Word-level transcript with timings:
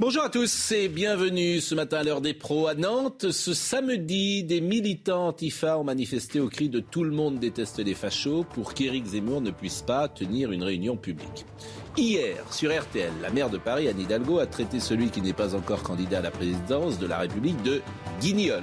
Bonjour 0.00 0.22
à 0.22 0.30
tous 0.30 0.70
et 0.70 0.88
bienvenue 0.88 1.60
ce 1.60 1.74
matin 1.74 1.98
à 1.98 2.02
l'heure 2.04 2.20
des 2.20 2.32
pros 2.32 2.68
à 2.68 2.74
Nantes. 2.74 3.32
Ce 3.32 3.52
samedi, 3.52 4.44
des 4.44 4.60
militants 4.60 5.26
antifa 5.26 5.76
ont 5.76 5.82
manifesté 5.82 6.38
au 6.38 6.48
cri 6.48 6.68
de 6.68 6.78
tout 6.78 7.02
le 7.02 7.10
monde 7.10 7.40
déteste 7.40 7.80
les 7.80 7.94
fachos 7.94 8.44
pour 8.44 8.74
qu'Éric 8.74 9.06
Zemmour 9.06 9.40
ne 9.40 9.50
puisse 9.50 9.82
pas 9.82 10.06
tenir 10.06 10.52
une 10.52 10.62
réunion 10.62 10.96
publique. 10.96 11.46
Hier, 11.96 12.36
sur 12.52 12.70
RTL, 12.70 13.10
la 13.20 13.30
maire 13.30 13.50
de 13.50 13.58
Paris, 13.58 13.88
Anne 13.88 13.98
Hidalgo, 13.98 14.38
a 14.38 14.46
traité 14.46 14.78
celui 14.78 15.10
qui 15.10 15.20
n'est 15.20 15.32
pas 15.32 15.56
encore 15.56 15.82
candidat 15.82 16.18
à 16.18 16.22
la 16.22 16.30
présidence 16.30 17.00
de 17.00 17.06
la 17.08 17.18
République 17.18 17.60
de 17.64 17.82
guignol. 18.20 18.62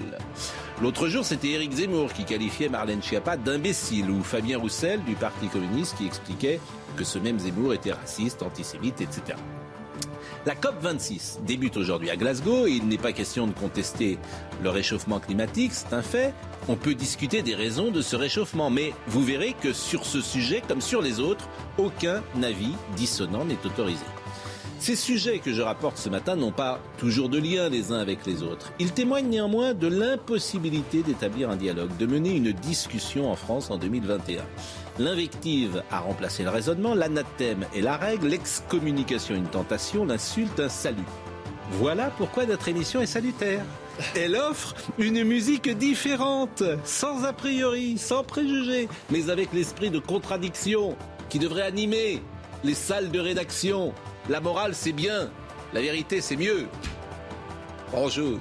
L'autre 0.82 1.10
jour, 1.10 1.26
c'était 1.26 1.50
Éric 1.50 1.74
Zemmour 1.74 2.14
qui 2.14 2.24
qualifiait 2.24 2.70
Marlène 2.70 3.04
Schiappa 3.04 3.36
d'imbécile 3.36 4.10
ou 4.10 4.24
Fabien 4.24 4.58
Roussel 4.58 5.04
du 5.04 5.16
Parti 5.16 5.48
communiste 5.48 5.98
qui 5.98 6.06
expliquait 6.06 6.62
que 6.96 7.04
ce 7.04 7.20
même 7.20 7.40
Zemmour 7.40 7.74
était 7.74 7.92
raciste, 7.92 8.42
antisémite, 8.42 9.02
etc. 9.02 9.36
La 10.46 10.54
COP26 10.54 11.44
débute 11.44 11.76
aujourd'hui 11.76 12.12
à 12.12 12.16
Glasgow 12.16 12.68
et 12.68 12.74
il 12.74 12.88
n'est 12.88 13.00
pas 13.00 13.14
question 13.14 13.48
de 13.48 13.52
contester 13.52 14.20
le 14.62 14.70
réchauffement 14.70 15.20
climatique, 15.20 15.72
c'est 15.74 15.92
un 15.92 16.04
fait. 16.04 16.36
On 16.68 16.76
peut 16.76 16.94
discuter 16.94 17.42
des 17.42 17.56
raisons 17.56 17.90
de 17.90 18.04
ce 18.04 18.16
réchauffement, 18.16 18.70
mais 18.70 18.94
vous 19.08 19.24
verrez 19.24 19.56
que 19.60 19.74
sur 19.74 20.06
ce 20.06 20.22
sujet, 20.22 20.62
comme 20.68 20.82
sur 20.82 21.02
les 21.02 21.20
autres, 21.20 21.50
aucun 21.80 22.22
avis 22.44 22.74
dissonant 22.96 23.44
n'est 23.44 23.66
autorisé. 23.66 24.06
Ces 24.78 24.96
sujets 24.96 25.40
que 25.40 25.52
je 25.52 25.64
rapporte 25.64 25.98
ce 25.98 26.10
matin 26.10 26.36
n'ont 26.36 26.52
pas 26.52 26.80
toujours 27.00 27.30
de 27.30 27.40
lien 27.40 27.68
les 27.68 27.92
uns 27.92 27.98
avec 27.98 28.24
les 28.28 28.44
autres. 28.44 28.72
Ils 28.78 28.92
témoignent 28.92 29.30
néanmoins 29.30 29.74
de 29.74 29.88
l'impossibilité 29.88 31.02
d'établir 31.02 31.50
un 31.50 31.56
dialogue, 31.56 31.98
de 31.98 32.06
mener 32.06 32.36
une 32.36 32.52
discussion 32.52 33.32
en 33.32 33.36
France 33.36 33.72
en 33.72 33.78
2021. 33.78 34.44
L'invective 34.98 35.84
a 35.92 36.00
remplacé 36.00 36.44
le 36.44 36.50
raisonnement, 36.50 36.96
l'anathème 36.96 37.66
est 37.76 37.82
la 37.82 37.98
règle, 37.98 38.28
l'excommunication 38.28 39.36
une 39.36 39.48
tentation, 39.48 40.06
l'insulte 40.06 40.60
un 40.60 40.70
salut. 40.70 41.04
Voilà 41.72 42.12
pourquoi 42.18 42.46
notre 42.46 42.70
émission 42.70 43.02
est 43.02 43.06
salutaire. 43.06 43.64
Elle 44.16 44.36
offre 44.36 44.74
une 44.98 45.24
musique 45.24 45.70
différente, 45.70 46.64
sans 46.86 47.26
a 47.26 47.34
priori, 47.34 47.98
sans 47.98 48.24
préjugés, 48.24 48.88
mais 49.10 49.30
avec 49.30 49.52
l'esprit 49.52 49.90
de 49.90 50.00
contradiction 50.00 50.96
qui 51.28 51.40
devrait 51.40 51.64
animer 51.64 52.22
les 52.64 52.74
salles 52.74 53.12
de 53.12 53.20
rédaction. 53.20 53.94
La 54.30 54.40
morale, 54.40 54.76
c'est 54.76 54.92
bien. 54.94 55.30
La 55.74 55.82
vérité, 55.82 56.22
c'est 56.22 56.36
mieux. 56.38 56.68
Bonjour. 57.92 58.40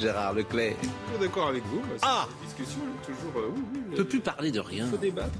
Gérard 0.00 0.34
Leclerc. 0.34 0.76
Je 0.82 0.86
suis 1.16 1.26
d'accord 1.26 1.48
avec 1.48 1.64
vous. 1.64 1.80
Ah 2.02 2.26
discussion 2.44 2.80
toujours. 3.04 3.32
euh, 3.36 3.48
oui, 3.54 3.62
oui, 3.72 3.80
On 3.92 3.96
peut 3.96 4.04
plus 4.04 4.20
parler 4.20 4.50
de 4.52 4.60
rien. 4.60 4.84
Il 4.84 4.90
faut 4.90 4.96
débattre. 4.96 5.30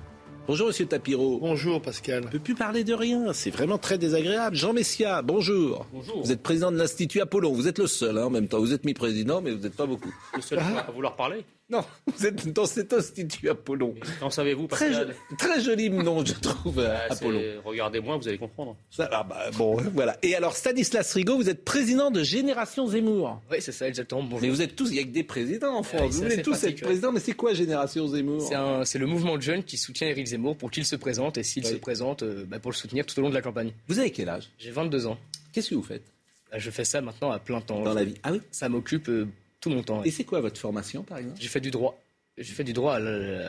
Bonjour, 0.47 0.69
monsieur 0.69 0.87
Tapiro. 0.87 1.39
Bonjour 1.41 1.83
Pascal. 1.83 2.23
On 2.25 2.31
peut 2.31 2.39
plus 2.39 2.55
parler 2.55 2.85
de 2.85 2.95
rien. 2.95 3.33
C'est 3.33 3.51
vraiment 3.51 3.79
très 3.79 3.99
désagréable. 3.99 4.55
Jean 4.55 4.73
Messia, 4.73 5.21
bonjour. 5.23 5.87
Bonjour. 5.93 6.23
Vous 6.23 6.31
êtes 6.31 6.41
président 6.41 6.71
de 6.71 6.77
l'Institut 6.77 7.21
Apollon. 7.21 7.53
Vous 7.53 7.67
êtes 7.67 7.79
le 7.81 7.89
seul 7.89 8.17
hein, 8.17 8.27
en 8.27 8.31
même 8.31 8.47
temps. 8.47 8.61
Vous 8.61 8.73
êtes 8.73 8.85
mi-président, 8.85 9.41
mais 9.41 9.51
vous 9.51 9.59
n'êtes 9.59 9.75
pas 9.75 9.87
beaucoup. 9.87 10.15
Le 10.37 10.41
seul 10.41 10.61
à 10.61 10.91
vouloir 10.93 11.17
parler 11.17 11.45
Non, 11.69 11.85
vous 12.07 12.27
êtes 12.27 12.53
dans 12.53 12.65
cet 12.67 12.93
Institut 12.93 13.49
Apollon. 13.49 13.95
Qu'en 14.21 14.31
savez-vous, 14.31 14.69
Très, 14.69 14.93
jo- 14.93 15.01
très 15.37 15.61
joli 15.61 15.91
nom, 15.91 16.25
je 16.25 16.35
trouve, 16.35 16.79
euh, 16.79 16.97
Ah, 16.97 17.15
c'est- 17.15 17.25
Apollon. 17.25 17.41
Regardez-moi, 17.65 18.17
vous 18.19 18.29
allez 18.29 18.39
comprendre. 18.39 18.77
Ça, 18.91 19.09
ah 19.11 19.25
bah, 19.25 19.51
bon, 19.57 19.77
voilà. 19.93 20.17
Et 20.23 20.37
alors, 20.37 20.55
Stanislas 20.57 21.13
Rigaud, 21.13 21.37
vous 21.37 21.49
êtes 21.51 21.65
président 21.65 22.13
de 22.13 22.23
Génération 22.23 22.87
Zemmour. 22.87 23.43
Oui, 23.51 23.57
c'est 23.61 23.73
ça, 23.73 23.89
exactement. 23.89 24.23
Bonjour. 24.23 24.41
Mais 24.43 24.49
vous 24.49 24.63
êtes 24.63 24.77
tous, 24.77 24.91
il 24.91 24.97
y 24.97 25.01
a 25.01 25.03
que 25.03 25.09
des 25.09 25.25
présidents 25.25 25.75
en 25.77 25.83
France. 25.83 26.13
vous 26.15 26.23
voulez 26.23 26.41
tous 26.43 26.53
pratique, 26.53 26.69
être 26.69 26.77
ouais. 26.83 26.87
président, 26.87 27.11
mais 27.11 27.19
c'est 27.21 27.33
quoi 27.35 27.53
Génération 27.53 28.07
Zemmour? 28.07 28.49
C'est 28.85 28.99
le 29.01 29.07
mouvement 29.07 29.37
de 29.37 29.43
jeunes 29.43 29.65
qui 29.65 29.77
soutient 29.77 30.07
Éric 30.07 30.27
Zemmour 30.29 30.57
pour 30.57 30.71
qu'il 30.71 30.85
se 30.87 30.95
présente 30.95 31.37
et 31.37 31.43
s'il 31.43 31.65
Oui. 31.65 31.71
se 31.73 31.77
présente, 31.77 32.23
euh, 32.23 32.45
bah, 32.47 32.61
pour 32.61 32.71
le 32.71 32.77
soutenir 32.77 33.05
tout 33.07 33.19
au 33.19 33.23
long 33.23 33.29
de 33.31 33.35
la 33.35 33.43
campagne. 33.43 33.73
Vous 33.89 33.99
avez 33.99 34.13
quel 34.13 34.29
âge? 34.29 34.51
J'ai 34.59 34.71
22 34.71 35.07
ans. 35.09 35.19
Qu'est-ce 35.53 35.71
que 35.71 35.75
vous 35.75 35.83
faites? 35.83 36.05
Bah, 36.53 36.59
je 36.61 36.71
fais 36.71 36.85
ça 36.85 37.01
maintenant 37.01 37.33
à 37.33 37.41
plein 37.41 37.61
temps. 37.61 37.83
dans 37.83 37.93
la 37.93 38.05
vie 38.05 38.15
Ah 38.23 38.31
oui? 38.31 38.41
Ça 38.53 38.69
m'occupe 38.69 39.09
euh, 39.09 39.27
tout 39.67 39.75
mon 39.75 39.83
temps. 39.83 40.03
Et 40.05 40.11
c'est 40.11 40.25
quoi 40.25 40.41
votre 40.41 40.61
formation, 40.61 41.03
par 41.03 41.19
exemple? 41.19 41.39
J'ai 41.41 41.49
fait 41.49 41.61
du 41.61 41.71
droit. 41.71 41.99
J'ai 42.39 42.53
fait 42.53 42.65
du 42.65 42.73
droit 42.73 42.95
à 42.95 43.01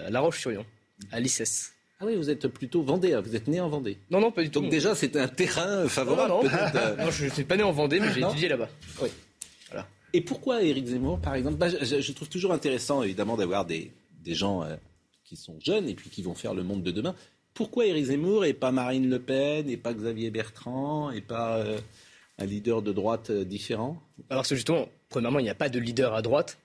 La, 0.09 0.19
Roche-sur-Yon, 0.19 0.65
à 1.11 1.19
l'ICES. 1.19 1.73
Ah 1.99 2.05
oui, 2.05 2.15
vous 2.15 2.29
êtes 2.29 2.47
plutôt 2.47 2.83
vendéen, 2.83 3.21
vous 3.21 3.35
êtes 3.35 3.47
né 3.47 3.59
en 3.59 3.69
Vendée. 3.69 3.97
Non, 4.11 4.19
non, 4.19 4.31
pas 4.31 4.43
du 4.43 4.51
tout. 4.51 4.61
Donc 4.61 4.69
déjà, 4.69 4.95
c'était 4.95 5.19
un 5.19 5.27
terrain 5.27 5.87
favorable. 5.87 6.29
non, 6.29 6.43
euh. 6.45 6.95
Non, 6.95 7.11
je 7.11 7.25
ne 7.25 7.29
suis 7.31 7.43
pas 7.43 7.57
né 7.57 7.63
en 7.63 7.71
Vendée, 7.71 7.99
mais 7.99 8.11
j'ai 8.13 8.21
étudié 8.21 8.47
là-bas. 8.49 8.69
Et 10.13 10.21
pourquoi 10.21 10.63
Éric 10.63 10.87
Zemmour, 10.87 11.19
par 11.19 11.35
exemple? 11.35 11.57
Bah, 11.57 11.67
je, 11.69 12.01
je 12.01 12.11
trouve 12.13 12.29
toujours 12.29 12.53
intéressant, 12.53 13.03
évidemment, 13.03 13.35
d'avoir 13.35 13.65
des, 13.65 13.91
des 14.23 14.35
gens 14.35 14.63
euh, 14.63 14.75
qui 15.25 15.35
sont 15.35 15.59
jeunes 15.59 15.89
et 15.89 15.95
puis 15.95 16.09
qui 16.09 16.21
vont 16.23 16.33
faire 16.33 16.53
le 16.53 16.63
monde 16.63 16.81
de 16.81 16.91
demain. 16.91 17.13
Pourquoi 17.53 17.85
Éric 17.87 18.05
Zemmour 18.05 18.45
et 18.45 18.53
pas 18.53 18.71
Marine 18.71 19.09
Le 19.09 19.19
Pen 19.19 19.69
et 19.69 19.77
pas 19.77 19.93
Xavier 19.93 20.31
Bertrand 20.31 21.11
et 21.11 21.21
pas 21.21 21.57
euh, 21.57 21.79
un 22.37 22.45
leader 22.45 22.81
de 22.81 22.91
droite 22.91 23.29
euh, 23.29 23.43
différent 23.43 24.01
Alors, 24.29 24.45
c'est 24.45 24.55
justement, 24.55 24.87
premièrement, 25.09 25.39
il 25.39 25.43
n'y 25.43 25.49
a 25.49 25.55
pas 25.55 25.69
de 25.69 25.79
leader 25.79 26.13
à 26.13 26.21
droite, 26.21 26.57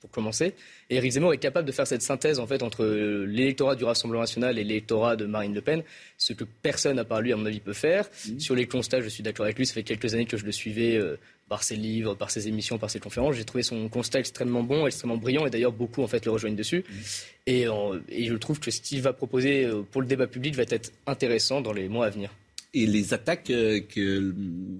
pour 0.00 0.10
commencer. 0.10 0.54
Et 0.90 0.96
Éric 0.96 1.12
Zemmour 1.12 1.32
est 1.32 1.38
capable 1.38 1.66
de 1.66 1.72
faire 1.72 1.86
cette 1.86 2.02
synthèse, 2.02 2.38
en 2.38 2.46
fait, 2.46 2.62
entre 2.62 2.84
euh, 2.84 3.24
l'électorat 3.24 3.74
du 3.74 3.84
Rassemblement 3.84 4.20
national 4.22 4.58
et 4.58 4.64
l'électorat 4.64 5.16
de 5.16 5.26
Marine 5.26 5.54
Le 5.54 5.60
Pen, 5.60 5.82
ce 6.16 6.32
que 6.32 6.44
personne, 6.44 6.98
à 6.98 7.04
part 7.04 7.20
lui, 7.20 7.32
à 7.32 7.36
mon 7.36 7.46
avis, 7.46 7.60
peut 7.60 7.72
faire. 7.72 8.08
Sur 8.38 8.54
les 8.54 8.66
constats, 8.66 9.00
je 9.00 9.08
suis 9.08 9.22
d'accord 9.22 9.44
avec 9.44 9.58
lui. 9.58 9.66
Ça 9.66 9.74
fait 9.74 9.82
quelques 9.82 10.14
années 10.14 10.26
que 10.26 10.36
je 10.36 10.44
le 10.44 10.52
suivais 10.52 10.96
euh, 10.96 11.18
par 11.48 11.62
ses 11.62 11.76
livres, 11.76 12.14
par 12.14 12.30
ses 12.30 12.46
émissions, 12.46 12.78
par 12.78 12.90
ses 12.90 13.00
conférences. 13.00 13.34
J'ai 13.34 13.44
trouvé 13.44 13.62
son 13.62 13.88
constat 13.88 14.20
extrêmement 14.20 14.62
bon, 14.62 14.86
extrêmement 14.86 15.16
brillant, 15.16 15.46
et 15.46 15.50
d'ailleurs, 15.50 15.72
beaucoup, 15.72 16.02
en 16.02 16.08
fait, 16.08 16.24
le 16.24 16.30
rejoignent 16.30 16.56
dessus. 16.56 16.84
Et, 17.46 17.66
euh, 17.66 17.98
et 18.08 18.26
je 18.26 18.34
trouve 18.34 18.60
que 18.60 18.70
ce 18.70 18.80
qu'il 18.80 19.02
va 19.02 19.12
proposer 19.12 19.68
pour 19.90 20.00
le 20.00 20.06
débat 20.06 20.28
public 20.28 20.54
va 20.54 20.62
être 20.68 20.92
intéressant 21.06 21.60
dans 21.60 21.72
les 21.72 21.88
mois 21.88 22.06
à 22.06 22.10
venir. 22.10 22.30
Et 22.78 22.86
les 22.86 23.12
attaques 23.12 23.50
euh, 23.50 23.80
que 23.80 24.32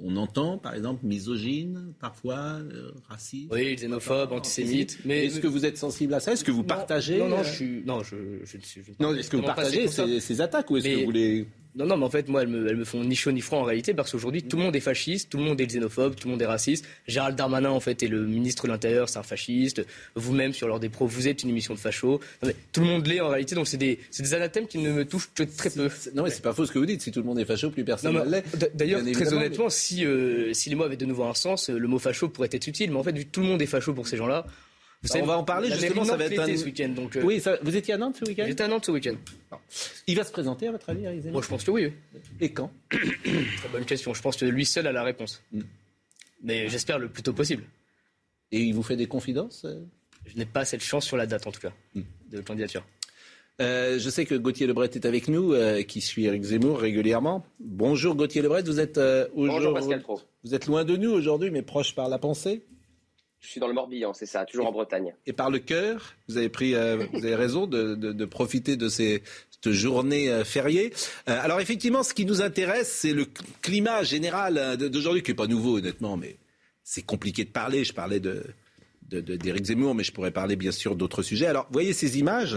on 0.04 0.16
entend, 0.16 0.56
par 0.56 0.72
exemple, 0.74 1.04
misogynes, 1.04 1.94
parfois, 1.98 2.36
euh, 2.36 2.92
racistes. 3.08 3.48
Oui, 3.50 3.74
xénophobe, 3.74 4.30
antisémite. 4.30 5.00
Mais 5.04 5.26
Est-ce 5.26 5.40
que 5.40 5.48
vous 5.48 5.66
êtes 5.66 5.76
sensible 5.76 6.14
à 6.14 6.20
ça? 6.20 6.32
Est-ce 6.32 6.44
que 6.44 6.52
vous 6.52 6.60
Non, 6.60 6.68
partagez 6.68 7.18
Non, 7.18 7.28
non, 7.28 7.38
euh, 7.38 7.42
je 7.42 7.50
suis. 7.50 7.82
Non, 7.84 8.04
je, 8.04 8.14
je 8.44 8.92
Non, 9.00 9.12
est-ce 9.16 9.28
que 9.28 9.36
vous 9.36 9.42
partagez 9.42 9.88
ces 9.88 10.20
ces, 10.20 10.40
attaques 10.40 10.70
ou 10.70 10.76
est-ce 10.76 10.86
que 10.86 11.04
vous 11.06 11.10
les... 11.10 11.48
Non, 11.74 11.86
non, 11.86 11.96
mais 11.96 12.04
en 12.04 12.10
fait, 12.10 12.28
moi, 12.28 12.42
elles 12.42 12.48
me, 12.48 12.68
elles 12.68 12.76
me 12.76 12.84
font 12.84 13.04
ni 13.04 13.14
chaud 13.14 13.30
ni 13.30 13.40
froid 13.40 13.60
en 13.60 13.62
réalité, 13.62 13.94
parce 13.94 14.10
qu'aujourd'hui, 14.10 14.42
tout 14.42 14.56
le 14.56 14.64
monde 14.64 14.74
est 14.74 14.80
fasciste, 14.80 15.30
tout 15.30 15.38
le 15.38 15.44
monde 15.44 15.60
est 15.60 15.66
xénophobe, 15.66 16.16
tout 16.16 16.26
le 16.26 16.32
monde 16.32 16.42
est 16.42 16.46
raciste. 16.46 16.86
Gérald 17.06 17.36
Darmanin, 17.36 17.70
en 17.70 17.78
fait, 17.78 18.02
est 18.02 18.08
le 18.08 18.26
ministre 18.26 18.64
de 18.66 18.72
l'Intérieur, 18.72 19.08
c'est 19.08 19.18
un 19.18 19.22
fasciste. 19.22 19.84
Vous-même, 20.14 20.52
sur 20.52 20.66
l'heure 20.66 20.80
des 20.80 20.88
pros, 20.88 21.06
vous 21.06 21.28
êtes 21.28 21.42
une 21.42 21.50
émission 21.50 21.74
de 21.74 21.78
facho. 21.78 22.20
Non, 22.42 22.48
mais 22.48 22.56
tout 22.72 22.80
le 22.80 22.86
monde 22.86 23.06
l'est 23.06 23.20
en 23.20 23.28
réalité, 23.28 23.54
donc 23.54 23.68
c'est 23.68 23.76
des, 23.76 24.00
des 24.18 24.34
anathèmes 24.34 24.66
qui 24.66 24.78
ne 24.78 24.90
me 24.90 25.04
touchent 25.04 25.30
que 25.34 25.44
très 25.44 25.70
peu. 25.70 25.88
Non, 26.14 26.24
mais 26.24 26.30
c'est 26.30 26.42
pas 26.42 26.52
faux 26.52 26.66
ce 26.66 26.72
que 26.72 26.78
vous 26.78 26.86
dites. 26.86 27.02
Si 27.02 27.12
tout 27.12 27.20
le 27.20 27.26
monde 27.26 27.38
est 27.38 27.44
facho, 27.44 27.70
plus 27.70 27.84
personne 27.84 28.14
ne 28.14 28.24
l'est. 28.24 28.44
D'ailleurs, 28.74 29.02
très 29.12 29.32
honnêtement, 29.32 29.68
si, 29.68 30.04
euh, 30.04 30.52
si 30.54 30.70
les 30.70 30.74
mots 30.74 30.84
avaient 30.84 30.96
de 30.96 31.06
nouveau 31.06 31.24
un 31.24 31.34
sens, 31.34 31.68
le 31.68 31.86
mot 31.86 31.98
facho 31.98 32.28
pourrait 32.28 32.50
être 32.50 32.66
utile. 32.66 32.90
Mais 32.90 32.98
en 32.98 33.04
fait, 33.04 33.16
vu 33.16 33.24
que 33.24 33.30
tout 33.30 33.40
le 33.40 33.46
monde 33.46 33.62
est 33.62 33.66
facho 33.66 33.92
pour 33.92 34.08
ces 34.08 34.16
gens-là, 34.16 34.46
vous 35.02 35.16
on 35.20 35.26
va 35.26 35.38
en 35.38 35.44
parler, 35.44 35.70
justement, 35.70 36.04
ça 36.04 36.16
va 36.16 36.24
être 36.24 36.38
un- 36.40 36.56
ce 36.56 36.64
week-end. 36.64 36.88
Donc, 36.88 37.16
euh, 37.16 37.22
Oui, 37.22 37.40
ça- 37.40 37.58
vous 37.62 37.76
étiez 37.76 37.94
à 37.94 37.98
Nantes 37.98 38.16
ce 38.18 38.24
week-end? 38.24 38.44
J'étais 38.46 38.64
à 38.64 38.68
Nantes 38.68 38.84
ce 38.86 38.90
week-end. 38.90 39.14
Il 40.06 40.16
va 40.16 40.24
se 40.24 40.32
présenter, 40.32 40.68
à 40.68 40.72
votre 40.72 40.88
avis, 40.90 41.02
Zemmour? 41.02 41.32
Moi, 41.32 41.42
je 41.42 41.48
pense 41.48 41.64
que 41.64 41.70
oui. 41.70 41.92
Et 42.40 42.50
quand? 42.52 42.70
Très 42.90 43.68
bonne 43.72 43.84
question. 43.84 44.12
Je 44.14 44.22
pense 44.22 44.36
que 44.36 44.44
lui 44.44 44.64
seul 44.66 44.86
a 44.86 44.92
la 44.92 45.02
réponse. 45.04 45.42
Mm. 45.52 45.60
Mais 46.42 46.68
j'espère 46.68 46.98
le 46.98 47.08
plus 47.08 47.22
tôt 47.22 47.32
possible. 47.32 47.64
Et 48.52 48.60
il 48.60 48.74
vous 48.74 48.82
fait 48.82 48.96
des 48.96 49.06
confidences 49.06 49.64
euh? 49.64 49.80
Je 50.26 50.36
n'ai 50.36 50.46
pas 50.46 50.64
cette 50.64 50.82
chance 50.82 51.06
sur 51.06 51.16
la 51.16 51.26
date, 51.26 51.46
en 51.46 51.52
tout 51.52 51.60
cas, 51.60 51.72
Mm. 51.94 52.02
de 52.32 52.40
candidature. 52.40 52.84
Euh, 53.60 53.98
je 53.98 54.08
sais 54.10 54.24
que 54.24 54.34
Gauthier 54.36 54.66
Lebret 54.68 54.90
est 54.94 55.04
avec 55.04 55.26
nous, 55.28 55.52
euh, 55.52 55.82
qui 55.82 56.00
suit 56.00 56.26
Eric 56.26 56.42
Zemmour 56.44 56.78
régulièrement. 56.78 57.44
Bonjour 57.60 58.14
Gauthier 58.14 58.40
Lebret, 58.42 58.62
vous 58.62 58.78
êtes 58.78 58.98
euh, 58.98 59.26
aujourd'hui- 59.34 59.66
Bonjour 59.66 59.74
Pascal 59.74 60.02
Pro. 60.02 60.20
Vous 60.44 60.54
êtes 60.54 60.66
loin 60.66 60.84
de 60.84 60.96
nous 60.96 61.10
aujourd'hui, 61.10 61.50
mais 61.50 61.62
proche 61.62 61.94
par 61.94 62.08
la 62.08 62.18
pensée? 62.18 62.64
Je 63.40 63.48
suis 63.48 63.60
dans 63.60 63.68
le 63.68 63.72
Morbihan, 63.74 64.12
c'est 64.12 64.26
ça, 64.26 64.44
toujours 64.44 64.66
en 64.66 64.72
Bretagne. 64.72 65.14
et 65.26 65.32
par 65.32 65.48
le 65.50 65.58
cœur. 65.60 66.14
Vous 66.28 66.36
avez 66.38 66.48
pris, 66.48 66.74
euh, 66.74 66.96
vous 67.12 67.24
avez 67.24 67.36
raison 67.36 67.66
de, 67.66 67.94
de- 67.94 68.12
de 68.12 68.24
profiter 68.24 68.76
de 68.76 68.88
ces 68.88 69.22
cette 69.50 69.72
journée 69.72 70.28
euh, 70.30 70.44
fériée. 70.44 70.92
Euh, 71.28 71.38
alors 71.42 71.60
effectivement, 71.60 72.02
ce 72.02 72.14
qui 72.14 72.24
nous 72.24 72.42
intéresse, 72.42 72.90
c'est 72.92 73.12
le 73.12 73.26
climat 73.62 74.02
général 74.02 74.76
d'aujourd'hui, 74.76 75.22
qui 75.22 75.30
est 75.32 75.34
pas 75.34 75.46
nouveau 75.46 75.78
honnêtement, 75.78 76.16
mais 76.16 76.36
c'est 76.82 77.02
compliqué 77.02 77.44
de 77.44 77.50
parler. 77.50 77.84
Je 77.84 77.92
parlais 77.92 78.20
de- 78.20 78.44
d'Éric 79.02 79.64
Zemmour, 79.66 79.94
mais 79.94 80.04
je 80.04 80.12
pourrais 80.12 80.30
parler 80.32 80.54
bien 80.56 80.72
sûr 80.72 80.94
d'autres 80.96 81.22
sujets. 81.22 81.46
Alors, 81.46 81.66
voyez 81.70 81.92
ces 81.92 82.18
images. 82.18 82.56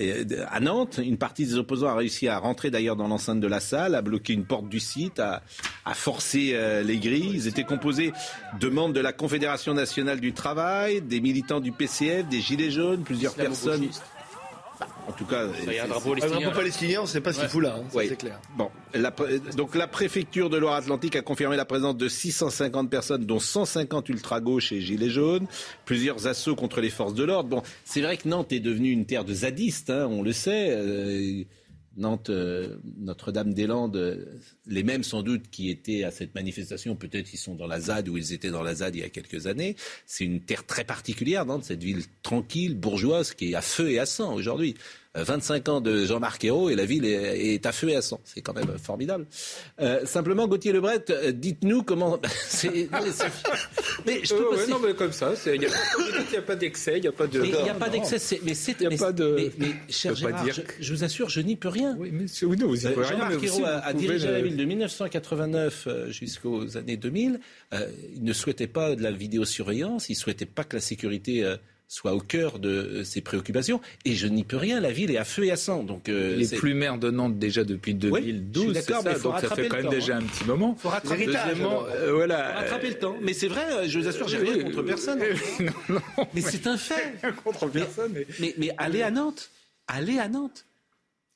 Euh, 0.00 0.24
Et, 0.28 0.36
à 0.50 0.60
Nantes, 0.60 0.98
une 1.02 1.18
partie 1.18 1.46
des 1.46 1.56
opposants 1.56 1.88
a 1.88 1.94
réussi 1.94 2.26
à 2.28 2.38
rentrer 2.38 2.70
d'ailleurs 2.70 2.96
dans 2.96 3.06
l'enceinte 3.06 3.40
de 3.40 3.46
la 3.46 3.60
salle, 3.60 3.94
à 3.94 4.02
bloquer 4.02 4.32
une 4.32 4.44
porte 4.44 4.68
du 4.68 4.80
site, 4.80 5.20
à, 5.20 5.42
à 5.84 5.94
forcer 5.94 6.52
euh, 6.54 6.82
les 6.82 6.98
grilles. 6.98 7.30
Ils 7.34 7.46
étaient 7.46 7.64
composés 7.64 8.12
de 8.58 8.68
membres 8.68 8.94
de 8.94 9.00
la 9.00 9.12
Confédération 9.12 9.72
nationale 9.74 10.20
du 10.20 10.32
travail, 10.32 11.00
des 11.00 11.20
militants 11.20 11.60
du 11.60 11.72
PCF, 11.72 12.26
des 12.28 12.40
Gilets 12.40 12.70
jaunes, 12.70 13.02
plusieurs 13.04 13.34
personnes. 13.34 13.88
En 15.06 15.12
tout 15.12 15.24
cas, 15.26 15.44
Il 15.66 15.72
y 15.72 15.78
a 15.78 15.84
un 15.84 15.88
drapeau 15.88 16.12
Un 16.14 16.16
drapeau 16.16 16.30
palestinien. 16.32 16.50
palestinien, 16.50 16.98
on 17.00 17.02
ne 17.02 17.08
sait 17.08 17.20
pas 17.20 17.32
ce 17.32 17.40
qu'il 17.40 17.48
fout 17.48 17.62
là, 17.62 17.76
hein, 17.78 17.84
c'est 17.92 18.16
clair. 18.16 18.40
Bon, 18.56 18.70
la 18.94 19.10
pré- 19.10 19.38
donc 19.56 19.74
la 19.76 19.86
préfecture 19.86 20.50
de 20.50 20.56
Loire-Atlantique 20.56 21.14
a 21.16 21.22
confirmé 21.22 21.56
la 21.56 21.64
présence 21.64 21.96
de 21.96 22.08
650 22.08 22.90
personnes, 22.90 23.24
dont 23.24 23.38
150 23.38 24.08
ultra-gauches 24.08 24.72
et 24.72 24.80
gilets 24.80 25.10
jaunes, 25.10 25.46
plusieurs 25.84 26.26
assauts 26.26 26.56
contre 26.56 26.80
les 26.80 26.90
forces 26.90 27.14
de 27.14 27.22
l'ordre. 27.24 27.48
Bon, 27.50 27.62
c'est 27.84 28.00
vrai 28.00 28.16
que 28.16 28.28
Nantes 28.28 28.52
est 28.52 28.60
devenue 28.60 28.90
une 28.90 29.04
terre 29.06 29.24
de 29.24 29.34
zadistes, 29.34 29.90
hein, 29.90 30.08
on 30.10 30.22
le 30.22 30.32
sait. 30.32 30.68
Euh, 30.70 31.44
Nantes, 31.96 32.30
euh, 32.30 32.76
Notre-Dame-des-Landes, 32.98 33.96
euh, 33.96 34.24
les 34.66 34.82
mêmes 34.82 35.04
sans 35.04 35.22
doute 35.22 35.48
qui 35.50 35.70
étaient 35.70 36.04
à 36.04 36.10
cette 36.10 36.34
manifestation, 36.34 36.96
peut-être 36.96 37.32
ils 37.32 37.38
sont 37.38 37.54
dans 37.54 37.66
la 37.66 37.80
ZAD 37.80 38.08
ou 38.08 38.16
ils 38.16 38.32
étaient 38.32 38.50
dans 38.50 38.62
la 38.62 38.76
ZAD 38.76 38.96
il 38.96 39.00
y 39.00 39.04
a 39.04 39.08
quelques 39.08 39.46
années. 39.46 39.76
C'est 40.06 40.24
une 40.24 40.40
terre 40.40 40.66
très 40.66 40.84
particulière, 40.84 41.46
Nantes, 41.46 41.64
cette 41.64 41.82
ville 41.82 42.02
tranquille, 42.22 42.74
bourgeoise, 42.74 43.34
qui 43.34 43.52
est 43.52 43.54
à 43.54 43.62
feu 43.62 43.90
et 43.90 43.98
à 43.98 44.06
sang 44.06 44.34
aujourd'hui. 44.34 44.74
Euh, 45.16 45.22
25 45.22 45.68
ans 45.68 45.80
de 45.80 46.04
Jean-Marc 46.04 46.44
Ayrault 46.44 46.70
et 46.70 46.74
la 46.74 46.84
ville 46.84 47.04
est, 47.04 47.54
est 47.54 47.66
à 47.66 47.72
feu 47.72 47.90
et 47.90 47.96
à 47.96 48.02
sang. 48.02 48.20
C'est 48.24 48.40
quand 48.40 48.52
même 48.54 48.76
formidable. 48.82 49.26
Euh, 49.80 50.04
simplement, 50.06 50.48
Gauthier 50.48 50.72
Lebret, 50.72 51.04
euh, 51.10 51.30
dites-nous 51.30 51.82
comment... 51.84 52.20
c'est- 52.48 52.88
mais 54.06 54.20
je 54.24 54.34
peux 54.34 54.56
ouais, 54.56 54.66
non, 54.66 54.78
mais 54.84 54.94
comme 54.94 55.12
ça, 55.12 55.32
il 55.46 55.60
n'y 55.60 55.66
a, 56.36 56.42
pas 56.42 56.56
d'excès, 56.56 56.94
il 56.98 57.02
n'y 57.02 57.06
a 57.08 57.12
pas 57.12 57.26
de. 57.28 57.40
mais 57.40 57.48
il 57.48 57.62
n'y 57.62 57.70
a 57.70 57.74
pas 57.74 57.88
d'excès, 57.88 58.40
mais 58.42 58.54
c'est... 58.54 58.72
Il 58.80 58.82
y 58.82 58.86
a 58.86 58.90
mais- 58.90 58.96
pas 58.96 59.12
de- 59.12 59.34
Mais, 59.36 59.50
mais, 59.58 59.74
cher 59.88 60.14
Gérard, 60.14 60.42
dire 60.44 60.54
je, 60.80 60.92
vous 60.94 61.04
assure, 61.04 61.28
je 61.28 61.40
n'y 61.40 61.56
peux 61.56 61.68
rien. 61.68 61.96
Oui, 61.98 62.10
mais 62.12 62.24
oui, 62.42 62.56
non, 62.56 62.66
vous 62.66 62.84
y 62.84 62.86
Euh, 62.88 62.90
pouvez 62.92 63.06
rien, 63.06 63.18
Jean-Marc 63.30 63.42
Ayrault 63.44 63.64
a, 63.64 63.92
dirigé 63.92 64.26
la 64.30 64.40
ville 64.40 64.56
de 64.56 64.64
1989 64.64 65.84
euh, 65.86 66.10
jusqu'aux 66.10 66.76
années 66.76 66.96
2000. 66.96 67.38
Euh, 67.72 67.86
il 68.16 68.24
ne 68.24 68.32
souhaitait 68.32 68.66
pas 68.66 68.94
de 68.96 69.02
la 69.02 69.12
vidéosurveillance, 69.12 70.08
il 70.08 70.12
ne 70.12 70.18
souhaitait 70.18 70.46
pas 70.46 70.64
que 70.64 70.76
la 70.76 70.82
sécurité 70.82 71.44
euh, 71.44 71.56
soit 71.86 72.14
au 72.14 72.20
cœur 72.20 72.58
de 72.58 72.68
euh, 72.70 73.04
ses 73.04 73.20
préoccupations. 73.20 73.80
Et 74.04 74.14
je 74.14 74.26
n'y 74.26 74.42
peux 74.42 74.56
rien, 74.56 74.80
la 74.80 74.90
ville 74.90 75.10
est 75.10 75.16
à 75.18 75.24
feu 75.24 75.44
et 75.44 75.50
à 75.50 75.56
sang. 75.56 75.84
Donc, 75.84 76.08
euh, 76.08 76.32
Il 76.36 76.42
est 76.42 76.46
c'est- 76.46 76.56
plus 76.56 76.74
maire 76.74 76.98
de 76.98 77.10
Nantes 77.10 77.38
déjà 77.38 77.62
depuis 77.64 77.92
Oui, 77.92 77.98
je 78.26 78.30
2012, 78.32 78.64
suis 78.64 78.74
c'est 78.74 78.88
d'accord, 78.88 79.02
ça, 79.04 79.08
mais 79.10 79.14
faut 79.16 79.22
donc 79.28 79.32
ça 79.34 79.40
rattraper 79.42 79.62
fait 79.62 79.68
quand 79.68 79.76
le 79.76 79.82
même 79.84 79.92
temps, 79.92 79.98
déjà 79.98 80.16
hein. 80.16 80.20
un 80.20 80.26
petit 80.26 80.44
moment. 80.44 80.74
faut 80.76 80.88
rattraper, 80.88 81.26
Deuxièmement, 81.26 81.84
alors. 81.84 81.88
euh, 81.94 82.12
voilà. 82.14 82.48
faut 82.54 82.58
rattraper 82.60 82.88
le 82.88 82.94
temps. 82.98 83.16
Mais 83.20 83.32
c'est 83.34 83.48
vrai, 83.48 83.64
euh, 83.70 83.88
je 83.88 83.98
vous 83.98 84.08
assure, 84.08 84.26
j'ai 84.28 84.38
rien 84.38 84.62
contre 84.64 84.82
personne. 84.82 85.20
non, 85.60 85.72
non, 85.88 86.00
Mais 86.34 86.40
c'est 86.40 86.66
un 86.66 86.76
fait. 86.76 87.14
contre 87.44 87.68
personne. 87.68 88.12
Mais... 88.14 88.26
Mais, 88.40 88.54
mais 88.58 88.70
allez 88.78 89.02
à 89.02 89.10
Nantes. 89.10 89.50
Allez 89.86 90.18
à 90.18 90.28
Nantes. 90.28 90.66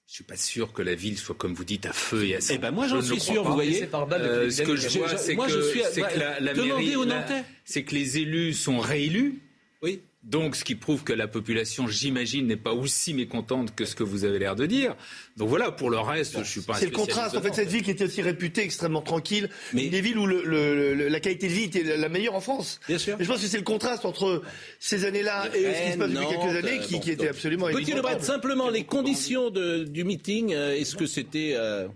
Je 0.08 0.14
suis 0.14 0.24
pas 0.24 0.38
sûr 0.38 0.72
que 0.72 0.80
la 0.80 0.94
ville 0.94 1.18
soit, 1.18 1.34
comme 1.34 1.52
vous 1.52 1.64
dites, 1.66 1.84
à 1.84 1.92
feu 1.92 2.24
et 2.24 2.34
à 2.36 2.40
sang. 2.40 2.54
Eh 2.54 2.58
ben 2.58 2.70
moi 2.70 2.86
Je 2.86 2.94
j'en 2.96 3.02
suis 3.02 3.16
le 3.16 3.20
sûr, 3.20 3.42
pas. 3.42 3.48
vous 3.50 3.54
voyez. 3.54 3.82
Euh, 3.92 4.50
ce 4.50 4.62
que 4.62 4.74
je 4.74 4.88
vois, 4.98 5.06
je- 5.08 5.16
c'est 5.18 5.36
que, 5.36 5.48
je 5.50 6.18
la, 6.18 6.54
mairie, 6.54 6.96
aux 6.96 7.04
la- 7.04 7.20
Nantais. 7.20 7.44
c'est 7.66 7.82
que 7.82 7.94
les 7.94 8.16
élus 8.16 8.54
sont 8.54 8.78
réélus. 8.78 9.38
Oui. 9.82 10.00
Donc, 10.28 10.56
ce 10.56 10.64
qui 10.64 10.74
prouve 10.74 11.04
que 11.04 11.14
la 11.14 11.26
population, 11.26 11.88
j'imagine, 11.88 12.46
n'est 12.46 12.56
pas 12.56 12.74
aussi 12.74 13.14
mécontente 13.14 13.74
que 13.74 13.86
ce 13.86 13.94
que 13.94 14.04
vous 14.04 14.26
avez 14.26 14.38
l'air 14.38 14.56
de 14.56 14.66
dire. 14.66 14.94
Donc 15.38 15.48
voilà, 15.48 15.70
pour 15.72 15.88
le 15.88 15.98
reste, 15.98 16.36
je 16.38 16.44
suis 16.50 16.60
pas. 16.60 16.74
C'est 16.74 16.86
le 16.86 16.90
contraste. 16.90 17.36
En 17.36 17.40
fait, 17.40 17.54
cette 17.54 17.68
ville 17.68 17.82
qui 17.82 17.92
était 17.92 18.04
aussi 18.04 18.20
réputée 18.22 18.62
extrêmement 18.62 19.00
tranquille, 19.02 19.48
Mais- 19.72 19.84
une 19.84 19.90
des 19.90 20.00
villes 20.00 20.18
où 20.18 20.26
le- 20.26 20.42
le- 20.44 20.94
le- 20.94 21.08
la 21.08 21.20
qualité 21.20 21.46
de 21.48 21.52
vie 21.52 21.62
était 21.64 21.96
la 21.96 22.08
meilleure 22.08 22.34
en 22.34 22.40
France. 22.40 22.80
Bien 22.88 22.98
sûr. 22.98 23.16
Et 23.20 23.24
je 23.24 23.28
pense 23.28 23.40
que 23.40 23.46
c'est 23.46 23.56
le 23.56 23.62
contraste 23.62 24.04
entre 24.04 24.42
ces 24.80 25.04
années-là 25.04 25.46
et 25.54 25.62
ce 25.62 25.86
qui 25.86 25.92
se 25.92 25.98
passe 25.98 26.10
depuis 26.10 26.26
quelques 26.26 26.56
années 26.56 26.80
qui, 26.84 26.94
bon, 26.94 27.00
qui 27.00 27.10
était 27.12 27.22
donc, 27.24 27.30
absolument 27.30 27.70
Gauthier. 27.70 27.94
Lebret, 27.94 28.20
simplement 28.20 28.68
les 28.68 28.84
conditions 28.84 29.50
de- 29.50 29.84
du 29.84 30.04
meeting, 30.04 30.52
euh, 30.54 30.74
est-ce 30.74 30.96
que 30.96 31.06
c'était, 31.06 31.52
euh, 31.54 31.86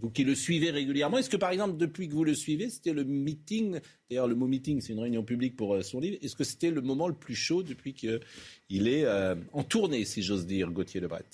vous 0.00 0.10
qui 0.10 0.22
le 0.24 0.34
suivez 0.34 0.70
régulièrement, 0.70 1.18
est-ce 1.18 1.30
que 1.30 1.36
par 1.36 1.50
exemple 1.50 1.76
depuis 1.76 2.08
que 2.08 2.14
vous 2.14 2.24
le 2.24 2.34
suivez, 2.34 2.70
c'était 2.70 2.92
le 2.92 3.04
meeting, 3.04 3.80
d'ailleurs 4.10 4.28
le 4.28 4.34
mot 4.34 4.46
meeting 4.46 4.80
c'est 4.80 4.92
une 4.92 5.00
réunion 5.00 5.22
publique 5.24 5.56
pour 5.56 5.74
euh, 5.74 5.82
son 5.82 5.98
livre, 6.00 6.16
est-ce 6.22 6.36
que 6.36 6.44
c'était 6.44 6.70
le 6.70 6.80
moment 6.80 7.08
le 7.08 7.14
plus 7.14 7.34
chaud 7.34 7.62
depuis 7.62 7.92
qu'il 7.94 8.88
est 8.88 9.04
euh, 9.04 9.34
en 9.52 9.62
tournée, 9.64 10.04
si 10.04 10.22
j'ose 10.22 10.46
dire, 10.46 10.70
Gauthier 10.70 11.00
Lebret? 11.00 11.24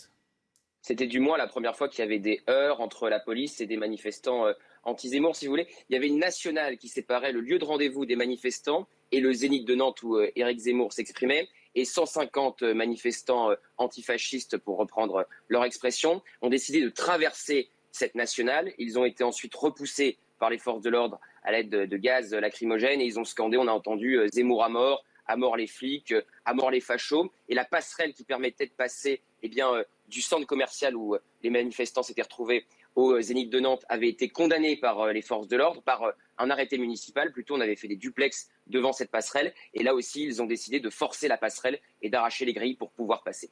C'était 0.88 1.06
du 1.06 1.20
moins 1.20 1.37
la 1.37 1.46
première 1.46 1.76
fois 1.76 1.90
qu'il 1.90 1.99
y 1.99 2.02
avait 2.02 2.19
des 2.19 2.40
heurts 2.49 2.81
entre 2.81 3.11
la 3.11 3.20
police 3.20 3.61
et 3.61 3.67
des 3.67 3.76
manifestants 3.76 4.46
euh, 4.46 4.55
anti-Zemmour, 4.85 5.37
si 5.37 5.44
vous 5.44 5.52
voulez. 5.52 5.67
Il 5.90 5.93
y 5.93 5.96
avait 5.99 6.06
une 6.06 6.19
nationale 6.19 6.79
qui 6.79 6.88
séparait 6.88 7.31
le 7.31 7.43
lieu 7.43 7.58
de 7.58 7.64
rendez-vous 7.67 8.06
des 8.06 8.17
manifestants 8.17 8.88
et 9.12 9.20
le 9.20 9.31
zénith 9.35 9.67
de 9.67 9.75
Nantes 9.75 10.02
où 10.02 10.17
euh, 10.17 10.31
Éric 10.35 10.61
Zemmour 10.61 10.94
s'exprimait. 10.94 11.46
Et 11.75 11.85
150 11.85 12.62
manifestants 12.62 13.50
euh, 13.50 13.56
antifascistes, 13.76 14.56
pour 14.56 14.79
reprendre 14.79 15.26
leur 15.49 15.64
expression, 15.64 16.23
ont 16.40 16.49
décidé 16.49 16.81
de 16.81 16.88
traverser 16.88 17.69
cette 17.93 18.14
nationale. 18.14 18.73
Ils 18.79 18.99
ont 18.99 19.05
été 19.05 19.25
ensuite 19.25 19.55
repoussés 19.55 20.17
par 20.38 20.49
les 20.49 20.56
forces 20.56 20.81
de 20.81 20.88
l'ordre 20.88 21.20
à 21.43 21.52
l'aide 21.52 21.69
de, 21.69 21.96
gaz 21.99 22.32
lacrymogène 22.32 23.02
et 23.02 23.05
ils 23.05 23.20
ont 23.20 23.25
scandé, 23.25 23.58
on 23.58 23.69
a 23.69 23.73
entendu 23.73 24.19
Zemmour 24.32 24.64
à 24.64 24.70
mort, 24.70 25.05
à 25.26 25.37
mort 25.37 25.58
les 25.58 25.67
flics, 25.67 26.14
à 26.46 26.55
mort 26.55 26.70
les 26.70 26.81
fachos. 26.81 27.31
Et 27.50 27.55
la 27.55 27.67
passerelle 27.67 28.14
qui 28.14 28.25
permettait 28.25 28.64
de 28.64 28.73
passer 28.73 29.20
eh 29.43 29.49
bien, 29.49 29.84
du 30.08 30.22
centre 30.22 30.46
commercial 30.46 30.96
où 30.96 31.14
euh, 31.14 31.19
les 31.43 31.50
manifestants 31.50 32.02
s'étaient 32.02 32.22
retrouvés 32.22 32.64
au 32.96 33.12
euh, 33.12 33.22
Zénith 33.22 33.50
de 33.50 33.60
Nantes 33.60 33.84
avait 33.88 34.08
été 34.08 34.28
condamnée 34.28 34.76
par 34.76 35.00
euh, 35.00 35.12
les 35.12 35.22
forces 35.22 35.49
de 35.49 35.56
l'ordre, 35.56 35.82
par 35.82 36.12
un 36.38 36.50
arrêté 36.50 36.78
municipal. 36.78 37.32
Plutôt, 37.32 37.56
on 37.56 37.60
avait 37.60 37.76
fait 37.76 37.88
des 37.88 37.96
duplex 37.96 38.49
devant 38.66 38.93
cette 38.93 39.10
passerelle. 39.10 39.52
Et 39.75 39.82
là 39.82 39.94
aussi, 39.94 40.25
ils 40.25 40.43
ont 40.43 40.46
décidé 40.46 40.81
de 40.81 40.90
forcer 40.90 41.28
la 41.28 41.37
passerelle 41.37 41.78
et 42.02 42.08
d'arracher 42.10 42.44
les 42.44 42.52
grilles 42.52 42.76
pour 42.76 42.90
pouvoir 42.90 43.22
passer. 43.22 43.50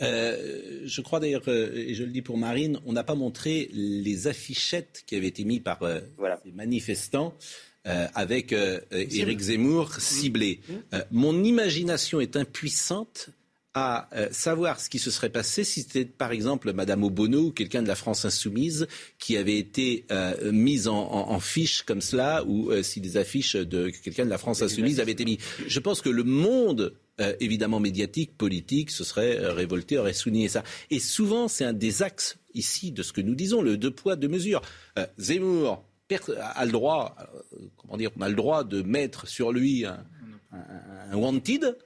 Euh, 0.00 0.80
je 0.84 1.00
crois 1.00 1.18
d'ailleurs, 1.18 1.42
euh, 1.48 1.72
et 1.74 1.94
je 1.94 2.04
le 2.04 2.10
dis 2.10 2.22
pour 2.22 2.38
Marine, 2.38 2.80
on 2.86 2.92
n'a 2.92 3.02
pas 3.02 3.16
montré 3.16 3.68
les 3.72 4.28
affichettes 4.28 5.02
qui 5.06 5.16
avaient 5.16 5.26
été 5.26 5.44
mises 5.44 5.60
par 5.60 5.82
euh, 5.82 6.00
Voilà. 6.16 6.40
ces 6.44 6.52
manifestants 6.52 7.34
euh, 7.86 8.06
avec 8.14 8.52
Éric 8.92 9.40
Zemmour 9.40 9.94
ciblé. 9.94 10.60
Euh, 10.92 11.02
mon 11.10 11.42
imagination 11.42 12.20
est 12.20 12.36
impuissante 12.36 13.30
à 13.74 14.08
euh, 14.16 14.28
savoir 14.32 14.80
ce 14.80 14.88
qui 14.88 14.98
se 14.98 15.10
serait 15.10 15.28
passé 15.30 15.62
si 15.62 15.82
c'était 15.82 16.04
par 16.06 16.32
exemple 16.32 16.72
Madame 16.72 17.04
Obono 17.04 17.46
ou 17.46 17.52
quelqu'un 17.52 17.82
de 17.82 17.88
la 17.88 17.94
France 17.94 18.24
insoumise 18.24 18.86
qui 19.18 19.36
avait 19.36 19.58
été 19.58 20.04
euh, 20.10 20.50
mise 20.52 20.88
en, 20.88 20.96
en- 20.98 21.30
en 21.30 21.38
fiche 21.40 21.82
comme 21.82 22.00
cela 22.00 22.44
ou 22.46 22.70
euh, 22.70 22.82
si 22.82 23.00
des 23.00 23.16
affiches 23.18 23.56
de 23.56 23.90
quelqu'un 23.90 24.24
de 24.24 24.30
la 24.30 24.38
France 24.38 24.62
insoumise 24.62 25.00
avaient 25.00 25.12
été 25.12 25.24
mises. 25.24 25.38
Je 25.66 25.80
pense 25.80 26.00
que 26.00 26.08
le 26.08 26.24
monde 26.24 26.94
euh, 27.20 27.34
évidemment 27.40 27.78
médiatique, 27.80 28.36
politique, 28.38 28.90
se 28.90 29.04
serait 29.04 29.38
euh, 29.38 29.52
révolté, 29.52 29.98
aurait 29.98 30.12
souligné 30.14 30.48
ça. 30.48 30.62
Et 30.90 30.98
souvent, 31.00 31.46
c'est 31.48 31.64
un 31.64 31.72
des 31.72 32.02
axes 32.02 32.38
ici 32.54 32.90
de 32.92 33.02
ce 33.02 33.12
que 33.12 33.20
nous 33.20 33.34
disons, 33.34 33.60
le 33.60 33.76
deux 33.76 33.90
poids, 33.90 34.16
deux 34.16 34.28
mesures. 34.28 34.62
Euh, 34.98 35.06
Zemmour 35.18 35.84
a 36.54 36.64
le 36.64 36.72
droit, 36.72 37.16
comment 37.76 37.96
dire, 37.98 38.10
on 38.16 38.22
a 38.22 38.28
le 38.30 38.34
droit 38.34 38.64
de 38.64 38.80
mettre 38.82 39.26
sur 39.28 39.52
lui 39.52 39.84
un, 39.84 40.02
un- 40.52 41.10
un 41.12 41.16
wanted. 41.16 41.76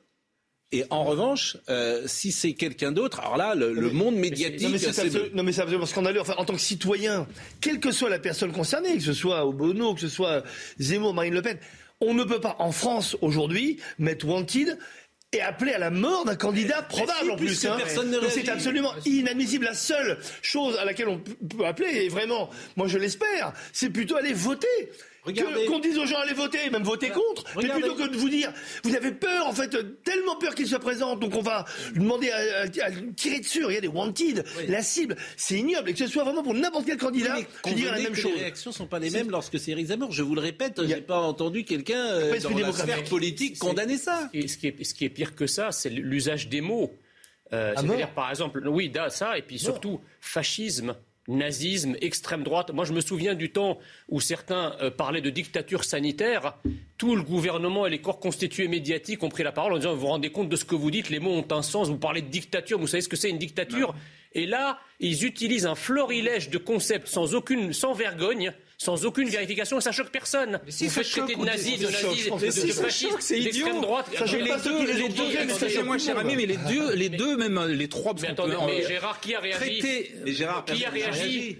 Et 0.74 0.84
en 0.88 1.04
revanche, 1.04 1.58
euh, 1.68 2.02
si 2.06 2.32
c'est 2.32 2.54
quelqu'un 2.54 2.92
d'autre, 2.92 3.20
alors 3.20 3.36
là, 3.36 3.54
le, 3.54 3.74
le 3.74 3.90
monde 3.90 4.14
médiatique, 4.16 4.62
Non 4.62 4.70
mais 4.70 4.78
c'est 4.78 4.88
absolu- 4.88 5.60
absolument 5.60 5.86
scandaleux. 5.86 6.20
Enfin, 6.20 6.34
en 6.38 6.44
tant 6.46 6.54
que 6.54 6.60
citoyen, 6.60 7.26
quelle 7.60 7.78
que 7.78 7.92
soit 7.92 8.08
la 8.08 8.18
personne 8.18 8.52
concernée, 8.52 8.94
que 8.96 9.02
ce 9.02 9.12
soit 9.12 9.44
Obono, 9.46 9.94
que 9.94 10.00
ce 10.00 10.08
soit 10.08 10.42
Zemmour, 10.80 11.12
Marine 11.12 11.34
Le 11.34 11.42
Pen, 11.42 11.58
on 12.00 12.14
ne 12.14 12.24
peut 12.24 12.40
pas 12.40 12.56
en 12.58 12.72
France 12.72 13.16
aujourd'hui 13.20 13.78
mettre 13.98 14.26
wanted 14.26 14.78
et 15.34 15.40
appeler 15.40 15.72
à 15.72 15.78
la 15.78 15.90
mort 15.90 16.24
d'un 16.24 16.36
candidat 16.36 16.82
probable 16.82 17.30
en 17.32 17.36
plus. 17.36 17.64
hein. 17.66 17.76
c'est 18.30 18.48
absolument 18.48 18.92
inadmissible. 19.06 19.64
La 19.66 19.74
seule 19.74 20.18
chose 20.42 20.76
à 20.78 20.84
laquelle 20.86 21.08
on 21.08 21.18
peut 21.18 21.64
appeler, 21.66 22.04
et 22.04 22.08
vraiment, 22.08 22.48
moi 22.76 22.86
je 22.88 22.96
l'espère, 22.98 23.52
c'est 23.72 23.90
plutôt 23.90 24.16
aller 24.16 24.32
voter. 24.32 24.66
Regardez. 25.24 25.66
Qu'on 25.66 25.78
dise 25.78 25.96
aux 25.98 26.06
gens 26.06 26.18
allez 26.18 26.34
voter, 26.34 26.68
même 26.70 26.82
voter 26.82 27.10
contre, 27.10 27.44
mais 27.54 27.62
Regardez. 27.62 27.82
plutôt 27.82 27.94
que 27.96 28.08
de 28.10 28.16
vous 28.16 28.28
dire, 28.28 28.52
vous 28.82 28.94
avez 28.96 29.12
peur 29.12 29.46
en 29.46 29.52
fait, 29.52 29.70
tellement 30.02 30.34
peur 30.36 30.54
qu'il 30.54 30.66
se 30.66 30.74
présente, 30.76 31.20
donc 31.20 31.36
on 31.36 31.42
va 31.42 31.64
lui 31.94 32.00
demander 32.00 32.30
à, 32.30 32.62
à- 32.62 32.86
à 32.86 32.90
tirer 33.16 33.38
dessus. 33.38 33.62
Il 33.68 33.74
y 33.74 33.76
a 33.76 33.80
des 33.80 33.86
wanted, 33.88 34.44
la 34.68 34.82
cible, 34.82 35.16
c'est 35.36 35.54
ignoble, 35.58 35.90
et 35.90 35.92
que 35.92 35.98
ce 36.00 36.08
soit 36.08 36.24
vraiment 36.24 36.42
pour 36.42 36.54
n'importe 36.54 36.86
quel 36.86 36.96
candidat, 36.98 37.36
Mais 37.36 37.70
je 37.70 37.74
dirais 37.76 37.92
la 37.98 38.02
même 38.02 38.12
que 38.12 38.18
chose. 38.18 38.32
Les 38.34 38.40
réactions 38.40 38.72
sont 38.72 38.86
pas 38.86 38.98
les 38.98 39.10
mêmes 39.10 39.30
lorsque 39.30 39.58
c'est 39.60 39.70
Éric 39.70 39.86
Zemmour. 39.86 40.10
Je 40.10 40.22
vous 40.22 40.34
le 40.34 40.40
répète, 40.40 40.80
j'ai 40.86 40.96
pas 41.02 41.20
entendu 41.20 41.64
quelqu'un 41.64 42.04
euh, 42.04 42.40
dans 42.40 42.50
la 42.58 42.72
sphère 42.72 43.04
politique 43.04 43.58
condamner 43.58 43.98
ça. 43.98 44.28
Et 44.34 44.48
ce 44.48 44.58
qui, 44.58 44.66
est, 44.68 44.82
ce 44.84 44.92
qui 44.94 45.04
est 45.04 45.10
pire 45.10 45.34
que 45.36 45.46
ça, 45.46 45.70
c'est 45.70 45.90
l'usage 45.90 46.48
des 46.48 46.60
mots. 46.60 46.92
Euh, 47.52 47.74
Ah 47.76 47.82
C'est-à-dire, 47.82 48.10
par 48.14 48.30
exemple, 48.30 48.66
oui, 48.66 48.90
ça, 49.10 49.38
et 49.38 49.42
puis 49.42 49.58
surtout, 49.58 50.00
fascisme, 50.20 50.96
nazisme, 51.28 51.96
extrême 52.00 52.42
droite. 52.42 52.70
Moi, 52.72 52.84
je 52.84 52.92
me 52.92 53.00
souviens 53.00 53.34
du 53.34 53.50
temps 53.50 53.78
où 54.08 54.20
certains 54.20 54.76
euh, 54.80 54.90
parlaient 54.90 55.20
de 55.20 55.30
dictature 55.30 55.84
sanitaire. 55.84 56.56
Tout 56.98 57.16
le 57.16 57.22
gouvernement 57.22 57.86
et 57.86 57.90
les 57.90 58.00
corps 58.00 58.20
constitués 58.20 58.68
médiatiques 58.68 59.22
ont 59.22 59.28
pris 59.28 59.42
la 59.42 59.52
parole 59.52 59.72
en 59.72 59.76
disant 59.76 59.94
Vous 59.94 60.00
vous 60.00 60.06
rendez 60.08 60.30
compte 60.30 60.48
de 60.48 60.56
ce 60.56 60.64
que 60.64 60.74
vous 60.74 60.90
dites 60.90 61.10
Les 61.10 61.20
mots 61.20 61.32
ont 61.32 61.46
un 61.50 61.62
sens. 61.62 61.88
Vous 61.88 61.98
parlez 61.98 62.22
de 62.22 62.28
dictature. 62.28 62.78
Vous 62.78 62.86
savez 62.86 63.02
ce 63.02 63.08
que 63.08 63.16
c'est 63.16 63.30
une 63.30 63.38
dictature? 63.38 63.94
Et 64.34 64.46
là, 64.46 64.78
ils 64.98 65.24
utilisent 65.24 65.66
un 65.66 65.74
florilège 65.74 66.48
de 66.50 66.58
concepts 66.58 67.06
sans 67.06 67.34
aucune, 67.34 67.72
sans 67.72 67.92
vergogne, 67.92 68.52
sans 68.82 69.04
aucune 69.06 69.28
vérification, 69.28 69.78
et 69.78 69.80
ça 69.80 69.92
choque 69.92 70.10
personne. 70.10 70.60
si, 70.68 70.84
Vous 70.84 70.90
ça 70.90 70.96
faites 71.02 71.06
choque, 71.12 71.24
traiter 71.26 71.40
de 71.40 71.44
nazis, 71.46 71.78
de 71.78 71.84
nazis, 71.86 72.24
de, 72.26 72.66
de 72.68 72.72
fascistes, 72.72 73.32
d'extrême 73.32 73.66
idiot. 73.68 73.80
droite. 73.80 74.06
Ça 74.18 74.26
choque 74.26 74.40
les 74.40 74.50
deux, 74.50 74.78
qui 74.78 74.92
les 75.02 75.08
deux, 75.08 75.22
mais 75.28 75.44
Excusez-moi, 75.52 75.98
cher 75.98 76.18
ami, 76.18 76.36
mais 76.36 76.46
les 76.46 76.56
deux, 76.56 76.94
les 76.94 77.08
deux, 77.08 77.36
même 77.36 77.58
euh, 77.58 77.68
les 77.68 77.88
trois, 77.88 78.12
parce 78.12 78.22
Mais 78.22 78.28
qu'on 78.28 78.34
attendez, 78.34 78.54
peut, 78.54 78.60
mais 78.66 78.84
euh, 78.84 78.88
Gérard, 78.88 79.20
qui 79.20 79.34
a 79.34 79.40
réagi. 79.40 79.82
Mais 80.24 80.32
Qui 80.32 80.84
a 80.84 80.90
réagi 80.90 81.58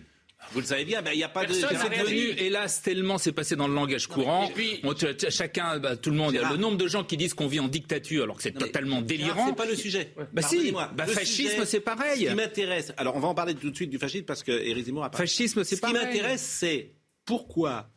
Vous 0.53 0.61
le 0.61 0.67
savez 0.67 0.85
bien, 0.85 1.01
ben, 1.03 1.13
il 1.15 1.19
n'y 1.19 1.23
a 1.25 1.29
pas 1.29 1.45
de. 1.47 1.55
Personne 1.55 1.73
n'a 1.73 1.85
C'est 1.97 2.03
devenu, 2.03 2.31
hélas, 2.37 2.83
tellement 2.83 3.17
c'est 3.19 3.33
passé 3.33 3.55
dans 3.57 3.69
le 3.69 3.75
langage 3.75 4.07
courant. 4.09 4.49
et 4.49 4.53
puis- 4.53 4.81
On- 4.83 4.95
chacun, 5.31 5.79
bah, 5.79 5.97
tout 5.97 6.11
le 6.11 6.17
monde, 6.17 6.33
Gérard. 6.33 6.53
le 6.53 6.59
nombre 6.59 6.77
de 6.77 6.89
gens 6.89 7.05
qui 7.05 7.17
disent 7.17 7.33
qu'on 7.35 7.47
vit 7.47 7.61
en 7.61 7.69
dictature 7.69 8.25
alors 8.25 8.37
que 8.37 8.43
c'est 8.43 8.51
Non, 8.55 8.61
mais 8.61 8.67
totalement 8.67 8.97
Gérard, 8.97 9.07
délirant. 9.07 9.47
C'est 9.49 9.57
pas 9.57 9.67
le 9.67 9.77
sujet. 9.77 10.13
Bah 10.33 10.43
si, 10.43 10.73
bah 10.73 10.91
Le 11.07 11.13
fascisme, 11.13 11.65
c'est 11.65 11.81
pareil. 11.81 12.25
Ce 12.25 12.29
qui 12.31 12.35
m'intéresse, 12.35 12.93
alors 12.97 13.15
on 13.17 13.21
va 13.21 13.29
en 13.29 13.35
parler 13.35 13.55
tout 13.55 13.71
de 13.71 13.77
suite 13.77 13.91
du 13.91 13.99
fascisme 13.99 14.25
parce 14.25 14.43
que 14.43 14.51
Éric 14.53 14.87
Zemmour 14.87 15.05
a 15.05 15.11
parlé. 15.11 15.27
Fascisme, 15.27 15.63
c'est 15.65 15.77
Ce 15.77 15.81
qui 15.81 15.93
pareil. 15.93 16.05
m'intéresse, 16.07 16.43
c'est 16.43 16.91
pourquoi, 17.25 17.91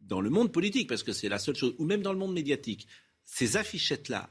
dans 0.00 0.20
le 0.20 0.30
monde 0.30 0.52
politique, 0.52 0.88
parce 0.88 1.02
que 1.02 1.12
c'est 1.12 1.28
la 1.28 1.38
seule 1.38 1.56
chose, 1.56 1.74
ou 1.78 1.84
même 1.84 2.02
dans 2.02 2.12
le 2.12 2.18
monde 2.18 2.32
médiatique, 2.32 2.86
ces 3.24 3.56
affichettes-là, 3.56 4.30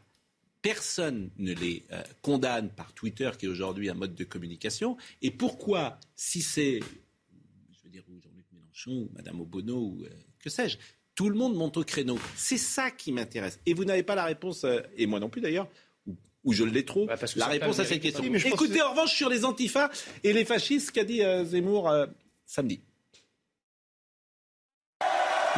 personne 0.62 1.29
ne 1.38 1.53
les 1.53 1.84
euh, 1.91 2.01
condamne 2.22 2.70
par 2.70 2.94
Twitter, 2.94 3.29
qui 3.38 3.46
est 3.46 3.50
aujourd'hui 3.50 3.89
un 3.89 3.94
mode 3.94 4.15
de 4.15 4.24
communication. 4.24 4.98
Et 5.22 5.32
pourquoi, 5.32 6.00
si 6.15 6.41
c'est, 6.41 6.79
je 6.79 7.84
veux 7.84 7.89
dire, 7.89 8.03
ou 8.10 8.20
Jean-Luc 8.20 8.46
Mélenchon, 8.51 8.91
ou 8.91 9.10
Madame 9.13 9.39
Obono, 9.39 9.77
ou 9.77 10.03
euh, 10.03 10.10
que 10.39 10.50
sais-je, 10.50 10.77
tout 11.15 11.29
le 11.29 11.36
monde 11.36 11.56
monte 11.56 11.77
au 11.77 11.84
créneau. 11.84 12.20
C'est 12.36 12.58
ça 12.58 12.91
qui 12.91 13.12
m'intéresse. 13.12 13.60
Et 13.65 13.74
vous 13.74 13.86
n'avez 13.86 14.03
pas 14.03 14.15
la 14.15 14.25
réponse, 14.25 14.63
euh, 14.63 14.82
et 14.96 15.06
moi 15.06 15.20
non 15.20 15.29
plus 15.29 15.41
d'ailleurs, 15.41 15.70
ou, 16.44 16.53
je 16.53 16.63
l'ai 16.63 16.86
trop, 16.86 17.06
Bah, 17.06 17.17
parce 17.17 17.34
que 17.34 17.39
la 17.39 17.48
réponse 17.48 17.79
à 17.79 17.86
cette 17.86 18.01
question. 18.01 18.24
Oui, 18.24 18.41
Écoutez 18.46 18.82
en 18.82 18.91
revanche 18.91 19.13
sur 19.13 19.27
les 19.27 19.44
antifas 19.44 19.89
et 20.24 20.32
les 20.32 20.46
fascistes, 20.46 20.91
qu'a 20.91 21.03
dit 21.03 21.22
Zemmour 21.44 21.91
samedi. 22.46 22.79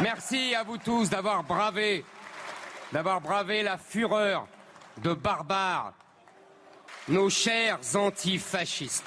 Merci 0.02 0.54
à 0.54 0.62
vous 0.62 0.78
tous 0.78 1.10
d'avoir 1.10 1.44
bravé, 1.44 2.04
d'avoir 2.90 3.20
bravé 3.20 3.62
la 3.62 3.76
fureur 3.76 4.48
de 5.02 5.12
barbares, 5.12 5.92
nos 7.08 7.28
chers 7.28 7.78
antifascistes, 7.94 9.04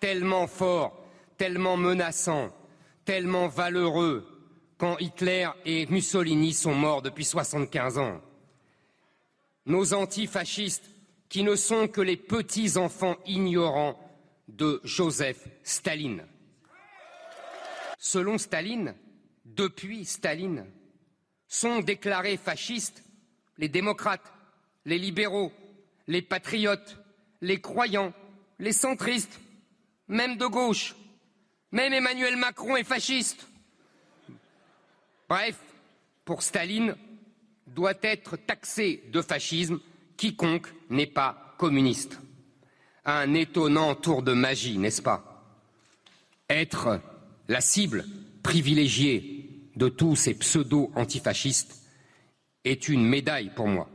tellement 0.00 0.48
forts, 0.48 0.98
tellement 1.38 1.76
menaçants, 1.76 2.50
tellement 3.04 3.46
valeureux, 3.46 4.26
quand 4.78 4.98
Hitler 4.98 5.48
et 5.64 5.86
Mussolini 5.86 6.52
sont 6.52 6.74
morts 6.74 7.02
depuis 7.02 7.24
75 7.24 7.98
ans. 7.98 8.20
Nos 9.66 9.94
antifascistes 9.94 10.90
qui 11.28 11.44
ne 11.44 11.54
sont 11.54 11.86
que 11.86 12.00
les 12.00 12.16
petits 12.16 12.76
enfants 12.78 13.16
ignorants 13.26 13.96
de 14.48 14.80
Joseph 14.82 15.46
Staline. 15.62 16.26
Selon 17.98 18.38
Staline, 18.38 18.94
depuis 19.56 20.04
Staline, 20.04 20.66
sont 21.48 21.80
déclarés 21.80 22.36
fascistes 22.36 23.02
les 23.58 23.68
démocrates, 23.68 24.32
les 24.84 24.98
libéraux, 24.98 25.52
les 26.08 26.22
patriotes, 26.22 26.98
les 27.40 27.60
croyants, 27.60 28.12
les 28.58 28.72
centristes, 28.72 29.40
même 30.08 30.36
de 30.36 30.46
gauche. 30.46 30.94
Même 31.72 31.92
Emmanuel 31.92 32.36
Macron 32.36 32.76
est 32.76 32.84
fasciste. 32.84 33.46
Bref, 35.28 35.58
pour 36.24 36.42
Staline, 36.42 36.96
doit 37.66 37.94
être 38.02 38.36
taxé 38.36 39.02
de 39.12 39.22
fascisme 39.22 39.80
quiconque 40.16 40.68
n'est 40.90 41.06
pas 41.06 41.54
communiste. 41.58 42.18
Un 43.04 43.34
étonnant 43.34 43.94
tour 43.94 44.22
de 44.22 44.32
magie, 44.32 44.78
n'est-ce 44.78 45.02
pas? 45.02 45.44
Être 46.48 47.00
la 47.48 47.60
cible 47.60 48.06
privilégiée 48.42 49.33
de 49.76 49.88
tous 49.88 50.16
ces 50.16 50.34
pseudo-antifascistes 50.34 51.82
est 52.64 52.88
une 52.88 53.04
médaille 53.04 53.50
pour 53.54 53.66
moi. 53.66 53.88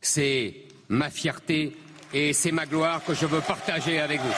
C'est 0.00 0.64
ma 0.88 1.10
fierté 1.10 1.76
et 2.12 2.32
c'est 2.32 2.52
ma 2.52 2.66
gloire 2.66 3.04
que 3.04 3.14
je 3.14 3.26
veux 3.26 3.40
partager 3.40 3.98
avec 3.98 4.20
vous. 4.20 4.34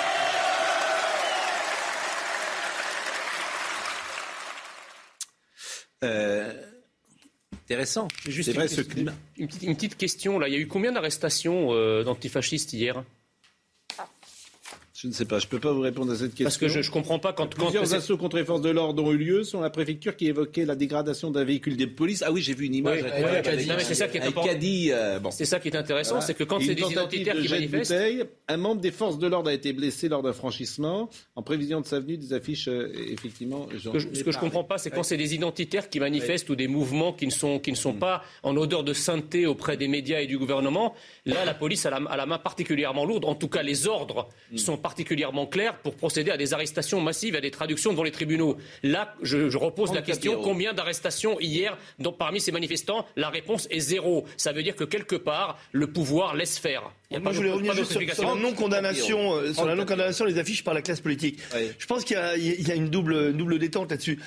Euh, 6.04 6.52
intéressant. 7.52 8.08
Juste 8.26 8.50
C'est 8.50 8.56
vrai 8.56 8.64
une 8.64 8.68
ce. 8.68 8.80
Une 9.36 9.46
petite, 9.48 9.62
une 9.64 9.74
petite 9.74 9.96
question, 9.96 10.38
là. 10.38 10.48
Il 10.48 10.54
y 10.54 10.56
a 10.56 10.60
eu 10.60 10.68
combien 10.68 10.92
d'arrestations 10.92 11.72
euh, 11.72 12.04
d'antifascistes 12.04 12.72
hier? 12.72 13.04
Je 15.00 15.06
ne 15.06 15.12
sais 15.12 15.26
pas, 15.26 15.38
je 15.38 15.46
ne 15.46 15.50
peux 15.50 15.60
pas 15.60 15.70
vous 15.72 15.82
répondre 15.82 16.10
à 16.10 16.16
cette 16.16 16.30
question. 16.30 16.42
Parce 16.44 16.58
que 16.58 16.66
je 16.66 16.80
ne 16.80 16.92
comprends 16.92 17.20
pas 17.20 17.32
quand... 17.32 17.46
Plusieurs 17.54 17.94
assauts 17.94 18.16
contre 18.16 18.36
les 18.36 18.44
forces 18.44 18.62
de 18.62 18.70
l'ordre 18.70 19.04
ont 19.04 19.12
eu 19.12 19.16
lieu, 19.16 19.44
selon 19.44 19.62
la 19.62 19.70
préfecture 19.70 20.16
qui 20.16 20.26
évoquait 20.26 20.64
la 20.64 20.74
dégradation 20.74 21.30
d'un 21.30 21.44
véhicule 21.44 21.76
des 21.76 21.86
polices. 21.86 22.24
Ah 22.26 22.32
oui, 22.32 22.42
j'ai 22.42 22.52
vu 22.52 22.66
une 22.66 22.74
image. 22.74 23.04
C'est 23.84 23.94
ça 23.94 24.08
qui 24.08 24.16
est 24.16 24.20
avec 24.22 24.32
important. 24.32 24.48
caddie, 24.48 24.90
euh, 24.90 25.20
bon. 25.20 25.30
C'est 25.30 25.44
ça 25.44 25.60
qui 25.60 25.68
est 25.68 25.76
intéressant, 25.76 26.14
Voilà. 26.16 26.26
c'est 26.26 26.34
que 26.34 26.42
quand 26.42 26.58
c'est 26.58 26.74
des 26.74 26.82
identitaires 26.82 27.36
de 27.36 27.42
qui 27.42 27.46
de 27.46 27.52
manifestent... 27.52 27.94
un 28.48 28.56
membre 28.56 28.80
des 28.80 28.90
forces 28.90 29.18
de 29.20 29.28
l'ordre 29.28 29.50
a 29.50 29.54
été 29.54 29.72
blessé 29.72 30.08
lors 30.08 30.20
d'un 30.20 30.32
franchissement. 30.32 31.08
En 31.36 31.42
prévision 31.44 31.80
de 31.80 31.86
sa 31.86 32.00
venue, 32.00 32.16
des 32.16 32.32
affiches, 32.32 32.66
euh, 32.66 32.92
effectivement. 33.12 33.68
Ce 33.78 33.90
que 33.90 34.00
je, 34.00 34.08
je 34.12 34.38
comprends 34.40 34.64
pas, 34.64 34.78
c'est 34.78 34.90
quand 34.90 35.04
c'est 35.04 35.16
des 35.16 35.32
identitaires 35.32 35.90
qui 35.90 36.00
manifestent 36.00 36.50
ou 36.50 36.56
des 36.56 36.66
mouvements 36.66 37.12
qui 37.12 37.26
ne 37.26 37.30
sont, 37.30 37.60
qui 37.60 37.70
ne 37.70 37.76
sont 37.76 37.92
pas 37.94 38.24
en 38.42 38.56
odeur 38.56 38.82
de 38.82 38.94
sainteté 38.94 39.46
auprès 39.46 39.76
des 39.76 39.86
médias 39.86 40.18
et 40.18 40.26
du 40.26 40.38
gouvernement. 40.38 40.92
Là, 41.24 41.44
la 41.44 41.54
police 41.54 41.86
a 41.86 41.90
la, 41.90 41.98
a 41.98 42.16
la 42.16 42.26
main 42.26 42.38
particulièrement 42.38 43.04
lourde. 43.04 43.26
En 43.26 43.36
tout 43.36 43.48
cas, 43.48 43.62
les 43.62 43.86
ordres 43.86 44.28
sont 44.56 44.72
particulièrement 44.72 44.87
clairs 45.46 45.78
pour 45.78 45.94
procéder 45.94 46.30
à 46.30 46.36
des 46.36 46.54
arrestations 46.54 47.00
massives, 47.00 47.34
à 47.34 47.40
des 47.40 47.50
traductions 47.50 47.92
devant 47.92 48.02
les 48.02 48.10
tribunaux. 48.10 48.56
Là, 48.82 49.14
je, 49.22 49.50
je 49.50 49.58
repose 49.58 49.92
la 49.94 50.02
question 50.02 50.40
combien 50.42 50.72
d'arrestations 50.72 51.38
hier 51.40 51.76
parmi 52.12 52.40
ces 52.40 52.52
manifestants 52.52 53.06
La 53.16 53.28
réponse 53.28 53.66
est 53.70 53.80
zéro. 53.80 54.26
Ça 54.36 54.52
veut 54.52 54.62
dire 54.62 54.76
que 54.76 54.84
quelque 54.84 55.16
part, 55.16 55.58
le 55.72 55.86
pouvoir 55.86 56.34
laisse 56.34 56.58
faire. 56.58 56.90
Il 57.10 57.14
y 57.14 57.16
a 57.16 57.20
Moi, 57.20 57.30
pas 57.30 57.32
je 57.32 57.38
voulais 57.38 57.52
revenir 57.52 57.74
juste 57.74 57.92
sur, 57.92 58.00
la 58.00 58.34
non-condamnation, 58.34 59.34
euh, 59.34 59.52
sur 59.54 59.64
la 59.64 59.74
non-condamnation 59.74 60.26
des 60.26 60.38
affiches 60.38 60.62
par 60.62 60.74
la 60.74 60.82
classe 60.82 61.00
politique. 61.00 61.38
Oui. 61.54 61.70
Je 61.78 61.86
pense 61.86 62.04
qu'il 62.04 62.16
y 62.16 62.20
a, 62.20 62.36
il 62.36 62.68
y 62.68 62.70
a 62.70 62.74
une 62.74 62.90
double, 62.90 63.30
une 63.30 63.36
double 63.36 63.58
détente 63.58 63.90
là-dessus. 63.90 64.18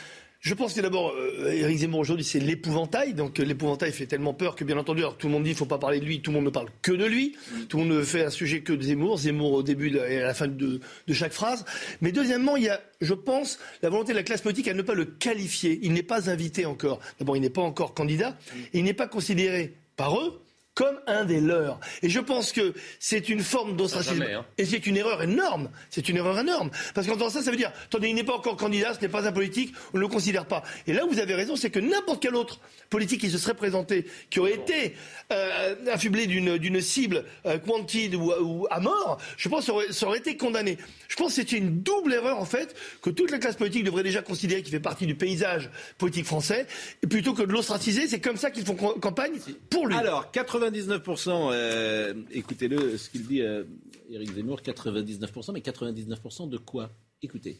Je 0.41 0.55
pense 0.55 0.73
que 0.73 0.81
d'abord, 0.81 1.13
euh, 1.15 1.51
Éric 1.51 1.77
Zemmour 1.77 1.99
aujourd'hui, 1.99 2.25
c'est 2.25 2.39
l'épouvantail. 2.39 3.13
Donc 3.13 3.39
euh, 3.39 3.43
l'épouvantail 3.43 3.91
fait 3.91 4.07
tellement 4.07 4.33
peur 4.33 4.55
que, 4.55 4.63
bien 4.63 4.75
entendu, 4.75 5.01
alors 5.01 5.15
tout 5.15 5.27
le 5.27 5.33
monde 5.33 5.43
dit 5.43 5.49
qu'il 5.49 5.55
ne 5.55 5.59
faut 5.59 5.65
pas 5.67 5.77
parler 5.77 5.99
de 5.99 6.05
lui, 6.05 6.19
tout 6.19 6.31
le 6.31 6.37
monde 6.37 6.45
ne 6.45 6.49
parle 6.49 6.69
que 6.81 6.91
de 6.91 7.05
lui. 7.05 7.35
Tout 7.69 7.77
le 7.77 7.83
monde 7.83 7.97
ne 7.97 8.03
fait 8.03 8.25
un 8.25 8.31
sujet 8.31 8.61
que 8.61 8.73
de 8.73 8.81
Zemmour. 8.81 9.19
Zemmour 9.19 9.53
au 9.53 9.61
début 9.61 9.95
et 9.95 10.19
à 10.19 10.25
la 10.25 10.33
fin 10.33 10.47
de, 10.47 10.79
de 11.07 11.13
chaque 11.13 11.31
phrase. 11.31 11.63
Mais 12.01 12.11
deuxièmement, 12.11 12.57
il 12.57 12.63
y 12.63 12.69
a, 12.69 12.81
je 13.01 13.13
pense, 13.13 13.59
la 13.83 13.89
volonté 13.89 14.13
de 14.13 14.17
la 14.17 14.23
classe 14.23 14.41
politique 14.41 14.67
à 14.67 14.73
ne 14.73 14.81
pas 14.81 14.95
le 14.95 15.05
qualifier. 15.05 15.79
Il 15.83 15.93
n'est 15.93 16.01
pas 16.01 16.31
invité 16.31 16.65
encore. 16.65 16.99
D'abord, 17.19 17.37
il 17.37 17.41
n'est 17.41 17.51
pas 17.51 17.61
encore 17.61 17.93
candidat. 17.93 18.35
Et 18.73 18.79
il 18.79 18.83
n'est 18.83 18.95
pas 18.95 19.07
considéré 19.07 19.75
par 19.95 20.19
eux 20.19 20.41
comme 20.73 20.99
un 21.07 21.25
des 21.25 21.41
leurs. 21.41 21.79
Et 22.01 22.09
je 22.09 22.19
pense 22.19 22.51
que 22.51 22.73
c'est 22.99 23.29
une 23.29 23.41
forme 23.41 23.75
d'ostracisme. 23.75 24.19
Jamais, 24.19 24.33
hein. 24.33 24.45
Et 24.57 24.65
c'est 24.65 24.85
une 24.87 24.97
erreur 24.97 25.21
énorme. 25.21 25.69
C'est 25.89 26.07
une 26.07 26.17
erreur 26.17 26.39
énorme. 26.39 26.69
Parce 26.93 27.07
qu'en 27.07 27.29
ça, 27.29 27.41
ça 27.41 27.51
veut 27.51 27.57
dire, 27.57 27.71
attendez, 27.85 28.09
il 28.09 28.15
n'est 28.15 28.23
pas 28.23 28.35
encore 28.35 28.55
candidat, 28.55 28.93
ce 28.93 29.01
n'est 29.01 29.09
pas 29.09 29.27
un 29.27 29.31
politique, 29.31 29.73
on 29.93 29.97
ne 29.97 30.01
le 30.01 30.07
considère 30.07 30.45
pas. 30.45 30.63
Et 30.87 30.93
là, 30.93 31.03
vous 31.09 31.19
avez 31.19 31.35
raison, 31.35 31.55
c'est 31.55 31.69
que 31.69 31.79
n'importe 31.79 32.21
quel 32.21 32.35
autre 32.35 32.59
politique 32.89 33.21
qui 33.21 33.29
se 33.29 33.37
serait 33.37 33.53
présenté, 33.53 34.05
qui 34.29 34.39
aurait 34.39 34.53
été 34.53 34.95
euh, 35.31 35.75
affublé 35.91 36.25
d'une 36.27 36.81
cible 36.81 37.25
euh, 37.45 37.57
quantide 37.57 38.15
ou, 38.15 38.31
ou 38.31 38.67
à 38.69 38.79
mort, 38.79 39.17
je 39.37 39.49
pense 39.49 39.65
ça 39.65 39.73
aurait, 39.73 39.91
ça 39.91 40.07
aurait 40.07 40.19
été 40.19 40.37
condamné. 40.37 40.77
Je 41.07 41.15
pense 41.15 41.35
que 41.35 41.41
c'est 41.41 41.51
une 41.51 41.81
double 41.81 42.13
erreur, 42.13 42.39
en 42.39 42.45
fait, 42.45 42.75
que 43.01 43.09
toute 43.09 43.31
la 43.31 43.39
classe 43.39 43.55
politique 43.57 43.83
devrait 43.83 44.03
déjà 44.03 44.21
considérer 44.21 44.61
qu'il 44.61 44.71
fait 44.71 44.79
partie 44.79 45.05
du 45.05 45.15
paysage 45.15 45.69
politique 45.97 46.25
français, 46.25 46.65
plutôt 47.09 47.33
que 47.33 47.43
de 47.43 47.51
l'ostraciser, 47.51 48.07
c'est 48.07 48.21
comme 48.21 48.37
ça 48.37 48.51
qu'ils 48.51 48.65
font 48.65 48.75
campagne 48.75 49.33
pour 49.69 49.87
lui. 49.87 49.95
Alors, 49.95 50.31
99%, 50.69 51.49
euh, 51.51 52.13
écoutez-le, 52.31 52.97
ce 52.97 53.09
qu'il 53.09 53.25
dit 53.25 53.41
euh, 53.41 53.63
Éric 54.09 54.33
Zemmour, 54.33 54.59
99%, 54.61 55.53
mais 55.53 55.61
99% 55.61 56.49
de 56.49 56.57
quoi? 56.57 56.91
Écoutez. 57.23 57.59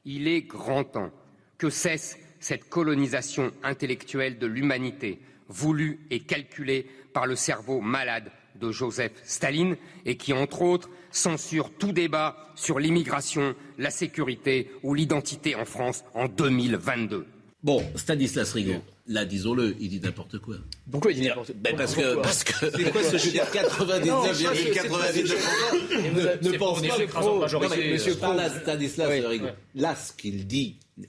Il 0.05 0.27
est 0.27 0.43
grand 0.43 0.83
temps 0.83 1.09
que 1.57 1.71
cesse 1.71 2.19
cette 2.39 2.69
colonisation 2.69 3.51
intellectuelle 3.63 4.37
de 4.37 4.45
l'humanité, 4.45 5.17
voulue 5.47 6.01
et 6.11 6.19
calculée 6.19 6.85
par 7.13 7.25
le 7.25 7.35
cerveau 7.35 7.81
malade 7.81 8.31
de 8.61 8.71
Joseph 8.71 9.13
Staline 9.23 9.75
et 10.05 10.17
qui, 10.17 10.33
entre 10.33 10.61
autres, 10.61 10.91
censure 11.09 11.71
tout 11.71 11.93
débat 11.93 12.37
sur 12.53 12.77
l'immigration, 12.77 13.55
la 13.79 13.89
sécurité 13.89 14.69
ou 14.83 14.93
l'identité 14.93 15.55
en 15.55 15.65
France 15.65 16.03
en 16.13 16.27
2022. 16.27 17.25
Bon, 17.63 17.83
Stanislas 17.95 18.53
Rigaud, 18.53 18.83
là, 19.09 19.25
disons-le, 19.25 19.75
il 19.81 19.89
dit 19.89 19.99
n'importe 19.99 20.37
quoi. 20.39 20.55
Pourquoi 20.89 21.11
il 21.11 21.19
dit 21.19 21.27
n'importe 21.27 21.51
Ben 21.57 21.75
parce 21.75 21.95
que, 21.95 22.01
Pourquoi 22.01 22.21
parce 22.21 22.43
que, 22.45 22.53
c'est 22.71 22.91
quoi 22.91 23.03
ce 23.03 23.17
je 23.17 23.25
veux 23.25 23.31
dire, 23.31 23.43
99,99% 23.45 26.43
ne, 26.43 26.49
ne 26.51 26.57
pense 26.57 26.81
pas 26.81 27.03
Écrasante 27.03 27.39
majorité, 27.41 27.75
Non, 27.75 27.81
mais 27.81 27.91
Monsieur 27.93 28.13
euh, 28.13 28.17
par 28.17 28.35
là, 28.35 28.49
Stanislas 28.49 29.09
Oui. 29.11 29.25
Rigaud. 29.25 29.47
Là, 29.75 29.95
ce 29.95 30.13
qu'il 30.13 30.45
dit, 30.47 30.77
n'est 30.97 31.07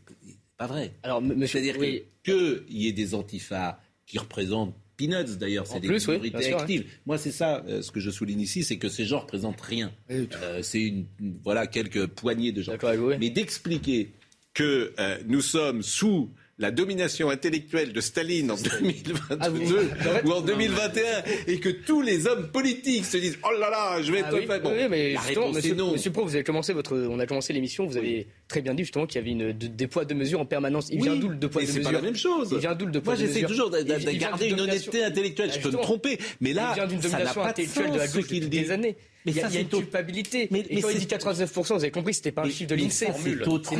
pas 0.56 0.66
vrai. 0.66 0.92
Alors, 1.02 1.18
m- 1.18 1.34
monsieur, 1.36 1.60
C'est-à-dire 1.60 1.80
oui. 1.80 2.02
que 2.24 2.60
qu'il 2.66 2.82
y 2.82 2.88
ait 2.88 2.92
des 2.92 3.14
antifas 3.14 3.78
qui 4.06 4.18
représentent 4.18 4.74
Peanuts 4.96 5.36
d'ailleurs, 5.38 5.66
c'est 5.66 5.80
des 5.80 5.88
plus, 5.88 6.06
oui, 6.08 6.14
minorités 6.16 6.38
bien 6.38 6.48
sûr, 6.48 6.58
actives. 6.58 6.84
Moi, 7.06 7.16
c'est 7.16 7.32
ça 7.32 7.64
euh, 7.66 7.80
ce 7.80 7.90
que 7.90 8.00
je 8.00 8.10
souligne 8.10 8.40
ici, 8.40 8.62
c'est 8.64 8.76
que 8.76 8.90
ces 8.90 9.06
gens 9.06 9.20
représentent 9.20 9.60
rien. 9.62 9.92
Euh, 10.10 10.26
c'est 10.62 10.82
une, 10.82 11.06
une- 11.20 11.38
voilà 11.42 11.66
quelques 11.66 12.06
poignées 12.06 12.52
de 12.52 12.60
gens. 12.60 12.74
Mais 13.18 13.30
d'expliquer 13.30 14.10
que 14.52 14.92
euh, 14.98 15.16
nous 15.26 15.40
sommes 15.40 15.82
sous 15.82 16.28
la 16.60 16.70
domination 16.70 17.30
intellectuelle 17.30 17.92
de 17.92 18.00
Staline 18.00 18.50
en 18.50 18.54
2022 18.54 19.14
Ah, 19.40 19.48
vous- 19.48 19.74
ou 20.28 20.32
en 20.32 20.40
2021 20.42 21.02
et 21.48 21.58
que 21.58 21.68
tous 21.70 22.02
les 22.02 22.26
hommes 22.26 22.48
politiques 22.52 23.06
se 23.06 23.16
disent 23.16 23.38
oh 23.42 23.58
là 23.58 23.70
là 23.70 24.02
je 24.02 24.12
vais 24.12 24.20
Ah 24.24 24.28
être 24.28 24.38
oui, 24.38 24.46
fait. 24.46 24.60
Bon, 24.60 24.70
oui, 24.72 24.86
mais 24.88 25.14
la 25.14 25.20
réponse 25.20 25.56
monsieur, 25.56 25.72
est 25.72 25.76
non. 25.76 25.92
monsieur 25.92 26.10
Pro, 26.12 26.24
vous 26.24 26.34
avez 26.34 26.44
commencé 26.44 26.72
votre, 26.72 26.96
on 26.96 27.18
a 27.18 27.26
commencé 27.26 27.52
l'émission, 27.52 27.86
vous 27.86 27.96
avez 27.96 28.26
très 28.46 28.60
bien 28.60 28.74
dit 28.74 28.82
justement 28.84 29.06
qu'il 29.06 29.16
y 29.20 29.22
avait 29.24 29.30
une, 29.30 29.52
de- 29.52 29.66
des 29.66 29.86
poids 29.86 30.04
de 30.04 30.12
mesure 30.14 30.40
en 30.40 30.44
permanence. 30.46 30.88
Il 30.90 30.96
Oui, 31.00 31.02
vient 31.08 31.16
d'où 31.16 31.28
le 31.30 31.36
deux 31.36 31.48
poids 31.48 31.62
de 31.62 31.66
c'est 31.66 31.78
mesure 31.78 31.90
pas 31.90 31.96
la 31.96 32.02
même 32.02 32.16
chose. 32.16 32.48
Il 32.52 32.58
vient 32.58 32.74
d'où 32.74 32.86
le 32.86 32.92
deux 32.92 33.00
poids 33.00 33.14
Moi, 33.16 33.24
j'essaie 33.26 33.42
toujours 33.46 33.70
de, 33.70 33.78
de- 33.78 33.84
de 33.84 34.10
garder 34.18 34.48
une 34.48 34.56
domination- 34.56 34.90
honnêteté 34.92 35.04
intellectuelle. 35.04 35.50
Je 35.54 35.60
peux 35.60 35.70
me 35.70 35.82
tromper, 35.82 36.18
mais 36.40 36.52
là, 36.52 36.72
il 36.72 36.74
vient 36.74 36.86
d'une 36.86 37.00
ça 37.00 37.08
n'a 37.08 37.12
domination 37.24 37.40
pas 37.42 37.46
de 37.46 37.50
intellectuelle 37.52 37.92
de 37.92 37.98
la 37.98 38.06
gauche 38.06 38.22
depuis 38.22 38.40
des 38.40 38.70
années. 38.70 38.96
Mais 39.26 39.32
il 39.32 39.36
y 39.36 39.40
a, 39.40 39.42
ça, 39.42 39.48
il 39.48 39.54
y 39.54 39.56
a 39.56 39.60
c'est 39.60 39.76
une 39.76 39.82
culpabilité. 39.82 40.48
Mais- 40.50 40.60
et 40.60 40.76
mais 40.76 40.80
quand 40.80 40.88
il 40.90 40.98
dit 40.98 41.06
99%, 41.06 41.74
vous 41.74 41.82
avez 41.82 41.90
compris, 41.90 42.14
c'était 42.14 42.32
pas 42.32 42.42
un 42.42 42.46
Mais- 42.46 42.50
chiffre 42.52 42.70
de 42.70 42.74
l'INSEE. 42.74 43.06
C'est 43.16 43.48
autre. 43.48 43.74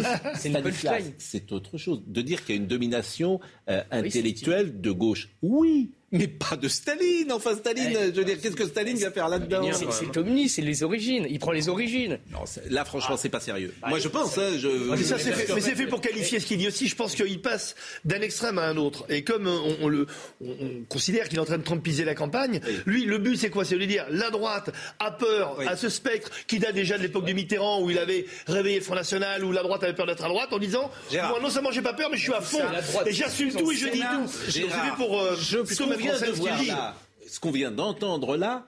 C'est 1.19 1.53
autre 1.53 1.79
chose. 1.79 2.03
De 2.07 2.21
dire 2.23 2.45
qu'il 2.45 2.55
y 2.55 2.59
a 2.59 2.61
une 2.61 2.67
domination 2.69 3.41
euh, 3.69 3.83
intellectuelle 3.91 4.81
de 4.81 4.91
gauche. 4.91 5.29
Oui, 5.43 5.93
mais 6.13 6.27
pas 6.29 6.57
de 6.57 6.69
Staline. 6.69 7.31
Enfin, 7.33 7.55
Staline, 7.57 7.91
Eh, 8.01 8.07
je 8.13 8.19
veux 8.19 8.25
dire, 8.25 8.41
qu'est-ce 8.41 8.57
que 8.57 8.67
Staline 8.67 8.97
vient 8.97 9.11
faire 9.11 9.29
là-dedans 9.29 9.63
C'est 9.91 10.11
communiste, 10.13 10.57
c'est 10.57 10.63
les 10.63 10.83
origines. 10.83 11.27
Il 11.31 11.39
prend 11.39 11.53
les 11.53 11.69
origines. 11.69 12.19
Non, 12.33 12.41
là, 12.69 12.85
franchement, 12.85 13.17
c'est 13.17 13.29
pas 13.29 13.41
sérieux. 13.41 13.73
Bah, 13.81 13.89
Moi, 13.91 13.99
je 13.99 14.09
pense. 14.09 14.37
hein, 14.39 14.51
je... 14.59 14.69
Mais 14.91 14.97
ça, 15.03 15.19
c'est 15.19 15.33
fait, 15.75 15.87
pour 15.87 16.01
qualifier 16.01 16.41
ce 16.41 16.47
qu'il 16.47 16.59
dit 16.59 16.69
aussi. 16.69 16.89
Je 16.89 16.97
pense 16.97 17.15
qu'il 17.15 17.41
passe 17.41 17.75
d'un 18.05 18.21
extrême 18.21 18.59
à 18.59 18.63
un 18.67 18.77
autre. 18.77 19.05
Et 19.09 19.23
comme 19.23 19.47
on, 19.47 19.77
on 19.83 19.89
le, 19.89 20.07
on, 20.41 20.51
on 20.51 20.85
considère 20.89 21.29
qu'il 21.29 21.39
est 21.39 21.41
en 21.41 21.45
train 21.45 21.59
de 21.59 21.63
trompiser 21.65 22.05
la 22.05 22.15
campagne, 22.15 22.61
lui, 22.87 23.05
le 23.05 23.19
but, 23.19 23.37
c'est 23.37 23.51
quoi? 23.51 23.65
C'est 23.65 23.75
de 23.75 23.81
lui 23.81 23.87
dire 23.87 24.07
la 24.11 24.31
droite 24.31 24.71
a 24.99 25.11
peur 25.11 25.57
Oui. 25.59 25.67
à 25.67 25.77
ce 25.77 25.89
spectre 25.89 26.31
qui 26.47 26.59
date 26.59 26.75
déjà 26.75 26.97
de 26.99 27.03
l'époque 27.03 27.27
de 27.27 27.33
Mitterrand 27.33 27.81
où 27.83 27.91
il 27.91 27.99
avait 27.99 28.27
réveillé 28.47 28.79
le 28.79 28.85
Front 28.85 28.95
National, 28.95 29.45
où 29.45 29.53
la 29.53 29.63
droite 29.63 29.83
avait 29.85 29.95
peur 29.95 30.07
d'être 30.07 30.25
à 30.25 30.29
droite, 30.29 30.53
en 30.53 30.59
disant 30.59 30.91
Gérard. 31.11 31.31
Moi, 31.31 31.41
non 31.41 31.51
seulement 31.51 31.71
j'ai 31.71 31.83
pas 31.83 31.95
peur, 31.95 32.09
mais 32.11 32.17
je 32.17 32.23
suis 32.25 32.33
à 32.35 32.41
fond. 32.41 32.59
Et 33.07 33.13
j'assume 33.13 33.53
tout 33.53 33.71
et 33.71 33.77
je 33.77 33.89
dis 33.89 34.01
tout. 34.01 34.51
Gérard, 34.51 34.85
fait 34.87 34.97
pour 34.97 35.21
euh, 35.21 35.37
je, 35.41 35.59
vient 36.01 36.21
de 36.21 36.31
voir 36.33 36.63
là, 36.65 36.97
ce 37.29 37.41
qu'on 37.41 37.51
vient 37.51 37.71
d'entendre 37.71 38.37
là, 38.37 38.67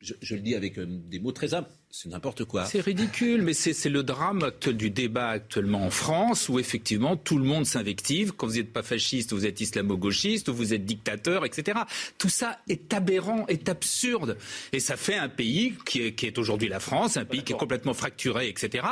je, 0.00 0.14
je 0.20 0.34
le 0.34 0.40
dis 0.40 0.54
avec 0.54 0.78
euh, 0.78 0.86
des 0.86 1.18
mots 1.18 1.32
très 1.32 1.48
simples, 1.48 1.70
c'est 1.94 2.08
n'importe 2.08 2.44
quoi. 2.46 2.64
C'est 2.64 2.80
ridicule, 2.80 3.42
mais 3.42 3.52
c'est 3.52 3.90
le 3.90 4.02
drame 4.02 4.42
actuel 4.42 4.78
du 4.78 4.88
débat 4.88 5.28
actuellement 5.28 5.84
en 5.84 5.90
France, 5.90 6.48
où 6.48 6.58
effectivement 6.58 7.18
tout 7.18 7.36
le 7.36 7.44
monde 7.44 7.66
s'invective. 7.66 8.32
Quand 8.34 8.46
vous 8.46 8.54
n'êtes 8.54 8.72
pas 8.72 8.82
fasciste, 8.82 9.34
vous 9.34 9.44
êtes 9.44 9.60
islamo-gauchiste, 9.60 10.48
ou 10.48 10.54
vous 10.54 10.72
êtes 10.72 10.86
dictateur, 10.86 11.44
etc. 11.44 11.80
Tout 12.16 12.30
ça 12.30 12.58
est 12.66 12.94
aberrant, 12.94 13.46
est 13.48 13.68
absurde. 13.68 14.38
Et 14.72 14.80
ça 14.80 14.96
fait 14.96 15.16
un 15.16 15.28
pays 15.28 15.74
qui 15.84 16.00
est, 16.00 16.12
qui 16.14 16.24
est 16.26 16.38
aujourd'hui 16.38 16.68
la 16.70 16.80
France, 16.80 17.18
un 17.18 17.26
pays 17.26 17.42
qui 17.44 17.52
est 17.52 17.58
complètement 17.58 17.92
fracturé, 17.92 18.48
etc. 18.48 18.86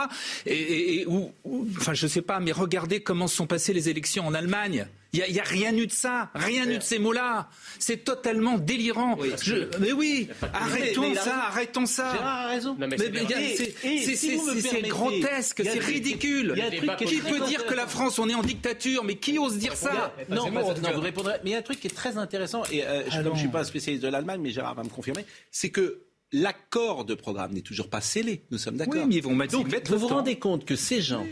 Et, 0.45 0.53
et- 0.55 1.01
et 1.01 1.07
où, 1.07 1.33
où- 1.45 1.67
enfin, 1.79 1.95
je 1.95 2.07
sais 2.07 2.21
pas, 2.23 2.39
mais 2.39 2.53
regardez 2.53 3.01
comment 3.01 3.29
se 3.29 3.37
sont 3.37 3.47
passées 3.47 3.73
les 3.73 3.89
élections 3.89 4.27
en 4.27 4.35
Allemagne. 4.35 4.87
Il 5.13 5.17
n'y 5.17 5.23
a, 5.25 5.29
il 5.29 5.35
y 5.35 5.41
a 5.41 5.45
rien 5.45 5.77
eu 5.77 5.89
de 5.89 5.93
ça, 5.93 6.31
rien 6.37 6.71
eu 6.71 6.77
de 6.79 6.83
ces 6.85 7.01
mots-là. 7.01 7.49
C'est 7.81 8.05
totalement 8.05 8.59
délirant. 8.59 9.19
Je- 9.43 9.67
mais 9.81 9.91
oui, 9.91 10.29
arrêtons 10.53 11.09
Mais- 11.11 11.15
ça, 11.17 11.47
arrêtons 11.49 11.87
ça. 11.87 12.13
Gérard 12.13 12.47
a 12.47 12.47
raison. 12.47 12.77
Non, 12.79 12.87
mais 12.99 14.61
c'est 14.61 14.83
grotesque, 14.89 15.63
c'est 15.65 15.79
un 15.79 15.85
ridicule. 15.85 16.55
un 16.61 16.95
qui 16.97 17.17
peut 17.19 17.41
dire 17.47 17.67
que 17.67 17.75
la 17.75 17.87
France, 17.87 18.19
on 18.19 18.29
est 18.29 18.35
en 18.35 18.43
dictature 18.43 19.05
Mais 19.05 19.17
qui 19.17 19.39
ose 19.39 19.59
dire 19.59 19.77
ça? 19.77 20.15
Non, 20.29 20.49
vous 20.51 21.01
répondrez. 21.01 21.35
Mais 21.45 21.51
il 21.51 21.53
y 21.53 21.57
a 21.57 21.59
un 21.59 21.63
truc 21.63 21.81
qui 21.81 21.87
est 21.87 21.91
très 21.91 22.19
intéressant, 22.19 22.63
et 22.73 22.85
euh, 22.85 23.03
je, 23.11 23.21
ne 23.21 23.35
suis 23.37 23.49
pas 23.49 23.61
un 23.61 23.65
spécialiste 23.65 24.03
de 24.03 24.09
l'Allemagne, 24.09 24.41
mais 24.43 24.51
Gérard 24.51 24.75
va 24.75 24.83
me 24.83 24.89
confirmer, 24.89 25.25
c'est 25.51 25.71
que 25.71 26.03
l'accord 26.33 27.05
de 27.05 27.15
programme 27.15 27.53
n'est 27.53 27.61
toujours 27.61 27.89
pas 27.89 28.01
scellé. 28.01 28.43
Nous 28.51 28.59
sommes 28.59 28.77
d'accord. 28.77 28.95
Oui, 28.95 29.09
mais 29.09 29.17
ils 29.17 29.23
vont 29.23 29.35
mettre, 29.35 29.53
Donc, 29.53 29.67
vous 29.67 29.73
le 29.93 29.99
vous 29.99 30.09
temps. 30.09 30.17
rendez 30.17 30.39
compte 30.39 30.65
que 30.65 30.77
ces 30.77 31.01
gens, 31.01 31.27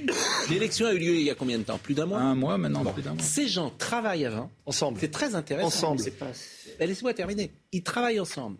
l'élection 0.50 0.86
a 0.86 0.92
eu 0.94 0.98
lieu 0.98 1.14
il 1.16 1.22
y 1.22 1.30
a 1.30 1.34
combien 1.34 1.58
de 1.58 1.62
temps? 1.62 1.78
Plus 1.78 1.94
d'un 1.94 2.06
mois? 2.06 2.18
Un 2.18 2.34
mois 2.34 2.58
maintenant, 2.58 2.84
plus 2.84 3.02
d'un 3.02 3.14
mois. 3.14 3.22
Ces 3.22 3.48
gens 3.48 3.70
travaillent 3.78 4.26
avant. 4.26 4.50
Ensemble. 4.66 4.98
C'est 5.00 5.10
très 5.10 5.34
intéressant. 5.34 5.68
Ensemble. 5.68 6.10
pas- 6.12 6.26
Ben, 6.78 6.88
Laissez-moi 6.88 7.14
terminer. 7.14 7.52
Ils 7.72 7.82
travaillent 7.82 8.20
ensemble. 8.20 8.58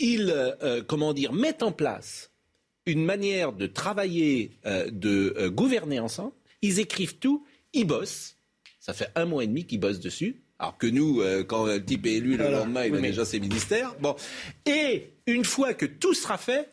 Ils, 0.00 0.30
euh, 0.30 0.52
euh, 0.62 0.82
comment 0.82 1.12
dire, 1.12 1.32
mettent 1.32 1.62
en 1.62 1.72
place 1.72 2.32
une 2.86 3.04
manière 3.04 3.52
de 3.52 3.66
travailler, 3.66 4.58
euh, 4.66 4.90
de 4.90 5.34
euh, 5.38 5.50
gouverner 5.50 6.00
ensemble. 6.00 6.32
Ils 6.62 6.80
écrivent 6.80 7.18
tout, 7.18 7.46
ils 7.72 7.86
bossent. 7.86 8.36
Ça 8.80 8.94
fait 8.94 9.10
un 9.14 9.26
mois 9.26 9.44
et 9.44 9.46
demi 9.46 9.66
qu'ils 9.66 9.78
bossent 9.78 10.00
dessus. 10.00 10.42
Alors 10.58 10.76
que 10.76 10.86
nous, 10.86 11.22
quand 11.48 11.66
un 11.66 11.80
type 11.80 12.04
est 12.04 12.16
élu 12.16 12.36
le 12.36 12.50
lendemain, 12.50 12.84
il 12.84 12.94
a 12.94 13.00
déjà 13.00 13.24
ses 13.24 13.40
ministères. 13.40 13.94
Bon. 13.98 14.14
Et 14.66 15.14
une 15.26 15.44
fois 15.46 15.72
que 15.72 15.86
tout 15.86 16.12
sera 16.12 16.36
fait, 16.36 16.68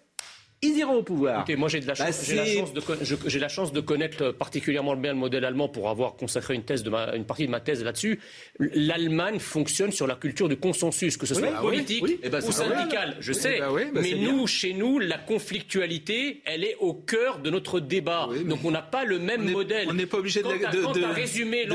ils 0.62 0.78
iront 0.80 0.96
au 0.96 1.04
pouvoir. 1.04 1.38
Écoutez, 1.40 1.56
moi 1.56 1.70
j'ai 1.70 1.80
de 1.80 1.86
la 1.88 1.94
Bah, 1.94 2.06
chance, 2.08 2.24
j'ai 2.26 2.36
la 2.36 2.46
c'est- 2.46 2.58
chance 2.58 2.74
de 2.74 2.80
con- 2.80 2.96
je- 3.02 3.16
j'ai 3.28 3.40
la 3.40 3.48
chance 3.48 3.72
de 3.72 3.80
connaître 3.80 4.24
euh, 4.24 4.32
particulièrement 4.34 4.96
bien 4.96 5.14
le 5.14 5.20
modèle 5.20 5.46
allemand 5.46 5.70
pour 5.70 5.90
avoir 5.90 6.16
consacré 6.16 6.56
une 6.56 6.64
thèse 6.64 6.84
de 6.84 6.90
ma- 6.90 7.16
une 7.16 7.26
partie 7.26 7.46
de 7.46 7.52
ma 7.52 7.60
thèse 7.60 7.84
là-dessus. 7.84 8.20
L'Allemagne 8.60 9.40
fonctionne 9.40 9.92
sur 9.92 10.08
la 10.08 10.16
culture 10.16 10.50
du 10.50 10.58
consensus, 10.58 11.16
que 11.18 11.26
ce 11.26 11.36
soit 11.36 11.50
ah 11.56 11.60
oui, 11.64 11.70
politique 11.78 12.04
oui. 12.04 12.20
Eh 12.24 12.30
ben, 12.30 12.44
ou 12.44 12.52
syndical. 12.52 13.18
Je 13.20 13.34
sais, 13.34 13.60
bah 13.60 13.68
bah, 13.72 14.00
mais 14.02 14.14
nous, 14.16 14.38
bien. 14.38 14.46
chez 14.48 14.74
nous, 14.74 14.98
la 15.00 15.18
conflictualité, 15.18 16.42
elle 16.46 16.64
est 16.64 16.76
au 16.80 16.94
cœur 16.94 17.40
de 17.40 17.50
notre 17.50 17.80
débat. 17.80 18.28
Mais 18.32 18.44
Donc 18.44 18.60
on 18.64 18.72
n'a 18.72 18.82
pas 18.82 19.06
le 19.06 19.20
même 19.20 19.48
on 19.48 19.52
modèle. 19.52 19.88
on 19.90 19.94
n'est 19.94 20.06
pas 20.06 20.18
obligé 20.18 20.42
de 20.42 20.50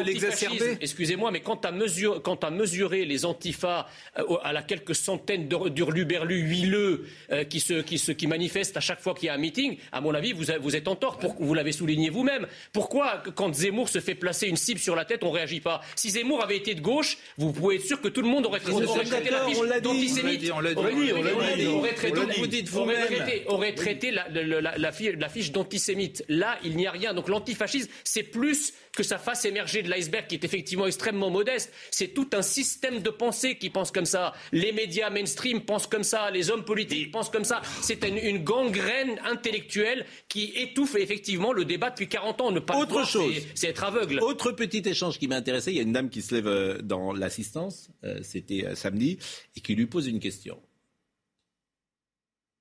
l'exacerber. 0.05 0.77
excusez-moi, 0.81 1.31
mais 1.31 1.41
quand 1.41 1.65
as, 1.65 1.71
mesure, 1.73 2.23
quand 2.23 2.43
mesuré 2.51 3.05
les 3.05 3.25
antifas 3.25 3.87
euh, 4.19 4.25
à 4.43 4.53
la 4.53 4.63
quelques 4.63 4.95
centaines 4.95 5.49
d'hur- 5.49 5.71
d'hurluberlus 5.71 6.41
huileux 6.41 7.05
euh, 7.31 7.45
qui, 7.45 7.61
se, 7.61 7.81
qui, 7.83 7.99
se, 7.99 8.13
qui 8.13 8.27
manifestent 8.27 8.72
à 8.77 8.81
chaque 8.81 9.01
fois 9.01 9.15
qu'il 9.15 9.27
y 9.27 9.29
a 9.29 9.35
un 9.35 9.39
meeting, 9.39 9.77
à 9.93 10.01
mon 10.01 10.15
avis, 10.15 10.33
vous, 10.33 10.45
vous 10.61 10.77
êtes 10.77 10.89
en 10.89 10.97
tort. 10.97 11.19
Pour- 11.19 11.37
vous 11.39 11.55
l'avez 11.55 11.73
souligné 11.73 12.11
vous-même. 12.11 12.47
Pourquoi, 12.73 13.23
quand 13.35 13.55
Zemmour 13.55 13.89
se 13.89 14.01
fait 14.01 14.15
placer 14.15 14.47
une 14.49 14.57
cible 14.57 14.81
sur 14.81 14.95
la 14.97 15.05
tête, 15.05 15.23
on 15.25 15.29
ne 15.29 15.37
réagit 15.37 15.61
pas? 15.61 15.81
Si 15.97 16.11
Zemmour 16.11 16.43
avait 16.43 16.57
été 16.57 16.75
de 16.75 16.81
gauche, 16.81 17.19
vous 17.39 17.53
pouvez 17.53 17.77
être 17.77 17.85
sûr 17.85 18.01
que 18.01 18.09
tout 18.09 18.23
le 18.23 18.29
monde 18.29 18.47
aurait, 18.47 18.61
traité 18.61 19.31
l'affiche 19.31 19.57
on 19.59 19.63
l'a 19.63 19.77
dit. 19.81 19.83
d'antisémite. 19.83 20.51
On 20.55 20.61
l'a 20.61 20.75
dit, 20.75 20.77
on 20.79 20.83
l'a 20.83 20.91
dit. 20.93 21.13
On 21.13 21.23
l'a 21.23 21.23
dit, 21.23 21.33
on 21.35 21.39
l'a 21.41 21.57
dit. 21.57 21.67
aurait 21.67 21.93
traité- 21.95 22.19
On 22.19 22.27
l'a 22.27 22.35
dit. 22.35 22.41
Vous 22.41 22.47
dites 22.47 22.75
aurait 22.75 22.95
vous-même. 22.95 23.07
traité, 23.07 23.43
aurait 23.47 23.75
traité 23.75 24.11
la, 24.11 24.29
la, 24.29 24.61
la- 24.61 24.79
la 24.79 24.93
fi- 24.93 25.13
la 25.13 25.29
fiche 25.29 25.53
d'antisémite. 25.53 26.25
Là, 26.29 26.59
il 26.65 26.77
n'y 26.77 26.87
a 26.87 26.91
rien. 26.91 27.15
Donc 27.15 27.29
l'antifascisme, 27.29 27.91
c'est 28.05 28.23
plus 28.23 28.73
que 28.93 29.03
ça 29.03 29.19
fasse 29.19 29.45
émerger 29.47 29.83
de 29.83 29.89
l'iceberg 29.89 30.27
qui 30.27 30.35
est 30.35 30.45
effectivement 30.45 30.87
extrêmement 30.87 31.31
modeste. 31.31 31.73
C'est 31.91 32.09
tout 32.09 32.29
un 32.35 32.43
système 32.43 33.01
de 33.01 33.09
pensée 33.11 33.57
qui 33.57 33.71
pense 33.71 33.91
comme 33.91 34.05
ça. 34.05 34.35
Les 34.53 34.71
médias 34.73 35.09
mainstream 35.09 35.63
pensent 35.65 35.87
comme 35.87 36.05
ça. 36.05 36.31
Les 36.31 36.51
hommes 36.51 36.65
politiques 36.65 37.11
pensent 37.11 37.31
comme 37.31 37.45
ça. 37.45 37.63
C'est 37.81 38.05
une, 38.07 38.19
une 38.19 38.45
gangrène 38.45 39.19
intellectuelle 39.25 40.05
qui 40.29 40.53
étouffe 40.57 40.95
effectivement 40.97 41.53
le 41.55 41.65
débat 41.65 41.89
depuis 41.91 42.09
40 42.09 42.41
ans. 42.43 42.51
Ne 42.53 42.61
pas 42.61 42.77
Autre 42.77 42.93
voir, 42.93 43.09
chose. 43.09 43.33
c'est- 43.35 43.47
c'est 43.55 43.69
être 43.69 43.85
aveugle. 43.85 44.19
Autre 44.21 44.53
petit 44.53 44.83
échange 44.85 45.19
qui 45.19 45.27
m'a 45.27 45.37
intéressé, 45.37 45.71
il 45.73 45.77
y 45.77 45.81
a 45.81 45.83
une 45.85 45.93
dame 45.93 46.11
qui 46.11 46.21
se 46.21 46.35
lève 46.35 46.47
euh, 46.47 46.79
dans 46.83 47.13
l'assistance, 47.15 47.89
euh, 48.05 48.21
c'était 48.23 48.67
euh, 48.67 48.75
samedi, 48.75 49.19
et 49.57 49.61
qui 49.61 49.75
lui 49.75 49.87
pose 49.87 50.07
une 50.07 50.21
question. 50.21 50.61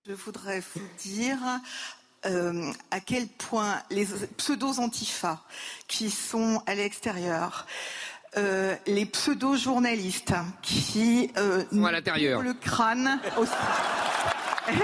Je 0.07 0.13
voudrais 0.13 0.61
vous 0.73 0.81
dire 1.03 1.37
euh, 2.25 2.71
à 2.91 2.99
quel 2.99 3.27
point 3.27 3.81
les 3.89 4.05
pseudo-antifas 4.37 5.39
qui 5.87 6.09
sont 6.11 6.61
à 6.67 6.75
l'extérieur, 6.75 7.65
euh, 8.37 8.75
les 8.85 9.05
pseudo-journalistes 9.05 10.33
qui 10.61 11.31
euh, 11.37 11.63
Sont 11.71 11.85
à 11.85 11.91
l'intérieur. 11.91 12.41
le 12.41 12.53
crâne 12.53 13.19
aussi. 13.37 13.51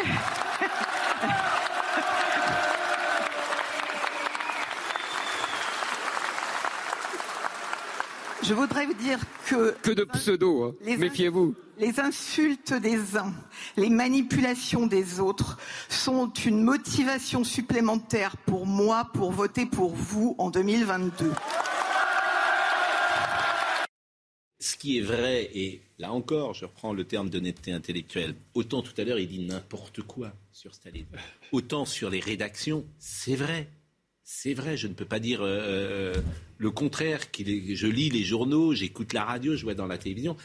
Je 8.47 8.53
voudrais 8.53 8.85
vous 8.85 8.93
dire 8.93 9.19
que... 9.47 9.71
Que 9.81 9.91
de 9.91 10.05
pseudo, 10.05 10.63
hein. 10.63 10.75
Les- 10.85 10.95
méfiez-vous. 10.95 11.53
Les 11.79 11.99
insultes 11.99 12.73
des 12.73 13.17
uns, 13.17 13.33
les 13.75 13.89
manipulations 13.89 14.87
des 14.87 15.19
autres 15.19 15.57
sont 15.89 16.31
une 16.33 16.63
motivation 16.63 17.43
supplémentaire 17.43 18.35
pour 18.37 18.65
moi 18.65 19.09
pour 19.13 19.31
voter 19.31 19.65
pour 19.65 19.93
vous 19.93 20.33
en 20.39 20.49
2022. 20.49 21.31
Ce 24.59 24.75
qui 24.75 24.97
est 24.97 25.01
vrai, 25.01 25.49
et 25.53 25.81
là 25.99 26.13
encore, 26.13 26.53
je 26.55 26.65
reprends 26.65 26.93
le 26.93 27.03
terme 27.03 27.29
d'honnêteté 27.29 27.71
intellectuelle, 27.73 28.33
autant 28.55 28.81
tout 28.81 28.93
à 28.99 29.03
l'heure 29.03 29.19
il 29.19 29.27
dit 29.27 29.45
n'importe 29.45 30.01
quoi 30.01 30.31
sur 30.51 30.73
Staline, 30.73 31.05
autant 31.51 31.85
sur 31.85 32.09
les 32.09 32.19
rédactions, 32.21 32.85
c'est 32.97 33.35
vrai. 33.35 33.67
C'est 34.29 34.53
vrai, 34.53 34.75
je 34.75 34.87
ne 34.87 34.93
peux 34.93 35.05
pas 35.05 35.19
dire 35.19 35.39
euh, 35.41 36.13
le 36.57 36.69
contraire. 36.69 37.21
je 37.33 37.87
lis 37.87 38.09
les 38.09 38.25
journaux, 38.25 38.73
j'écoute 38.73 39.13
la 39.13 39.23
radio, 39.23 39.55
je 39.55 39.63
vois 39.63 39.73
dans 39.73 39.87
la 39.87 39.97
télévision. 39.97 40.35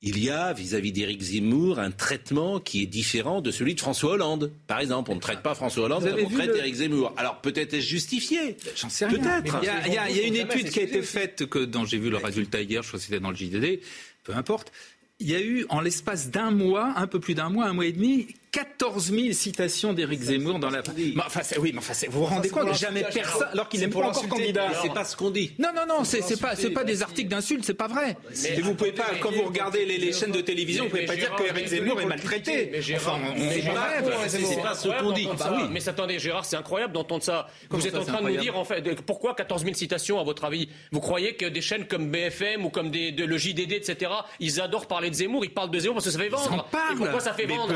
Il 0.00 0.22
y 0.22 0.30
a, 0.30 0.52
vis-à-vis 0.52 0.92
d'Éric 0.92 1.20
Zemmour, 1.20 1.80
un 1.80 1.90
traitement 1.90 2.60
qui 2.60 2.84
est 2.84 2.86
différent 2.86 3.40
de 3.40 3.50
celui 3.50 3.74
de 3.74 3.80
François 3.80 4.12
Hollande. 4.12 4.52
Par 4.68 4.78
exemple, 4.78 5.10
on 5.10 5.16
ne 5.16 5.20
traite 5.20 5.42
pas 5.42 5.56
François 5.56 5.86
Hollande 5.86 6.08
comme 6.08 6.24
on 6.24 6.30
traite 6.30 6.50
le- 6.50 6.58
Éric 6.58 6.74
Zemmour. 6.76 7.12
Alors 7.16 7.40
peut-être 7.40 7.74
est-ce 7.74 7.84
justifié? 7.84 8.56
J'en 8.76 8.88
sais 8.90 9.06
rien. 9.06 9.18
Peut-être. 9.18 9.58
Il 9.60 9.66
y 9.66 9.68
a, 9.68 9.86
il 9.88 9.92
y 9.94 9.98
a- 9.98 10.10
il 10.10 10.16
y 10.16 10.20
a 10.20 10.22
une 10.28 10.36
étude 10.36 10.70
qui 10.70 10.78
a 10.78 10.82
été 10.84 11.02
faite, 11.02 11.46
que, 11.46 11.58
dont 11.58 11.84
j'ai 11.84 11.98
vu 11.98 12.10
le 12.10 12.16
résultat 12.18 12.60
hier, 12.62 12.84
je 12.84 12.86
crois 12.88 13.00
que 13.00 13.04
c'était 13.06 13.18
dans 13.18 13.30
le 13.30 13.36
JDD, 13.36 13.80
peu 14.22 14.34
importe. 14.36 14.70
Il 15.18 15.28
y 15.28 15.34
a 15.34 15.40
eu, 15.42 15.66
en 15.68 15.80
l'espace 15.80 16.30
d'un 16.30 16.52
mois, 16.52 16.92
un 16.94 17.08
peu 17.08 17.18
plus 17.18 17.34
d'un 17.34 17.48
mois, 17.50 17.66
un 17.66 17.72
mois 17.72 17.86
et 17.86 17.92
demi, 17.92 18.28
14 18.50 19.12
000 19.12 19.32
citations 19.32 19.92
d'Éric 19.92 20.20
Zemmour 20.22 20.58
dans 20.58 20.70
la. 20.70 20.82
Mais 20.96 21.12
enfin, 21.24 21.40
c'est- 21.42 21.58
oui, 21.58 21.70
mais 21.72 21.78
enfin, 21.78 21.92
vous 22.08 22.20
vous 22.20 22.24
rendez 22.26 22.48
compte, 22.48 22.74
jamais 22.74 23.02
personne, 23.12 23.48
alors 23.52 23.68
qu'il 23.68 23.80
n'est 23.80 23.88
pas 23.88 23.98
encore 24.00 24.28
candidat. 24.28 24.68
Mais 24.68 24.74
c'est 24.82 24.92
pas 24.94 25.04
ce 25.04 25.16
qu'on 25.16 25.30
dit. 25.30 25.52
Non, 25.58 25.68
non, 25.74 25.82
non, 25.86 26.04
c'est 26.04 26.40
pas, 26.40 26.56
c'est 26.56 26.70
pas 26.70 26.84
des 26.84 27.02
articles 27.02 27.28
d'insultes, 27.28 27.64
c'est 27.64 27.74
pas 27.74 27.88
vrai. 27.88 28.16
Et 28.56 28.60
vous 28.60 28.74
pouvez 28.74 28.92
pas, 28.92 29.06
quand 29.20 29.30
vous 29.32 29.42
regardez 29.44 29.84
les, 29.84 30.12
chaînes 30.12 30.32
de 30.32 30.40
télévision, 30.40 30.84
vous 30.84 30.90
pouvez 30.90 31.04
pas 31.06 31.16
dire 31.16 31.34
qu'Éric 31.36 31.66
Zemmour 31.68 32.00
est 32.00 32.06
maltraité. 32.06 32.68
Mais 32.72 32.82
Gérard, 32.82 33.18
Enfin, 33.18 33.34
mais 33.36 34.28
c'est- 34.28 34.62
pas 34.62 34.74
ce 34.74 34.88
qu'on 34.88 35.12
dit. 35.12 35.28
Mais 35.70 35.88
attendez, 35.88 36.18
Gérard, 36.18 36.44
c'est 36.44 36.56
incroyable 36.56 36.92
d'entendre 36.92 37.22
ça. 37.22 37.48
Vous 37.70 37.86
êtes 37.86 37.94
en 37.94 38.04
train 38.04 38.22
de 38.22 38.28
nous 38.30 38.36
dire, 38.36 38.56
en 38.56 38.64
fait, 38.64 38.82
pourquoi 39.02 39.34
14 39.34 39.62
000 39.64 39.74
citations, 39.74 40.18
à 40.20 40.24
votre 40.24 40.44
avis 40.44 40.68
Vous 40.92 41.00
croyez 41.00 41.34
que 41.34 41.46
des 41.46 41.60
chaînes 41.60 41.86
comme 41.86 42.10
BFM 42.10 42.64
ou 42.64 42.70
comme 42.70 42.90
le 42.92 43.38
JDD, 43.38 43.72
etc., 43.72 44.10
ils 44.40 44.60
adorent 44.60 44.86
parler 44.86 45.10
de 45.10 45.14
Zemmour, 45.14 45.44
ils 45.44 45.52
parlent 45.52 45.70
de 45.70 45.78
Zemmour 45.78 45.94
parce 45.96 46.06
que 46.06 46.12
ça 46.12 46.18
fait 46.18 46.28
vendre. 46.28 46.52
en 46.52 46.58
parlent. 46.58 46.94
Et 46.94 46.96
pourquoi 46.96 47.20
ça 47.20 47.32
fait 47.34 47.46
Mais 47.46 47.56
vendre 47.56 47.74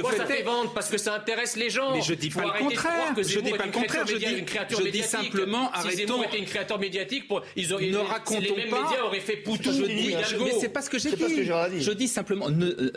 pourquoi 0.00 0.18
ça 0.18 0.26
fait 0.26 0.42
vendre 0.42 0.72
Parce 0.74 0.88
que 0.88 0.98
ça 0.98 1.14
intéresse 1.14 1.56
les 1.56 1.70
gens. 1.70 1.92
Mais 1.92 2.02
je 2.02 2.14
dis 2.14 2.30
pas 2.30 2.44
le 2.44 2.58
contraire. 2.58 3.14
que 3.14 3.22
Je 3.22 3.40
dis 3.40 3.50
pas 3.52 3.66
le 3.66 3.72
contraire. 3.72 4.06
Je 4.06 4.16
dis- 4.16 4.24
une 4.38 4.44
créature 4.44 4.80
je 4.84 4.88
dis 4.90 5.02
simplement, 5.02 5.70
Si 5.74 5.78
arrêtons- 5.80 5.96
Zemmour 5.96 6.24
était 6.24 6.38
une 6.38 6.44
créature 6.44 6.78
médiatique, 6.78 7.28
pour, 7.28 7.42
ils 7.56 7.72
auraient, 7.72 7.86
Ne 7.86 7.90
les 7.98 8.02
racontons 8.02 8.56
mêmes 8.56 8.68
pas- 8.70 8.82
médias 8.82 9.02
auraient 9.04 9.20
fait 9.20 9.36
Poutou 9.36 9.70
Je 9.72 9.84
dis, 9.84 10.14
mais 10.44 10.52
c'est 10.60 10.68
pas 10.68 10.82
ce 10.82 10.90
que 10.90 10.98
j'ai 10.98 11.10
C'est 11.10 11.16
pas 11.16 11.28
ce 11.28 11.34
que 11.34 11.70
dit. 11.70 11.82
Je 11.82 11.92
dis 11.92 12.08
simplement 12.08 12.48
ne- 12.50 12.66
euh, 12.66 12.92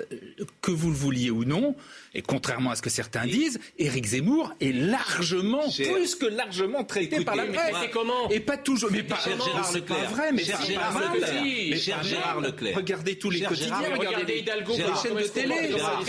que 0.61 0.71
vous 0.71 0.89
le 0.89 0.95
vouliez 0.95 1.29
ou 1.31 1.43
non, 1.45 1.75
et 2.17 2.21
contrairement 2.23 2.71
à 2.71 2.75
ce 2.75 2.81
que 2.81 2.89
certains 2.89 3.25
disent, 3.27 3.59
Éric 3.77 4.05
Zemmour 4.07 4.53
est 4.59 4.71
largement, 4.73 5.69
Cher- 5.69 5.93
plus 5.93 6.15
que 6.15 6.25
largement 6.25 6.83
traité 6.83 7.23
par 7.23 7.35
la 7.35 7.45
presse. 7.45 7.71
mais 7.73 7.79
c'est 7.83 7.91
comment 7.91 8.29
Et 8.29 8.39
pas 8.39 8.57
toujours. 8.57 8.89
Mais 8.91 9.03
pas, 9.03 9.17
c'est 9.63 9.85
pas 9.85 10.03
vrai, 10.05 10.31
mais 10.33 10.43
Cher 10.43 10.59
Gérard 10.65 10.93
pas 10.93 10.99
mal. 11.09 11.13
Leclerc. 11.19 11.43
Mais 11.43 11.77
Cher. 11.77 12.03
Gérard 12.03 12.41
Leclerc. 12.41 12.75
Regardez 12.75 13.19
tous 13.19 13.29
les 13.29 13.39
Cher 13.39 13.49
quotidiens, 13.49 13.79
Gérard 13.79 13.97
Regardez 13.99 14.07
regardez 14.15 14.37
Hidalgo, 14.39 14.73
Gérard, 14.75 15.03
comment 15.03 15.03
chaîne 15.03 15.17
est-ce 15.19 15.27
de 15.29 15.33
télé, 15.33 15.69
Gérard, 15.71 16.03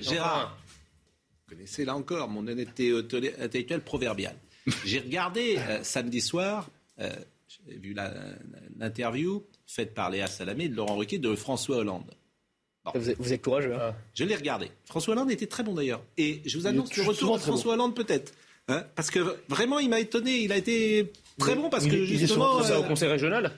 les. 0.00 0.56
Vous 1.48 1.54
connaissez 1.54 1.84
là 1.84 1.96
encore 1.96 2.28
mon 2.28 2.46
honnêteté 2.46 2.92
intellectuelle 3.40 3.80
proverbiale. 3.80 4.36
J'ai 4.84 4.98
regardé 4.98 5.56
euh, 5.58 5.82
samedi 5.84 6.20
soir, 6.20 6.68
euh, 7.00 7.08
j'ai 7.66 7.78
vu 7.78 7.94
l'interview 8.78 9.46
faite 9.66 9.94
par 9.94 10.10
Léa 10.10 10.26
Salamé 10.26 10.68
de 10.68 10.74
Laurent 10.76 10.96
Ruquier 10.96 11.18
de 11.18 11.34
François 11.34 11.76
Hollande. 11.78 12.10
Vous 12.94 13.10
êtes, 13.10 13.16
vous 13.18 13.32
êtes 13.32 13.42
courageux. 13.42 13.74
hein. 13.74 13.94
Je 14.14 14.24
l'ai 14.24 14.34
regardé. 14.36 14.70
François 14.84 15.12
Hollande 15.14 15.30
était 15.30 15.46
très 15.46 15.62
bon 15.62 15.74
d'ailleurs. 15.74 16.02
Et 16.18 16.40
je 16.46 16.56
vous 16.58 16.66
annonce 16.66 16.94
le 16.96 17.02
retour 17.02 17.36
de 17.36 17.42
François 17.42 17.74
Hollande 17.74 17.94
peut-être. 17.94 18.32
Hein, 18.68 18.84
parce 18.96 19.10
que 19.10 19.20
vraiment, 19.48 19.78
il 19.78 19.88
m'a 19.88 20.00
étonné. 20.00 20.38
Il 20.38 20.50
a 20.52 20.56
été 20.56 21.12
très 21.38 21.54
bon 21.54 21.68
parce 21.70 21.84
il 21.84 21.90
que 21.92 21.96
est- 21.96 22.04
il 22.04 22.14
est 22.14 22.18
justement. 22.18 22.56
au 22.56 22.64
euh, 22.64 22.82
conseil 22.82 23.08
régional 23.08 23.52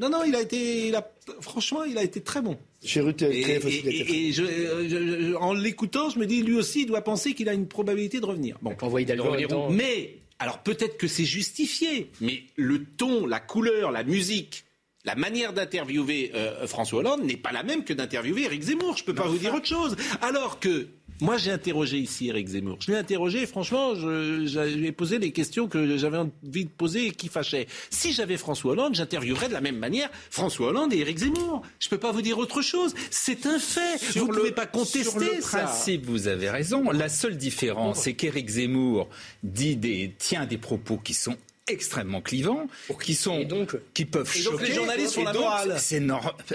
non, 0.00 0.08
non, 0.10 0.24
il 0.26 0.34
a 0.34 0.40
été. 0.40 0.88
il 0.88 0.94
a- 0.96 1.08
franchement, 1.40 1.84
il 1.84 1.96
a 1.98 2.02
été 2.02 2.20
très 2.20 2.42
bon. 2.42 2.58
Chez 2.84 3.00
Ruth, 3.00 3.22
Et, 3.22 3.42
très 3.42 3.52
et- 3.70 3.86
et- 3.86 4.26
et 4.28 4.32
je- 4.32 4.42
euh, 4.42 4.88
je- 4.88 5.26
je- 5.28 5.34
en 5.34 5.52
l'écoutant, 5.54 6.10
je 6.10 6.18
me 6.18 6.26
dis, 6.26 6.42
lui 6.42 6.56
aussi, 6.56 6.80
il 6.82 6.86
doit 6.86 7.02
penser 7.02 7.32
qu'il 7.32 7.48
a 7.48 7.52
une 7.52 7.68
probabilité 7.68 8.18
de 8.20 8.26
revenir. 8.26 8.56
Bon. 8.60 8.70
Même 8.70 9.46
temps, 9.46 9.70
Mais, 9.70 10.16
alors 10.40 10.64
peut-être 10.64 10.96
que 10.96 11.06
c'est 11.06 11.24
justifié, 11.24 12.10
mais 12.20 12.42
le 12.56 12.82
ton, 12.84 13.24
la 13.26 13.38
couleur, 13.38 13.92
la 13.92 14.02
musique, 14.02 14.63
la 15.04 15.14
manière 15.14 15.52
d'interviewer 15.52 16.32
euh, 16.34 16.66
François 16.66 17.00
Hollande 17.00 17.22
n'est 17.24 17.36
pas 17.36 17.52
la 17.52 17.62
même 17.62 17.84
que 17.84 17.92
d'interviewer 17.92 18.44
Éric 18.44 18.62
Zemmour. 18.62 18.96
Je 18.96 19.04
peux 19.04 19.14
pas 19.14 19.26
vous 19.26 19.38
dire 19.38 19.54
autre 19.54 19.66
chose. 19.66 19.96
Alors 20.22 20.60
que 20.60 20.88
moi, 21.20 21.36
j'ai 21.36 21.52
interrogé 21.52 21.98
ici 21.98 22.28
Éric 22.28 22.48
Zemmour. 22.48 22.78
Je 22.80 22.90
l'ai 22.90 22.98
interrogé, 22.98 23.42
et 23.42 23.46
franchement, 23.46 23.94
je, 23.94 24.46
je 24.46 24.60
lui 24.76 24.88
ai 24.88 24.92
posé 24.92 25.18
les 25.18 25.30
questions 25.30 25.68
que 25.68 25.96
j'avais 25.96 26.16
envie 26.18 26.64
de 26.64 26.70
poser 26.70 27.06
et 27.06 27.10
qui 27.12 27.28
fâchaient. 27.28 27.68
Si 27.90 28.12
j'avais 28.12 28.36
François 28.36 28.72
Hollande, 28.72 28.94
j'interviewerais 28.96 29.48
de 29.48 29.52
la 29.52 29.60
même 29.60 29.78
manière 29.78 30.10
François 30.30 30.68
Hollande 30.68 30.92
et 30.92 30.98
Éric 30.98 31.18
Zemmour. 31.18 31.62
Je 31.78 31.88
peux 31.88 31.98
pas 31.98 32.10
vous 32.10 32.22
dire 32.22 32.38
autre 32.38 32.62
chose. 32.62 32.94
C'est 33.10 33.46
un 33.46 33.58
fait. 33.60 34.18
vous 34.18 34.26
ne 34.26 34.32
pouvez 34.32 34.52
pas 34.52 34.66
contester 34.66 35.04
Sur 35.04 35.20
le 35.20 35.40
ça. 35.40 35.60
principe, 35.60 36.04
vous 36.06 36.26
avez 36.26 36.50
raison. 36.50 36.90
La 36.90 37.08
seule 37.08 37.36
différence, 37.36 38.00
c'est 38.00 38.14
qu'Éric 38.14 38.48
Zemmour 38.48 39.08
dit 39.44 39.76
des, 39.76 40.12
tient 40.18 40.46
des 40.46 40.58
propos 40.58 40.96
qui 40.96 41.14
sont 41.14 41.36
extrêmement 41.66 42.20
clivants, 42.20 42.66
qui 43.02 43.14
sont, 43.14 43.38
Et 43.40 43.44
donc 43.46 43.76
qui 43.94 44.04
peuvent 44.04 44.30
Et 44.36 44.42
donc 44.42 44.52
choquer. 44.54 44.66
les 44.66 44.74
journalistes 44.74 45.14
font 45.14 45.24
la 45.24 45.32
donc, 45.32 45.42
morale. 45.42 45.76
C'est 45.78 46.02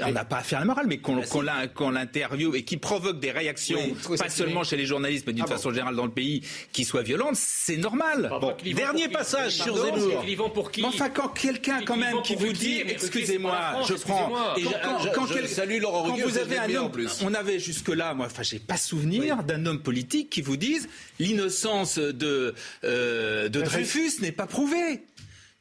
on 0.03 0.11
n'a 0.11 0.25
pas 0.25 0.37
à 0.37 0.43
faire 0.43 0.59
la 0.59 0.65
morale, 0.65 0.85
mais 0.87 0.99
qu'on 0.99 1.17
Bah, 1.17 1.91
l'interviewe 1.91 2.55
et 2.55 2.63
qui 2.63 2.77
provoque 2.77 3.19
des 3.19 3.31
réactions, 3.31 3.79
Oui, 4.09 4.17
pas 4.17 4.29
seulement 4.29 4.63
chez 4.63 4.77
les 4.77 4.85
journalistes, 4.85 5.25
mais 5.25 5.33
d'une 5.33 5.43
Ah 5.43 5.47
bon. 5.47 5.53
façon 5.53 5.71
générale 5.71 5.95
dans 5.95 6.05
le 6.05 6.11
pays, 6.11 6.43
qui 6.71 6.85
soient 6.85 7.01
violentes, 7.01 7.35
c'est 7.35 7.77
normal. 7.77 8.29
Bon. 8.39 8.53
dernier 8.63 9.03
pour 9.03 9.09
qui 9.11 9.17
passage 9.17 9.53
sur 9.53 9.75
Zemmour. 9.77 10.53
pour 10.53 10.71
qui 10.71 10.81
Mais 10.81 10.87
enfin, 10.87 11.09
quand 11.09 11.29
quelqu'un, 11.29 11.81
quand 11.83 11.97
même, 11.97 12.21
qui 12.21 12.35
vous 12.35 12.53
dit, 12.53 12.81
excusez-moi, 12.87 13.81
je 13.87 13.95
prends, 13.95 14.31
quand, 15.15 15.27
salue 15.47 15.81
Laurent 15.81 16.03
quand 16.03 16.09
Ruquier, 16.09 16.23
vous 16.23 16.29
vous 16.29 16.37
avez 16.37 16.57
un 16.59 16.75
homme, 16.75 16.85
en 16.85 16.89
plus. 16.89 17.21
on 17.23 17.33
avait 17.33 17.59
jusque-là, 17.59 18.13
moi, 18.13 18.27
enfin, 18.27 18.43
j'ai 18.43 18.59
pas 18.59 18.77
souvenir 18.77 19.43
d'un 19.43 19.65
homme 19.65 19.81
politique 19.81 20.29
qui 20.29 20.41
vous 20.41 20.57
dise 20.57 20.87
l'innocence 21.19 21.97
de, 21.97 22.53
euh, 22.83 23.49
de 23.49 23.61
Dreyfus 23.61 24.21
n'est 24.21 24.31
pas 24.31 24.45
prouvée. 24.47 24.98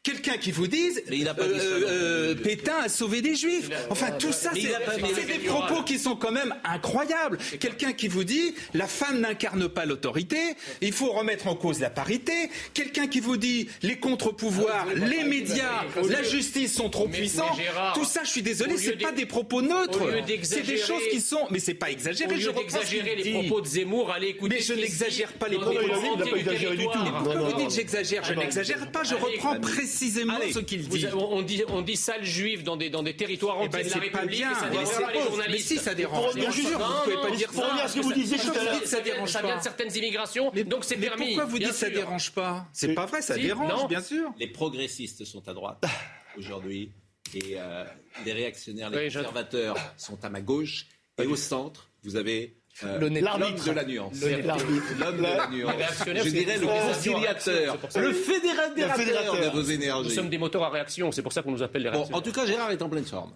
Quelqu'un 0.09 0.38
qui 0.38 0.53
vous 0.53 0.66
dise 0.66 1.03
Mais 1.11 1.18
il 1.18 1.29
a 1.29 1.35
pas 1.35 1.47
dit 1.47 1.59
ça, 1.59 1.64
euh, 1.66 2.31
euh, 2.31 2.35
Pétain 2.35 2.79
a 2.85 2.88
sauvé 2.88 3.21
des 3.21 3.35
juifs. 3.35 3.68
Enfin, 3.90 4.11
tout 4.12 4.33
ça, 4.33 4.51
c'est 4.55 5.27
des 5.27 5.38
propos 5.47 5.83
qui 5.83 5.99
sont 5.99 6.16
quand 6.16 6.33
même 6.33 6.55
incroyables. 6.64 7.37
Quelqu'un 7.61 7.92
qui 7.92 8.09
vous 8.09 8.25
dit 8.25 8.55
la 8.73 8.87
femme 8.87 9.21
n'incarne 9.21 9.68
pas 9.68 9.85
l'autorité, 9.85 10.38
il 10.81 10.92
faut 10.92 11.12
remettre 11.12 11.47
en 11.47 11.55
cause 11.55 11.81
la 11.81 11.90
parité. 11.90 12.33
Quelqu'un 12.73 13.07
qui 13.07 13.21
vous 13.21 13.37
dit 13.37 13.68
les 13.83 13.99
contre-pouvoirs, 13.99 14.87
les 14.94 15.25
médias, 15.25 15.85
la 16.09 16.23
justice 16.23 16.75
sont 16.75 16.88
trop 16.88 17.07
puissants. 17.09 17.55
tout 17.94 18.05
ça, 18.05 18.23
je 18.25 18.31
suis 18.31 18.42
désolé, 18.42 18.73
au 18.73 18.77
lieu 18.77 18.83
c'est 18.83 18.97
pas 19.03 19.12
des 19.12 19.27
propos 19.27 19.61
neutres. 19.61 20.03
au 20.03 20.07
lieu 20.09 20.23
C'est 20.42 20.62
des 20.62 20.79
choses 20.79 21.03
qui 21.11 21.21
sont, 21.21 21.47
mais 21.51 21.59
c'est 21.59 21.75
pas 21.75 21.88
Au 21.88 21.90
exagéré. 21.90 22.35
lieu 22.35 22.40
je 22.40 22.49
reprends 22.49 22.62
ce 22.62 22.75
d'exagérer 22.77 23.16
qu'il 23.16 23.25
les 23.25 23.33
dit. 23.42 23.49
propos 23.49 23.61
de 23.61 23.66
Zemmour, 23.66 24.11
allez 24.11 24.29
écouter. 24.29 24.57
Mais 24.57 24.62
je 24.62 24.73
n'exagère 24.73 25.33
pas 25.35 25.49
les 25.49 25.57
propos 25.59 25.73
de 25.83 25.94
Zemmour, 26.57 26.97
Non, 27.25 27.51
vous 27.51 27.57
dites 27.59 27.75
j'exagère 27.75 28.25
Je 28.25 28.33
Ah 28.33 28.37
n'exagère 28.37 28.90
pas, 28.90 29.05
je 29.05 29.14
reprends 29.14 29.51
allez. 29.53 29.61
Précisément 29.98 30.34
Allez. 30.37 30.52
ce 30.52 30.58
qu'il 30.61 30.87
dit. 30.88 31.06
on, 31.12 31.18
on 31.38 31.42
dit, 31.42 31.62
on 31.68 31.82
dit 31.82 31.96
sale 31.96 32.24
juive 32.24 32.62
dans 32.62 32.76
des, 32.76 32.88
dans 32.90 33.02
des 33.02 33.14
territoires 33.16 33.56
Eh 33.61 33.66
entiers 33.66 33.82
ben, 33.82 33.88
de 33.88 33.94
la 33.94 33.94
c'est 34.04 34.11
pas 34.11 34.18
République 34.18 34.38
bien. 34.40 34.50
et 34.52 34.54
ça 34.54 34.66
Mais 34.66 34.70
dérange 34.78 35.00
pas 35.00 35.12
les 35.12 35.22
journalistes. 35.22 35.70
mais 35.70 35.76
si, 35.76 35.82
ça 35.84 35.94
dérange. 35.94 36.24
Pour 36.24 36.32
sûr, 36.42 36.52
juste- 36.52 36.68
vous 36.72 36.78
non, 36.78 36.87
pouvez 37.04 37.16
non, 37.16 37.22
pas 37.22 37.30
dire 37.37 37.48
pour 37.48 37.56
ça. 37.61 37.66
revenir 37.66 37.84
à 37.84 37.88
ce 37.88 37.94
que 37.96 38.00
vous 38.00 38.12
disiez 38.12 38.38
ça 38.38 38.50
tout 38.52 38.58
à 38.58 38.64
l'heure. 38.64 38.87
Ça 38.87 39.00
dérange 39.00 39.30
ça 39.30 39.42
vient 39.42 39.56
de 39.58 39.62
certaines 39.62 39.96
immigrations, 39.96 40.50
donc 40.66 40.84
c'est 40.84 40.96
Mais 40.96 41.06
permis. 41.08 41.26
pourquoi 41.26 41.44
vous 41.46 41.58
dites 41.58 41.72
ça 41.72 41.90
dérange 41.90 42.30
pas? 42.32 42.66
C'est 42.72 42.94
pas 42.94 43.06
vrai, 43.06 43.22
ça 43.22 43.37
dérange, 43.37 43.70
non. 43.72 43.87
bien 43.87 44.02
sûr. 44.02 44.30
Les 44.38 44.46
progressistes 44.48 45.24
sont 45.24 45.46
à 45.48 45.54
droite 45.54 45.82
aujourd'hui 46.38 46.92
et 47.34 47.54
euh, 47.56 47.84
les 48.24 48.32
réactionnaires, 48.32 48.90
les 48.90 48.98
Oui, 48.98 49.11
je- 49.11 49.18
conservateurs 49.18 49.76
sont 49.96 50.22
à 50.24 50.30
ma 50.30 50.40
gauche 50.40 50.87
et 51.20 51.26
au 51.26 51.37
centre, 51.37 51.90
vous 52.04 52.16
avez 52.16 52.58
euh, 52.84 53.20
l'arbitre. 53.20 53.64
de 53.64 53.70
la 53.72 53.84
nuance. 53.84 54.20
L'homme 54.20 55.16
de 55.16 55.22
la 55.22 55.48
nuance. 55.50 55.74
Je 56.06 56.28
dirais 56.30 56.58
le 56.58 56.66
conciliateur, 56.66 57.78
le 57.96 58.12
fédérateur, 58.12 58.96
de 59.36 59.50
vos 59.50 59.58
Nous 59.62 59.70
énergies. 59.70 60.10
sommes 60.10 60.28
des 60.30 60.38
moteurs 60.38 60.62
à 60.64 60.70
réaction, 60.70 61.10
c'est 61.12 61.22
pour 61.22 61.32
ça 61.32 61.42
qu'on 61.42 61.52
nous 61.52 61.62
appelle 61.62 61.82
les 61.82 61.90
Bon, 61.90 61.96
réactionnaires. 61.98 62.18
en 62.18 62.22
tout 62.22 62.32
cas, 62.32 62.46
Gérard 62.46 62.70
est 62.70 62.82
en 62.82 62.88
pleine 62.88 63.04
forme. 63.04 63.32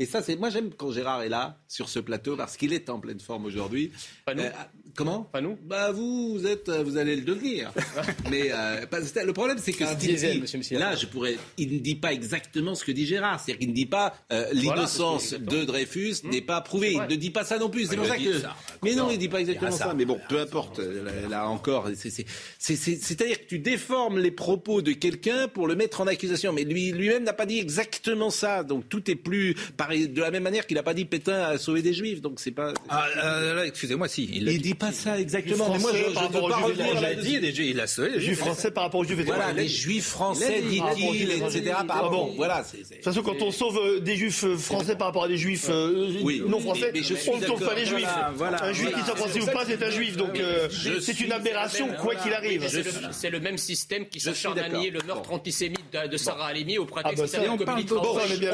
Et 0.00 0.06
ça, 0.06 0.22
c'est 0.22 0.36
moi 0.36 0.48
j'aime 0.50 0.70
quand 0.74 0.92
Gérard 0.92 1.22
est 1.22 1.28
là 1.28 1.58
sur 1.66 1.88
ce 1.88 1.98
plateau 1.98 2.36
parce 2.36 2.56
qu'il 2.56 2.72
est 2.72 2.88
en 2.88 3.00
pleine 3.00 3.18
forme 3.18 3.46
aujourd'hui. 3.46 3.90
Pas 4.24 4.34
nous. 4.34 4.44
Euh, 4.44 4.50
comment 4.94 5.22
Pas 5.24 5.40
nous. 5.40 5.58
Bah 5.64 5.90
vous, 5.92 6.34
vous 6.38 6.46
êtes, 6.46 6.68
euh, 6.68 6.82
vous 6.82 6.96
allez 6.96 7.16
le 7.16 7.22
devenir. 7.22 7.72
Mais 8.30 8.50
euh, 8.52 8.84
le 9.24 9.32
problème, 9.32 9.58
c'est 9.58 9.72
que 9.72 9.86
ce 9.86 9.94
diesel, 9.94 10.40
dit- 10.40 10.56
monsieur 10.56 10.78
là, 10.78 10.94
je 10.96 11.06
pourrais. 11.06 11.36
Il 11.56 11.74
ne 11.74 11.78
dit 11.78 11.94
pas 11.96 12.12
exactement 12.12 12.74
ce 12.74 12.84
que 12.84 12.92
dit 12.92 13.06
Gérard. 13.06 13.40
C'est-à-dire 13.40 13.58
qu'il 13.60 13.70
ne 13.70 13.74
dit 13.74 13.86
pas 13.86 14.14
euh, 14.32 14.46
l'innocence 14.52 15.30
que- 15.32 15.36
de 15.36 15.64
Dreyfus 15.64 16.16
n'est 16.24 16.40
pas 16.42 16.60
prouvée. 16.60 16.92
Il 16.92 17.00
ne 17.02 17.16
dit 17.16 17.30
pas 17.30 17.44
ça 17.44 17.58
non 17.58 17.68
plus. 17.70 17.86
C'est 17.86 17.96
pour 17.96 18.04
a 18.06 18.08
ça 18.08 18.16
que. 18.16 18.38
ça. 18.38 18.56
Mais 18.82 18.94
non, 18.94 19.10
il 19.10 19.18
dit 19.18 19.28
pas 19.28 19.40
exactement 19.40 19.70
ça. 19.70 19.86
ça. 19.86 19.94
Mais 19.94 20.04
bon, 20.04 20.18
peu 20.28 20.38
importe. 20.40 20.78
euh, 20.80 21.04
Là, 21.04 21.28
là 21.28 21.48
encore, 21.48 21.88
c'est- 21.94 22.10
c'est- 22.10 22.26
c'est- 22.58 22.76
c'est- 22.76 22.96
c'est-à-dire 23.02 23.40
que 23.40 23.46
tu 23.46 23.58
déformes 23.58 24.18
les 24.18 24.30
propos 24.30 24.82
de 24.82 24.92
quelqu'un 24.92 25.48
pour 25.48 25.66
le 25.68 25.74
mettre 25.76 26.00
en 26.00 26.06
accusation. 26.06 26.52
Mais 26.52 26.64
lui, 26.64 26.92
lui-même 26.92 27.24
n'a 27.24 27.32
pas 27.32 27.46
dit 27.46 27.58
exactement 27.58 28.30
ça. 28.30 28.62
Donc 28.64 28.88
tout 28.88 29.10
est 29.10 29.14
plus 29.14 29.54
pareil 29.76 30.08
de 30.08 30.20
la 30.20 30.30
même 30.30 30.42
manière 30.42 30.66
qu'il 30.66 30.76
n'a 30.76 30.82
pas 30.82 30.94
dit 30.94 31.04
Pétain 31.04 31.40
a 31.42 31.58
sauvé 31.58 31.82
des 31.82 31.92
Juifs. 31.94 32.20
Donc 32.20 32.40
c'est 32.40 32.50
pas. 32.50 32.72
Ah, 32.88 33.06
euh, 33.24 33.64
excusez-moi, 33.64 34.08
si. 34.08 34.24
Il, 34.24 34.48
Il 34.48 34.62
dit. 34.62 34.68
dit 34.70 34.74
pas 34.88 34.92
ça 34.92 35.20
exactement. 35.20 35.70
Mais 35.72 35.78
moi, 35.78 35.92
je, 35.94 36.12
par 36.12 36.22
ne 36.22 36.26
rapport 36.28 36.40
veux 36.40 36.46
aux 36.46 36.48
pas 36.48 36.56
Juifs 36.56 36.78
revenir 36.78 37.60
Il 37.60 37.80
a 37.80 37.86
sauvé. 37.86 38.10
les 38.10 38.20
Juifs 38.20 38.38
français 38.38 38.70
par 38.70 38.84
rapport 38.84 39.00
aux 39.00 39.04
juifs 39.04 39.24
Voilà, 39.24 39.44
étrangers. 39.44 39.62
les 39.62 39.68
juifs 39.68 40.06
français, 40.06 40.62
dit-il, 40.62 40.82
Ah 40.82 40.94
bon, 41.38 41.48
etc. 41.48 41.74
Par 41.86 41.96
Ah. 42.04 42.32
Voilà, 42.36 42.62
De 42.62 42.94
toute 42.94 43.04
façon, 43.04 43.22
quand 43.22 43.42
on 43.42 43.50
sauve 43.50 43.78
euh, 43.78 44.00
des 44.00 44.16
juifs 44.16 44.44
euh, 44.44 44.56
français 44.56 44.96
par 44.96 45.08
rapport 45.08 45.24
à 45.24 45.28
des 45.28 45.36
juifs 45.36 45.66
euh, 45.70 46.12
non 46.46 46.60
français, 46.60 46.92
on 47.28 47.36
ne 47.38 47.46
sauve 47.46 47.64
pas 47.64 47.74
les 47.74 47.86
juifs. 47.86 48.08
Voilà, 48.34 48.58
voilà, 48.58 48.64
un 48.64 48.72
juif 48.72 48.88
voilà. 48.88 48.98
qui 48.98 49.06
soit 49.06 49.16
français 49.16 49.40
ou 49.40 49.46
pas, 49.46 49.64
c'est 49.66 49.82
un 49.82 49.90
juif. 49.90 50.16
Donc 50.16 50.36
Je 50.70 51.00
c'est 51.00 51.20
une 51.20 51.32
aberration, 51.32 51.88
quoi 52.00 52.14
qu'il 52.14 52.32
arrive. 52.32 52.66
C'est 53.12 53.30
le, 53.30 53.40
même 53.40 53.58
système 53.58 54.06
qui 54.08 54.20
suis 54.20 54.30
s'acharne 54.30 54.58
à 54.58 54.62
d'accord. 54.62 54.80
nier 54.80 54.90
le 54.90 55.00
meurtre 55.06 55.32
antisémite 55.32 55.84
de, 56.10 56.16
Sarah 56.16 56.46
Halimi 56.48 56.78
au 56.78 56.84
prétexte 56.84 57.36
Ah 57.38 57.40
bah 57.40 57.78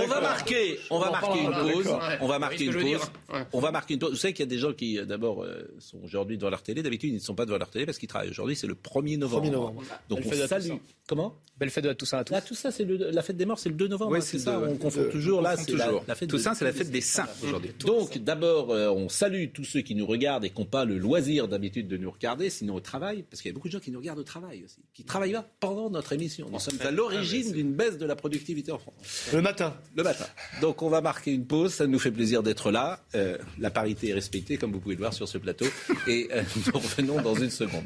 on 0.03 0.07
va 0.07 0.21
marquer, 0.21 0.79
on 0.91 0.99
va 0.99 1.11
marquer 1.11 1.41
une 1.41 1.53
pause. 1.53 1.97
On 2.21 2.27
va 2.27 2.39
marquer 2.39 2.67
Vous 2.67 2.79
une 2.79 2.99
pause. 2.99 3.11
On 3.53 3.61
va 3.61 3.71
marquer 3.71 3.95
une 3.95 4.01
pause. 4.01 4.11
Vous 4.11 4.17
savez 4.17 4.35
qu'il 4.35 4.45
y 4.45 4.49
a 4.49 4.51
des 4.51 4.59
gens 4.59 4.73
qui, 4.73 4.99
d'abord, 5.05 5.45
sont 5.79 6.01
aujourd'hui 6.15 6.39
devant 6.39 6.51
leur 6.51 6.63
télé. 6.63 6.83
D'habitude, 6.83 7.11
ils 7.11 7.15
ne 7.17 7.19
sont 7.21 7.35
pas 7.35 7.45
devant 7.47 7.59
leur 7.59 7.71
télé 7.71 7.87
parce 7.87 7.99
qu'ils 7.99 8.09
travaillent. 8.09 8.31
Aujourd'hui, 8.31 8.57
c'est 8.57 8.67
le 8.67 8.75
1er 8.75 9.19
novembre. 9.19 9.47
1er 9.47 9.51
novembre. 9.51 9.83
Donc 10.09 10.21
Belle 10.29 10.43
on 10.45 10.47
salue. 10.49 10.73
Comment? 11.07 11.35
Belle 11.59 11.71
fête 11.71 11.85
de 11.85 11.89
la 11.89 11.95
Toussaint 11.95 12.19
à 12.19 12.25
tous. 12.25 12.33
Là, 12.33 12.41
tout 12.41 12.55
ça, 12.55 12.71
c'est 12.73 12.85
le- 12.85 12.97
la 13.11 13.23
fête 13.23 13.37
des 13.37 13.45
morts, 13.47 13.59
c'est 13.59 13.69
le 13.69 13.75
2 13.77 13.87
novembre. 13.89 14.13
Ouais, 14.13 14.19
hein, 14.19 14.23
c'est 14.23 14.39
ça. 14.39 14.59
le- 14.59 14.69
On 14.69 14.77
confond 14.77 15.05
toujours. 15.11 15.41
Là, 15.43 15.57
c'est 15.57 15.73
la, 15.73 15.85
toujours. 15.87 16.05
la 16.09 16.15
fête 16.15 16.29
Tout 16.29 16.37
de- 16.37 16.41
ça, 16.43 16.55
c'est 16.55 16.65
la 16.65 16.73
fête 16.73 16.91
des 16.91 17.01
saints 17.01 17.29
aujourd'hui. 17.43 17.71
Donc, 17.81 18.19
d'abord, 18.19 18.71
euh, 18.71 18.89
on 18.91 19.09
salue 19.09 19.47
tous 19.53 19.65
ceux 19.65 19.83
qui 19.83 19.95
nous 19.95 20.07
regardent 20.07 20.45
et 20.45 20.51
qui 20.51 20.59
n'ont 20.61 20.67
pas 20.67 20.85
le 20.85 20.99
loisir 20.99 21.47
d'habitude 21.47 21.87
de 21.89 21.97
nous 21.97 22.11
regarder, 22.11 22.51
sinon 22.51 22.75
au 22.75 22.81
travail, 22.81 23.25
parce 23.31 23.41
qu'il 23.43 23.51
y 23.51 23.53
a 23.53 23.55
beaucoup 23.55 23.69
de 23.69 23.73
gens 23.73 23.79
qui 23.81 23.91
nous 23.93 23.99
regardent 24.01 24.19
au 24.19 24.25
travail 24.25 24.65
aussi, 24.65 24.79
qui 24.95 25.05
travaillent 25.05 25.33
pas 25.33 25.49
pendant 25.61 25.91
notre 25.91 26.13
émission. 26.13 26.49
Nous 26.51 26.59
sommes 26.59 26.79
à 26.81 26.91
l'origine 26.91 27.53
d'une 27.53 27.73
baisse 27.75 27.99
de 27.99 28.07
la 28.07 28.17
productivité 28.17 28.73
en 28.73 28.79
France. 28.79 29.29
Le 29.33 29.41
matin. 29.43 29.77
Le 29.97 30.03
matin. 30.03 30.27
Donc, 30.61 30.83
on 30.83 30.89
va 30.89 31.01
marquer 31.03 31.33
une 31.33 31.47
pause. 31.47 31.73
Ça 31.75 31.87
nous 31.87 31.99
fait 32.01 32.11
plaisir 32.11 32.43
d'être 32.43 32.71
là. 32.73 33.01
Euh, 33.15 33.39
la 33.59 33.71
parité 33.71 34.09
est 34.09 34.15
respectée, 34.15 34.57
comme 34.57 34.73
vous 34.73 34.81
pouvez 34.81 34.95
le 34.97 35.01
voir 35.01 35.15
sur 35.15 35.29
ce 35.29 35.39
plateau. 35.39 35.67
Et 36.07 36.29
euh, 36.33 36.43
nous 36.67 36.79
revenons 36.79 37.23
dans 37.23 37.35
une 37.35 37.51
seconde. 37.51 37.85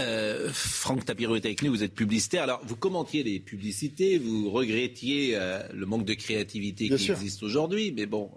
Euh, 0.00 0.48
Franck 0.52 1.04
Tapiro 1.04 1.36
est 1.36 1.44
avec 1.44 1.62
nous, 1.62 1.70
vous 1.70 1.82
êtes 1.82 1.94
publicitaire. 1.94 2.44
Alors, 2.44 2.60
vous 2.64 2.76
commentiez 2.76 3.22
les 3.22 3.40
publicités, 3.40 4.18
vous 4.18 4.50
regrettiez 4.50 5.32
euh, 5.34 5.62
le 5.72 5.86
manque 5.86 6.04
de 6.04 6.14
créativité 6.14 6.88
Bien 6.88 6.96
qui 6.96 7.04
sûr. 7.04 7.14
existe 7.14 7.42
aujourd'hui, 7.42 7.92
mais 7.92 8.06
bon, 8.06 8.30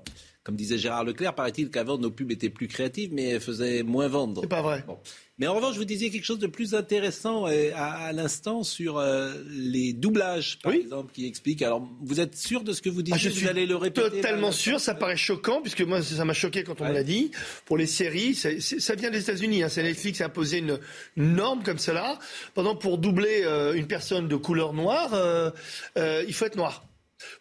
comme 0.46 0.56
disait 0.56 0.78
Gérard 0.78 1.04
Leclerc, 1.04 1.34
paraît-il 1.36 1.70
qu'avant 1.72 1.98
nos 1.98 2.12
pubs 2.12 2.32
étaient 2.32 2.52
plus 2.52 2.68
créatives, 2.68 3.10
mais 3.12 3.40
faisaient 3.40 3.82
moins 3.84 4.08
vendre. 4.08 4.42
C'est 4.44 4.48
pas 4.48 4.62
vrai. 4.62 4.84
Bon. 4.86 4.98
Mais 5.40 5.48
en 5.48 5.56
revanche, 5.56 5.76
vous 5.76 5.84
disiez 5.86 6.12
quelque 6.12 6.24
chose 6.24 6.40
de 6.40 6.48
plus 6.48 6.76
intéressant 6.76 7.48
euh, 7.48 7.72
à, 7.76 8.14
l'instant 8.14 8.64
sur 8.64 9.00
euh, 9.00 9.34
les 9.50 9.92
doublages, 9.92 10.60
par 10.64 10.72
Oui. 10.72 10.82
exemple, 10.84 11.12
qui 11.14 11.26
explique. 11.26 11.62
Alors, 11.64 11.86
vous 12.02 12.20
êtes 12.22 12.38
sûr 12.38 12.64
de 12.64 12.72
ce 12.74 12.82
que 12.82 12.90
vous 12.90 13.02
disiez? 13.02 13.16
Ah, 13.16 13.18
je 13.22 13.30
Vous 13.30 13.36
suis 13.40 13.48
allez 13.50 13.66
le 13.66 13.76
répéter 13.76 14.08
totalement 14.12 14.52
sûr, 14.54 14.80
ça 14.80 14.94
paraît 14.94 15.18
choquant, 15.18 15.62
puisque 15.62 15.82
moi 15.82 16.02
ça 16.04 16.24
m'a 16.24 16.34
choqué 16.34 16.64
quand 16.64 16.80
on 16.80 16.84
Ouais. 16.86 16.92
me 16.92 16.94
l'a 16.96 17.04
dit. 17.04 17.32
Pour 17.66 17.76
les 17.78 17.88
séries, 17.88 18.36
ça 18.36 18.96
vient 18.96 19.10
des 19.10 19.20
États-Unis. 19.22 19.64
Hein. 19.64 19.70
C'est 19.70 19.82
Netflix 19.84 20.18
qui 20.18 20.24
a 20.24 20.28
imposé 20.28 20.60
une, 20.60 20.80
une 21.18 21.34
norme 21.36 21.64
comme 21.64 21.80
cela. 21.80 22.20
Pendant 22.54 22.76
pour 22.76 23.00
doubler 23.00 23.42
euh, 23.46 23.74
une 23.74 23.88
personne 23.88 24.28
de 24.28 24.36
couleur 24.36 24.74
noire, 24.74 25.16
euh, 25.16 25.50
euh, 25.98 26.24
il 26.28 26.34
faut 26.36 26.46
être 26.46 26.56
noir. 26.56 26.86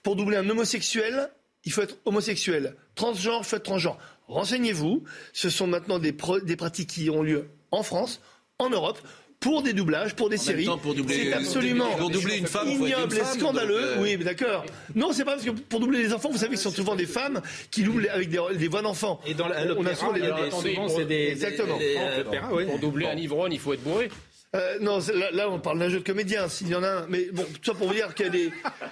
Pour 0.02 0.16
doubler 0.16 0.38
un 0.38 0.48
homosexuel, 0.48 1.28
il 1.64 1.72
faut 1.72 1.82
être 1.82 1.96
homosexuel. 2.04 2.76
Transgenre, 2.94 3.40
il 3.42 3.44
faut 3.46 3.56
être 3.56 3.62
transgenre. 3.62 3.98
Renseignez-vous. 4.28 5.04
Ce 5.32 5.50
sont 5.50 5.66
maintenant 5.66 5.98
des, 5.98 6.12
pro- 6.12 6.40
des 6.40 6.56
pratiques 6.56 6.90
qui 6.90 7.10
ont 7.10 7.22
lieu 7.22 7.48
en 7.70 7.82
France, 7.82 8.20
en 8.58 8.70
Europe. 8.70 8.98
Pour 9.40 9.62
des 9.62 9.74
doublages, 9.74 10.14
pour 10.14 10.30
des 10.30 10.38
En 10.38 10.42
séries, 10.42 10.64
temps, 10.64 10.78
pour 10.78 10.94
doubler- 10.94 11.24
c'est 11.24 11.32
absolument 11.34 11.90
pour 11.98 12.08
doubler 12.08 12.38
une 12.38 12.46
femme, 12.46 12.66
ignoble 12.70 13.14
et 13.14 13.20
femme, 13.20 13.38
scandaleux. 13.38 13.74
donc, 13.74 13.98
euh, 13.98 14.02
Oui, 14.02 14.16
mais 14.16 14.24
d'accord. 14.24 14.64
Non, 14.94 15.12
c'est 15.12 15.24
pas 15.24 15.32
parce 15.32 15.44
que 15.44 15.50
pour 15.50 15.80
doubler 15.80 16.02
les 16.02 16.14
enfants, 16.14 16.30
vous 16.30 16.38
savez 16.38 16.52
que 16.52 16.56
ce 16.56 16.62
sont 16.70 16.74
souvent 16.74 16.94
des 16.94 17.04
femmes 17.04 17.42
qui 17.70 17.82
doublent 17.82 18.08
avec 18.10 18.30
des, 18.30 18.40
des 18.56 18.68
voix 18.68 18.80
d'enfants. 18.80 19.20
Et 19.26 19.34
dans 19.34 19.46
la- 19.48 19.56
à 19.56 19.60
On 19.60 19.64
a 19.64 19.68
l'opéra, 19.74 19.94
souvent 19.96 20.98
des- 21.04 21.14
Exactement. 21.32 21.76
des- 21.76 21.94
euh. 21.98 22.64
Pour 22.68 22.78
doubler 22.78 23.04
un 23.06 23.16
ivrogne, 23.16 23.52
il 23.52 23.58
faut 23.58 23.74
être 23.74 23.82
bourré. 23.82 24.08
Euh, 24.54 24.78
non, 24.80 24.98
là, 25.14 25.30
là, 25.32 25.50
on 25.50 25.58
parle 25.58 25.78
d'un 25.80 25.88
jeu 25.88 25.98
de 25.98 26.04
comédien, 26.04 26.48
s'il 26.48 26.68
y 26.68 26.74
en 26.74 26.82
a 26.82 26.88
un. 26.88 27.06
Mais 27.08 27.26
bon, 27.32 27.42
tout 27.44 27.64
ça 27.64 27.74
pour 27.74 27.88
vous 27.88 27.94
dire 27.94 28.14
qu'il 28.14 28.26
y 28.26 28.28
a 28.28 28.32
des. 28.32 28.50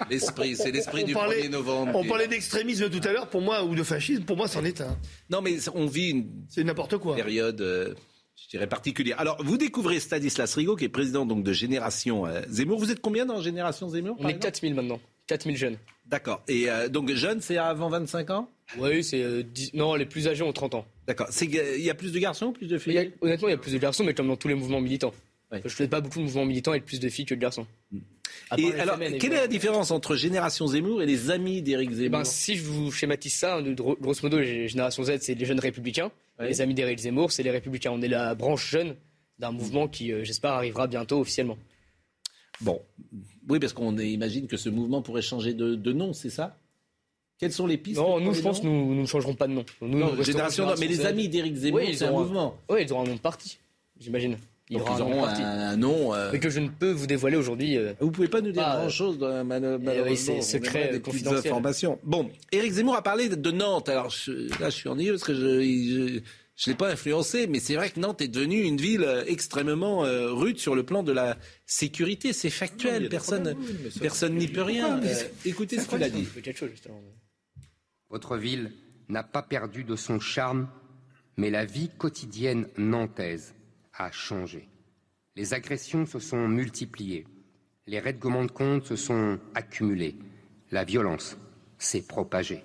L'esprit, 0.09 0.55
c'est 0.55 0.71
l'esprit 0.71 1.03
du 1.05 1.13
parlait- 1.13 1.43
1er 1.43 1.49
novembre. 1.49 1.95
On 1.95 2.03
parlait 2.05 2.27
d'extrémisme 2.27 2.89
tout 2.89 3.01
à 3.07 3.13
l'heure, 3.13 3.29
pour 3.29 3.41
moi, 3.41 3.63
ou 3.63 3.73
de 3.75 3.83
fascisme, 3.83 4.23
pour 4.23 4.35
moi, 4.37 4.47
c'en 4.47 4.63
est 4.65 4.81
un. 4.81 4.97
Non, 5.29 5.41
mais 5.41 5.57
on 5.73 5.85
vit 5.85 6.09
une 6.11 6.25
C'est 6.49 6.63
n'importe 6.63 6.97
quoi. 6.97 7.15
période, 7.15 7.61
euh, 7.61 7.93
je 8.35 8.49
dirais, 8.49 8.67
particulière. 8.67 9.19
Alors, 9.19 9.41
vous 9.43 9.57
découvrez 9.57 9.99
Stanislas 10.01 10.53
Rigaud, 10.55 10.75
qui 10.75 10.85
est 10.85 10.89
président 10.89 11.25
donc, 11.25 11.43
de 11.43 11.53
Génération 11.53 12.25
euh, 12.25 12.41
Zemmour. 12.49 12.77
Vous 12.79 12.91
êtes 12.91 12.99
combien 13.01 13.25
dans 13.25 13.39
Génération 13.41 13.87
Zemmour 13.89 14.17
On 14.19 14.23
est 14.27 14.31
exemple 14.31 14.43
4000 14.43 14.73
maintenant. 14.75 14.99
4000 15.27 15.55
jeunes. 15.55 15.77
D'accord. 16.05 16.43
Et 16.49 16.69
euh, 16.69 16.89
donc, 16.89 17.09
jeune, 17.13 17.39
c'est 17.39 17.57
avant 17.57 17.87
25 17.87 18.29
ans 18.31 18.49
Oui, 18.77 19.01
c'est. 19.01 19.23
euh, 19.23 19.43
Non, 19.73 19.95
les 19.95 20.05
plus 20.05 20.27
âgés 20.27 20.43
ont 20.43 20.51
30 20.51 20.75
ans. 20.75 20.85
D'accord. 21.07 21.29
Il 21.41 21.81
y 21.81 21.89
a 21.89 21.95
plus 21.95 22.11
de 22.11 22.19
garçons 22.19 22.47
ou 22.47 22.51
plus 22.51 22.67
de 22.67 22.75
a- 22.75 22.79
filles? 22.79 23.13
honnêtement, 23.21 23.47
il 23.47 23.51
y 23.51 23.55
a 23.55 23.57
plus 23.57 23.71
de 23.71 23.77
garçons, 23.77 24.03
mais 24.03 24.13
comme 24.13 24.27
dans 24.27 24.35
tous 24.35 24.49
les 24.49 24.55
mouvements 24.55 24.81
militants. 24.81 25.13
Ouais. 25.53 25.61
Je 25.63 25.71
ne 25.73 25.77
connais 25.77 25.89
pas 25.89 26.01
beaucoup 26.01 26.19
de 26.19 26.23
mouvements 26.23 26.45
militants 26.45 26.71
avec 26.71 26.83
plus 26.85 26.99
de 26.99 27.07
filles 27.09 27.25
que 27.25 27.35
de 27.35 27.39
garçons. 27.39 27.65
Part 28.49 28.59
Et 28.59 28.73
alors, 28.79 28.97
quelle 28.99 29.33
est 29.33 29.37
la 29.37 29.47
différence 29.47 29.91
entre 29.91 30.15
Génération 30.15 30.67
Zemmour 30.67 31.01
et 31.01 31.05
les 31.05 31.29
amis 31.31 31.61
d'Éric 31.61 31.89
Eh 31.93 31.95
Zemmour? 31.95 32.11
ben, 32.19 32.23
si 32.23 32.55
je 32.55 32.63
vous 32.63 32.91
schématise 32.91 33.33
ça, 33.35 33.61
de- 33.61 33.73
gros- 33.73 33.95
grosso 34.01 34.19
modo, 34.23 34.41
Génération 34.41 35.03
Z, 35.03 35.19
c'est 35.21 35.35
les 35.35 35.45
jeunes 35.45 35.59
républicains. 35.59 36.11
Ouais. 36.39 36.49
Les 36.49 36.59
amis 36.61 36.73
d'Éric 36.73 36.99
Zemmour, 36.99 37.31
c'est 37.31 37.43
les 37.43 37.51
républicains. 37.51 37.91
On 37.91 38.01
est 38.01 38.07
la 38.07 38.33
branche 38.35 38.67
jeune 38.69 38.95
d'un 39.39 39.51
mouvement 39.51 39.87
qui, 39.87 40.11
euh, 40.11 40.23
j'espère, 40.23 40.51
arrivera 40.51 40.87
bientôt 40.87 41.19
officiellement. 41.19 41.57
Bon, 42.61 42.81
oui, 43.49 43.59
parce 43.59 43.73
qu'on 43.73 43.97
imagine 43.97 44.47
que 44.47 44.57
ce 44.57 44.69
mouvement 44.69 45.01
pourrait 45.01 45.21
changer 45.21 45.53
de, 45.53 45.75
de 45.75 45.91
nom, 45.93 46.13
c'est 46.13 46.29
ça? 46.29 46.57
Quelles 47.39 47.51
sont 47.51 47.67
les 47.67 47.77
pistes 47.77 47.97
Non, 47.99 48.19
nous, 48.19 48.33
je 48.33 48.41
pense, 48.41 48.63
nous, 48.63 48.93
nous 48.95 49.01
ne 49.01 49.05
changerons 49.07 49.33
pas 49.35 49.47
de 49.47 49.53
nom. 49.53 49.65
Nous, 49.81 49.99
Non, 49.99 50.23
Génération, 50.23 50.65
non, 50.65 50.75
mais 50.79 50.87
les 50.87 51.05
amis 51.05 51.27
d'Éric 51.29 51.55
Zemmour, 51.55 51.79
Oui, 51.81 51.87
ils 51.89 51.97
c'est 51.97 52.05
un- 52.05 52.11
mouvement. 52.11 52.57
Oui, 52.69 52.79
ils 52.83 52.93
auront 52.93 53.01
un 53.03 53.07
nom 53.07 53.15
de 53.15 53.19
parti, 53.19 53.57
j'imagine. 53.99 54.37
Donc 54.71 54.81
ils 54.87 54.91
un 54.93 54.95
de 54.97 55.01
auront 55.01 55.25
un, 55.25 55.33
un 55.71 55.75
nom. 55.77 56.13
euh, 56.13 56.29
Mais 56.31 56.39
que 56.39 56.49
je 56.49 56.59
ne 56.59 56.69
peux 56.69 56.91
vous 56.91 57.05
dévoiler 57.05 57.35
aujourd'hui. 57.37 57.77
euh, 57.77 57.93
Vous 57.99 58.11
pouvez 58.11 58.29
pas 58.29 58.41
nous 58.41 58.51
dire 58.51 58.63
Ah, 58.65 58.77
grand 58.77 58.89
chose, 58.89 59.17
malheureusement. 59.19 60.15
c'est 60.15 60.37
on 60.37 60.41
secret, 60.41 60.79
aimerait 60.79 60.91
des 60.91 60.97
euh, 60.97 61.01
petites 61.01 61.27
informations. 61.27 61.99
Bon, 62.03 62.29
Éric 62.51 62.71
Zemmour 62.71 62.95
a 62.95 63.01
parlé 63.03 63.29
de, 63.29 63.51
Nantes. 63.51 63.89
Alors 63.89 64.09
je- 64.09 64.49
là, 64.61 64.69
je 64.69 64.75
suis 64.75 64.89
ennuyeux 64.89 65.13
parce 65.13 65.23
que 65.25 65.33
je, 65.35 65.61
je, 65.61 66.19
je 66.55 66.69
l'ai 66.69 66.75
pas 66.77 66.89
influencé, 66.91 67.45
mais 67.47 67.59
c'est 67.59 67.75
vrai 67.75 67.89
que 67.89 67.99
Nantes 67.99 68.21
est 68.21 68.27
devenue 68.29 68.61
une 68.61 68.77
ville 68.77 69.03
euh, 69.03 69.23
extrêmement 69.27 70.05
euh, 70.05 70.31
rude 70.31 70.59
sur 70.59 70.75
le 70.75 70.83
plan 70.83 71.03
de 71.03 71.11
la 71.11 71.37
sécurité. 71.65 72.31
C'est 72.31 72.49
factuel. 72.49 73.09
personne, 73.09 73.55
personne 73.99 74.35
n'y 74.35 74.47
peut 74.47 74.63
rien. 74.63 75.01
Euh, 75.03 75.13
écoutez 75.45 75.77
ce 75.79 75.87
qu'il 75.89 76.01
a 76.03 76.09
dit. 76.09 76.25
Votre 78.09 78.37
ville 78.37 78.71
n'a 79.09 79.23
pas 79.23 79.41
perdu 79.41 79.83
de 79.83 79.95
son 79.95 80.19
charme, 80.19 80.69
mais 81.37 81.49
la 81.49 81.65
vie 81.65 81.89
quotidienne 81.97 82.67
nantaise 82.77 83.53
a 83.97 84.11
changé. 84.11 84.67
Les 85.35 85.53
agressions 85.53 86.05
se 86.05 86.19
sont 86.19 86.47
multipliées, 86.47 87.25
les 87.87 87.99
règlements 87.99 88.45
de 88.45 88.51
compte 88.51 88.85
se 88.85 88.95
sont 88.95 89.39
accumulés, 89.55 90.15
la 90.71 90.83
violence 90.83 91.37
s'est 91.77 92.03
propagée. 92.03 92.63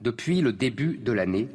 Depuis 0.00 0.40
le 0.40 0.52
début 0.52 0.98
de 0.98 1.12
l'année, 1.12 1.48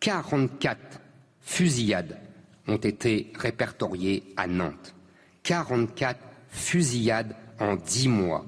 44 0.00 1.00
fusillades 1.40 2.18
ont 2.66 2.76
été 2.76 3.30
répertoriées 3.34 4.24
à 4.36 4.46
Nantes. 4.46 4.94
44 5.42 6.18
fusillades 6.48 7.36
en 7.60 7.76
10 7.76 8.08
mois. 8.08 8.44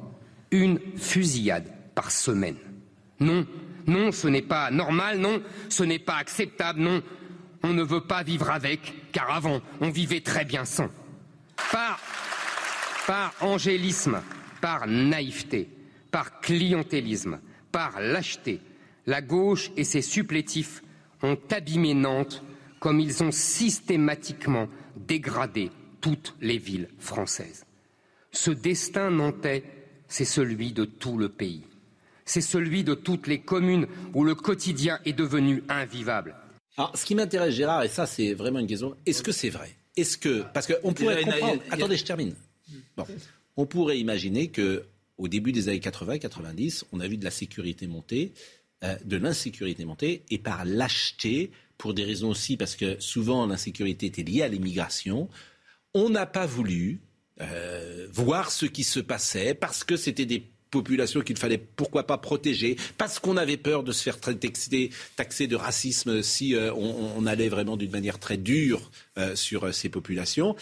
Une 0.50 0.80
fusillade 0.96 1.70
par 1.94 2.10
semaine. 2.10 2.56
Non, 3.20 3.46
non, 3.86 4.10
ce 4.12 4.28
n'est 4.28 4.42
pas 4.42 4.70
normal, 4.70 5.18
non, 5.18 5.42
ce 5.68 5.84
n'est 5.84 5.98
pas 5.98 6.16
acceptable, 6.16 6.80
non. 6.80 7.02
On 7.62 7.72
ne 7.72 7.82
veut 7.82 8.02
pas 8.02 8.22
vivre 8.22 8.50
avec, 8.50 9.10
car 9.12 9.30
avant, 9.30 9.60
on 9.80 9.90
vivait 9.90 10.20
très 10.20 10.44
bien 10.44 10.64
sans. 10.64 10.88
Par, 13.06 13.32
angélisme, 13.40 14.20
par 14.60 14.86
naïveté, 14.86 15.68
par 16.10 16.40
clientélisme, 16.40 17.40
par 17.72 18.00
lâcheté, 18.00 18.60
la 19.06 19.22
gauche 19.22 19.70
et 19.76 19.84
ses 19.84 20.02
supplétifs 20.02 20.82
ont 21.22 21.38
abîmé 21.50 21.94
Nantes 21.94 22.42
comme 22.80 23.00
ils 23.00 23.22
ont 23.22 23.32
systématiquement 23.32 24.68
dégradé 24.96 25.70
toutes 26.00 26.34
les 26.40 26.58
villes 26.58 26.88
françaises. 26.98 27.64
Ce 28.32 28.50
destin 28.50 29.10
nantais, 29.10 29.64
c'est 30.08 30.24
celui 30.24 30.72
de 30.72 30.84
tout 30.84 31.16
le 31.16 31.28
pays. 31.28 31.64
c'est 32.26 32.40
celui 32.40 32.84
de 32.84 32.94
toutes 32.94 33.28
les 33.28 33.40
communes 33.40 33.86
où 34.12 34.24
le 34.24 34.34
quotidien 34.34 34.98
est 35.04 35.12
devenu 35.12 35.62
invivable. 35.68 36.34
Alors, 36.76 36.96
ce 36.96 37.04
qui 37.04 37.14
m'intéresse, 37.14 37.54
Gérard, 37.54 37.84
et 37.84 37.88
ça, 37.88 38.06
c'est 38.06 38.34
vraiment 38.34 38.58
une 38.58 38.66
question, 38.66 38.96
est-ce 39.06 39.22
que 39.22 39.32
c'est 39.32 39.50
vrai? 39.50 39.74
Est-ce 39.96 40.18
que. 40.18 40.44
Parce 40.52 40.66
qu'on 40.66 40.92
pourrait 40.92 41.22
comprendre. 41.22 41.62
Attendez, 41.70 41.96
je 41.96 42.04
termine. 42.04 42.34
Bon. 42.96 43.06
On 43.56 43.66
pourrait 43.66 43.98
imaginer 43.98 44.48
que 44.48 44.84
au 45.18 45.28
début 45.28 45.52
des 45.52 45.68
années 45.68 45.78
80-90, 45.78 46.84
on 46.92 47.00
a 47.00 47.08
vu 47.08 47.16
de 47.16 47.24
la 47.24 47.30
sécurité 47.30 47.86
monter, 47.86 48.32
euh, 48.84 48.96
de 49.04 49.16
l'insécurité 49.16 49.84
monter, 49.84 50.24
et 50.30 50.38
par 50.38 50.64
lâcheté, 50.64 51.50
pour 51.78 51.94
des 51.94 52.04
raisons 52.04 52.28
aussi, 52.28 52.56
parce 52.56 52.76
que 52.76 53.00
souvent 53.00 53.46
l'insécurité 53.46 54.06
était 54.06 54.22
liée 54.22 54.42
à 54.42 54.48
l'immigration, 54.48 55.28
on 55.94 56.10
n'a 56.10 56.26
pas 56.26 56.44
voulu 56.44 57.00
euh, 57.40 58.06
voir 58.12 58.50
ce 58.50 58.66
qui 58.66 58.84
se 58.84 59.00
passait, 59.00 59.54
parce 59.54 59.84
que 59.84 59.96
c'était 59.96 60.26
des 60.26 60.50
populations 60.70 61.20
qu'il 61.20 61.36
fallait 61.36 61.58
pourquoi 61.58 62.06
pas 62.06 62.18
protéger, 62.18 62.76
parce 62.98 63.18
qu'on 63.18 63.36
avait 63.36 63.56
peur 63.56 63.82
de 63.82 63.92
se 63.92 64.02
faire 64.02 64.18
taxer, 64.20 65.46
de 65.46 65.56
racisme 65.56 66.22
si 66.22 66.54
euh, 66.54 66.72
on, 66.74 67.12
on, 67.16 67.26
allait 67.26 67.48
vraiment 67.48 67.76
d'une 67.76 67.90
manière 67.90 68.18
très 68.18 68.36
dure 68.36 68.90
euh, 69.18 69.36
sur 69.36 69.64
euh, 69.64 69.72
ces 69.72 69.88
populations. 69.88 70.56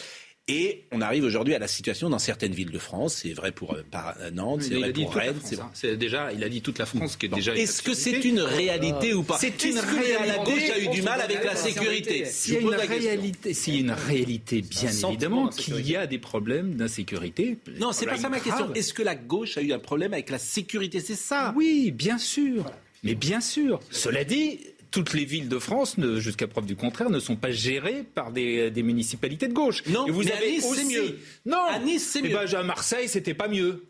Et 0.46 0.84
on 0.92 1.00
arrive 1.00 1.24
aujourd'hui 1.24 1.54
à 1.54 1.58
la 1.58 1.68
situation 1.68 2.10
dans 2.10 2.18
certaines 2.18 2.52
villes 2.52 2.70
de 2.70 2.78
France. 2.78 3.20
C'est 3.22 3.32
vrai 3.32 3.50
pour 3.50 3.74
euh, 3.74 4.30
Nantes, 4.30 4.60
c'est 4.60 4.74
vrai 4.74 4.92
pour 4.92 5.14
Rennes. 5.14 5.40
Hein. 5.58 5.70
C'est 5.72 5.96
déjà, 5.96 6.34
il 6.34 6.44
a 6.44 6.50
dit 6.50 6.60
toute 6.60 6.78
la 6.78 6.84
France 6.84 7.16
qui 7.16 7.26
est 7.26 7.28
déjà. 7.30 7.54
Est-ce 7.54 7.80
que 7.80 7.94
c'est 7.94 8.22
une 8.22 8.40
réalité 8.40 9.14
ou 9.14 9.22
pas 9.22 9.38
C'est 9.38 9.64
une 9.64 9.78
réalité. 9.78 10.26
La 10.26 10.44
gauche 10.44 10.70
a 10.70 10.78
eu 10.78 10.88
du 10.88 11.00
mal 11.00 11.22
avec 11.22 11.42
la 11.44 11.56
sécurité. 11.56 12.26
S'il 12.26 12.54
y 12.54 12.56
a 12.58 12.60
une 12.60 12.74
réalité, 12.74 13.54
s'il 13.54 13.74
y 13.74 13.76
a 13.78 13.80
une 13.80 13.90
réalité, 13.92 14.60
bien 14.60 14.90
évidemment, 14.90 15.48
qu'il 15.48 15.80
y 15.88 15.96
a 15.96 16.06
des 16.06 16.18
problèmes 16.18 16.74
d'insécurité. 16.74 17.56
Non, 17.80 17.92
c'est 17.92 18.04
pas 18.04 18.18
ça 18.18 18.28
ma 18.28 18.40
question. 18.40 18.72
Est-ce 18.74 18.92
que 18.92 19.02
la 19.02 19.14
gauche 19.14 19.56
a 19.56 19.62
eu 19.62 19.72
un 19.72 19.78
problème 19.78 20.12
avec 20.12 20.28
la 20.28 20.38
sécurité? 20.38 21.00
C'est 21.00 21.14
ça. 21.14 21.54
Oui, 21.56 21.90
bien 21.90 22.18
sûr. 22.18 22.70
Mais 23.02 23.14
bien 23.14 23.40
sûr. 23.40 23.80
Cela 23.90 24.24
dit, 24.24 24.60
toutes 24.94 25.12
les 25.12 25.24
villes 25.24 25.48
de 25.48 25.58
France, 25.58 25.96
jusqu'à 26.18 26.46
preuve 26.46 26.66
du 26.66 26.76
contraire, 26.76 27.10
ne 27.10 27.18
sont 27.18 27.34
pas 27.34 27.50
gérées 27.50 28.04
par 28.14 28.30
des, 28.30 28.70
des 28.70 28.84
municipalités 28.84 29.48
de 29.48 29.52
gauche. 29.52 29.82
Non, 29.88 30.06
Et 30.06 30.12
vous 30.12 30.22
mais 30.22 30.30
avez 30.32 30.46
à 30.46 30.50
Nice, 30.50 30.64
aussi... 30.70 30.80
c'est 30.82 30.88
mieux. 31.00 31.18
Non, 31.46 31.58
à 31.68 31.78
Nice, 31.80 32.08
c'est 32.12 32.20
Eh 32.22 32.28
mieux. 32.28 32.34
ben, 32.34 32.54
à 32.54 32.62
Marseille, 32.62 33.08
c'était 33.08 33.34
pas 33.34 33.48
mieux. 33.48 33.82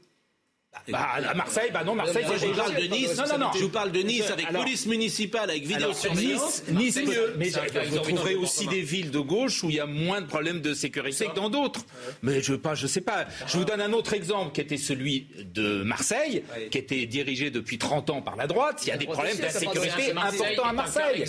Bah, 0.88 1.08
à 1.30 1.34
Marseille, 1.34 1.70
bah 1.72 1.82
non, 1.84 1.94
Marseille, 1.94 2.24
Moi, 2.26 2.34
je 2.34 2.40
c'est 2.40 2.46
vous 2.48 2.54
parle 2.54 2.74
de 2.74 2.82
Nice. 2.82 3.16
Non, 3.16 3.24
non, 3.26 3.38
non. 3.46 3.50
Je 3.54 3.62
vous 3.62 3.68
parle 3.70 3.90
de 3.92 4.00
Nice 4.00 4.30
avec 4.30 4.46
Alors- 4.48 4.62
police 4.64 4.86
municipale, 4.86 5.48
avec 5.50 5.64
vidéosurveillance. 5.64 6.62
Nice, 6.68 6.78
Nice 6.78 6.94
c'est 6.94 7.06
mieux. 7.06 7.34
Mais 7.38 7.50
C'est 7.50 7.84
vous 7.86 7.98
trouverez 8.00 8.34
aussi 8.34 8.66
des 8.66 8.82
villes 8.82 9.10
de 9.10 9.18
gauche 9.20 9.64
où 9.64 9.70
il 9.70 9.76
y 9.76 9.80
a 9.80 9.86
moins 9.86 10.20
de 10.20 10.26
problèmes 10.26 10.60
de 10.60 10.74
sécurité 10.74 11.26
que 11.26 11.34
dans 11.34 11.48
d'autres. 11.48 11.80
Mais 12.22 12.42
je 12.42 12.54
pas, 12.54 12.74
je 12.74 12.86
sais 12.86 13.00
pas. 13.00 13.26
Je 13.46 13.56
vous 13.56 13.64
donne 13.64 13.80
un 13.80 13.92
autre 13.92 14.12
exemple 14.12 14.52
qui 14.52 14.60
était 14.60 14.76
celui 14.76 15.26
de 15.54 15.82
Marseille, 15.82 16.42
qui 16.70 16.78
était 16.78 17.06
dirigé 17.06 17.50
depuis 17.50 17.78
30 17.78 18.10
ans 18.10 18.20
par 18.20 18.36
la 18.36 18.46
droite. 18.46 18.80
Il 18.84 18.88
y 18.88 18.92
a 18.92 18.96
des 18.98 19.06
problèmes 19.06 19.38
d'insécurité 19.38 20.12
importants 20.12 20.64
à 20.68 20.72
Marseille. 20.72 21.24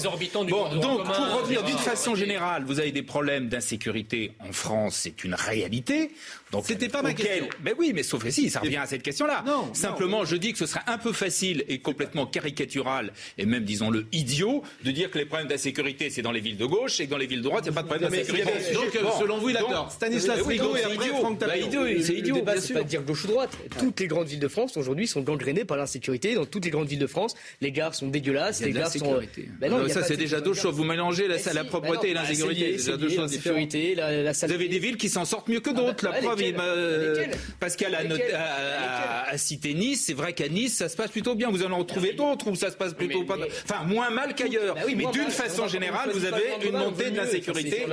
Bon, 0.50 0.70
donc 0.76 1.04
pour 1.06 1.40
revenir 1.42 1.64
d'une 1.64 1.76
Ah, 1.78 1.82
façon 1.92 2.16
générale, 2.16 2.64
vous 2.66 2.80
avez 2.80 2.92
des 2.92 3.04
problèmes 3.04 3.48
d'insécurité 3.48 4.34
en 4.40 4.52
France, 4.52 4.96
c'est 5.04 5.24
une 5.24 5.34
réalité. 5.34 6.12
Donc 6.56 6.64
C'était 6.66 6.90
pas 6.90 7.02
ma 7.02 7.12
auquel- 7.12 7.26
question. 7.26 7.48
Mais 7.64 7.74
oui, 7.78 7.92
mais 7.94 8.04
sauf 8.04 8.24
que 8.24 8.30
si, 8.32 8.50
ça 8.50 8.60
revient 8.60 8.78
à 8.78 8.86
cette 8.86 9.04
question-là. 9.04 9.44
Non, 9.46 9.74
Simplement, 9.74 10.26
je 10.26 10.36
dis 10.36 10.52
que 10.54 10.58
ce 10.60 10.66
serait 10.66 10.82
un 10.88 10.98
peu 10.98 11.12
facile 11.12 11.64
et 11.68 11.80
complètement 11.80 12.26
caricatural 12.26 13.12
et 13.38 13.46
même, 13.46 13.64
disons-le, 13.64 14.06
idiot 14.12 14.64
de 14.84 14.92
dire 14.92 15.12
que 15.12 15.18
les 15.18 15.26
problèmes 15.26 15.48
d'insécurité, 15.48 16.10
c'est 16.10 16.22
dans 16.22 16.32
les 16.32 16.40
villes 16.40 16.58
de 16.58 16.66
gauche 16.66 17.00
et 17.00 17.06
que 17.06 17.12
dans 17.12 17.18
les 17.18 17.28
villes 17.28 17.40
de 17.40 17.44
droite, 17.44 17.64
il 17.66 17.72
n'y 17.72 17.78
a 17.78 17.82
pas 17.82 17.84
de 17.84 17.88
problème 17.88 18.10
d'insécurité. 18.12 18.74
Donc, 18.74 18.96
euh, 18.96 19.00
selon 19.20 19.38
vous, 19.38 19.50
il 19.50 19.58
a 19.58 19.62
tort. 19.62 19.92
Stanislas 19.92 20.42
Rigaud 20.42 20.76
c'est 20.76 20.96
idiot. 20.96 21.16
Franck 21.20 21.40
Bah, 21.40 21.58
idiot, 21.58 21.82
c'est 22.02 22.14
idiot, 22.14 22.44
c'est 22.60 22.74
pas 22.74 22.84
de 22.84 22.88
dire 22.88 23.02
gauche 23.04 23.26
ou 23.26 23.28
droite. 23.28 23.52
Toutes 23.80 24.00
les 24.00 24.08
grandes 24.08 24.28
villes 24.28 24.40
de 24.40 24.48
France 24.48 24.78
aujourd'hui 24.78 25.08
sont 25.08 25.22
gangrénées 25.22 25.66
par 25.66 25.78
l'insécurité. 25.78 26.36
Dans 26.36 26.46
toutes 26.46 26.66
les 26.66 26.72
grandes 26.72 26.88
villes 26.88 27.00
de 27.00 27.08
France, 27.08 27.36
les 27.62 27.72
gares 27.72 27.96
sont 27.96 28.08
dégueulasses. 28.08 28.60
Il 28.60 28.62
y 28.62 28.66
a 28.66 28.68
les 28.68 28.74
gares 28.80 28.92
sont. 28.92 29.00
sécurité. 29.00 29.50
Ben 29.60 29.70
non, 29.72 29.88
ça, 29.90 30.04
c'est 30.04 30.18
déjà 30.18 30.42
deux 30.42 30.54
choses. 30.54 30.76
Vous 30.76 30.84
mélangez 30.84 31.28
la, 31.28 31.64
propreté 31.64 32.10
et 32.10 32.14
l'insécurité. 32.14 32.78
c'est 32.78 32.92
déjà 32.92 32.98
deux 32.98 33.10
choses 33.10 33.32
différentes. 33.32 33.74
Vous 33.76 34.54
avez 34.54 34.68
des 34.68 34.80
villes 34.80 34.98
qui 34.98 35.10
s'en 35.10 35.26
sortent 35.26 35.48
mieux 35.50 35.60
que 35.60 35.70
Ah 35.72 35.74
d'autres. 35.74 36.04
bah, 36.06 36.12
la 36.14 36.22
preuve, 36.22 36.42
euh, 36.54 37.26
Pascal 37.60 37.96
a, 37.96 38.04
noté- 38.04 38.24
Lesquelles 38.24 38.36
a- 38.36 39.24
a- 39.24 39.30
a 39.32 39.38
cité 39.38 39.74
Nice. 39.74 40.04
C'est 40.06 40.14
vrai 40.14 40.34
qu'à 40.34 40.48
Nice, 40.48 40.76
ça 40.76 40.90
se 40.90 40.96
passe 40.96 41.12
plutôt 41.12 41.36
bien. 41.36 41.50
Vous 41.50 41.64
en 41.64 41.78
retrouvez 41.78 42.14
d'autres 42.14 42.48
où 42.50 42.56
ça 42.56 42.72
se 42.72 42.76
passe 42.78 42.94
plutôt 42.94 43.22
mais- 43.22 43.26
pas. 43.26 43.38
mais- 43.38 43.48
Enfin, 43.70 43.84
moins 43.86 44.10
mal 44.10 44.36
qu'ailleurs. 44.36 44.76
Bah 44.76 44.82
oui, 44.86 44.96
mais 44.96 45.06
d'une 45.12 45.30
façon 45.30 45.68
générale, 45.68 46.10
vous 46.12 46.26
avez 46.26 46.44
une 46.66 46.78
montée 46.78 47.10
de 47.12 47.18
l'insécurité. 47.18 47.86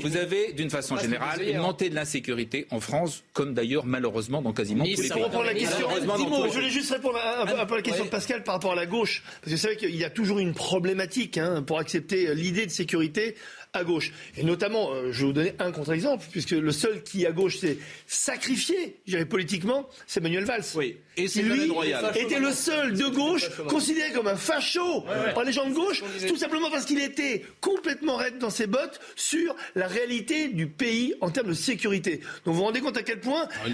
Vous 0.00 0.16
avez 0.16 0.52
d'une 0.52 0.70
façon 0.70 0.94
Pas 0.96 1.02
générale 1.02 1.42
une 1.42 1.58
montée 1.58 1.90
de 1.90 1.94
l'insécurité 1.94 2.66
en 2.70 2.80
France, 2.80 3.22
comme 3.32 3.54
d'ailleurs 3.54 3.84
malheureusement 3.86 4.42
dans 4.42 4.52
quasiment 4.52 4.84
tous 4.84 5.02
les 5.02 5.08
pays. 5.08 5.22
Pour 5.30 5.42
la 5.44 5.54
question, 5.54 5.88
je 6.48 6.52
voulais 6.52 6.70
juste 6.70 6.90
répondre 6.92 7.18
à 7.18 7.44
la 7.44 7.82
question 7.82 8.04
de 8.04 8.10
Pascal 8.10 8.42
par 8.42 8.54
rapport 8.54 8.72
à 8.72 8.76
la 8.76 8.86
gauche. 8.86 9.22
Parce 9.42 9.52
que 9.52 9.56
c'est 9.58 9.66
vrai 9.68 9.76
qu'il 9.76 9.96
y 9.96 10.04
a 10.04 10.10
toujours 10.10 10.38
une 10.38 10.54
problématique 10.54 11.38
hein, 11.38 11.62
pour 11.62 11.78
accepter 11.78 12.34
l'idée 12.34 12.66
de 12.66 12.70
sécurité 12.70 13.34
à 13.76 13.84
gauche. 13.84 14.12
Et 14.36 14.42
notamment, 14.42 14.92
euh, 14.92 15.12
je 15.12 15.20
vais 15.20 15.26
vous 15.26 15.32
donner 15.32 15.52
un 15.58 15.72
contre-exemple, 15.72 16.24
puisque 16.30 16.50
le 16.52 16.72
seul 16.72 17.02
qui 17.02 17.26
à 17.26 17.32
gauche 17.32 17.58
s'est 17.58 17.78
sacrifié, 18.06 18.96
je 19.06 19.12
dirais 19.12 19.24
politiquement, 19.26 19.88
c'est 20.06 20.20
Manuel 20.20 20.44
Valls. 20.44 20.64
Oui. 20.74 20.96
Et 21.18 21.22
qui 21.22 21.28
c'est 21.30 21.42
lui 21.42 21.72
était 22.16 22.38
le 22.38 22.52
seul 22.52 22.92
de 22.92 23.06
gauche 23.06 23.48
considéré 23.68 24.12
comme 24.12 24.26
un 24.28 24.36
facho 24.36 25.02
par 25.34 25.44
les 25.44 25.52
gens 25.52 25.66
de 25.66 25.72
gauche, 25.74 26.02
tout 26.28 26.36
simplement 26.36 26.70
parce 26.70 26.84
qu'il 26.84 27.00
était 27.00 27.42
complètement 27.62 28.16
raide 28.16 28.36
dans 28.38 28.50
ses 28.50 28.66
bottes 28.66 29.00
sur 29.16 29.56
la 29.74 29.86
réalité 29.86 30.48
du 30.48 30.66
pays 30.66 31.14
en 31.22 31.30
termes 31.30 31.48
de 31.48 31.54
sécurité. 31.54 32.18
Donc 32.44 32.52
vous 32.52 32.54
vous 32.54 32.64
rendez 32.64 32.80
compte 32.82 32.98
à 32.98 33.02
quel 33.02 33.20
point 33.20 33.48
est- 33.66 33.70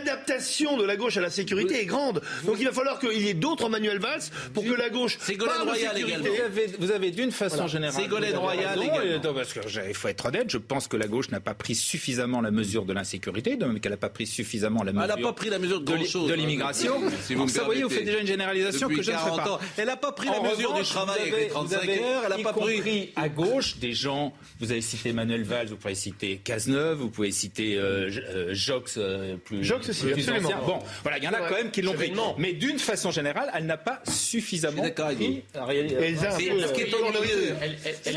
l'inadaptation 0.00 0.78
de 0.78 0.84
la 0.84 0.96
gauche 0.96 1.18
à 1.18 1.20
la 1.20 1.28
sécurité 1.28 1.82
est 1.82 1.84
grande. 1.86 2.22
Donc 2.44 2.56
il 2.60 2.64
va 2.66 2.72
falloir 2.72 2.98
qu'il 2.98 3.20
y 3.20 3.28
ait 3.28 3.34
d'autres 3.34 3.68
Manuel 3.68 3.98
Valls 3.98 4.22
pour 4.54 4.64
que 4.64 4.72
la 4.72 4.88
gauche 4.88 5.18
Ségolène 5.20 5.54
parle 5.54 5.66
de 5.66 5.70
Royal 5.72 5.96
sécurité. 5.96 6.28
également. 6.30 6.76
Vous 6.78 6.90
avez, 6.92 7.10
d'une 7.10 7.32
façon 7.32 7.66
générale. 7.66 8.00
Ségolène 8.02 8.36
Royal 8.36 8.78
également. 8.82 9.02
et- 9.02 9.18
parce 9.54 9.66
que 9.66 9.72
je- 9.72 9.80
il 9.88 9.94
faut 9.94 10.08
être 10.08 10.26
honnête, 10.26 10.50
je 10.50 10.58
pense 10.58 10.88
que 10.88 10.96
la 10.96 11.06
gauche 11.06 11.30
n'a 11.30 11.40
pas 11.40 11.54
pris 11.54 11.74
suffisamment 11.74 12.40
la 12.40 12.50
mesure 12.50 12.84
de 12.84 12.92
l'insécurité, 12.92 13.56
de 13.56 13.64
même 13.64 13.80
qu'elle 13.80 13.92
n'a 13.92 13.96
pas 13.98 14.08
pris 14.08 14.26
suffisamment 14.26 14.82
la 14.82 14.92
mesure 14.92 15.02
Elle 15.14 15.20
n'a 15.20 15.26
pas 15.28 15.32
pris 15.32 15.50
la 15.50 15.58
mesure 15.58 15.80
de 15.80 15.86
de 15.92 16.28
de 16.28 16.34
l'immigration. 16.34 16.94
Si 17.22 17.34
vous 17.34 17.40
Donc 17.40 17.48
me 17.48 17.52
ça, 17.54 17.60
vous 17.60 17.66
voyez, 17.66 17.82
vous 17.82 17.88
faites 17.90 18.04
déjà 18.04 18.18
une 18.18 18.26
généralisation 18.26 18.88
que 18.88 19.02
je 19.02 19.10
ne 19.10 19.16
ferai 19.16 19.30
40 19.30 19.44
pas. 19.44 19.50
ans. 19.52 19.58
Elle 19.76 19.86
n'a 19.86 19.96
pas 19.96 20.12
pris 20.12 20.28
la 20.28 20.40
mesure 20.40 20.70
revanche, 20.70 20.86
du 20.88 20.92
travail 20.92 21.16
vous 21.16 21.22
avec 21.22 21.32
avez- 21.34 21.42
les 21.44 21.48
35 21.48 21.76
vous 21.76 21.90
avez, 21.90 22.00
heures. 22.02 22.22
Elle 22.24 22.36
n'a 22.42 22.42
pas 22.44 22.52
pris. 22.52 23.12
à 23.16 23.28
gauche 23.28 23.76
des 23.78 23.92
gens. 23.92 24.32
Vous 24.60 24.70
avez 24.72 24.80
cité 24.80 25.12
Manuel 25.12 25.42
Valls, 25.44 25.68
vous 25.68 25.76
pouvez 25.76 25.94
citer 25.94 26.36
Cazeneuve, 26.42 26.98
vous 26.98 27.10
pouvez 27.10 27.30
citer 27.30 27.76
euh, 27.76 28.10
euh, 28.28 28.48
Jox, 28.54 28.96
euh, 28.98 29.36
plus, 29.36 29.64
Jox 29.64 29.88
aussi, 29.88 30.02
plus 30.06 30.12
absolument. 30.28 30.48
ancien. 30.48 30.58
Bon, 30.66 30.78
voilà, 31.02 31.18
il 31.18 31.24
y 31.24 31.28
en 31.28 31.32
a 31.32 31.40
quand 31.48 31.54
même 31.56 31.70
qui 31.70 31.82
l'ont 31.82 31.92
pris. 31.94 32.12
Mais 32.38 32.52
d'une 32.52 32.78
façon 32.78 33.10
générale, 33.10 33.50
elle 33.54 33.66
n'a 33.66 33.76
pas 33.76 34.00
suffisamment 34.08 34.82
d'accord 34.82 35.06
avec 35.06 35.18
pris 35.18 36.94
ennuyeux. 37.18 37.54
Elle, 37.60 37.76
elle, 37.84 37.94
elle 38.04 38.16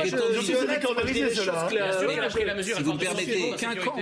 Cela. 1.14 1.66
hein. 1.66 1.70
Bien 1.70 2.00
sûr 2.00 2.08
qu'elle 2.10 2.24
a 2.24 2.30
pris 2.30 2.46
la 2.46 2.56
mesure. 2.56 2.78
Si 2.78 2.84
vous 2.84 2.94
me 2.94 3.00
permettez, 3.00 3.54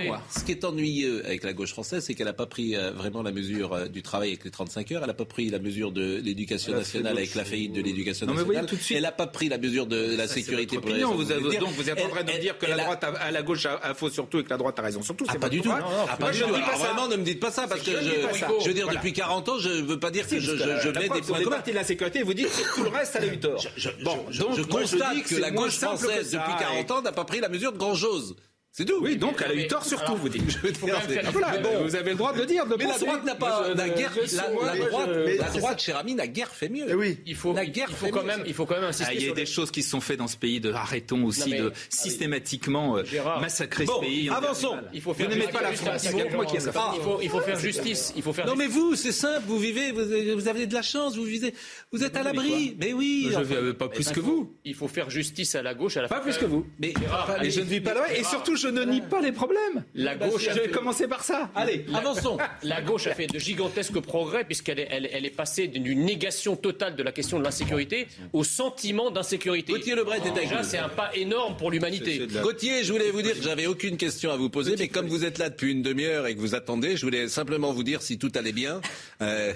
moi. 0.06 0.20
Ce 0.30 0.44
qui 0.44 0.52
est 0.52 0.64
ennuyeux 0.64 1.22
avec 1.24 1.44
la 1.44 1.52
gauche 1.52 1.70
française, 1.70 2.04
c'est 2.06 2.14
qu'elle 2.14 2.26
n'a 2.26 2.32
pas 2.32 2.46
pris 2.46 2.76
euh, 2.76 2.90
vraiment 2.92 3.22
la 3.22 3.32
mesure 3.32 3.72
euh, 3.72 3.86
du 3.86 4.02
travail 4.02 4.28
avec 4.30 4.44
les 4.44 4.50
35 4.50 4.92
heures. 4.92 5.00
Elle 5.02 5.08
n'a 5.08 5.14
pas 5.14 5.24
pris 5.24 5.48
la 5.50 5.58
mesure 5.58 5.92
de 5.92 6.20
l'éducation 6.22 6.72
nationale 6.72 7.16
avec 7.16 7.34
la 7.34 7.44
faillite 7.44 7.72
de 7.72 7.82
l'éducation 7.82 8.26
nationale. 8.26 8.66
Elle 8.90 9.02
n'a 9.02 9.12
pas 9.12 9.26
pris 9.26 9.48
la 9.48 9.58
mesure 9.58 9.86
de 9.86 10.16
la 10.16 10.26
Ça, 10.28 10.34
sécurité 10.34 10.78
pour 10.78 10.90
les 10.90 11.00
donc 11.00 11.16
vous 11.16 11.90
êtes 11.90 12.00
en 12.04 12.08
train 12.08 12.24
de 12.24 12.38
dire 12.40 12.58
que 12.58 12.66
la 12.66 12.76
droite, 12.76 13.04
a, 13.04 13.08
à 13.08 13.30
la 13.30 13.42
gauche, 13.42 13.66
a, 13.66 13.94
faux 13.94 14.10
sur 14.10 14.28
tout 14.28 14.38
et 14.40 14.44
que 14.44 14.50
la 14.50 14.56
droite 14.56 14.78
a 14.78 14.82
raison 14.82 15.02
sur 15.02 15.16
tout. 15.16 15.24
Ah, 15.28 15.34
pas 15.36 15.48
du 15.48 15.60
tout. 15.60 15.72
Ah, 15.72 16.16
pas 16.16 16.30
du 16.30 16.40
tout. 16.40 16.46
ça. 16.54 16.76
vraiment, 16.76 17.08
ne 17.08 17.16
me 17.16 17.22
dites 17.24 17.40
pas 17.40 17.50
ça 17.50 17.66
parce 17.68 17.82
que 17.82 17.90
je 17.90 18.38
ça. 18.38 18.48
veux 18.66 18.74
dire, 18.74 18.88
depuis 18.88 19.12
40 19.12 19.48
ans, 19.48 19.58
je 19.58 19.68
ne 19.68 19.82
veux 19.82 19.98
pas 19.98 20.10
dire 20.10 20.26
que 20.28 20.38
je, 20.38 20.52
La 20.90 21.00
mets 21.00 21.08
des 21.08 21.20
points 21.22 21.40
communs. 21.42 21.62
de 21.66 21.72
l'insécurité 21.72 22.20
et 22.20 22.22
vous 22.22 22.34
dites 22.34 22.48
que 22.48 22.74
tout 22.74 22.82
le 22.84 22.90
reste, 22.90 23.16
elle 23.20 23.28
a 23.28 23.32
eu 23.32 23.38
tort. 23.38 23.62
bon, 24.02 24.24
Je, 24.30 24.40
donc, 24.42 24.56
je 24.56 24.62
moi, 24.62 24.80
constate 24.80 25.22
que, 25.22 25.34
la 25.36 25.50
gauche 25.50 25.76
française, 25.78 26.30
ça. 26.30 26.38
depuis 26.38 26.64
40 26.64 26.90
ans, 26.90 26.97
n'a 27.02 27.12
pas 27.12 27.24
pris 27.24 27.40
la 27.40 27.48
mesure 27.48 27.72
de 27.72 27.78
grand-chose. 27.78 28.36
C'est 28.78 28.84
tout. 28.84 29.00
Oui, 29.00 29.16
donc 29.16 29.42
elle 29.44 29.50
a 29.50 29.54
eu 29.54 29.66
tort 29.66 29.84
sur 29.84 29.98
tout, 29.98 30.12
alors, 30.12 30.18
vous 30.18 30.28
dites. 30.28 30.56
Vous 30.62 31.96
avez 31.96 32.10
le 32.10 32.16
droit 32.16 32.32
de 32.32 32.38
le 32.38 32.46
dire, 32.46 32.64
de 32.64 32.76
Mais 32.76 32.86
la 32.86 32.96
droite 32.96 33.24
n'a 33.24 33.34
pas, 33.34 33.74
la 33.74 33.88
guerre, 33.88 34.12
droite, 34.12 35.72
la 35.72 35.76
cher 35.78 35.96
ami, 35.96 36.14
la 36.14 36.28
guerre 36.28 36.50
fait 36.50 36.68
mieux. 36.68 36.94
Oui. 36.94 37.18
Il 37.26 37.34
faut, 37.34 37.52
La 37.52 37.66
guerre 37.66 37.88
il 37.90 37.96
faut 37.96 38.06
fait 38.06 38.12
quand 38.12 38.22
même, 38.22 38.44
il 38.46 38.54
faut 38.54 38.66
quand 38.66 38.76
même 38.76 38.84
Ah, 38.84 38.90
insister 38.90 39.14
il 39.16 39.26
y 39.26 39.30
a 39.30 39.34
des 39.34 39.46
choses 39.46 39.72
qui 39.72 39.82
se 39.82 39.90
sont 39.90 40.00
faites 40.00 40.18
dans 40.18 40.28
ce 40.28 40.36
pays 40.36 40.60
de 40.60 40.70
arrêtons 40.70 41.24
aussi 41.24 41.50
de 41.50 41.72
ah 41.74 41.78
systématiquement 41.88 42.98
euh, 42.98 43.02
massacrer 43.40 43.84
ce 43.84 44.00
pays. 44.00 44.30
avançons. 44.30 44.76
Il 44.94 45.00
faut 45.00 45.12
Vous 45.12 45.26
n'aimez 45.26 45.48
pas 45.48 45.60
la 45.60 45.72
France. 45.72 46.04
Il 46.04 47.02
faut, 47.02 47.18
il 47.20 47.30
faut 47.30 47.40
faire 47.40 47.58
justice. 47.58 48.12
Il 48.14 48.22
faut 48.22 48.32
faire 48.32 48.46
Non 48.46 48.54
mais 48.54 48.68
vous, 48.68 48.94
c'est 48.94 49.10
simple, 49.10 49.42
vous 49.48 49.58
vivez, 49.58 49.90
vous, 49.90 50.46
avez 50.46 50.68
de 50.68 50.74
la 50.74 50.82
chance, 50.82 51.16
vous 51.16 51.24
vivez, 51.24 51.52
vous 51.90 52.04
êtes 52.04 52.16
à 52.16 52.22
l'abri. 52.22 52.76
Mais 52.78 52.92
oui. 52.92 53.28
Je 53.32 53.40
vais 53.40 53.74
pas 53.74 53.88
plus 53.88 54.08
que 54.10 54.20
vous. 54.20 54.54
Il 54.64 54.76
faut 54.76 54.86
faire 54.86 55.10
justice 55.10 55.56
à 55.56 55.62
la 55.62 55.74
gauche, 55.74 55.96
à 55.96 56.02
la 56.02 56.06
Pas 56.06 56.20
plus 56.20 56.38
que 56.38 56.46
vous. 56.46 56.64
Mais, 56.78 56.94
je 57.42 57.58
ne 57.58 57.64
vis 57.64 57.80
pas 57.80 57.94
loin. 57.94 58.06
Et 58.14 58.22
surtout, 58.22 58.54
je 58.54 58.67
je 58.68 58.72
ne 58.74 58.84
nie 58.84 59.00
pas 59.00 59.20
les 59.20 59.32
problèmes. 59.32 59.84
La 59.94 60.16
gauche 60.16 60.44
je 60.44 60.50
a 60.50 60.54
vais 60.54 60.68
commencer 60.68 61.08
par 61.08 61.22
ça. 61.24 61.50
Allez, 61.54 61.84
avançons. 61.94 62.38
La 62.62 62.80
gauche 62.82 63.06
a 63.06 63.14
fait 63.14 63.26
de 63.26 63.38
gigantesques 63.38 64.00
progrès 64.00 64.44
puisqu'elle 64.44 64.80
est, 64.80 64.88
elle, 64.90 65.08
elle 65.12 65.24
est 65.24 65.30
passée 65.30 65.68
d'une 65.68 66.04
négation 66.04 66.56
totale 66.56 66.96
de 66.96 67.02
la 67.02 67.12
question 67.12 67.38
de 67.38 67.44
l'insécurité 67.44 68.08
au 68.32 68.44
sentiment 68.44 69.10
d'insécurité. 69.10 69.72
Gauthier 69.72 69.94
Lebret 69.94 70.18
est 70.18 70.28
avec 70.28 70.48
Déjà, 70.48 70.62
c'est 70.62 70.78
un 70.78 70.88
pas 70.88 71.10
énorme 71.14 71.56
pour 71.56 71.70
l'humanité. 71.70 72.26
Gauthier, 72.42 72.84
je 72.84 72.92
voulais 72.92 73.10
vous 73.10 73.22
dire 73.22 73.34
que 73.34 73.42
j'avais 73.42 73.66
aucune 73.66 73.96
question 73.96 74.30
à 74.30 74.36
vous 74.36 74.48
poser, 74.50 74.76
mais 74.78 74.88
comme 74.88 75.08
vous 75.08 75.24
êtes 75.24 75.38
là 75.38 75.50
depuis 75.50 75.72
une 75.72 75.82
demi-heure 75.82 76.26
et 76.26 76.34
que 76.34 76.40
vous 76.40 76.54
attendez, 76.54 76.96
je 76.96 77.04
voulais 77.04 77.28
simplement 77.28 77.72
vous 77.72 77.82
dire 77.82 78.02
si 78.02 78.18
tout 78.18 78.32
allait 78.34 78.52
bien. 78.52 78.80
Euh, 79.20 79.52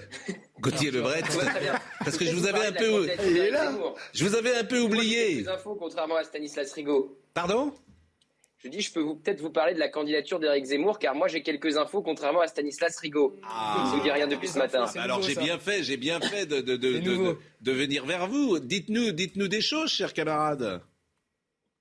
Gauthier 0.60 0.90
Lebret, 0.90 1.22
parce 2.04 2.16
que 2.16 2.24
je 2.24 2.32
vous 2.32 2.46
avais 2.46 2.66
un 2.66 2.72
peu, 2.72 3.08
Il 3.28 3.36
est 3.36 3.50
là. 3.50 3.72
je 4.12 4.24
vous 4.24 4.34
avais 4.34 4.54
un 4.54 4.64
peu 4.64 4.80
oublié. 4.80 5.42
Des 5.42 5.48
infos, 5.48 5.74
contrairement 5.74 6.16
à 6.16 6.24
Stanislas 6.24 6.72
Rigaud. 6.72 7.18
Pardon? 7.34 7.72
Je 8.64 8.68
dis, 8.68 8.80
je 8.80 8.92
peux 8.92 9.00
vous- 9.00 9.16
peut-être 9.16 9.40
vous 9.40 9.50
parler 9.50 9.74
de 9.74 9.78
la 9.80 9.88
candidature 9.88 10.38
d'Éric 10.38 10.64
Zemmour, 10.66 10.98
car 11.00 11.14
moi 11.16 11.26
j'ai 11.26 11.42
quelques 11.42 11.76
infos, 11.76 12.00
contrairement 12.00 12.40
à 12.42 12.46
Stanislas 12.46 12.96
Rigaud. 12.98 13.36
Ah. 13.42 13.74
Je 13.78 13.82
ne 13.90 13.96
vous 13.96 14.02
dis 14.04 14.10
rien 14.10 14.28
depuis 14.28 14.46
ce 14.48 14.58
matin. 14.58 14.86
Alors 14.96 15.20
j'ai 15.22 15.34
bien 15.34 15.58
fait, 15.58 15.82
j'ai 15.82 15.96
bien 15.96 16.20
fait 16.20 16.46
de, 16.46 16.60
de, 16.60 16.76
de, 16.76 16.92
C'est 16.94 17.00
de- 17.00 17.10
nouveau. 17.10 17.32
de- 17.32 17.38
de 17.62 17.72
venir 17.72 18.06
vers 18.06 18.28
vous. 18.28 18.60
Dites-nous, 18.60 19.10
dites-nous 19.12 19.48
des 19.48 19.60
choses, 19.60 19.90
chers 19.90 20.12
camarades. 20.14 20.80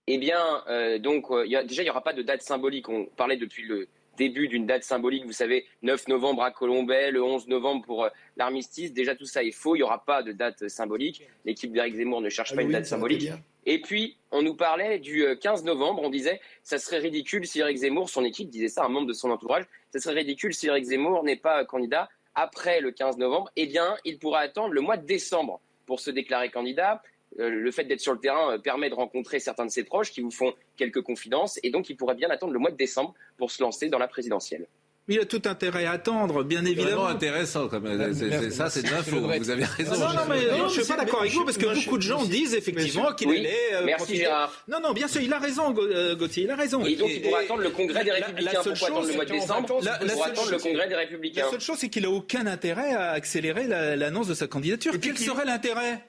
Eh 0.07 0.17
bien, 0.17 0.43
euh, 0.67 0.97
donc, 0.97 1.29
euh, 1.29 1.45
il 1.45 1.51
y 1.51 1.55
a- 1.55 1.63
déjà, 1.63 1.83
il 1.83 1.85
n'y 1.85 1.91
aura 1.91 2.03
pas 2.03 2.13
de 2.13 2.23
date 2.23 2.41
symbolique. 2.41 2.89
On 2.89 3.05
parlait 3.05 3.37
depuis 3.37 3.63
le 3.63 3.87
début 4.17 4.47
d'une 4.47 4.65
date 4.65 4.83
symbolique, 4.83 5.25
vous 5.25 5.31
savez, 5.31 5.65
9 5.83 6.07
novembre 6.07 6.41
à 6.43 6.51
Colombay, 6.51 7.11
le 7.11 7.23
11 7.23 7.47
novembre 7.47 7.85
pour 7.85 8.05
euh, 8.05 8.09
l'armistice. 8.37 8.91
Déjà, 8.91 9.15
tout 9.15 9.25
ça 9.25 9.43
est 9.43 9.51
faux. 9.51 9.75
Il 9.75 9.79
n'y 9.79 9.83
aura 9.83 10.03
pas 10.03 10.23
de 10.23 10.31
date 10.31 10.67
symbolique. 10.67 11.21
L'équipe 11.45 11.71
d'Éric 11.71 11.95
Zemmour 11.95 12.21
ne 12.21 12.29
cherche 12.29 12.55
pas 12.55 12.63
une 12.63 12.71
date 12.71 12.87
symbolique. 12.87 13.29
Et 13.65 13.81
puis, 13.81 14.17
on 14.31 14.41
nous 14.41 14.55
parlait 14.55 14.99
du 14.99 15.25
euh, 15.25 15.35
15 15.35 15.63
novembre. 15.63 16.01
On 16.03 16.09
disait, 16.09 16.41
ça 16.63 16.77
serait 16.77 16.99
ridicule 16.99 17.45
si 17.45 17.59
Eric 17.59 17.77
Zemmour, 17.77 18.09
son 18.09 18.23
équipe 18.23 18.49
disait 18.49 18.69
ça, 18.69 18.83
un 18.83 18.89
membre 18.89 19.07
de 19.07 19.13
son 19.13 19.29
entourage, 19.29 19.65
ça 19.91 19.99
serait 19.99 20.15
ridicule 20.15 20.53
si 20.53 20.67
Eric 20.67 20.85
Zemmour 20.85 21.23
n'est 21.23 21.35
pas 21.35 21.61
euh, 21.61 21.65
candidat 21.65 22.09
après 22.35 22.81
le 22.81 22.91
15 22.91 23.17
novembre. 23.17 23.51
Eh 23.55 23.65
bien, 23.65 23.95
il 24.05 24.17
pourra 24.17 24.39
attendre 24.39 24.73
le 24.73 24.81
mois 24.81 24.97
de 24.97 25.05
décembre 25.05 25.61
pour 25.85 25.99
se 25.99 26.09
déclarer 26.09 26.49
candidat. 26.49 27.01
Euh, 27.39 27.49
le 27.49 27.71
fait 27.71 27.85
d'être 27.85 28.01
sur 28.01 28.13
le 28.13 28.19
terrain 28.19 28.53
euh, 28.53 28.57
permet 28.57 28.89
de 28.89 28.95
rencontrer 28.95 29.39
certains 29.39 29.65
de 29.65 29.71
ses 29.71 29.83
proches 29.83 30.11
qui 30.11 30.21
vous 30.21 30.31
font 30.31 30.53
quelques 30.75 31.01
confidences. 31.01 31.59
Et 31.63 31.69
donc, 31.71 31.89
il 31.89 31.95
pourrait 31.95 32.15
bien 32.15 32.29
attendre 32.29 32.53
le 32.53 32.59
mois 32.59 32.71
de 32.71 32.77
décembre 32.77 33.13
pour 33.37 33.51
se 33.51 33.61
lancer 33.61 33.89
dans 33.89 33.99
la 33.99 34.07
présidentielle. 34.07 34.67
Il 35.11 35.19
a 35.19 35.25
tout 35.25 35.41
intérêt 35.45 35.85
à 35.85 35.91
attendre, 35.91 36.43
bien 36.43 36.63
évidemment. 36.65 37.07
intéressant, 37.07 37.67
euh, 37.73 38.13
c'est- 38.13 38.29
c'est- 38.31 38.51
ça, 38.51 38.69
c'est 38.69 38.81
de 38.83 38.89
l'info. 38.89 39.17
Vous 39.19 39.49
avez 39.49 39.65
raison. 39.65 39.91
Non, 39.91 39.99
non, 39.99 40.21
mais 40.29 40.45
Non, 40.51 40.57
non, 40.57 40.67
je 40.69 40.73
suis 40.73 40.81
mais 40.81 40.87
pas 40.87 40.95
d'accord 41.03 41.19
avec 41.21 41.31
mais 41.33 41.37
vous 41.37 41.45
parce 41.45 41.57
que 41.57 41.65
moi, 41.65 41.73
beaucoup 41.75 41.97
de 41.97 42.03
gens 42.03 42.23
disent 42.25 42.53
effectivement 42.53 43.11
qu'il 43.13 43.27
Oui, 43.27 43.39
allait. 43.39 43.57
euh, 43.73 43.81
merci 43.85 43.97
profiter- 44.05 44.19
Gérard. 44.23 44.53
Non, 44.69 44.77
non, 44.81 44.93
bien 44.93 45.07
sûr, 45.07 45.21
il 45.21 45.33
a 45.33 45.39
raison, 45.39 45.75
euh, 45.77 46.15
Gauthier, 46.15 46.43
il 46.43 46.51
a 46.51 46.55
raison. 46.55 46.85
Et 46.85 46.95
donc, 46.95 47.09
il 47.13 47.21
pourra 47.21 47.39
attendre 47.39 47.61
le 47.61 47.69
congrès 47.71 48.03
des 48.03 48.09
la- 48.11 48.19
la 48.19 48.25
Républicains. 48.27 48.51
seule 48.63 48.73
Pourquoi 48.73 48.87
attendre 48.87 49.01
chose, 49.01 49.09
le 49.09 49.15
mois 49.15 49.25
de 49.25 49.29
c'est 49.29 49.35
qu'en 49.35 49.41
décembre 49.41 49.67
vacances, 49.67 49.83
La- 49.85 49.91
la 49.91 49.97
Pour 49.99 50.07
seule 50.23 50.31
attendre 50.31 50.47
le 50.47 50.53
chose, 50.53 50.63
congrès 50.63 50.87
des 50.87 50.93
La 50.93 50.99
Républicains. 50.99 51.45
seule 51.51 51.59
chose, 51.61 51.77
c'est 51.79 51.89
qu'il 51.89 52.05
a 52.05 52.09
aucun 52.09 52.47
intérêt 52.47 52.93
à 52.93 53.11
accélérer 53.11 53.67
la- 53.67 53.95
l'annonce 53.97 54.27
de 54.27 54.33
sa 54.33 54.47
candidature. 54.47 54.93
Quel 55.01 55.17
serait 55.17 55.45
l'intérêt? 55.45 56.05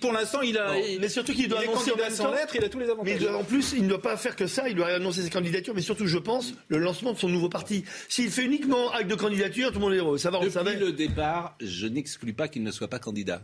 Pour 0.00 0.12
l'instant, 0.12 0.40
il 0.42 0.58
a. 0.58 0.72
Mais 1.00 1.08
surtout 1.08 1.32
qu'il 1.32 1.48
doit 1.48 1.60
annoncer 1.60 1.92
sans 2.10 2.24
temps. 2.24 2.32
lettre, 2.32 2.56
il 2.56 2.64
a 2.64 2.68
tous 2.68 2.78
les 2.78 2.86
Mais 2.86 2.92
avantages. 2.92 3.18
doit- 3.20 3.36
en 3.36 3.44
plus, 3.44 3.72
il 3.76 3.84
ne 3.84 3.88
doit 3.88 4.02
pas 4.02 4.16
faire 4.16 4.34
que 4.36 4.46
ça, 4.46 4.68
il 4.68 4.74
doit 4.74 4.88
annoncer 4.88 5.22
ses 5.22 5.30
candidatures, 5.30 5.74
mais 5.74 5.82
surtout, 5.82 6.06
je 6.06 6.18
pense, 6.18 6.54
le 6.68 6.78
lancement 6.78 7.12
de 7.12 7.18
son 7.18 7.28
nouveau 7.28 7.48
parti. 7.48 7.84
S'il 8.08 8.30
fait 8.32 8.44
uniquement 8.44 8.90
acte 8.92 9.08
de 9.10 9.14
candidature, 9.14 9.68
tout 9.68 9.74
le 9.74 9.80
monde 9.80 9.92
est 9.94 9.98
heureux. 9.98 10.18
Ça 10.18 10.30
va, 10.30 10.38
on 10.38 10.42
Depuis 10.42 10.52
savait. 10.54 10.76
le 10.76 10.92
départ, 10.92 11.56
je 11.60 11.86
n'exclus 11.86 12.32
pas 12.32 12.48
qu'il 12.48 12.62
ne 12.62 12.70
soit 12.70 12.88
pas 12.88 12.98
candidat. 12.98 13.42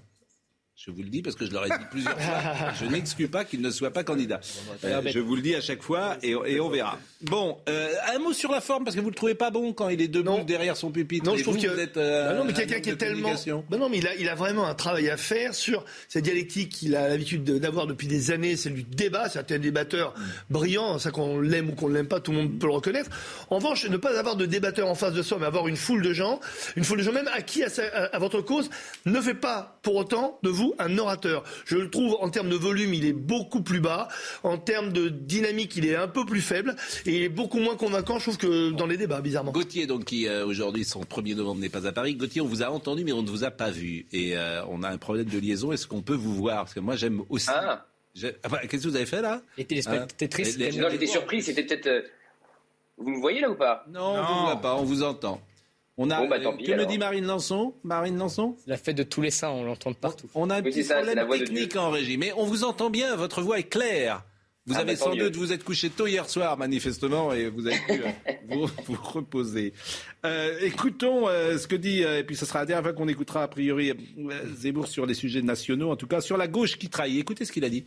Je 0.81 0.93
vous 0.93 1.03
le 1.03 1.09
dis 1.09 1.23
parce 1.23 1.35
que 1.35 1.45
je 1.45 1.51
leur 1.51 1.67
ai 1.67 1.71
dit 1.71 1.85
plusieurs 1.91 2.19
fois. 2.21 2.73
Je 2.81 2.85
n'exclus 2.87 3.27
pas 3.27 3.45
qu'il 3.45 3.61
ne 3.61 3.69
soit 3.71 3.91
pas 3.91 4.05
candidat. 4.05 4.39
Euh, 4.85 5.03
je 5.07 5.19
vous 5.19 5.35
le 5.35 5.43
dis 5.43 5.57
à 5.57 5.61
chaque 5.61 5.83
fois 5.83 6.17
et, 6.23 6.37
et 6.47 6.61
on 6.61 6.69
verra. 6.69 6.97
Bon, 7.23 7.59
euh, 7.69 7.89
un 8.15 8.21
mot 8.21 8.33
sur 8.33 8.53
la 8.53 8.61
forme 8.61 8.85
parce 8.85 8.95
que 8.95 9.01
vous 9.01 9.09
le 9.09 9.15
trouvez 9.17 9.35
pas 9.35 9.51
bon 9.51 9.73
quand 9.73 9.89
il 9.89 10.01
est 10.01 10.07
debout 10.07 10.25
Non. 10.39 10.45
derrière 10.45 10.77
son 10.77 10.93
pupitre. 10.93 11.25
Non, 11.27 11.37
je 11.37 11.43
trouve 11.43 11.57
vous, 11.57 11.63
que. 11.63 11.67
vous 11.67 11.81
êtes, 11.81 11.97
euh, 11.97 12.29
Bah 12.29 12.35
non, 12.39 12.45
mais 12.45 12.53
un 12.53 12.55
quelqu'un 12.55 12.79
qui 12.79 12.91
est 12.91 12.97
tellement. 12.97 13.33
Bah 13.69 13.77
non, 13.77 13.89
mais 13.89 13.99
il 13.99 14.07
a, 14.07 14.15
il 14.15 14.29
a 14.29 14.37
vraiment 14.37 14.69
un 14.69 14.75
travail 14.77 15.11
à 15.11 15.17
faire 15.17 15.53
sur 15.53 15.85
cette 16.09 16.23
dialectique 16.23 16.69
qu'il 16.69 16.95
a 16.95 17.09
l'habitude 17.09 17.43
de- 17.43 17.59
d'avoir 17.59 17.89
depuis 17.89 18.07
des 18.07 18.31
années. 18.31 18.55
C'est 18.55 18.71
du 18.71 18.85
débat. 18.85 19.29
C'est 19.29 19.51
un 19.51 19.59
débatteur 19.59 20.15
brillant. 20.49 21.01
Ça 21.01 21.11
qu'on 21.11 21.41
l'aime 21.41 21.71
ou 21.71 21.73
qu'on 21.73 21.89
l'aime 21.89 22.07
pas, 22.07 22.21
tout 22.21 22.31
le 22.31 22.37
monde 22.39 22.57
peut 22.57 22.69
le 22.69 22.75
reconnaître. 22.75 23.11
En 23.51 23.57
revanche, 23.57 23.85
ne 23.89 23.97
pas 23.97 24.17
avoir 24.17 24.37
de 24.37 24.47
débatteur 24.47 24.87
en 24.89 24.95
face 24.95 25.13
de 25.13 25.23
soi, 25.23 25.39
mais 25.41 25.47
avoir 25.47 25.67
une 25.67 25.77
foule 25.77 26.03
de 26.03 26.13
gens, 26.13 26.39
une 26.77 26.85
foule 26.85 26.99
de 26.99 27.03
gens 27.03 27.13
même 27.13 27.29
acquis 27.35 27.65
à, 27.65 27.69
sa- 27.69 27.83
à- 27.89 28.15
à 28.15 28.19
votre 28.21 28.43
cause, 28.43 28.71
ne 29.07 29.21
fait 29.21 29.35
pas 29.35 29.77
pour 29.83 29.97
autant 29.97 30.39
de 30.45 30.51
vous 30.51 30.68
un 30.79 30.97
orateur. 30.99 31.45
Je 31.65 31.77
le 31.77 31.91
trouve 31.91 32.17
en 32.21 32.29
termes 32.31 32.49
de 32.51 32.57
volume, 32.57 32.95
il 32.95 33.05
est 33.05 33.13
beaucoup 33.13 33.63
plus 33.63 33.81
bas. 33.81 34.09
En 34.43 34.59
termes 34.59 34.93
de 34.93 35.09
dynamique, 35.09 35.77
il 35.77 35.87
est 35.87 35.97
un 35.97 36.09
peu 36.09 36.25
plus 36.27 36.41
faible 36.41 36.77
et 37.07 37.17
il 37.17 37.23
est 37.23 37.29
beaucoup 37.29 37.59
moins 37.59 37.77
convaincant, 37.77 38.19
je 38.19 38.25
trouve, 38.25 38.39
que 38.39 38.71
dans 38.71 38.87
les 38.87 38.97
débats, 38.97 39.21
bizarrement. 39.21 39.53
Gauthier, 39.53 39.87
donc, 39.87 40.05
qui 40.05 40.27
euh, 40.29 40.45
aujourd'hui, 40.47 40.85
son 40.85 41.03
1er 41.03 41.35
novembre 41.35 41.61
n'est 41.61 41.69
pas 41.69 41.87
à 41.87 41.93
Paris. 41.93 42.15
Gauthier, 42.15 42.41
on 42.41 42.47
vous 42.47 42.63
a 42.63 42.71
entendu, 42.71 43.05
mais 43.05 43.13
on 43.13 43.23
ne 43.23 43.29
vous 43.29 43.45
a 43.45 43.51
pas 43.51 43.71
vu. 43.71 44.07
Et 44.13 44.37
euh, 44.37 44.63
on 44.69 44.83
a 44.83 44.89
un 44.89 44.99
problème 44.99 45.27
de 45.27 45.39
liaison. 45.39 45.73
Est-ce 45.73 45.87
qu'on 45.87 46.03
peut 46.03 46.15
vous 46.15 46.35
voir? 46.35 46.65
Parce 46.65 46.75
que 46.75 46.81
moi, 46.81 46.97
j'aime 46.97 47.23
aussi. 47.29 47.49
Ah, 47.51 47.87
Ah 48.43 48.49
bah, 48.49 48.59
Qu'est-ce 48.67 48.83
que 48.85 48.89
vous 48.89 48.97
avez 48.97 49.07
fait 49.07 49.23
là? 49.23 49.43
Les 49.57 49.65
téléspectatrices. 49.65 50.57
Les- 50.59 50.67
aiment 50.75 50.83
non, 50.83 50.89
j'étais 50.91 51.07
surpris. 51.07 51.43
C'était 51.43 51.63
peut-être. 51.65 51.87
euh, 51.87 52.03
Vous 52.97 53.11
me 53.11 53.21
voyez 53.21 53.41
là 53.41 53.51
ou 53.51 53.55
pas? 53.55 53.85
Non, 53.89 54.01
on 54.01 54.17
ne 54.23 54.27
vous 54.27 54.41
voit 54.47 54.61
pas, 54.61 54.75
on 54.77 54.83
vous 54.85 55.03
entend. 55.05 55.41
On 56.01 56.11
a, 56.11 56.21
Bon, 56.21 56.29
bah, 56.29 56.39
tant 56.39 56.57
pis, 56.57 56.65
que 56.65 56.73
me 56.73 56.87
dit 56.87 56.97
Marine 56.97 57.27
Lançon 57.27 57.75
Marine 57.83 58.17
Lançon 58.17 58.57
La 58.69 58.77
fête 58.77 58.97
de 58.97 59.03
tous 59.03 59.21
les 59.21 59.31
saints, 59.33 59.51
on 59.51 59.65
l'entend 59.65 59.91
de 59.91 59.97
partout. 59.97 60.29
On 60.35 60.49
a 60.49 60.55
un 60.57 60.63
Oui, 60.63 60.71
petit 60.71 60.85
ça, 60.85 61.03
la 61.03 61.25
problème 61.25 61.45
technique 61.45 61.75
en 61.77 61.91
régie, 61.91 62.17
mais 62.17 62.33
on 62.37 62.45
vous 62.45 62.63
entend 62.65 62.89
bien, 62.89 63.17
votre 63.17 63.43
voix 63.43 63.59
est 63.59 63.65
claire. 63.69 64.25
Vous 64.67 64.75
Ah, 64.77 64.81
avez 64.81 64.93
bah, 64.93 64.97
sans 64.99 65.15
mieux. 65.15 65.25
doute, 65.25 65.37
vous 65.37 65.53
êtes 65.53 65.65
couché 65.65 65.89
tôt 65.91 66.07
hier 66.07 66.29
soir, 66.29 66.57
manifestement, 66.59 67.33
et 67.33 67.49
vous 67.49 67.67
avez 67.67 67.79
pu 67.79 67.93
euh, 68.03 68.33
vous, 68.49 68.67
vous 68.87 68.99
reposer. 69.03 69.73
Euh, 70.27 70.59
écoutons 70.61 71.27
euh, 71.27 71.57
ce 71.59 71.67
que 71.67 71.75
dit, 71.75 72.05
euh, 72.05 72.19
et 72.21 72.23
puis 72.25 72.37
ce 72.37 72.45
sera 72.47 72.61
la 72.61 72.67
dernière 72.67 72.85
fois 72.85 72.93
qu'on 72.93 73.09
écoutera 73.09 73.43
a 73.43 73.49
priori 73.49 73.91
euh, 73.91 74.55
Zemmour 74.55 74.87
sur 74.87 75.05
les 75.07 75.15
sujets 75.15 75.43
nationaux, 75.43 75.91
en 75.91 75.97
tout 75.97 76.07
cas 76.07 76.21
sur 76.21 76.37
la 76.37 76.47
gauche 76.49 76.79
qui 76.79 76.89
trahit. 76.91 77.19
Écoutez 77.19 77.45
ce 77.45 77.51
qu'il 77.53 77.65
a 77.65 77.71
dit. 77.71 77.85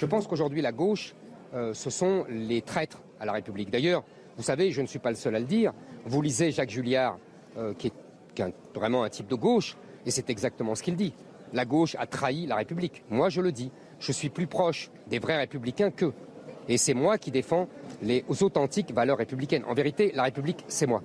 Je 0.00 0.06
pense 0.06 0.26
qu'aujourd'hui, 0.26 0.60
la 0.62 0.72
gauche, 0.72 1.14
euh, 1.54 1.72
ce 1.72 1.90
sont 1.90 2.26
les 2.28 2.62
traîtres 2.62 3.00
à 3.20 3.24
la 3.26 3.32
République. 3.32 3.70
D'ailleurs, 3.70 4.02
vous 4.36 4.42
savez, 4.42 4.70
je 4.70 4.82
ne 4.82 4.86
suis 4.86 4.98
pas 4.98 5.10
le 5.10 5.16
seul 5.16 5.34
à 5.34 5.40
le 5.40 5.46
dire. 5.46 5.72
Vous 6.04 6.20
lisez 6.20 6.50
Jacques 6.50 6.70
Julliard, 6.70 7.18
euh, 7.56 7.74
qui 7.74 7.88
est, 7.88 7.92
vraiment 8.74 9.02
un 9.02 9.08
type 9.08 9.28
de 9.28 9.34
gauche, 9.34 9.76
et 10.04 10.10
c'est 10.10 10.28
exactement 10.28 10.74
ce 10.74 10.82
qu'il 10.82 10.94
dit. 10.94 11.14
La 11.54 11.64
gauche 11.64 11.96
a 11.98 12.06
trahi 12.06 12.46
la 12.46 12.56
République. 12.56 13.02
Moi, 13.08 13.30
je 13.30 13.40
le 13.40 13.50
dis. 13.50 13.70
Je 13.98 14.12
suis 14.12 14.28
plus 14.28 14.46
proche 14.46 14.90
des 15.06 15.18
vrais 15.18 15.38
républicains 15.38 15.90
qu'eux. 15.90 16.12
Et 16.68 16.76
c'est 16.76 16.92
moi 16.92 17.16
qui 17.16 17.30
défends 17.30 17.68
les 18.02 18.24
authentiques 18.42 18.92
valeurs 18.92 19.16
républicaines. 19.16 19.64
En 19.64 19.72
vérité, 19.72 20.12
la 20.14 20.24
République, 20.24 20.64
c'est 20.68 20.86
moi. 20.86 21.02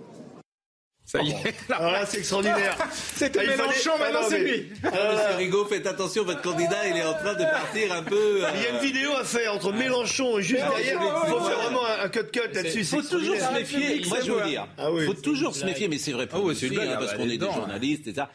Ça 1.12 1.22
y 1.22 1.32
est. 1.32 1.54
Alors 1.70 1.92
là, 1.92 2.06
c'est 2.06 2.20
extraordinaire. 2.20 2.78
C'était 3.16 3.40
Ah, 3.40 3.44
il 3.44 3.50
fallait- 3.50 3.58
Mélenchon, 3.68 3.92
Ah, 3.96 4.00
maintenant 4.00 4.22
non, 4.22 4.28
c'est 4.30 4.44
lui. 4.44 4.70
Ah. 4.84 4.88
Monsieur 5.14 5.36
Rigaud, 5.38 5.66
faites 5.66 5.86
attention, 5.88 6.24
votre 6.24 6.42
candidat, 6.42 6.88
il 6.88 6.96
est 6.96 7.04
en 7.04 7.14
train 7.16 7.34
de 7.34 7.44
partir 7.44 7.92
un 7.92 8.04
peu. 8.04 8.46
euh, 8.46 8.50
Il 8.56 8.62
y 8.62 8.66
a 8.68 8.70
une 8.70 8.80
vidéo 8.80 9.12
à 9.18 9.26
faire 9.26 9.54
entre 9.54 9.74
Mélenchon 9.74 10.40
et 10.40 10.42
juste 10.44 10.62
derrière. 10.62 11.02
Il 11.02 11.30
faut 11.30 11.42
faire 11.42 11.60
vraiment 11.60 11.86
un 11.86 12.08
cut-cut 12.08 12.54
là-dessus. 12.54 12.80
Il 12.80 12.86
faut 12.86 13.02
toujours 13.02 13.36
se 13.38 13.54
méfier. 13.54 14.02
Moi, 14.08 14.20
je 14.22 14.32
veux 14.32 14.42
vous 14.42 14.48
dire, 14.50 14.68
Ah 14.78 14.90
oui. 14.92 15.06
faut 15.06 15.14
toujours 15.14 15.54
se 15.54 15.66
méfier, 15.66 15.90
mais 15.90 15.98
c'est 15.98 16.14
vrai 16.14 16.28
pour 16.28 16.40
Ah 16.40 16.54
ah 16.54 16.98
parce 16.98 17.12
bah, 17.12 17.18
qu'on 17.18 17.30
est 17.30 17.34
est 17.34 17.38
des 17.38 17.46
journalistes 17.46 18.08
et 18.08 18.14
ça. 18.14 18.32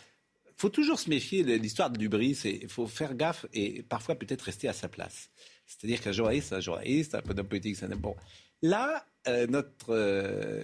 faut 0.59 0.68
toujours 0.68 0.99
se 1.01 1.09
méfier 1.09 1.45
de 1.45 1.55
l'histoire 1.55 1.89
du 1.91 2.09
bris. 2.11 2.39
Il 2.45 2.68
faut 2.68 2.87
faire 2.87 3.14
gaffe 3.14 3.47
et 3.55 3.83
parfois 3.89 4.16
peut-être 4.16 4.43
rester 4.43 4.68
à 4.68 4.72
sa 4.74 4.89
place. 4.89 5.31
C'est-à-dire 5.66 6.01
qu'un 6.03 6.12
journaliste, 6.12 6.49
c'est 6.51 6.57
un 6.57 6.61
journaliste, 6.61 7.14
un 7.14 7.22
peu 7.22 7.35
politique, 7.43 7.77
c'est 7.77 7.87
un 7.87 7.97
bon. 7.97 8.14
Là, 8.62 9.05
euh, 9.29 9.47
notre, 9.49 9.68
euh, 9.91 10.62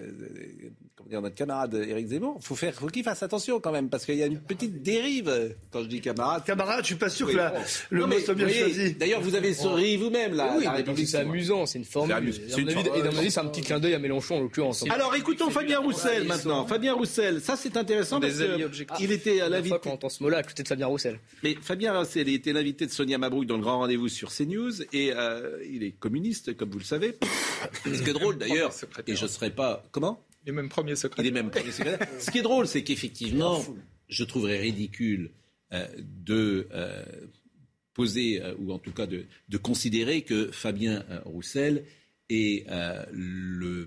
comment 0.96 1.08
dire, 1.08 1.22
notre 1.22 1.34
camarade 1.34 1.74
Éric 1.74 2.06
Zemmour, 2.08 2.38
faut 2.42 2.54
faire, 2.54 2.74
faut 2.74 2.86
qu'il 2.86 3.02
fasse 3.04 3.22
attention 3.22 3.60
quand 3.60 3.72
même, 3.72 3.88
parce 3.88 4.04
qu'il 4.06 4.16
y 4.16 4.22
a 4.22 4.26
une 4.26 4.38
petite 4.40 4.82
dérive. 4.82 5.54
Quand 5.70 5.82
je 5.82 5.88
dis 5.88 6.00
camarade, 6.00 6.44
Camarade, 6.44 6.80
je 6.82 6.86
suis 6.86 6.94
pas 6.96 7.08
sûr 7.08 7.26
Oui. 7.26 7.32
que 7.32 7.38
la- 7.38 7.54
le 7.90 8.00
Non, 8.00 8.06
mot 8.08 8.18
soit 8.20 8.34
bien 8.34 8.46
voyez, 8.46 8.60
choisi. 8.60 8.94
D'ailleurs, 8.94 9.20
vous 9.20 9.34
avez 9.34 9.52
souri 9.54 9.96
vous-même 9.96 10.34
là. 10.34 10.54
oui, 10.56 11.06
c'est 11.06 11.18
amusant, 11.18 11.66
c'est 11.66 11.78
une 11.78 11.84
formule. 11.84 12.32
une 12.56 12.68
et 12.70 12.74
dans 12.74 13.12
mon 13.12 13.18
avis, 13.18 13.30
c'est 13.30 13.40
un 13.40 13.46
petit 13.46 13.62
clin 13.62 13.78
d'œil 13.80 13.94
à 13.94 13.98
Mélenchon, 13.98 14.36
en 14.36 14.40
l'occurrence. 14.40 14.84
Alors 14.90 15.14
écoutons 15.14 15.50
Fabien 15.50 15.80
Roussel 15.80 16.24
maintenant. 16.24 16.66
Fabien 16.66 16.94
Roussel, 16.94 17.40
ça 17.40 17.56
c'est 17.56 17.76
intéressant 17.76 18.20
parce 18.20 18.40
alliés 18.40 18.58
que 18.60 18.64
objectifs. 18.64 19.04
il 19.04 19.12
était 19.12 19.40
à 19.40 19.48
l'invité. 19.48 19.68
fois 19.70 19.78
qu'on 19.80 19.90
entend 19.92 20.08
ce 20.08 20.22
mot-là 20.22 20.38
à 20.38 20.42
côté 20.42 20.62
de 20.62 20.68
Fabien 20.68 20.86
Roussel. 20.86 21.18
Mais 21.42 21.56
Fabien 21.60 21.98
Roussel 21.98 22.28
il 22.28 22.34
était 22.34 22.52
l'invité 22.52 22.86
de 22.86 22.90
Sonia 22.90 23.18
Mabrouk 23.18 23.46
dans 23.46 23.56
le 23.56 23.62
grand 23.62 23.78
rendez-vous 23.78 24.08
sur 24.08 24.30
CNews 24.32 24.82
et 24.92 25.12
euh, 25.12 25.58
il 25.70 25.82
est 25.82 25.92
communiste 25.92 26.56
comme 26.56 26.70
vous 26.70 26.78
le 26.78 26.84
savez. 26.84 27.16
Ce 27.84 28.02
qui 28.02 28.10
est 28.10 28.12
drôle 28.12 28.38
d'ailleurs, 28.38 28.51
et 29.06 29.16
je 29.16 29.22
ne 29.24 29.28
serais 29.28 29.50
pas 29.50 29.84
comment? 29.90 30.24
Il 30.44 30.48
est 30.50 30.52
même 30.52 30.68
premier 30.68 30.96
secrétaire. 30.96 31.24
Il 31.24 31.28
est 31.28 31.42
même 31.42 31.50
premier 31.50 31.70
secrétaire. 31.72 32.08
Ce 32.18 32.30
qui 32.30 32.38
est 32.38 32.42
drôle, 32.42 32.66
c'est 32.66 32.82
qu'effectivement, 32.82 33.62
je 34.08 34.24
trouverais 34.24 34.58
ridicule 34.58 35.30
euh, 35.72 35.86
de 35.98 36.68
euh, 36.72 37.04
poser, 37.94 38.42
euh, 38.42 38.54
ou 38.58 38.72
en 38.72 38.78
tout 38.78 38.92
cas 38.92 39.06
de, 39.06 39.26
de 39.48 39.56
considérer 39.58 40.22
que 40.22 40.50
Fabien 40.50 41.04
euh, 41.10 41.20
Roussel 41.24 41.84
est 42.28 42.66
euh, 42.70 43.04
le- 43.12 43.84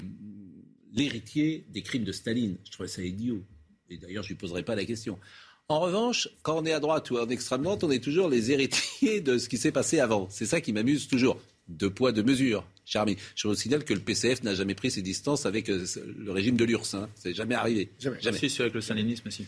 l'héritier 0.93 1.65
des 1.69 1.81
crimes 1.81 2.03
de 2.05 2.11
Staline. 2.11 2.57
Je 2.63 2.71
trouve 2.71 2.87
ça 2.87 3.01
idiot. 3.03 3.43
Et 3.89 3.97
d'ailleurs, 3.97 4.23
je 4.23 4.29
ne 4.29 4.35
lui 4.35 4.39
poserai 4.39 4.63
pas 4.63 4.75
la 4.75 4.85
question. 4.85 5.19
En 5.67 5.79
revanche, 5.79 6.29
quand 6.43 6.57
on 6.61 6.65
est 6.65 6.71
à 6.71 6.79
droite 6.79 7.09
ou 7.11 7.17
en 7.17 7.27
extrême 7.29 7.63
droite, 7.63 7.83
on 7.83 7.91
est 7.91 8.03
toujours 8.03 8.29
les 8.29 8.51
héritiers 8.51 9.19
de 9.19 9.37
ce 9.37 9.49
qui 9.49 9.57
s'est 9.57 9.71
passé 9.71 9.99
avant. 9.99 10.27
C'est 10.29 10.45
ça 10.45 10.61
qui 10.61 10.71
m'amuse 10.73 11.07
toujours. 11.07 11.39
Deux 11.67 11.89
poids, 11.89 12.11
deux 12.11 12.23
mesures. 12.23 12.65
Cher 12.85 13.01
ami, 13.01 13.17
je 13.35 13.47
vous 13.47 13.55
signale 13.55 13.83
que 13.83 13.93
le 13.93 13.99
PCF 13.99 14.43
n'a 14.43 14.53
jamais 14.53 14.75
pris 14.75 14.91
ses 14.91 15.01
distances 15.01 15.45
avec 15.47 15.69
euh, 15.69 15.85
le 16.17 16.31
régime 16.31 16.55
de 16.55 16.65
l'URSS. 16.65 16.93
Hein. 16.95 17.09
C'est 17.15 17.33
jamais 17.33 17.55
arrivé. 17.55 17.89
Jamais. 17.99 18.17
jamais. 18.21 18.37
Si, 18.37 18.49
c'est 18.49 18.61
avec 18.61 18.75
le 18.75 18.81
stalinisme 18.81 19.27
aussi. 19.27 19.45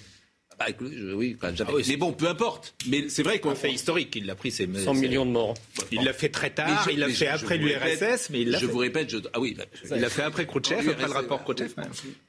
Bah, 0.59 0.65
écoute, 0.69 0.91
je- 0.91 1.13
oui, 1.13 1.35
enfin, 1.37 1.53
jamais. 1.53 1.69
Ah 1.71 1.75
oui, 1.75 1.83
mais 1.87 1.97
bon, 1.97 2.13
peu 2.13 2.27
importe. 2.27 2.73
Mais 2.87 3.09
c'est 3.09 3.21
vrai 3.21 3.37
qu'on 3.39 3.51
Un 3.51 3.55
fait 3.55 3.71
historique, 3.71 4.15
il 4.15 4.25
l'a 4.25 4.33
pris, 4.33 4.49
c'est 4.49 4.67
100 4.75 4.95
millions 4.95 5.23
de 5.23 5.29
morts. 5.29 5.53
Il 5.91 6.03
l'a 6.03 6.13
fait 6.13 6.29
très 6.29 6.49
tard, 6.49 6.83
je- 6.87 6.93
il 6.93 6.99
l'a 6.99 7.09
fait 7.09 7.25
je- 7.27 7.43
après 7.43 7.57
l'URSS, 7.59 8.31
mais 8.31 8.41
il 8.41 8.49
l'a 8.49 8.57
Je 8.57 8.65
fait. 8.65 8.71
vous 8.71 8.79
répète, 8.79 9.07
je, 9.11 9.17
ah 9.33 9.39
oui, 9.39 9.53
là, 9.55 9.65
Il 9.95 10.01
l'a 10.01 10.09
fait 10.09 10.23
après 10.23 10.47
Khrouchtchev, 10.47 10.89
après 10.89 11.05
le 11.05 11.11
rapport 11.13 11.43
Khrouchtchev. 11.43 11.75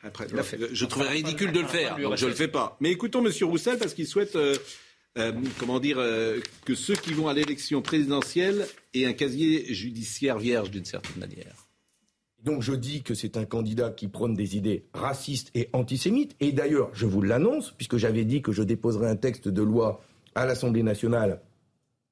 Après, 0.03 0.26
je 0.72 0.84
trouverais 0.84 1.09
ridicule 1.14 1.53
de 1.53 1.61
le 1.61 1.66
faire, 1.68 1.97
donc 1.99 2.16
je 2.18 2.26
le 2.26 2.34
fais 2.34 2.49
pas. 2.49 2.76
Mais 2.82 2.91
écoutons 2.91 3.22
Monsieur 3.22 3.47
Roussel 3.47 3.78
parce 3.78 3.95
qu'il 3.95 4.07
souhaite, 4.07 4.36
euh, 4.36 4.55
euh, 5.19 5.33
comment 5.59 5.81
dire, 5.81 5.99
euh, 5.99 6.41
que 6.64 6.75
ceux 6.75 6.95
qui 6.95 7.12
vont 7.12 7.29
à 7.29 7.35
l'élection 7.35 7.83
présidentielle 7.83 8.66
aient 8.95 9.07
un 9.07 9.12
casier 9.12 9.73
judiciaire 9.75 10.39
vierge 10.39 10.71
d'une 10.71 10.85
certaine 10.85 11.19
manière. 11.19 11.69
Donc 12.45 12.62
je 12.62 12.73
dis 12.73 13.03
que 13.03 13.14
c'est 13.14 13.37
un 13.37 13.45
candidat 13.45 13.91
qui 13.91 14.07
prône 14.07 14.35
des 14.35 14.57
idées 14.57 14.85
racistes 14.95 15.51
et 15.55 15.69
antisémites. 15.73 16.37
Et 16.41 16.53
d'ailleurs, 16.53 16.91
je 16.93 17.07
vous 17.07 17.21
l'annonce, 17.21 17.73
puisque 17.77 17.97
j'avais 17.97 18.25
dit 18.25 18.43
que 18.43 18.53
je 18.53 18.62
déposerai 18.62 19.09
un 19.09 19.16
texte 19.16 19.49
de 19.49 19.62
loi 19.62 20.01
à 20.35 20.47
l'Assemblée 20.47 20.85
nationale 20.85 21.41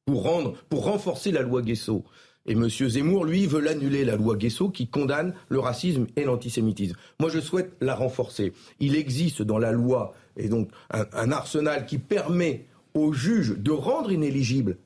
pour 0.05 0.25
rendre, 0.25 0.57
pour 0.69 0.85
renforcer 0.85 1.31
la 1.31 1.43
loi 1.43 1.63
Guesso. 1.63 2.05
Et 2.49 2.53
M. 2.53 2.69
Zemmour, 2.69 3.25
lui, 3.25 3.47
veut 3.47 3.61
l'annuler, 3.61 4.05
la 4.05 4.17
loi 4.17 4.37
Guesso, 4.37 4.69
qui 4.69 4.89
condamne 4.89 5.35
le 5.49 5.59
racisme 5.59 6.07
et 6.17 6.25
l'antisémitisme. 6.25 6.97
Moi, 7.19 7.29
je 7.29 7.41
souhaite 7.41 7.73
la 7.81 7.95
renforcer. 7.95 8.53
Il 8.79 8.95
existe 8.95 9.43
dans 9.43 9.59
la 9.59 9.73
loi, 9.73 10.15
et 10.37 10.49
donc 10.49 10.71
un 10.91 11.33
arsenal 11.33 11.87
qui 11.87 11.99
permet 11.99 12.67
aux 12.97 13.13
juges 13.13 13.57
de 13.57 13.71
rendre 13.71 14.11
inéligible 14.11 14.79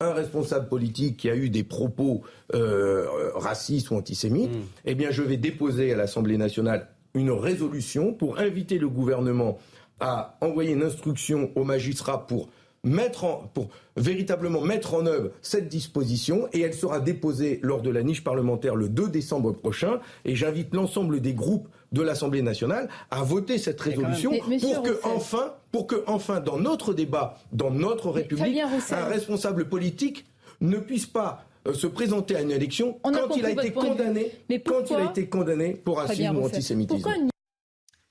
un 0.00 0.12
responsable 0.12 0.68
politique 0.68 1.16
qui 1.16 1.30
a 1.30 1.36
eu 1.36 1.48
des 1.48 1.64
propos 1.64 2.22
euh, 2.54 3.06
racistes 3.34 3.90
ou 3.90 3.94
antisémites, 3.94 4.50
eh 4.84 4.94
bien, 4.94 5.10
je 5.10 5.22
vais 5.22 5.38
déposer 5.38 5.92
à 5.92 5.96
l'Assemblée 5.96 6.36
nationale 6.36 6.88
une 7.14 7.30
résolution 7.30 8.12
pour 8.12 8.38
inviter 8.38 8.78
le 8.78 8.90
gouvernement 8.90 9.58
à 9.98 10.36
envoyer 10.42 10.72
une 10.72 10.82
instruction 10.82 11.50
aux 11.54 11.64
magistrats 11.64 12.26
pour 12.26 12.50
mettre 12.86 13.24
en, 13.24 13.50
pour 13.52 13.68
véritablement 13.96 14.60
mettre 14.60 14.94
en 14.94 15.06
œuvre 15.06 15.30
cette 15.42 15.68
disposition 15.68 16.48
et 16.52 16.60
elle 16.60 16.72
sera 16.72 17.00
déposée 17.00 17.58
lors 17.62 17.82
de 17.82 17.90
la 17.90 18.02
niche 18.02 18.22
parlementaire 18.24 18.76
le 18.76 18.88
2 18.88 19.08
décembre 19.08 19.52
prochain 19.52 20.00
et 20.24 20.34
j'invite 20.34 20.72
l'ensemble 20.74 21.20
des 21.20 21.34
groupes 21.34 21.68
de 21.92 22.02
l'Assemblée 22.02 22.42
nationale 22.42 22.88
à 23.10 23.22
voter 23.22 23.58
cette 23.58 23.80
résolution 23.80 24.30
Mais, 24.48 24.58
pour 24.58 24.82
que 24.82 24.90
Roussel. 24.90 25.10
enfin 25.16 25.54
pour 25.72 25.86
que 25.86 26.02
enfin 26.06 26.40
dans 26.40 26.58
notre 26.58 26.94
débat 26.94 27.38
dans 27.52 27.70
notre 27.70 28.10
République 28.10 28.58
un 28.90 29.04
responsable 29.04 29.68
politique 29.68 30.24
ne 30.60 30.78
puisse 30.78 31.06
pas 31.06 31.44
euh, 31.66 31.74
se 31.74 31.86
présenter 31.86 32.36
à 32.36 32.40
une 32.42 32.50
élection 32.52 32.98
On 33.02 33.10
quand 33.12 33.36
il 33.36 33.44
a 33.44 33.50
été 33.50 33.72
condamné 33.72 34.32
Mais 34.48 34.60
quand 34.60 34.88
il 34.90 34.96
a 34.96 35.10
été 35.10 35.26
condamné 35.26 35.70
pour 35.84 35.98
racisme 35.98 36.36
ou 36.36 36.44
antisémitisme. 36.44 37.08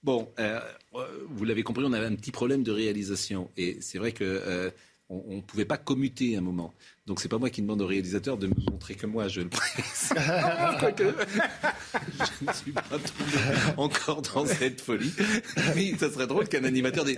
Bon, 0.06 0.32
euh, 0.38 0.60
euh, 0.94 1.08
vous 1.32 1.46
l'avez 1.46 1.64
compris, 1.64 1.84
on 1.84 1.92
avait 1.92 2.06
un 2.06 2.14
petit 2.14 2.30
problème 2.30 2.62
de 2.62 2.72
réalisation. 2.72 3.50
Et 3.58 3.78
c'est 3.82 3.98
vrai 3.98 4.12
que 4.12 4.24
euh, 4.24 4.70
on 5.10 5.38
ne 5.38 5.42
pouvait 5.42 5.66
pas 5.66 5.80
commuter 5.80 6.38
un 6.38 6.42
moment. 6.42 6.76
Donc 7.08 7.20
c'est 7.20 7.28
pas 7.28 7.40
moi 7.40 7.50
qui 7.50 7.64
demande 7.64 7.82
au 7.82 7.88
réalisateur 7.88 8.38
de 8.38 8.46
me 8.46 8.54
montrer 8.70 8.94
que 8.94 9.08
moi 9.08 9.28
je 9.30 9.42
le. 9.42 9.50
Quoique, 10.80 11.06
je 11.06 12.46
ne 12.48 12.54
suis 12.54 12.72
pas 12.72 12.84
tombé 12.84 13.74
encore 13.78 14.22
dans 14.22 14.46
cette 14.46 14.80
folie. 14.80 15.12
Mais 15.76 15.98
ça 15.98 16.12
serait 16.12 16.28
drôle 16.28 16.48
qu'un 16.50 16.66
animateur 16.66 17.04
dise 17.04 17.18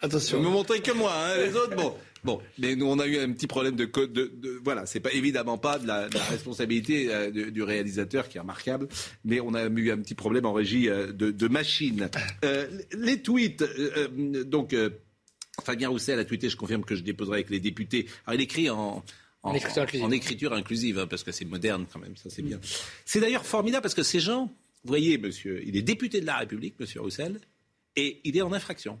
Attention. 0.00 0.40
me 0.40 0.48
montrer 0.48 0.80
que 0.80 0.90
moi, 0.90 1.12
hein, 1.14 1.36
les 1.36 1.54
autres, 1.54 1.76
bon. 1.76 1.94
Bon, 2.24 2.40
mais 2.58 2.76
nous, 2.76 2.86
on 2.86 2.98
a 2.98 3.06
eu 3.06 3.18
un 3.18 3.32
petit 3.32 3.46
problème 3.46 3.76
de 3.76 3.84
code. 3.86 4.12
De, 4.12 4.30
de- 4.34 4.60
voilà, 4.62 4.84
c'est 4.86 5.00
pas 5.00 5.12
évidemment 5.12 5.56
pas 5.58 5.78
de 5.78 5.86
la, 5.86 6.08
de 6.08 6.14
la 6.14 6.24
responsabilité 6.24 7.12
euh, 7.12 7.30
de- 7.30 7.50
du 7.50 7.62
réalisateur 7.62 8.28
qui 8.28 8.36
est 8.36 8.40
remarquable, 8.40 8.88
mais 9.24 9.40
on 9.40 9.54
a 9.54 9.64
eu 9.64 9.90
un 9.90 9.98
petit 9.98 10.14
problème 10.14 10.44
en 10.46 10.52
régie 10.52 10.88
euh, 10.88 11.12
de, 11.12 11.48
machine. 11.48 12.10
Euh, 12.44 12.66
les 12.92 13.22
tweets, 13.22 13.64
donc 14.46 14.74
Fabien 15.64 15.88
Roussel 15.88 16.18
a 16.18 16.24
tweeté, 16.24 16.48
je 16.48 16.56
confirme 16.56 16.84
que 16.84 16.94
je 16.94 17.02
déposerai 17.02 17.36
avec 17.36 17.50
les 17.50 17.60
députés. 17.60 18.06
Alors 18.26 18.38
il 18.38 18.42
écrit 18.42 18.70
en 18.70 19.02
En 19.42 19.54
écriture 19.54 19.82
inclusive. 19.82 20.04
en 20.06 20.10
écriture 20.10 20.52
inclusive, 20.52 20.98
hein, 20.98 21.06
parce 21.06 21.22
que 21.24 21.32
c'est 21.32 21.44
moderne 21.44 21.86
quand 21.92 21.98
même, 21.98 22.16
ça 22.16 22.28
c'est 22.30 22.42
bien. 22.42 22.60
C'est 23.04 23.20
d'ailleurs 23.20 23.44
formidable 23.46 23.82
parce 23.82 23.94
que 23.94 24.02
ces 24.02 24.20
gens, 24.20 24.46
vous 24.84 24.88
voyez, 24.88 25.18
monsieur, 25.18 25.62
il 25.66 25.76
est 25.76 25.82
député 25.82 26.20
de 26.20 26.26
la 26.26 26.36
République, 26.38 26.74
monsieur 26.78 27.00
Roussel, 27.00 27.40
et 27.96 28.20
il 28.24 28.36
est 28.36 28.42
en 28.42 28.52
infraction. 28.52 28.98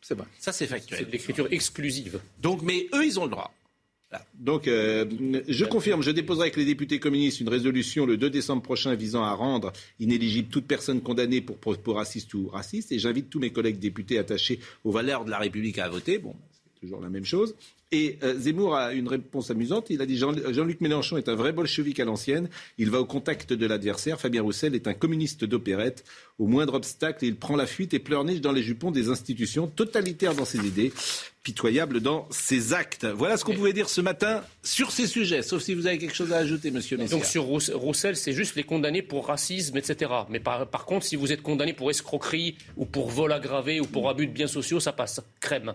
C'est 0.00 0.14
vrai. 0.14 0.26
Ça, 0.38 0.52
c'est 0.52 0.66
factuel. 0.66 1.00
C'est 1.00 1.06
de 1.06 1.10
l'écriture 1.10 1.48
exclusive. 1.50 2.20
Donc, 2.40 2.62
mais 2.62 2.88
eux, 2.94 3.04
ils 3.04 3.18
ont 3.18 3.24
le 3.24 3.30
droit. 3.30 3.52
Voilà. 4.10 4.24
Donc, 4.38 4.68
euh, 4.68 5.04
je 5.48 5.64
confirme, 5.66 6.02
je 6.02 6.10
déposerai 6.10 6.44
avec 6.44 6.56
les 6.56 6.64
députés 6.64 6.98
communistes 6.98 7.40
une 7.40 7.48
résolution 7.48 8.06
le 8.06 8.16
2 8.16 8.30
décembre 8.30 8.62
prochain 8.62 8.94
visant 8.94 9.22
à 9.22 9.34
rendre 9.34 9.72
inéligible 10.00 10.48
toute 10.48 10.66
personne 10.66 11.02
condamnée 11.02 11.42
pour 11.42 11.58
propos 11.58 11.92
racistes 11.92 12.32
ou 12.32 12.48
racistes. 12.48 12.90
Et 12.92 12.98
j'invite 12.98 13.28
tous 13.28 13.38
mes 13.38 13.50
collègues 13.50 13.78
députés 13.78 14.18
attachés 14.18 14.60
aux 14.84 14.92
valeurs 14.92 15.26
de 15.26 15.30
la 15.30 15.38
République 15.38 15.78
à 15.78 15.88
voter. 15.88 16.18
Bon, 16.18 16.34
toujours 16.80 17.00
la 17.00 17.08
même 17.08 17.24
chose. 17.24 17.54
Et 17.90 18.18
euh, 18.22 18.38
Zemmour 18.38 18.76
a 18.76 18.92
une 18.92 19.08
réponse 19.08 19.50
amusante. 19.50 19.86
Il 19.88 20.02
a 20.02 20.06
dit 20.06 20.18
Jean- 20.18 20.34
Jean-Luc 20.52 20.82
Mélenchon 20.82 21.16
est 21.16 21.28
un 21.30 21.34
vrai 21.34 21.52
bolchevique 21.52 21.98
à 22.00 22.04
l'ancienne. 22.04 22.50
Il 22.76 22.90
va 22.90 23.00
au 23.00 23.06
contact 23.06 23.54
de 23.54 23.66
l'adversaire. 23.66 24.20
Fabien 24.20 24.42
Roussel 24.42 24.74
est 24.74 24.86
un 24.86 24.92
communiste 24.92 25.44
d'opérette. 25.46 26.04
Au 26.38 26.46
moindre 26.46 26.74
obstacle, 26.74 27.24
il 27.24 27.36
prend 27.36 27.56
la 27.56 27.66
fuite 27.66 27.94
et 27.94 27.98
pleurniche 27.98 28.42
dans 28.42 28.52
les 28.52 28.62
jupons 28.62 28.90
des 28.90 29.08
institutions, 29.08 29.66
totalitaire 29.68 30.34
dans 30.34 30.44
ses 30.44 30.58
idées, 30.66 30.92
pitoyable 31.42 32.00
dans 32.00 32.28
ses 32.30 32.74
actes. 32.74 33.06
Voilà 33.06 33.38
ce 33.38 33.44
qu'on 33.44 33.54
pouvait 33.54 33.72
dire 33.72 33.88
ce 33.88 34.02
matin 34.02 34.42
sur 34.62 34.90
ces 34.92 35.06
sujets. 35.06 35.40
Sauf 35.42 35.62
si 35.62 35.72
vous 35.72 35.86
avez 35.86 35.96
quelque 35.96 36.14
chose 36.14 36.32
à 36.34 36.36
ajouter, 36.36 36.70
monsieur 36.70 36.98
Messia. 36.98 37.16
Donc 37.16 37.24
sur 37.24 37.44
Rouss- 37.44 37.72
Roussel, 37.72 38.16
c'est 38.16 38.34
juste 38.34 38.54
les 38.56 38.64
condamnés 38.64 39.00
pour 39.02 39.28
racisme, 39.28 39.78
etc. 39.78 40.10
Mais 40.28 40.40
par, 40.40 40.68
par 40.68 40.84
contre, 40.84 41.06
si 41.06 41.16
vous 41.16 41.32
êtes 41.32 41.40
condamné 41.40 41.72
pour 41.72 41.88
escroquerie 41.90 42.56
ou 42.76 42.84
pour 42.84 43.08
vol 43.08 43.32
aggravé 43.32 43.80
ou 43.80 43.86
pour 43.86 44.10
abus 44.10 44.26
de 44.26 44.32
biens 44.32 44.46
sociaux, 44.46 44.78
ça 44.78 44.92
passe. 44.92 45.22
Crème. 45.40 45.72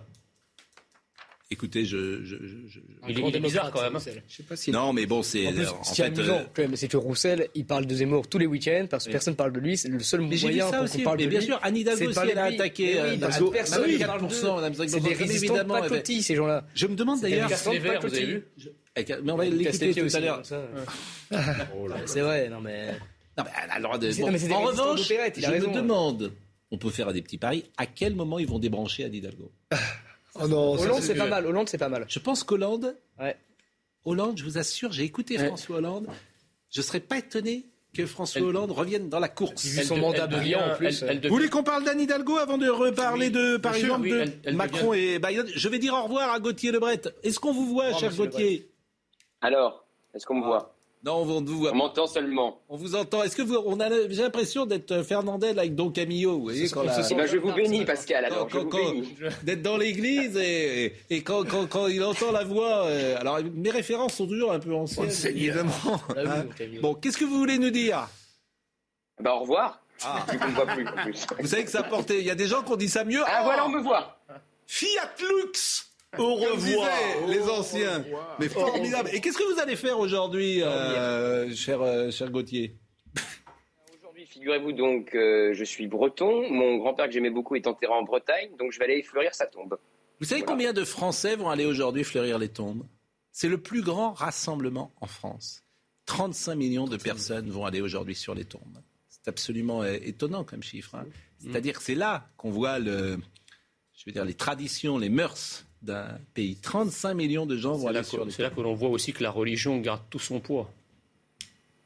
Écoutez, 1.52 1.86
je. 1.86 2.24
je- 2.24 2.36
je- 2.38 2.68
je- 2.68 2.80
Il 3.08 3.20
est, 3.20 3.30
il 3.30 3.36
est 3.36 3.40
bizarre 3.40 3.70
quand 3.72 3.82
même. 3.82 3.92
hein. 3.96 4.00
Roussel. 4.00 4.24
Je 4.28 4.36
sais 4.38 4.44
pas 4.44 4.56
si. 4.56 4.72
Non, 4.72 4.92
mais 4.92 5.06
bon, 5.06 5.22
c'est. 5.22 5.46
En 5.48 5.52
plus, 5.54 5.68
en 5.68 5.84
fait, 5.84 6.04
amusant, 6.06 6.38
euh, 6.38 6.44
quand 6.54 6.62
même, 6.64 6.76
c'est 6.76 6.88
que 6.88 6.98
Roussel, 6.98 7.48
il 7.54 7.66
parle 7.66 7.86
de 7.86 7.94
Zemmour 7.94 8.28
tous 8.28 8.40
les 8.40 8.48
week-ends 8.48 8.88
parce 8.90 9.04
que 9.04 9.10
Oui. 9.10 9.14
personne 9.14 9.36
parle 9.36 9.52
de 9.54 9.60
lui. 9.60 9.78
C'est 9.78 9.90
le 9.90 10.00
seul 10.00 10.22
Mais 10.22 10.36
moyen 10.38 10.72
pour 10.72 10.90
qu'on 10.90 11.00
parle 11.00 11.18
Mais 11.18 11.26
de 11.26 11.30
bien 11.30 11.40
lui. 11.42 11.46
sûr, 11.46 11.60
Anne 11.62 11.78
Hidalgo 11.78 11.98
c'est 12.00 12.06
de 12.06 12.10
aussi, 12.10 12.20
elle 12.32 12.40
a 12.40 12.50
de 12.50 12.56
attaqué. 12.56 12.94
Mais 12.96 13.00
euh, 13.00 13.12
oui, 13.12 13.20
que 13.20 13.52
personne 13.52 13.84
oui, 13.86 14.00
ne 14.00 14.06
parle 14.06 14.22
4%, 14.22 14.56
Madame 14.56 14.72
d'eux. 14.74 14.78
Zagbo, 14.78 14.92
C'est 14.94 15.00
des 15.02 15.10
bien 15.10 15.18
résistants 15.18 15.54
évidemment, 15.56 15.80
pas 15.82 15.90
cotis, 15.90 16.24
ces 16.24 16.36
gens-là. 16.36 16.66
Je 16.74 16.88
me 16.88 16.96
demande 16.96 17.22
d'ailleurs. 17.22 17.50
Les 17.72 17.80
verres, 17.80 18.02
vous 18.02 18.08
avez 18.16 18.26
vu 18.26 18.44
Mais 19.24 19.32
on 19.32 19.36
va 19.38 19.46
l'écouter 19.46 19.94
tout 19.94 20.16
à 20.16 20.20
l'heure. 20.20 20.42
C'est 22.08 22.22
vrai, 22.22 22.50
non 22.50 22.62
mais. 22.62 22.88
Non, 23.38 23.44
mais 23.44 23.52
elle 23.64 23.72
a 23.72 23.78
le 23.78 23.84
droit 23.84 23.98
de. 23.98 24.54
En 24.54 24.62
revanche, 24.62 25.08
je 25.08 25.52
me 25.68 25.74
demande, 25.74 26.32
on 26.72 26.78
peut 26.78 26.90
faire 26.90 27.08
à 27.10 27.14
des 27.14 27.22
petits 27.22 27.38
paris, 27.38 27.66
à 27.78 27.86
quel 27.86 28.16
moment 28.16 28.40
ils 28.40 28.48
vont 28.48 28.60
débrancher 28.60 29.04
Anne 29.06 29.14
Hidalgo? 29.14 29.52
Oh 30.42 30.48
non, 30.48 30.74
Hollande, 30.80 31.02
c'est 31.02 31.16
pas 31.16 31.28
mal. 31.28 31.46
Hollande, 31.46 31.70
c'est 31.70 31.78
pas 31.78 31.90
mal. 31.90 32.06
Je 32.08 32.20
pense 32.20 32.44
qu'Hollande, 32.44 32.96
Ouais. 33.20 33.38
Hollande, 34.06 34.38
je 34.38 34.44
vous 34.44 34.58
assure, 34.58 34.92
j'ai 34.92 35.04
écouté 35.04 35.38
Ouais. 35.38 35.48
François 35.48 35.78
Hollande, 35.78 36.08
je 36.72 36.80
ne 36.80 36.84
serais 36.84 37.00
pas 37.00 37.18
étonné 37.20 37.66
que 37.94 38.06
François 38.08 38.42
Elle- 38.42 38.48
Hollande 38.48 38.72
revienne 38.72 39.08
dans 39.10 39.20
la 39.20 39.30
course. 39.30 39.64
Vu 39.66 39.84
son 39.84 39.98
mandat 39.98 40.26
brillant, 40.26 40.72
en 40.72 40.76
plus, 40.76 41.04
elle- 41.04 41.10
elle 41.10 41.16
Vous 41.18 41.22
devient- 41.22 41.30
voulez 41.36 41.50
qu'on 41.50 41.64
parle 41.64 41.84
d'Anne 41.84 42.02
Hidalgo 42.02 42.38
avant 42.38 42.58
de 42.58 42.68
reparler 42.68 43.28
Oui, 43.28 43.32
de, 43.32 43.58
par 43.58 43.76
sûr, 43.76 43.84
exemple, 43.86 44.02
oui, 44.06 44.10
de 44.12 44.20
elle- 44.22 44.40
elle 44.44 44.56
Macron 44.56 44.94
et 44.94 45.20
Biden? 45.20 45.46
Je 45.54 45.70
vais 45.70 45.78
dire 45.78 45.94
au 45.94 46.04
revoir 46.04 46.32
à 46.34 46.40
Gauthier 46.40 46.72
Lebret. 46.72 47.00
Est-ce 47.22 47.40
qu'on 47.40 47.54
vous 47.54 47.68
voit, 47.68 47.94
cher 47.94 48.12
Gauthier? 48.16 48.72
Alors, 49.42 49.86
est-ce 50.16 50.26
qu'on 50.26 50.36
me 50.40 50.44
voit? 50.46 50.73
Non, 51.06 51.16
on 51.18 51.26
vous 51.26 51.58
voit. 51.58 51.72
On 51.74 51.76
m'entend 51.76 52.08
seulement. 52.08 52.62
On 52.70 52.78
vous 52.78 52.96
entend. 52.96 53.24
Est-ce 53.24 53.36
que 53.36 53.42
vous, 53.42 53.56
on 53.66 53.78
a, 53.82 53.90
j'ai 53.90 54.22
l'impression 54.22 54.66
d'être 54.66 55.04
Fernandel 55.04 55.60
avec 55.60 55.76
Don 55.76 55.92
Camillo, 55.92 56.38
vous 56.38 56.44
voyez, 56.44 56.70
quand 56.70 56.84
la- 56.84 56.98
Eh 57.10 57.14
ben, 57.14 57.26
je 57.26 57.38
vous 57.38 57.52
bénis, 57.52 57.84
Pascal, 57.84 58.24
alors, 58.24 58.48
je 58.48 58.54
quand- 58.58 58.64
vous 58.64 58.70
quand- 58.70 58.92
bénis. 58.92 59.14
d'être 59.44 59.62
dans 59.62 59.76
l'église 59.76 60.38
et, 60.38 60.94
et 61.10 61.22
quand, 61.22 61.44
quand, 61.46 61.68
quand 61.68 61.88
il 61.88 62.02
entend 62.04 62.32
la 62.32 62.46
voix. 62.46 62.86
euh, 62.86 63.18
alors, 63.20 63.40
mes 63.54 63.70
références 63.70 64.14
sont 64.14 64.28
toujours 64.28 64.54
un 64.54 64.60
peu 64.60 64.74
anciennes, 64.74 65.10
évidemment. 65.26 65.74
Ah 65.86 65.98
oui, 66.16 66.24
Hein. 66.26 66.44
donc, 66.44 66.56
Camille. 66.56 66.80
Bon, 66.80 66.94
qu'est-ce 66.94 67.18
que 67.18 67.26
vous 67.26 67.38
voulez 67.38 67.58
nous 67.58 67.70
dire? 67.72 68.08
Bah, 69.20 69.34
au 69.36 69.40
revoir. 69.42 69.82
Ah. 70.06 70.26
Plus, 70.28 70.38
en 70.40 71.04
plus. 71.04 71.26
Vous 71.42 71.48
savez 71.48 71.66
que 71.66 71.72
ça 71.72 71.84
portait. 71.84 72.20
Il 72.20 72.26
y 72.26 72.32
a 72.32 72.36
des 72.36 72.48
gens 72.48 72.64
qui 72.64 72.72
ont 72.72 72.76
dit 72.78 72.90
ça 72.90 73.04
mieux. 73.04 73.22
Ah, 73.26 73.40
Oh, 73.42 73.44
voilà, 73.44 73.66
on 73.66 73.70
me 73.70 73.82
voit. 73.82 74.18
Fiat 74.68 75.12
Lux 75.20 75.90
Au 76.18 76.36
revoir. 76.36 76.90
les 77.28 77.42
anciens. 77.50 78.06
Mais 78.40 78.50
formidable. 78.50 79.10
Et 79.14 79.22
qu'est-ce 79.22 79.38
que 79.38 79.54
vous 79.54 79.60
allez 79.60 79.76
faire 79.76 80.00
aujourd'hui, 80.00 80.62
euh, 80.62 81.54
cher, 81.56 81.82
euh, 81.82 82.12
cher 82.12 82.30
Gauthier 82.30 82.76
Aujourd'hui, 84.00 84.26
figurez-vous 84.26 84.74
donc, 84.74 85.16
euh, 85.16 85.54
je 85.54 85.64
suis 85.64 85.88
breton. 85.88 86.50
Mon 86.50 86.78
grand-père 86.78 87.08
que 87.08 87.12
j'aimais 87.12 87.30
beaucoup 87.30 87.56
est 87.56 87.68
enterré 87.68 87.94
en 87.94 88.04
Bretagne, 88.04 88.50
donc 88.60 88.72
je 88.72 88.80
vais 88.80 88.86
aller 88.86 89.04
fleurir 89.04 89.34
sa 89.34 89.46
tombe. 89.48 89.78
Vous 90.20 90.26
savez 90.28 90.42
Voilà. 90.42 90.54
combien 90.54 90.74
de 90.74 90.84
Français 90.84 91.36
vont 91.36 91.50
aller 91.50 91.66
aujourd'hui 91.66 92.04
fleurir 92.04 92.38
les 92.38 92.50
tombes? 92.50 92.86
C'est 93.32 93.50
le 93.50 93.58
plus 93.58 93.82
grand 93.82 94.14
rassemblement 94.14 94.92
en 95.02 95.08
France. 95.08 95.64
35 96.06 96.56
millions 96.56 96.86
de 96.86 96.98
personnes 96.98 97.50
vont 97.50 97.66
aller 97.66 97.82
aujourd'hui 97.82 98.16
sur 98.16 98.36
les 98.36 98.46
tombes. 98.46 98.78
C'est 99.10 99.28
absolument 99.28 99.84
étonnant 99.86 100.44
comme 100.44 100.62
chiffre. 100.62 100.96
hein. 100.96 101.06
C'est-à-dire 101.40 101.78
que 101.78 101.84
c'est 101.84 101.96
là 101.96 102.30
qu'on 102.38 102.52
voit 102.52 102.78
le, 102.80 103.18
je 103.96 104.04
veux 104.06 104.12
dire, 104.12 104.26
les 104.26 104.34
traditions, 104.34 104.98
les 104.98 105.10
mœurs 105.10 105.66
d'un 105.84 106.08
pays. 106.34 106.56
35 106.56 107.14
millions 107.14 107.46
de 107.46 107.58
gens 107.58 107.74
vont 107.74 107.88
aller 107.88 108.04
sur 108.04 108.30
c'est 108.32 108.42
là 108.42 108.50
que 108.50 108.62
l'on 108.62 108.74
voit 108.74 108.90
aussi 108.90 109.14
que 109.14 109.22
la 109.22 109.32
religion 109.32 109.78
garde 109.80 110.02
tout 110.10 110.20
son 110.20 110.40
poids. 110.40 110.72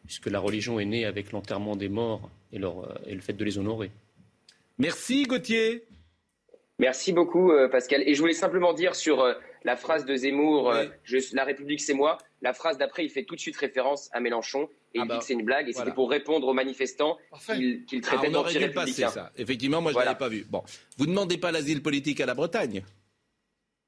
Puisque 0.06 0.28
la 0.28 0.40
religion 0.40 0.80
est 0.80 0.86
née 0.86 1.04
avec 1.06 1.32
l'enterrement 1.32 1.76
des 1.76 1.90
morts 1.90 2.30
et, 2.54 2.60
leur, 2.60 2.80
euh, 2.86 2.94
et 3.08 3.14
le 3.16 3.22
fait 3.22 3.34
de 3.34 3.44
les 3.44 3.58
honorer. 3.58 3.92
Merci 4.78 5.24
Gauthier. 5.24 5.84
Merci 6.80 7.12
beaucoup, 7.12 7.52
euh, 7.52 7.68
Pascal. 7.68 8.04
Et 8.06 8.14
je 8.14 8.20
voulais 8.22 8.34
simplement 8.34 8.72
dire 8.74 8.96
sur 8.96 9.20
euh, 9.22 9.34
la 9.64 9.76
phrase 9.76 10.06
de 10.06 10.16
Zemmour, 10.16 10.68
Oui. 10.74 10.88
je- 11.04 11.36
La 11.36 11.44
République, 11.44 11.82
c'est 11.82 11.96
moi. 11.96 12.20
La 12.44 12.54
phrase 12.54 12.78
d'après, 12.78 13.04
il 13.04 13.10
fait 13.10 13.24
tout 13.24 13.36
de 13.36 13.40
suite 13.40 13.58
référence 13.58 14.10
à 14.14 14.20
Mélenchon 14.20 14.70
et 14.94 15.00
Ah 15.00 15.04
il 15.04 15.08
bah, 15.08 15.16
dit 15.16 15.20
que 15.22 15.26
c'est 15.26 15.34
une 15.34 15.44
blague. 15.44 15.68
Et 15.68 15.72
voilà. 15.72 15.86
c'était 15.88 15.96
pour 15.96 16.10
répondre 16.12 16.48
aux 16.48 16.54
manifestants 16.54 17.18
qu'il 17.48 17.84
qu'il 17.86 18.00
Ah, 18.06 18.08
traitait 18.16 18.30
d'anti-républicains. 18.32 19.10
ça. 19.10 19.32
Effectivement, 19.38 19.82
moi 19.82 19.92
je 19.92 19.96
ne 19.98 20.04
Voilà. 20.04 20.12
l'avais 20.12 20.20
pas 20.20 20.30
vu. 20.30 20.46
Bon, 20.48 20.62
vous 20.98 21.06
ne 21.08 21.12
demandez 21.12 21.40
pas 21.40 21.52
l'asile 21.52 21.82
politique 21.82 22.22
à 22.22 22.28
la 22.28 22.36
Bretagne? 22.36 22.84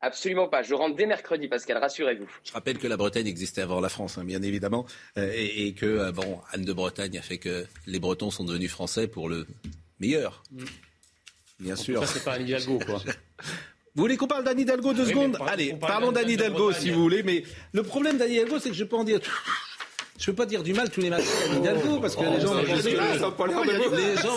Absolument 0.01 0.47
pas. 0.47 0.63
Je 0.63 0.73
rentre 0.73 0.95
dès 0.95 1.05
mercredi, 1.05 1.47
Pascal, 1.47 1.77
rassurez-vous. 1.77 2.27
Je 2.43 2.51
rappelle 2.53 2.77
que 2.77 2.87
la 2.87 2.95
Bretagne 2.95 3.27
existait 3.27 3.61
avant 3.61 3.81
la 3.81 3.89
France, 3.89 4.17
hein, 4.17 4.23
bien 4.23 4.41
évidemment, 4.41 4.85
euh, 5.17 5.31
et, 5.35 5.67
et 5.67 5.73
que 5.73 5.85
euh, 5.85 6.11
bon, 6.11 6.39
Anne 6.53 6.63
de 6.63 6.73
Bretagne 6.73 7.17
a 7.17 7.21
fait 7.21 7.37
que 7.37 7.65
les 7.85 7.99
Bretons 7.99 8.31
sont 8.31 8.45
devenus 8.45 8.71
français 8.71 9.07
pour 9.07 9.27
le 9.27 9.45
meilleur. 9.99 10.43
Bien 11.59 11.75
sûr. 11.75 12.05
Ça, 12.05 12.13
c'est 12.13 12.23
pas 12.23 12.33
Anne 12.33 12.47
Hidalgo, 12.47 12.79
quoi. 12.85 13.03
Vous 13.95 14.03
voulez 14.03 14.15
qu'on 14.15 14.27
parle 14.27 14.45
d'Anne 14.45 14.59
Hidalgo 14.59 14.93
deux 14.93 15.03
Oui, 15.03 15.09
secondes 15.09 15.37
Allez, 15.45 15.73
parlons 15.73 16.11
d'Anne 16.13 16.29
Hidalgo 16.29 16.71
si 16.71 16.91
vous 16.91 17.01
voulez, 17.01 17.23
mais 17.23 17.43
le 17.73 17.83
problème 17.83 18.17
d'Anne 18.17 18.31
Hidalgo, 18.31 18.59
c'est 18.59 18.69
que 18.69 18.75
je 18.75 18.83
peux 18.85 18.95
en 18.95 19.03
dire. 19.03 19.19
Je 20.20 20.26
peux 20.26 20.34
pas 20.34 20.45
dire 20.45 20.63
du 20.63 20.74
mal 20.74 20.89
tous 20.89 20.99
les 21.01 21.09
matins 21.09 21.24
d'Anne 21.49 21.59
Hidalgo 21.61 21.99
parce 22.01 22.15
que 22.15 22.22
les 22.24 22.41
gens 22.41 22.53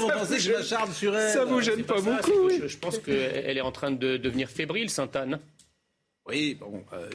vont 0.01 0.09
penser 0.09 0.35
a 0.35 0.37
que 0.37 0.41
je 0.43 0.53
m'acharne 0.53 0.93
sur 0.93 1.16
elle. 1.16 1.33
Ça 1.33 1.45
vous 1.45 1.61
gêne 1.61 1.83
pas 1.83 2.01
ça, 2.01 2.03
beaucoup, 2.22 2.51
je, 2.51 2.68
je 2.68 2.78
pense 2.78 2.99
qu'elle 2.99 3.57
est 3.57 3.61
en 3.62 3.72
train 3.72 3.91
de 3.91 4.16
devenir 4.16 4.49
fébrile, 4.49 4.89
Sainte-Anne. 4.91 5.41
Oui, 6.28 6.57
bon. 6.61 6.85
euh, 6.93 7.11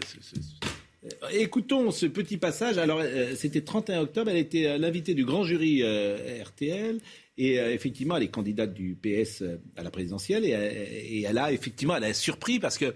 Écoutons 1.31 1.91
ce 1.91 2.05
petit 2.07 2.35
passage. 2.37 2.77
Alors, 2.77 2.99
euh, 3.01 3.33
c'était 3.35 3.61
31 3.61 4.01
octobre. 4.01 4.29
Elle 4.29 4.37
était 4.37 4.65
euh, 4.65 4.77
l'invitée 4.77 5.13
du 5.13 5.23
grand 5.23 5.43
jury 5.45 5.81
euh, 5.83 6.43
RTL. 6.43 6.99
Et 7.37 7.59
euh, 7.61 7.71
effectivement, 7.73 8.17
elle 8.17 8.23
est 8.23 8.27
candidate 8.29 8.73
du 8.73 8.95
PS 9.01 9.43
à 9.77 9.83
la 9.83 9.91
présidentielle. 9.91 10.43
Et, 10.43 10.49
et 10.49 11.21
elle 11.23 11.37
a 11.37 11.53
effectivement, 11.53 11.95
elle 11.95 12.03
a 12.03 12.13
surpris 12.13 12.59
parce 12.59 12.77
que 12.77 12.93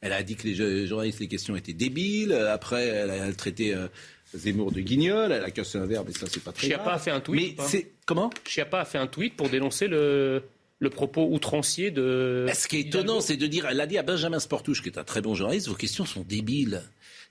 elle 0.00 0.14
a 0.14 0.22
dit 0.22 0.34
que 0.36 0.46
les 0.46 0.54
jo- 0.54 0.86
journalistes, 0.86 1.20
les 1.20 1.28
questions 1.28 1.54
étaient 1.56 1.74
débiles. 1.74 2.32
Après, 2.32 2.86
elle 2.86 3.10
a 3.10 3.30
traité 3.34 3.74
euh, 3.74 3.88
Zemmour 4.34 4.72
de 4.72 4.80
guignol. 4.80 5.32
Elle 5.32 5.44
a 5.44 5.50
cassé 5.50 5.78
un 5.78 5.86
verbe, 5.86 6.08
mais 6.08 6.14
ça, 6.14 6.26
c'est 6.30 6.42
pas 6.42 6.52
très 6.52 6.66
Chiappa 6.66 6.84
grave. 6.84 6.94
a 6.94 6.98
fait 6.98 7.10
un 7.10 7.20
tweet. 7.20 7.58
Mais 7.58 7.64
c'est 7.66 7.92
comment 8.06 8.30
Chiappa 8.46 8.80
a 8.80 8.84
fait 8.84 8.98
un 8.98 9.06
tweet 9.06 9.36
pour 9.36 9.48
dénoncer 9.48 9.86
le, 9.88 10.42
le 10.78 10.90
propos 10.90 11.28
outrancier 11.30 11.90
de. 11.90 12.46
Ce 12.54 12.68
qui 12.68 12.76
est 12.76 12.80
étonnant, 12.80 13.20
c'est 13.20 13.36
de 13.36 13.46
dire, 13.46 13.66
elle 13.68 13.76
l'a 13.76 13.86
dit 13.86 13.98
à 13.98 14.02
Benjamin 14.02 14.38
Sportouche, 14.40 14.82
qui 14.82 14.88
est 14.88 14.98
un 14.98 15.04
très 15.04 15.20
bon 15.20 15.34
journaliste, 15.34 15.68
vos 15.68 15.74
questions 15.74 16.06
sont 16.06 16.22
débiles. 16.22 16.82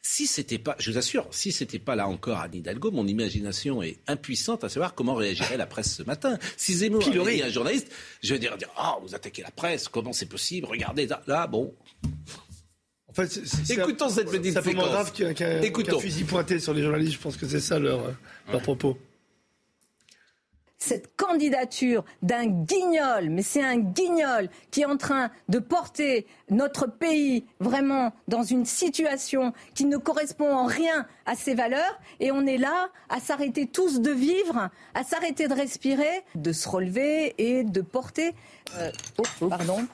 Si 0.01 0.27
c'était 0.27 0.59
pas, 0.59 0.77
je 0.79 0.91
vous 0.91 0.97
assure, 0.97 1.27
si 1.29 1.51
c'était 1.51 1.77
pas 1.77 1.93
là 1.93 2.07
encore 2.07 2.37
Anne 2.39 2.55
Hidalgo, 2.55 2.89
mon 2.89 3.05
imagination 3.05 3.83
est 3.83 3.97
impuissante 4.07 4.63
à 4.63 4.69
savoir 4.69 4.95
comment 4.95 5.13
réagirait 5.13 5.57
la 5.57 5.65
presse 5.65 5.93
ce 5.93 6.03
matin. 6.03 6.39
Si 6.55 6.73
Zemmour 6.73 7.05
avait 7.05 7.35
dit 7.35 7.41
à 7.41 7.47
un 7.47 7.49
journaliste, 7.49 7.91
je 8.23 8.33
vais 8.33 8.39
dire, 8.39 8.55
ah, 8.77 8.97
vous 9.03 9.13
attaquez 9.13 9.41
la 9.41 9.51
presse, 9.51 9.89
comment 9.89 10.13
c'est 10.13 10.27
possible, 10.27 10.67
regardez, 10.67 11.05
là, 11.05 11.21
là, 11.27 11.47
bon. 11.47 11.73
En 13.09 13.13
fait, 13.13 13.27
c'est- 13.27 13.45
c'est- 13.45 13.65
c'est 13.65 13.73
Écoutons 13.73 14.05
un- 14.05 14.09
cette 14.09 14.29
petite 14.29 14.53
C'est 14.53 14.61
séquence. 14.61 14.85
grave 14.85 15.11
qu'un 15.11 15.33
qu'un- 15.33 15.59
qu'un 15.61 15.99
fusil 15.99 16.23
pointé 16.25 16.59
sur 16.59 16.73
les 16.73 16.83
journalistes. 16.83 17.13
Je 17.13 17.19
pense 17.19 17.37
que 17.37 17.47
c'est 17.47 17.59
ça 17.59 17.79
leur, 17.79 17.99
euh, 18.05 18.11
leur 18.51 18.61
propos. 18.61 18.97
cette 20.81 21.13
candidature 21.17 22.05
d'un 22.21 22.45
guignol, 22.45 23.29
mais 23.29 23.41
c'est 23.41 23.61
un 23.61 23.75
guignol 23.77 24.47
qui 24.71 24.79
est 24.81 24.85
en 24.85 24.95
train 24.95 25.29
de 25.49 25.59
porter 25.59 26.25
notre 26.49 26.87
pays 26.87 27.43
vraiment 27.59 28.13
dans 28.29 28.43
une 28.43 28.63
situation 28.63 29.51
qui 29.75 29.83
ne 29.83 29.97
correspond 29.97 30.49
en 30.55 30.65
rien 30.67 31.05
à 31.25 31.35
ses 31.35 31.53
valeurs. 31.53 31.99
Et 32.21 32.31
on 32.31 32.45
est 32.47 32.57
là 32.57 32.87
à 33.09 33.19
s'arrêter 33.19 33.67
tous 33.67 33.99
de 33.99 34.11
vivre, 34.11 34.69
à 34.93 35.03
s'arrêter 35.03 35.49
de 35.49 35.53
respirer, 35.53 36.23
de 36.35 36.53
se 36.53 36.69
relever 36.69 37.35
et 37.37 37.65
de 37.65 37.81
porter, 37.81 38.33
euh, 38.77 38.89
oh, 39.41 39.49
pardon, 39.49 39.85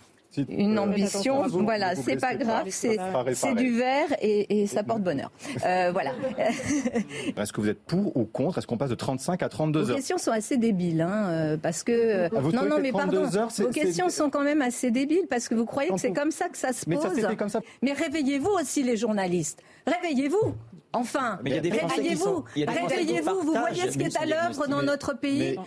une 0.49 0.77
ambition. 0.79 1.43
Voilà, 1.47 1.95
c'est 1.95 2.17
pas 2.19 2.35
grave, 2.35 2.65
c'est 2.69 2.97
c'est 3.33 3.55
du 3.55 3.71
verre 3.77 4.07
et, 4.21 4.61
et 4.61 4.67
ça 4.67 4.83
porte 4.83 5.01
bonheur. 5.01 5.31
Euh, 5.65 5.91
voilà. 5.93 6.11
Est-ce 7.37 7.53
que 7.53 7.61
vous 7.61 7.69
êtes 7.69 7.83
pour 7.83 8.15
ou 8.17 8.25
contre? 8.25 8.57
Est-ce 8.57 8.67
qu'on 8.67 8.77
passe 8.77 8.89
de 8.89 8.95
35 8.95 9.41
à 9.43 9.49
32 9.49 9.79
Vos 9.81 9.89
heures? 9.89 9.95
questions 9.97 10.17
sont 10.17 10.31
assez 10.31 10.57
débiles, 10.57 11.01
hein, 11.01 11.27
euh, 11.29 11.57
parce 11.57 11.83
que 11.83 11.91
euh, 11.91 12.29
Ah, 12.35 12.39
vous 12.39 12.51
non, 12.51 12.65
non, 12.65 12.79
mais 12.79 12.91
32 12.91 13.21
pardon, 13.21 13.37
heures, 13.37 13.49
vos 13.57 13.69
questions 13.69 14.09
sont 14.09 14.29
quand 14.29 14.43
même 14.43 14.61
assez 14.61 14.91
débiles 14.91 15.27
parce 15.29 15.47
que 15.47 15.55
vous 15.55 15.65
croyez 15.65 15.89
que 15.91 15.97
c'est 15.99 16.13
comme 16.13 16.31
ça 16.31 16.49
que 16.49 16.57
ça 16.57 16.73
se 16.73 16.85
Mais 16.87 16.95
ça 16.97 17.09
pose. 17.09 17.27
comme 17.37 17.49
ça. 17.49 17.61
Mais 17.81 17.93
réveillez-vous 17.93 18.51
aussi 18.61 18.83
les 18.83 18.97
journalistes, 18.97 19.61
réveillez-vous. 19.87 20.53
Enfin, 20.93 21.39
Mais 21.43 21.49
il 21.49 21.55
y 21.55 21.59
a 21.59 21.61
des 21.61 21.71
Français 21.71 21.95
qui 21.95 21.99
réveillez-vous, 22.01 22.23
sont- 22.23 22.43
il 22.55 22.59
y 22.59 22.63
a 22.63 22.67
des 22.67 22.71
Français 22.73 22.95
qui 22.95 23.01
réveillez-vous. 23.01 23.41
Vous 23.41 23.51
voyez 23.53 23.91
ce 23.91 23.97
qui 23.97 24.03
est 24.05 24.17
à 24.17 24.25
l'œuvre 24.25 24.67
dans 24.67 24.81
notre 24.81 25.13
pays. 25.17 25.57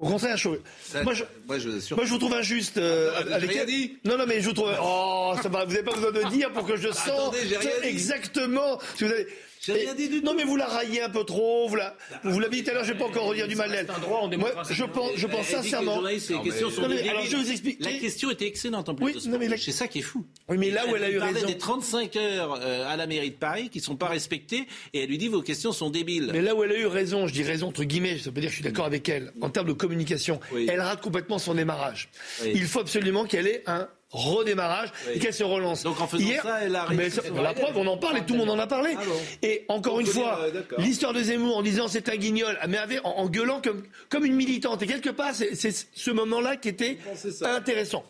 Au 0.00 0.08
contraire, 0.08 0.36
je, 0.38 0.48
moi, 0.48 1.12
je, 1.12 1.24
moi, 1.46 1.58
je 1.58 1.68
moi, 1.94 2.04
je 2.06 2.10
vous 2.10 2.18
trouve 2.18 2.32
injuste. 2.32 2.78
euh, 2.78 3.12
Ah, 3.14 3.34
avec 3.34 3.50
rien 3.50 3.66
dit. 3.66 3.98
Non, 4.04 4.16
non, 4.16 4.24
mais 4.26 4.40
je 4.40 4.46
vous 4.48 4.54
trouve. 4.54 4.70
Oh, 4.82 5.34
ça 5.42 5.48
va, 5.50 5.66
vous 5.66 5.72
n'avez 5.72 5.84
pas 5.84 5.92
besoin 5.92 6.10
de 6.10 6.22
dire 6.30 6.50
pour 6.52 6.66
que 6.66 6.76
je 6.76 6.88
sente 6.90 7.08
Attendez, 7.34 7.38
j'ai 7.46 7.56
rien 7.58 7.70
dit. 7.82 7.88
exactement 7.88 8.78
que 8.98 9.04
vous 9.04 9.12
avez. 9.12 9.26
J'ai 9.62 9.72
rien 9.74 9.94
dit 9.94 10.08
du 10.08 10.22
Non, 10.22 10.34
mais 10.34 10.44
vous 10.44 10.56
la 10.56 10.66
raillez 10.66 11.02
un 11.02 11.10
peu 11.10 11.24
trop. 11.24 11.68
Vous 11.68 11.76
la, 11.76 11.94
vous 12.24 12.40
l'avez 12.40 12.56
dit 12.56 12.64
tout 12.64 12.70
à 12.70 12.74
l'heure, 12.74 12.84
je 12.84 12.88
ne 12.88 12.94
vais 12.94 12.98
pas 13.00 13.06
encore 13.10 13.26
redire 13.26 13.46
du 13.46 13.56
mal 13.56 13.70
d'elle. 13.70 13.86
C'est 13.86 13.94
un 13.94 13.98
droit 13.98 14.18
en 14.18 14.22
Moi, 14.22 14.30
démocratie. 14.30 14.74
je 14.74 14.84
pense, 14.84 15.10
je 15.16 15.26
pense 15.26 15.46
sincèrement. 15.46 15.98
alors, 15.98 16.10
je 16.10 17.36
vous 17.36 17.50
explique. 17.50 17.84
La 17.84 17.92
question 17.92 18.30
était 18.30 18.46
excellente 18.46 18.88
en 18.88 18.94
plus. 18.94 19.18
C'est 19.58 19.72
ça 19.72 19.88
qui 19.88 19.98
est 19.98 20.02
fou. 20.02 20.24
Oui, 20.48 20.56
mais 20.58 20.70
là 20.70 20.86
où 20.90 20.96
elle 20.96 21.04
a 21.04 21.10
eu 21.10 21.18
raison. 21.18 21.46
des 21.46 21.58
35 21.58 22.16
heures 22.16 22.58
euh, 22.62 22.88
à 22.88 22.96
la 22.96 23.06
mairie 23.06 23.30
de 23.30 23.36
Paris 23.36 23.68
qui 23.70 23.80
sont 23.80 23.96
pas 23.96 24.08
respectées 24.08 24.66
et 24.94 25.02
elle 25.02 25.08
lui 25.08 25.18
dit 25.18 25.28
vos 25.28 25.42
questions 25.42 25.72
sont 25.72 25.90
débiles. 25.90 26.30
Mais 26.32 26.40
là 26.42 26.54
où 26.54 26.64
elle 26.64 26.72
a 26.72 26.78
eu 26.78 26.86
raison, 26.86 27.26
je 27.26 27.32
dis 27.32 27.42
raison 27.42 27.68
entre 27.68 27.84
guillemets, 27.84 28.18
ça 28.18 28.30
veut 28.30 28.40
dire 28.40 28.44
que 28.44 28.48
je 28.50 28.54
suis 28.54 28.64
d'accord 28.64 28.86
avec 28.86 29.08
elle, 29.08 29.32
en 29.40 29.50
termes 29.50 29.68
de 29.68 29.72
communication, 29.72 30.40
Oui. 30.52 30.66
elle 30.70 30.80
rate 30.80 31.00
complètement 31.02 31.38
son 31.38 31.54
démarrage. 31.54 32.08
Oui. 32.42 32.52
Il 32.54 32.64
faut 32.64 32.80
absolument 32.80 33.24
qu'elle 33.24 33.46
ait 33.46 33.62
un 33.66 33.88
redémarrage 34.10 34.90
Oui. 35.06 35.12
et 35.14 35.18
qu'elle 35.20 35.34
se 35.34 35.44
relance. 35.44 35.82
Donc 35.82 36.00
en 36.00 36.06
faisant 36.06 36.26
ça, 36.42 36.58
elle 36.62 36.74
a 36.76 36.86
mais 36.90 36.96
réussi. 37.04 37.16
ça- 37.16 37.42
la 37.42 37.54
preuve, 37.54 37.76
on 37.76 37.86
en 37.86 37.96
parle 37.96 38.18
et 38.18 38.22
tout 38.26 38.34
le 38.34 38.40
monde 38.40 38.50
en 38.50 38.58
a 38.58 38.66
parlé. 38.66 38.94
Ah 38.96 39.02
bon. 39.04 39.12
Et 39.42 39.64
encore 39.68 39.94
Donc, 39.98 40.02
une 40.02 40.12
fois, 40.12 40.40
euh, 40.42 40.62
l'histoire 40.78 41.12
de 41.12 41.22
Zemmour 41.22 41.56
en 41.56 41.62
disant 41.62 41.86
c'est 41.88 42.08
un 42.08 42.16
guignol, 42.16 42.58
mais 42.68 42.78
avec, 42.78 43.00
en, 43.04 43.10
en 43.10 43.28
gueulant 43.28 43.60
comme, 43.62 43.82
comme 44.08 44.24
une 44.24 44.34
militante. 44.34 44.82
Et 44.82 44.86
quelque 44.86 45.10
part, 45.10 45.32
c'est 45.34 45.54
ce 45.94 46.10
moment-là 46.10 46.56
qui 46.56 46.68
était 46.68 46.98
intéressant. 47.42 48.04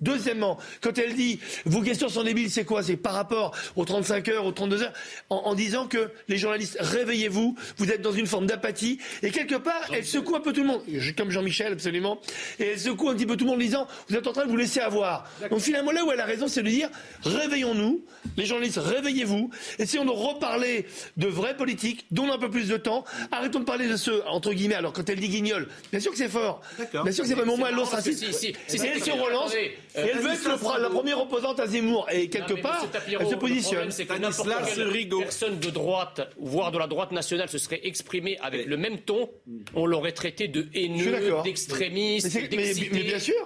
Deuxièmement, 0.00 0.58
quand 0.80 0.98
elle 0.98 1.14
dit 1.14 1.38
vos 1.64 1.80
questions 1.82 2.08
sont 2.08 2.24
débiles, 2.24 2.50
c'est 2.50 2.64
quoi? 2.64 2.82
C'est 2.82 2.96
par 2.96 3.14
rapport 3.14 3.54
aux 3.76 3.84
35 3.84 4.28
heures, 4.28 4.44
aux 4.46 4.52
32 4.52 4.82
heures, 4.82 4.92
en, 5.30 5.36
en 5.36 5.54
disant 5.54 5.86
que 5.86 6.10
les 6.28 6.36
journalistes, 6.38 6.76
réveillez-vous, 6.80 7.56
vous 7.78 7.90
êtes 7.90 8.02
dans 8.02 8.12
une 8.12 8.26
forme 8.26 8.46
d'apathie, 8.46 8.98
et 9.22 9.30
quelque 9.30 9.54
part, 9.54 9.90
elle 9.92 10.04
secoue 10.04 10.36
un 10.36 10.40
peu 10.40 10.52
tout 10.52 10.62
le 10.62 10.66
monde, 10.66 10.82
Je- 10.92 11.12
comme 11.12 11.30
Jean-Michel 11.30 11.72
absolument, 11.72 12.20
et 12.58 12.64
elle 12.72 12.80
secoue 12.80 13.08
un 13.10 13.14
petit 13.14 13.26
peu 13.26 13.36
tout 13.36 13.44
le 13.44 13.50
monde 13.50 13.60
en 13.60 13.64
disant 13.64 13.86
vous 14.08 14.16
êtes 14.16 14.26
en 14.26 14.32
train 14.32 14.44
de 14.44 14.50
vous 14.50 14.56
laisser 14.56 14.80
avoir. 14.80 15.30
Donc 15.50 15.60
finalement, 15.60 15.92
là 15.92 16.04
où 16.04 16.12
elle 16.12 16.20
a 16.20 16.24
raison, 16.26 16.48
c'est 16.48 16.62
de 16.62 16.68
dire 16.68 16.88
réveillons-nous, 17.24 18.04
les 18.36 18.46
journalistes, 18.46 18.78
réveillez-vous, 18.78 19.50
essayons 19.78 20.04
de 20.04 20.10
reparler 20.10 20.86
de 21.16 21.26
vraies 21.28 21.56
politiques, 21.56 22.06
donnons 22.10 22.32
un 22.34 22.38
peu 22.38 22.50
plus 22.50 22.68
de 22.68 22.76
temps, 22.76 23.04
arrêtons 23.30 23.60
de 23.60 23.64
parler 23.64 23.88
de 23.88 23.96
ceux, 23.96 24.22
entre 24.26 24.52
guillemets, 24.52 24.74
alors 24.74 24.92
quand 24.92 25.08
elle 25.08 25.20
dit 25.20 25.28
guignol, 25.28 25.68
bien 25.90 26.00
sûr 26.00 26.10
que 26.12 26.18
c'est 26.18 26.28
fort, 26.28 26.60
bien 27.04 27.12
sûr 27.12 27.22
que 27.24 27.28
c'est 27.28 27.36
pas, 27.36 27.44
mais 27.44 27.52
au 27.52 27.56
moins 27.56 27.68
elle 27.68 27.76
l'ostracisme, 27.76 28.26
si- 28.32 28.32
si- 28.32 28.78
si 28.78 28.86
elle 28.86 28.98
se 29.02 29.10
attendez, 29.10 29.22
relance, 29.22 29.52
et 29.64 29.98
euh, 29.98 30.06
elle 30.12 30.18
veut 30.20 30.32
être 30.32 30.44
le- 30.76 30.82
la 30.82 30.90
première 30.90 31.20
opposante 31.20 31.60
à 31.60 31.66
Zemmour, 31.66 32.06
et 32.12 32.28
quelque 32.28 32.54
part, 32.54 32.86
elle 33.06 33.26
se 33.26 33.32
le 33.32 33.38
positionne. 33.38 33.64
problème, 33.72 33.90
c'est 33.90 34.06
que 34.06 34.18
n'importe 34.18 34.48
quelle 34.74 34.88
Rigaud. 34.88 35.20
personne 35.20 35.58
de 35.58 35.70
droite, 35.70 36.20
voire 36.38 36.72
de 36.72 36.78
la 36.78 36.86
droite 36.86 37.12
nationale, 37.12 37.48
se 37.48 37.58
serait 37.58 37.80
exprimée 37.84 38.38
avec 38.42 38.66
le 38.66 38.76
même 38.76 38.98
ton, 38.98 39.30
on 39.74 39.86
l'aurait 39.86 40.12
traité 40.12 40.48
de 40.48 40.66
haineux, 40.74 41.34
d'extrémiste, 41.44 42.26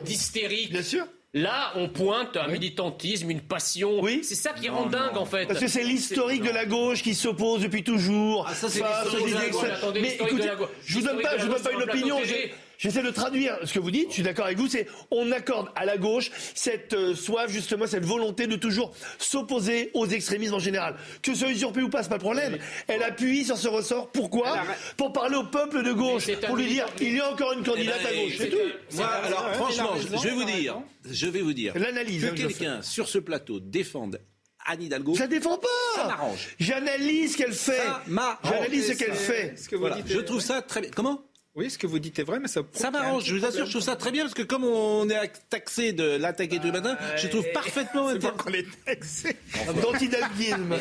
d'hystérique. 0.05 0.71
Bien 0.71 0.83
sûr. 0.83 1.07
Là, 1.35 1.73
on 1.75 1.89
pointe 1.91 2.39
un 2.39 2.49
militantisme, 2.49 3.31
une 3.31 3.43
passion. 3.43 4.01
Oui. 4.01 4.21
C'est 4.23 4.35
ça 4.37 4.53
qui 4.55 4.71
rend 4.71 4.87
dingue, 4.87 5.19
en 5.19 5.27
fait. 5.27 5.45
Parce 5.45 5.61
que 5.61 5.67
c'est 5.69 5.83
l'historique 5.83 6.43
de 6.43 6.51
la 6.51 6.64
gauche 6.64 7.03
qui 7.03 7.14
s'oppose 7.14 7.61
depuis 7.61 7.83
toujours. 7.85 8.47
Ah, 8.49 8.55
ça, 8.55 8.71
c'est 8.71 8.81
l'historique 8.83 9.35
de 9.35 9.41
la 9.41 9.49
gauche. 9.51 10.01
Mais 10.01 10.14
écoutez, 10.14 10.49
je 10.87 10.95
vous 10.95 11.03
donne 11.05 11.21
pas, 11.21 11.37
je 11.37 11.45
vous 11.45 11.53
donne 11.53 11.62
pas 11.62 11.73
une 11.73 11.83
opinion. 11.83 12.19
J'essaie 12.79 13.03
de 13.03 13.11
traduire 13.11 13.57
ce 13.64 13.72
que 13.72 13.79
vous 13.79 13.91
dites. 13.91 14.09
Je 14.11 14.14
suis 14.14 14.22
d'accord 14.22 14.47
avec 14.47 14.59
vous. 14.59 14.68
C'est 14.68 14.87
on 15.11 15.33
accorde 15.33 15.68
à 15.74 15.85
la 15.85 15.97
gauche 15.97 16.31
cette 16.55 16.93
euh, 16.93 17.14
soif 17.14 17.51
justement, 17.51 17.87
cette 17.87 18.05
volonté 18.05 18.47
de 18.47 18.57
toujours 18.57 18.93
s'opposer 19.18 19.91
aux 19.95 20.07
extrémismes 20.07 20.55
en 20.55 20.59
général. 20.59 20.97
Que 21.22 21.33
ce 21.35 21.41
soit 21.41 21.51
usurpé 21.51 21.83
ou 21.83 21.89
pas, 21.89 22.03
c'est 22.03 22.09
pas 22.09 22.16
le 22.16 22.20
problème. 22.20 22.59
Elle 22.89 23.03
appuie 23.03 23.45
sur 23.45 23.57
ce 23.57 23.68
ressort. 23.68 24.11
Pourquoi 24.12 24.59
Pour 24.97 25.12
parler 25.12 25.37
au 25.37 25.45
peuple 25.45 25.83
de 25.83 25.93
gauche, 25.93 26.31
pour 26.47 26.57
lui 26.57 26.66
dire 26.66 26.87
il 27.01 27.14
y 27.16 27.20
a 27.20 27.31
encore 27.31 27.53
une 27.53 27.64
candidate 27.64 28.01
ben, 28.03 28.09
à 28.12 28.14
gauche. 28.24 28.35
C'est 28.39 28.51
tout. 28.51 28.57
Moi, 28.95 29.07
alors, 29.07 29.55
franchement, 29.55 29.91
je 29.97 30.29
vais 30.29 30.31
vous 30.35 30.45
dire, 30.45 30.77
je 31.11 31.27
vais 31.27 31.43
vous 31.43 31.53
dire, 31.53 31.72
L'analyse, 31.77 32.22
que 32.22 32.27
hein, 32.31 32.35
quelqu'un 32.35 32.83
sur 32.83 33.09
ce 33.09 33.18
plateau 33.18 33.61
défende 33.61 34.20
Anne 34.68 34.83
Hidalgo, 34.83 35.14
Je 35.14 35.20
la 35.20 35.27
défends 35.29 35.61
ça 35.95 36.03
pas. 36.03 36.09
m'arrange. 36.09 36.49
J'analyse 36.59 37.33
ce 37.33 37.37
qu'elle 37.39 37.53
fait. 37.53 37.77
Ça 37.77 38.03
m'arrange. 38.09 38.39
J'analyse 38.51 38.89
ce 38.89 38.93
qu'elle 38.95 39.14
fait. 39.14 39.55
Ce 39.57 39.68
que 39.68 39.77
vous 39.77 39.83
Voilà, 39.83 39.97
dites 39.97 40.07
je 40.12 40.18
est- 40.18 40.24
trouve 40.24 40.41
ça 40.41 40.61
très 40.61 40.81
bien. 40.81 40.91
Comment? 40.95 41.22
Oui, 41.57 41.71
ce 41.71 41.79
que 41.79 41.87
vous 41.87 41.99
dites 41.99 42.19
est 42.19 42.23
vrai, 42.23 42.39
mais 42.39 42.49
ça. 42.49 42.61
Ça 42.75 42.91
m'arrange, 42.91 43.25
je 43.25 43.35
vous 43.35 43.45
assure, 43.47 43.65
je 43.65 43.71
trouve 43.71 43.83
ça 43.83 43.97
très 43.97 44.11
bien 44.13 44.25
parce 44.25 44.35
que 44.35 44.43
comme 44.43 44.65
on 44.65 45.09
est 45.09 45.33
taxé 45.49 45.95
de 45.95 46.17
l'attaquer 46.19 46.59
tous 46.59 46.67
les 46.67 46.73
matins, 46.73 46.99
je 47.17 47.29
trouve 47.29 47.47
parfaitement 47.55 48.11
C'est 48.13 48.19
pas 48.19 48.31
qu'on 48.33 48.53
est 48.53 48.67
taxé. 48.85 49.37
D'antidalguisme. 49.81 50.77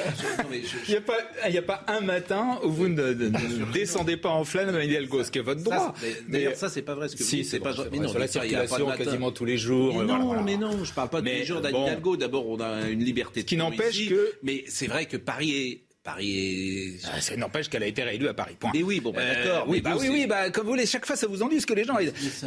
Il 0.51 0.89
n'y 0.89 0.95
a, 0.97 1.01
pas- 1.01 1.17
il 1.47 1.53
y 1.53 1.57
a 1.57 1.61
pas 1.61 1.85
un 1.87 2.01
matin 2.01 2.59
où 2.63 2.69
vous 2.71 2.89
ne, 2.89 3.13
ne- 3.13 3.29
ne 3.29 3.71
descendez 3.71 4.17
pas 4.17 4.29
en 4.29 4.43
flamme 4.43 4.75
à 4.75 4.83
Hidalgo, 4.83 5.23
ce 5.23 5.31
qui 5.31 5.39
est 5.39 5.41
votre 5.43 5.63
droit. 5.63 5.93
D'ailleurs, 6.27 6.55
ça, 6.55 6.67
c'est 6.69 6.81
pas 6.81 6.93
vrai 6.95 7.07
ce 7.07 7.15
que 7.15 7.23
vous 7.23 7.29
si, 7.29 7.37
dites. 7.37 7.45
c'est 7.45 7.59
pas 7.61 7.71
vrai, 7.71 7.87
mais 7.91 7.99
non, 7.99 8.09
Sur 8.09 8.19
la 8.19 8.27
circulation 8.27 8.87
quasiment 8.97 9.31
tous 9.31 9.45
les 9.45 9.57
jours. 9.57 9.93
Mais 9.93 10.01
euh, 10.01 10.03
non, 10.17 10.43
mais 10.43 10.57
non, 10.57 10.83
je 10.83 10.91
parle 10.93 11.09
pas 11.09 11.19
tous 11.19 11.25
les 11.25 11.45
jours 11.45 11.61
d'Anne. 11.61 11.73
Hidalgo. 11.75 12.17
D'abord, 12.17 12.49
on 12.49 12.59
a 12.59 12.89
une 12.89 13.03
liberté 13.03 13.43
de 13.43 13.47
qui 13.47 13.55
n'empêche 13.55 14.09
que- 14.09 14.33
Mais 14.43 14.65
c'est 14.67 14.87
vrai 14.87 15.05
que 15.05 15.15
Paris 15.15 15.51
est. 15.55 15.84
Paris 16.05 16.97
est. 17.01 17.07
Ah, 17.11 17.19
Ça 17.19 17.35
n'empêche 17.35 17.67
qu'elle 17.67 17.81
a 17.81 17.87
été 17.87 18.03
réélue 18.03 18.27
à 18.27 18.33
Paris. 18.35 18.55
Point. 18.59 18.69
Mais 18.75 18.83
oui, 18.83 18.99
bon, 18.99 19.11
bah, 19.11 19.21
Euh, 19.21 19.43
d'accord. 19.43 19.65
oui, 19.67 19.81
mais 19.83 19.89
bah 19.89 19.97
oui, 19.99 20.07
oui, 20.11 20.27
bah, 20.27 20.51
comme 20.51 20.65
vous 20.65 20.69
voulez, 20.73 20.85
chaque 20.85 21.05
fois 21.05 21.15
ça 21.15 21.25
vous 21.25 21.41
ennuie 21.41 21.59
ce 21.59 21.65
que 21.65 21.73
les 21.73 21.83
gens. 21.83 21.95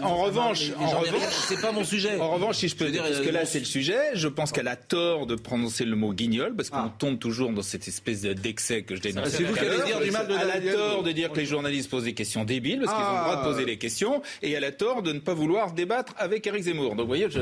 En 0.00 0.16
revanche, 0.22 0.70
en 0.78 0.86
revanche, 1.00 1.22
c'est 1.48 1.60
pas 1.60 1.72
mon 1.72 1.82
sujet. 1.82 2.18
En 2.20 2.30
revanche, 2.30 2.58
si 2.58 2.68
je 2.68 2.76
peux 2.76 2.86
Je 2.86 2.90
dire, 2.92 3.02
dire, 3.02 3.10
parce 3.12 3.24
que 3.24 3.28
euh, 3.30 3.32
là 3.32 3.44
c'est 3.46 3.58
le 3.58 3.64
sujet, 3.64 3.98
je 4.14 4.28
pense 4.28 4.52
qu'elle 4.52 4.68
a 4.68 4.76
tort 4.76 5.26
de 5.26 5.34
prononcer 5.34 5.84
le 5.84 5.96
mot 5.96 6.12
guignol, 6.12 6.54
parce 6.54 6.70
qu'on 6.70 6.76
Ah. 6.78 6.94
tombe 6.98 7.18
toujours 7.18 7.50
dans 7.50 7.62
cette 7.62 7.88
espèce 7.88 8.22
de- 8.22 8.32
d'excès 8.32 8.82
que 8.82 8.94
je 8.94 9.00
dénonce. 9.00 9.28
C'est 9.28 9.42
vous 9.42 9.52
qui 9.54 9.58
allez 9.60 9.82
dire 9.84 10.00
du 10.00 10.10
mal 10.12 10.28
de 10.28 10.34
Elle 10.40 10.68
a 10.70 10.72
tort 10.72 11.02
de 11.02 11.10
dire 11.10 11.32
que 11.32 11.38
les 11.40 11.46
journalistes 11.46 11.90
posent 11.90 12.04
des 12.04 12.14
questions 12.14 12.44
débiles, 12.44 12.82
parce 12.84 12.96
qu'ils 12.96 13.04
ont 13.04 13.12
le 13.18 13.22
droit 13.24 13.36
de 13.36 13.40
Ah. 13.40 13.44
poser 13.52 13.64
les 13.64 13.76
questions, 13.76 14.22
et 14.40 14.52
elle 14.52 14.64
a 14.64 14.70
tort 14.72 15.02
de 15.02 15.12
ne 15.12 15.18
pas 15.18 15.34
vouloir 15.34 15.72
débattre 15.72 16.14
avec 16.16 16.46
Eric 16.46 16.62
Zemmour. 16.62 16.90
Donc 16.90 17.00
vous 17.00 17.06
voyez, 17.08 17.26
je. 17.28 17.40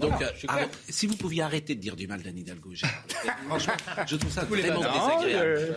Donc, 0.00 0.22
euh, 0.22 0.26
je 0.34 0.38
suis 0.38 0.46
clair. 0.46 0.58
arrête- 0.60 0.78
si 0.88 1.06
vous 1.08 1.16
pouviez 1.16 1.42
arrêter 1.42 1.74
de 1.74 1.80
dire 1.80 1.96
du 1.96 2.06
mal 2.06 2.22
d'Anne 2.22 2.38
Hidalgo, 2.38 2.70
j'ai- 2.74 2.86
franchement, 3.48 3.74
je 4.06 4.14
trouve 4.16 4.30
ça 4.32 4.44
vraiment 4.44 4.82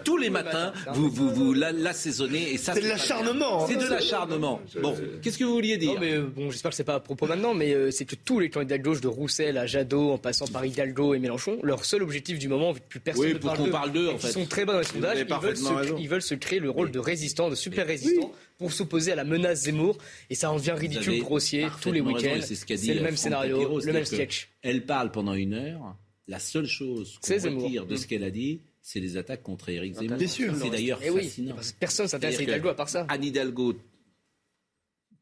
Tous 0.04 0.18
les 0.18 0.30
matins, 0.30 0.74
vous 0.94 1.10
vous, 1.10 1.30
vous 1.34 1.54
la- 1.54 1.72
l'assaisonnez 1.72 2.54
et 2.54 2.58
ça. 2.58 2.74
C'est 2.74 2.82
de 2.82 2.88
l'acharnement, 2.88 3.64
hein. 3.64 3.68
C'est 3.70 3.76
de 3.78 3.88
l'acharnement. 3.88 4.62
Bon, 4.82 4.96
qu'est-ce 5.22 5.38
que 5.38 5.44
vous 5.44 5.54
vouliez 5.54 5.78
dire 5.78 5.94
Non, 5.94 6.00
mais 6.00 6.14
euh, 6.14 6.24
bon, 6.24 6.50
j'espère 6.52 6.72
que 6.72 6.76
c'est 6.78 6.84
pas 6.84 6.96
à 6.96 7.00
propos 7.00 7.26
maintenant, 7.28 7.54
mais 7.54 7.74
euh, 7.74 7.92
c'est 7.92 8.06
que 8.06 8.16
tous 8.16 8.40
les 8.40 8.50
candidats 8.50 8.78
de 8.78 8.84
gauche, 8.84 9.02
de 9.02 9.08
Roussel 9.08 9.58
à 9.58 9.66
Jadot, 9.66 10.12
en 10.12 10.18
passant 10.18 10.48
par 10.48 10.66
Hidalgo 10.66 11.14
et 11.14 11.20
Mélenchon, 11.20 11.60
leur 11.64 11.86
seul 11.86 12.04
objectif 12.04 12.40
du 12.40 12.48
moment, 12.48 12.72
vu 12.72 12.80
que 12.82 12.86
plus 12.88 13.00
personne 13.00 13.26
Oui, 13.26 13.34
ne 13.34 13.38
pour 13.40 13.54
parle 13.54 13.70
parle 13.70 13.92
d'eux, 13.92 14.10
en 14.10 14.18
fait. 14.18 14.32
sont 14.32 14.46
très 14.46 14.66
bas 14.66 14.74
dans 14.74 14.80
les 14.80 14.86
sondages, 14.86 15.16
ils 15.16 15.20
veulent, 15.20 15.28
parfaitement 15.28 15.70
se, 15.70 15.74
raison. 15.76 15.98
ils 16.00 16.10
veulent 16.10 16.22
se 16.22 16.36
créer 16.36 16.60
le 16.60 16.70
rôle 16.70 16.92
de 16.92 17.00
résistant, 17.00 17.50
de 17.50 17.56
super 17.56 17.88
résistant, 17.88 18.32
pour 18.58 18.72
s'opposer 18.74 19.12
à 19.12 19.16
la 19.16 19.24
menace 19.24 19.62
Zemmour, 19.64 19.98
et 20.30 20.36
ça 20.36 20.52
en 20.52 20.58
devient 20.58 20.76
ridicule, 20.78 21.20
grossier, 21.22 21.68
tous 21.82 21.92
les 21.92 22.02
week-ends. 22.02 22.40
C'est 22.42 22.56
ce 22.56 22.66
C'est 22.68 22.94
le 22.94 23.00
euh, 23.00 23.04
même 23.04 23.06
Franck 23.06 23.18
scénario, 23.18 23.58
Tapiro, 23.58 23.80
le 23.80 23.94
même 23.94 24.06
sketch. 24.06 24.50
Elle 24.62 24.86
parle 24.86 25.12
pendant 25.12 25.34
une 25.34 25.54
heure. 25.54 25.96
La 26.28 26.40
seule 26.40 26.68
chose 26.68 27.18
qu'on 27.26 27.34
retire 27.64 27.86
de 27.88 27.96
ce 27.96 28.06
qu'elle 28.06 28.24
a 28.24 28.30
dit, 28.30 28.62
c'est 28.92 29.00
les 29.00 29.18
attaques 29.18 29.44
contre 29.44 29.70
Éric 29.70 30.00
Zemmour. 30.00 30.18
Bien 30.18 30.28
sûr. 30.28 30.52
C'est 30.60 30.72
d'ailleurs 30.72 31.00
fascinant. 31.00 31.54
parce 31.54 31.74
que 31.74 31.78
personne 31.78 32.08
s'intéresse 32.08 32.40
à 32.40 32.42
Hidalgo 32.42 32.70
à 32.70 32.76
part 32.76 32.90
ça. 32.90 33.06
Anne 33.08 33.24
Hidalgo, 33.24 33.76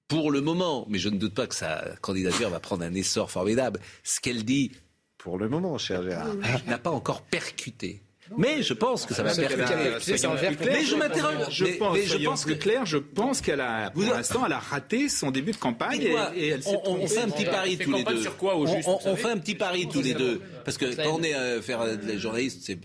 pour 0.07 0.31
le 0.31 0.39
moment, 0.39 0.85
mais 0.89 0.99
je 0.99 1.09
ne 1.09 1.17
doute 1.17 1.33
pas 1.33 1.47
que 1.47 1.55
sa 1.55 1.83
candidature 1.99 2.49
va 2.49 2.61
prendre 2.61 2.85
un 2.85 2.93
essor 2.93 3.29
formidable, 3.29 3.81
ce 4.03 4.21
qu'elle 4.21 4.45
dit, 4.45 4.71
pour 5.17 5.37
le 5.37 5.49
moment, 5.49 5.77
cher 5.77 6.01
Gérard, 6.01 6.33
n'a 6.65 6.77
pas 6.77 6.91
encore 6.91 7.23
percuté. 7.23 8.01
Mais 8.37 8.61
je 8.61 8.73
pense 8.73 9.05
que 9.05 9.13
ça 9.13 9.23
va 9.23 9.33
verre 9.33 9.49
Mais 10.65 10.83
je 10.85 10.95
m'interroge. 10.95 11.47
Je 11.49 11.65
pense, 11.77 11.93
mais 11.93 12.03
je 12.03 12.09
soyons 12.09 12.31
pense 12.31 12.43
plus 12.45 12.55
que 12.55 12.59
clair, 12.59 12.85
je 12.85 12.97
pense 12.97 13.41
qu'elle 13.41 13.61
a, 13.61 13.89
pour 13.91 14.03
l'instant, 14.03 14.45
elle 14.45 14.53
a 14.53 14.59
raté 14.59 15.09
son 15.09 15.29
début 15.31 15.51
de 15.51 15.57
campagne 15.57 16.01
et, 16.01 16.55
on, 16.85 17.05
fait 17.05 17.19
un 17.19 17.29
petit 17.29 17.45
pari 17.45 17.77
tous 17.77 17.91
les 17.91 18.03
deux. 18.05 18.21
sur 18.21 18.37
quoi, 18.37 18.55
au 18.55 18.63
on, 18.63 18.75
juste, 18.75 18.87
on- 18.87 18.93
vous 18.93 18.97
on 18.99 19.03
savez 19.03 19.17
fait 19.17 19.29
un 19.29 19.37
petit 19.37 19.55
pari 19.55 19.89
tous 19.89 20.01
les 20.01 20.13
deux. 20.13 20.41
Parce 20.63 20.77
que 20.77 20.95
quand 20.95 21.19
on 21.19 21.23
est 21.23 21.35
euh, 21.35 21.61
faire 21.61 21.81
euh, 21.81 21.97
les 22.01 22.17
journalistes, 22.17 22.61
c'est. 22.63 22.79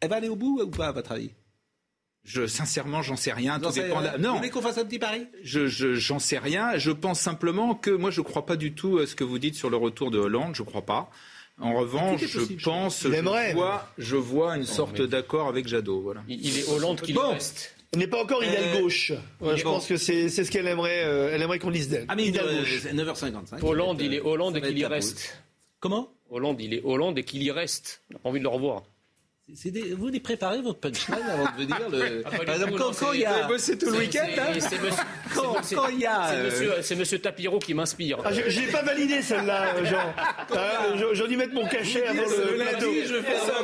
Elle 0.00 0.10
va 0.10 0.16
aller 0.16 0.28
au 0.28 0.36
bout 0.36 0.60
ou 0.62 0.68
pas, 0.70 0.88
à 0.88 0.92
votre 0.92 1.12
avis? 1.12 1.30
Je, 2.24 2.46
sincèrement, 2.46 3.02
j'en 3.02 3.14
sais 3.16 3.32
rien. 3.32 3.60
Tout 3.60 3.70
dépend 3.70 3.86
de 3.86 3.92
rien 3.92 4.02
la- 4.12 4.16
Vous 4.16 4.22
Non, 4.22 4.36
voulez 4.36 4.50
qu'on 4.50 4.60
fasse 4.60 4.78
un 4.78 4.84
petit 4.84 4.98
pari? 4.98 5.26
Je, 5.44 5.68
je- 5.68 5.94
j'en 5.94 6.18
sais 6.18 6.38
rien. 6.38 6.76
Je 6.76 6.90
pense 6.90 7.20
simplement 7.20 7.74
que 7.76 7.90
moi, 7.90 8.10
je 8.10 8.20
ne 8.20 8.24
crois 8.24 8.44
pas 8.46 8.56
du 8.56 8.72
tout 8.74 8.98
à 8.98 9.06
ce 9.06 9.14
que 9.14 9.22
vous 9.24 9.38
dites 9.38 9.54
sur 9.54 9.70
le 9.70 9.76
retour 9.76 10.10
de 10.10 10.18
Hollande. 10.18 10.54
Je 10.56 10.62
ne 10.62 10.66
crois 10.66 10.82
pas. 10.82 11.08
En 11.60 11.72
revanche, 11.74 12.22
est 12.22 12.26
je 12.26 12.40
pense, 12.64 13.02
Il 13.04 13.14
je 13.14 13.52
vois, 13.54 13.88
je 13.96 14.16
vois 14.16 14.56
une 14.56 14.66
sorte 14.66 15.00
d'accord 15.00 15.48
avec 15.48 15.66
Jadot. 15.68 16.00
Voilà. 16.02 16.22
Il, 16.28 16.44
il 16.44 16.58
est 16.58 16.68
Hollande 16.68 17.00
qui 17.00 17.12
Bon. 17.14 17.30
reste. 17.30 17.74
On 17.94 17.98
n'est 17.98 18.08
pas 18.08 18.22
encore 18.22 18.42
idéal 18.44 18.64
Euh, 18.74 18.80
gauche. 18.80 19.12
Ouais, 19.40 19.56
je 19.56 19.64
bon. 19.64 19.70
pense 19.74 19.86
que 19.86 19.96
c'est 19.96 20.28
c'est 20.28 20.44
ce 20.44 20.50
qu'elle 20.50 20.66
aimerait, 20.66 21.04
euh, 21.04 21.30
elle 21.32 21.40
aimerait 21.40 21.58
qu'on 21.60 21.70
dise 21.70 21.88
d'elle. 21.88 22.04
Ah, 22.08 22.16
mais 22.16 22.26
Idéal 22.26 22.46
euh, 22.48 22.58
gauche. 22.58 22.80
c'est 22.82 22.92
9h55. 22.92 23.62
Hollande, 23.64 24.02
il 24.02 24.12
est 24.12 24.20
Hollande 24.20 24.56
et 24.56 24.60
qu'il 24.60 24.76
y 24.76 24.84
reste. 24.84 25.40
Comment? 25.80 26.12
Hollande, 26.28 26.60
il 26.60 26.74
est 26.74 26.82
Hollande 26.84 27.16
et 27.18 27.22
qu'il 27.22 27.42
y 27.42 27.50
reste. 27.52 28.02
On 28.10 28.14
n'a 28.14 28.18
pas 28.18 28.28
envie 28.28 28.40
de 28.40 28.44
le 28.44 28.50
revoir. 28.50 28.82
C'est 29.54 29.70
des- 29.70 29.94
Vous 29.94 30.08
les 30.08 30.18
préparez 30.18 30.60
votre 30.60 30.80
punchline 30.80 31.22
avant 31.22 31.44
de 31.44 31.56
venir 31.56 31.78
le... 31.88 32.22
Ah, 32.26 32.30
Par 32.44 32.54
exemple, 32.56 32.74
quand, 32.78 33.12
il 33.12 33.20
y 33.20 33.24
a... 33.24 33.30
Vous 33.32 33.38
avez 33.38 33.46
bossé 33.46 33.78
tout 33.78 33.86
le 33.86 33.92
C'est- 33.92 33.98
week-end, 33.98 34.26
c'est- 34.34 34.40
hein 34.40 34.46
c'est 34.58 34.82
monsieur- 34.82 35.04
Quand- 35.36 35.62
c'est- 35.62 35.74
quand 35.76 35.88
il 35.88 36.00
y 36.00 36.06
a, 36.06 36.26
c'est 36.28 36.34
euh, 36.36 36.44
monsieur- 36.46 36.72
C'est 36.82 36.96
monsieur 36.96 37.18
Tapiro 37.20 37.60
qui 37.60 37.72
m'inspire. 37.72 38.18
Ah, 38.24 38.32
je 38.32 38.60
l'ai 38.60 38.66
pas 38.72 38.82
validé 38.82 39.22
celle-là, 39.22 39.76
euh, 39.76 39.84
Jean. 39.84 40.14
Ah, 40.56 40.86
je- 40.96 41.14
J'aurais 41.14 41.28
dû 41.30 41.36
mettre 41.36 41.54
mon 41.54 41.66
cachet 41.68 42.06
avant 42.08 42.22
le 42.22 42.56
plateau. 42.56 42.92
je 43.06 43.22
fais 43.22 43.36
ça 43.38 43.54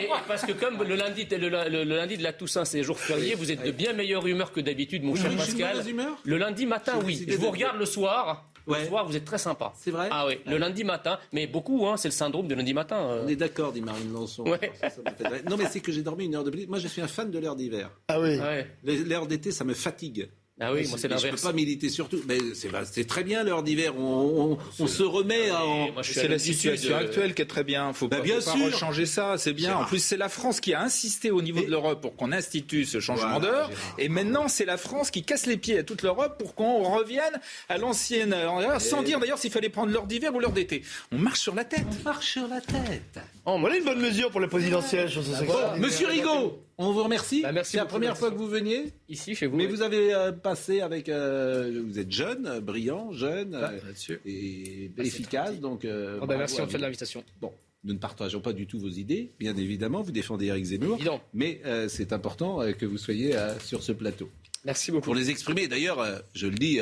Et- 0.00 0.04
et 0.04 0.08
parce 0.26 0.44
que 0.44 0.52
comme 0.52 0.82
le 0.82 0.96
lundi, 0.96 1.28
le, 1.30 1.48
le- 1.48 1.68
le 1.84 1.96
lundi 1.96 2.16
de 2.18 2.22
la 2.24 2.32
Toussaint, 2.32 2.64
c'est 2.64 2.82
jour 2.82 2.98
férié, 2.98 3.36
vous 3.36 3.52
êtes 3.52 3.62
de 3.62 3.70
bien 3.70 3.92
meilleure 3.92 4.26
humeur 4.26 4.50
que 4.52 4.60
d'habitude, 4.60 5.04
mon 5.04 5.14
cher 5.14 5.30
Pascal. 5.36 5.84
Le 6.24 6.36
lundi 6.38 6.66
matin, 6.66 6.98
oui. 7.04 7.24
Je 7.28 7.36
vous 7.36 7.42
de- 7.46 7.50
regarde 7.50 7.78
le 7.78 7.86
soir. 7.86 8.50
Ouais. 8.66 8.80
Le 8.82 8.86
soir, 8.88 9.06
vous 9.06 9.16
êtes 9.16 9.24
très 9.24 9.38
sympa. 9.38 9.72
C'est 9.76 9.90
vrai 9.90 10.08
Ah 10.10 10.26
oui, 10.26 10.38
le 10.46 10.56
lundi 10.56 10.84
matin. 10.84 11.18
Mais 11.32 11.46
beaucoup, 11.46 11.86
hein, 11.86 11.96
c'est 11.96 12.08
le 12.08 12.12
syndrome 12.12 12.48
de 12.48 12.54
lundi 12.54 12.72
matin. 12.74 12.96
euh. 12.96 13.22
On 13.24 13.28
est 13.28 13.36
d'accord, 13.36 13.72
dit 13.72 13.80
Marine 13.82 14.12
Lançon. 14.12 14.44
Ouais. 14.44 14.72
Ça, 14.80 14.90
ça 14.90 15.02
Non, 15.48 15.56
mais 15.56 15.66
c'est 15.66 15.80
que 15.80 15.92
j'ai 15.92 16.02
dormi 16.02 16.24
une 16.24 16.34
heure 16.34 16.44
de 16.44 16.50
plus. 16.50 16.66
Moi, 16.66 16.78
je 16.78 16.88
suis 16.88 17.02
un 17.02 17.08
fan 17.08 17.30
de 17.30 17.38
l'heure 17.38 17.56
d'hiver. 17.56 17.90
Ah 18.08 18.20
oui. 18.20 18.38
Ouais. 18.38 18.66
L'heure 18.84 19.26
d'été, 19.26 19.50
ça 19.52 19.64
me 19.64 19.74
fatigue. 19.74 20.28
Ah 20.60 20.72
oui, 20.72 20.86
moi 20.88 20.96
c'est 20.98 21.06
Et 21.08 21.10
Je 21.10 21.14
l'inverse. 21.16 21.40
peux 21.42 21.48
pas 21.48 21.52
militer 21.52 21.88
sur 21.88 22.08
tout. 22.08 22.20
Mais 22.28 22.38
c'est 22.84 23.06
très 23.08 23.24
bien 23.24 23.42
l'heure 23.42 23.64
d'hiver. 23.64 23.92
On, 23.98 24.52
on- 24.52 24.58
on 24.78 24.86
se 24.86 25.02
remet 25.02 25.50
en. 25.50 25.88
Je 26.00 26.12
suis 26.12 26.14
C'est 26.20 26.28
la 26.28 26.38
situation 26.38 26.94
euh, 26.94 27.00
actuelle 27.00 27.34
qui 27.34 27.42
est 27.42 27.46
très 27.46 27.64
bien. 27.64 27.92
Faut 27.92 28.06
Bah, 28.06 28.18
pas, 28.18 28.22
bien 28.22 28.40
faut 28.40 28.52
pas 28.52 28.56
sûr. 28.70 28.78
changer 28.78 29.04
ça. 29.04 29.34
C'est 29.36 29.52
bien. 29.52 29.74
En 29.78 29.84
plus, 29.84 29.98
c'est 29.98 30.16
la 30.16 30.28
France 30.28 30.60
qui 30.60 30.72
a 30.72 30.80
insisté 30.80 31.32
au 31.32 31.42
niveau 31.42 31.60
de 31.60 31.70
l'Europe 31.70 32.00
pour 32.00 32.14
qu'on 32.14 32.30
institue 32.30 32.84
ce 32.84 33.00
changement 33.00 33.40
Voilà, 33.40 33.40
d'heure. 33.40 33.70
Et 33.98 34.08
maintenant, 34.08 34.46
c'est 34.46 34.64
la 34.64 34.76
France 34.76 35.10
qui 35.10 35.24
casse 35.24 35.46
les 35.46 35.56
pieds 35.56 35.78
à 35.78 35.82
toute 35.82 36.02
l'Europe 36.02 36.38
pour 36.38 36.54
qu'on 36.54 36.84
revienne 36.84 37.40
à 37.68 37.76
l'ancienne 37.76 38.32
heure, 38.32 38.80
sans 38.80 39.02
dire 39.02 39.18
d'ailleurs 39.18 39.38
s'il 39.38 39.50
fallait 39.50 39.68
prendre 39.70 39.90
l'heure 39.92 40.06
d'hiver 40.06 40.32
ou 40.36 40.38
l'heure 40.38 40.52
d'été. 40.52 40.82
On 41.10 41.18
marche 41.18 41.40
sur 41.40 41.56
la 41.56 41.64
tête. 41.64 41.84
On 42.00 42.04
marche 42.04 42.30
sur 42.30 42.46
la 42.46 42.60
tête. 42.60 43.18
Voilà 43.44 43.76
une 43.76 43.84
bonne 43.84 44.00
mesure 44.00 44.30
pour 44.30 44.40
la 44.40 44.46
présidentielle. 44.48 45.08
je 45.08 45.16
pense 45.18 45.28
que 45.28 45.34
c'est 45.36 45.46
ça. 45.52 45.74
Monsieur 45.78 46.06
Rigaud, 46.06 46.62
on 46.78 46.92
vous 46.92 47.02
remercie. 47.04 47.42
Bah, 47.42 47.52
merci 47.52 47.72
c'est 47.72 47.76
la 47.78 47.84
première 47.86 48.16
fois 48.16 48.30
que 48.30 48.36
vous 48.36 48.48
veniez. 48.48 48.92
Ici, 49.08 49.34
chez 49.34 49.46
vous. 49.46 49.56
Mais 49.56 49.66
oui. 49.66 49.70
vous 49.70 49.82
avez 49.82 50.12
euh, 50.14 50.32
passé 50.32 50.80
avec. 50.80 51.08
euh, 51.08 51.82
vous 51.86 51.98
êtes 51.98 52.10
jeune, 52.10 52.60
brillant, 52.60 53.12
jeune 53.12 53.54
Ah, 53.54 53.72
euh, 53.72 54.16
et 54.26 54.90
Ah, 54.90 55.02
c'est 55.02 55.06
efficace. 55.06 55.60
Donc, 55.60 55.84
euh, 55.84 56.18
Oh, 56.22 56.26
bah, 56.26 56.36
merci 56.36 56.60
en 56.60 56.66
fait 56.66 56.78
de 56.78 56.82
l'invitation. 56.82 57.24
Bon, 57.40 57.52
nous 57.84 57.92
ne 57.94 57.98
partageons 57.98 58.40
pas 58.40 58.52
du 58.52 58.66
tout 58.66 58.78
vos 58.78 58.88
idées, 58.88 59.32
bien 59.38 59.56
évidemment. 59.56 60.02
Vous 60.02 60.12
défendez 60.12 60.46
Eric 60.46 60.64
Zemmour. 60.64 60.96
Évident. 60.96 61.20
Mais 61.32 61.60
c'est 61.88 62.12
important 62.12 62.60
que 62.78 62.86
vous 62.86 62.98
soyez 62.98 63.36
sur 63.60 63.82
ce 63.82 63.92
plateau. 63.92 64.30
Merci 64.64 64.90
beaucoup. 64.90 65.04
Pour 65.04 65.14
les 65.14 65.30
exprimer. 65.30 65.68
D'ailleurs, 65.68 66.02
je 66.34 66.46
le 66.46 66.54
dis. 66.54 66.80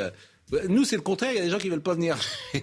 Euh, 0.52 0.66
nous, 0.68 0.84
c'est 0.84 0.96
le 0.96 1.02
contraire. 1.02 1.32
Il 1.32 1.36
y 1.36 1.40
a 1.40 1.44
des 1.44 1.50
gens 1.50 1.58
qui 1.58 1.68
veulent 1.68 1.82
pas 1.82 1.94
venir. 1.94 2.18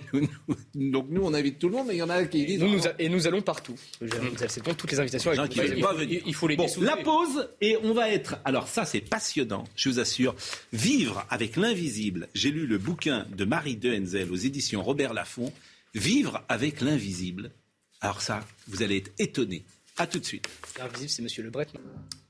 Donc 0.76 1.08
nous, 1.10 1.22
on 1.24 1.34
invite 1.34 1.60
tout 1.60 1.68
le 1.70 1.76
monde, 1.76 1.88
mais 1.88 1.96
il 1.96 2.00
y 2.00 2.04
en 2.04 2.10
a 2.10 2.24
qui 2.26 2.46
disent. 2.46 2.60
Nous, 2.62 2.70
nous 2.70 2.88
a- 2.88 2.94
et 3.00 3.10
nous 3.10 3.28
allons 3.28 3.42
partout. 3.42 3.76
Nous 4.02 4.44
acceptons 4.44 4.74
toutes 4.74 4.92
les 4.92 5.00
invitations. 5.00 5.34
Gens 5.34 5.42
Avec 5.44 5.54
qui 5.54 5.60
vous. 5.60 5.68
veulent 5.68 5.80
pas 5.82 5.94
venir. 5.94 6.22
Il 6.26 6.34
faut 6.36 6.48
les 6.48 6.56
Bon, 6.56 6.68
la 6.82 6.98
pause 6.98 7.50
et 7.62 7.78
on 7.84 7.94
va 7.94 8.10
être. 8.10 8.36
Alors 8.46 8.68
ça, 8.68 8.86
c'est 8.86 9.02
passionnant, 9.02 9.64
je 9.76 9.90
vous 9.90 10.00
assure. 10.00 10.36
Vivre 10.74 11.26
avec 11.30 11.56
l'invisible. 11.56 12.28
J'ai 12.34 12.52
lu 12.52 12.68
le 12.68 12.78
bouquin 12.78 13.26
de 13.36 13.46
Marie 13.46 13.76
Dehenzel 13.76 14.32
aux 14.32 14.36
éditions 14.36 14.84
Robert 14.84 15.14
Laffont. 15.14 15.52
Vivre 15.96 16.44
avec 16.50 16.82
l'invisible. 16.82 17.52
Alors 18.02 18.22
ça, 18.22 18.46
vous 18.68 18.84
allez 18.84 18.98
être 18.98 19.12
étonnés. 19.20 19.64
À 19.98 20.08
tout 20.08 20.20
de 20.20 20.26
suite. 20.26 20.48
L'invisible, 20.78 21.10
c'est 21.10 21.22
Monsieur 21.22 21.44
Le 21.44 21.50
Bret. 21.50 21.68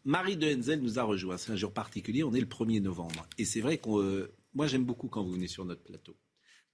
Marie 0.06 0.38
de 0.38 0.56
Henzel 0.56 0.80
nous 0.82 0.98
a 0.98 1.04
rejoint. 1.04 1.38
C'est 1.38 1.52
un 1.52 1.56
jour 1.56 1.72
particulier. 1.72 2.24
On 2.24 2.34
est 2.34 2.40
le 2.40 2.48
1er 2.48 2.82
novembre. 2.82 3.28
Et 3.38 3.46
c'est 3.46 3.60
vrai 3.62 3.78
que 3.78 4.32
moi, 4.54 4.68
j'aime 4.68 4.86
beaucoup 4.86 5.08
quand 5.08 5.24
vous 5.24 5.32
venez 5.34 5.48
sur 5.48 5.66
notre 5.66 5.84
plateau. 5.84 6.16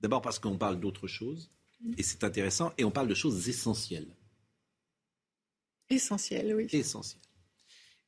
D'abord 0.01 0.21
parce 0.21 0.39
qu'on 0.39 0.57
parle 0.57 0.79
d'autre 0.79 1.07
chose. 1.07 1.51
Et 1.97 2.03
c'est 2.03 2.23
intéressant. 2.23 2.73
Et 2.77 2.83
on 2.85 2.91
parle 2.91 3.07
de 3.07 3.13
choses 3.15 3.47
essentielles. 3.49 4.07
Essentiel, 5.89 6.55
oui. 6.55 6.67
Essentielles. 6.71 7.21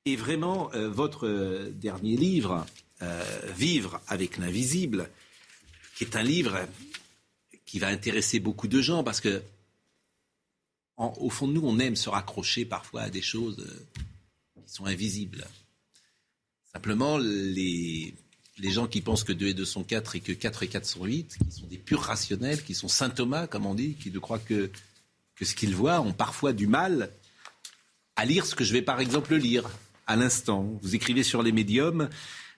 Et 0.05 0.15
vraiment, 0.15 0.73
euh, 0.73 0.89
votre 0.89 1.27
euh, 1.27 1.69
dernier 1.71 2.15
livre, 2.17 2.65
euh, 3.01 3.51
Vivre 3.55 4.01
avec 4.07 4.37
l'invisible, 4.37 5.09
qui 5.97 6.05
est 6.05 6.15
un 6.15 6.23
livre 6.23 6.65
qui 7.65 7.77
va 7.79 7.87
intéresser 7.87 8.39
beaucoup 8.39 8.67
de 8.67 8.81
gens 8.81 9.03
parce 9.03 9.19
que, 9.21 9.43
en- 10.95 11.13
au 11.19 11.29
fond 11.29 11.47
de 11.47 11.53
nous, 11.53 11.61
on 11.65 11.77
aime 11.79 11.95
se 11.95 12.09
raccrocher 12.09 12.65
parfois 12.65 13.01
à 13.01 13.09
des 13.09 13.21
choses 13.21 13.67
qui 14.65 14.73
sont 14.73 14.85
invisibles. 14.85 15.45
Simplement, 16.73 17.17
les, 17.17 18.15
les 18.59 18.71
gens 18.71 18.87
qui 18.87 19.01
pensent 19.01 19.23
que 19.23 19.33
2 19.33 19.47
et 19.47 19.53
2 19.53 19.65
sont 19.65 19.83
4 19.83 20.15
et 20.15 20.19
que 20.19 20.31
4 20.31 20.63
et 20.63 20.67
4 20.67 20.85
sont 20.85 21.05
8, 21.05 21.37
qui 21.37 21.59
sont 21.59 21.67
des 21.67 21.77
purs 21.77 22.01
rationnels, 22.01 22.63
qui 22.63 22.73
sont 22.73 22.87
saint 22.87 23.09
Thomas, 23.09 23.47
comme 23.47 23.65
on 23.65 23.75
dit, 23.75 23.93
qui 23.93 24.11
croient 24.13 24.39
que, 24.39 24.71
ce 25.41 25.53
qu'ils 25.53 25.75
voient, 25.75 26.01
ont 26.01 26.13
parfois 26.13 26.53
du 26.53 26.67
mal 26.67 27.11
à 28.15 28.25
lire 28.25 28.45
ce 28.45 28.55
que 28.55 28.63
je 28.63 28.73
vais 28.73 28.81
par 28.81 28.99
exemple 28.99 29.35
lire 29.35 29.69
à 30.07 30.15
l'instant. 30.15 30.79
Vous 30.81 30.95
écrivez 30.95 31.23
sur 31.23 31.43
les 31.43 31.51
médiums, 31.51 32.09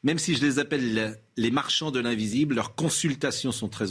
Même 0.04 0.20
si 0.20 0.36
je 0.36 0.42
les 0.42 0.60
appelle 0.60 1.20
les 1.36 1.52
marchands 1.52 1.92
de 1.92 2.00
l'invisible, 2.00 2.56
leurs 2.56 2.76
consultations 2.76 3.52
sont 3.52 3.68
très, 3.68 3.88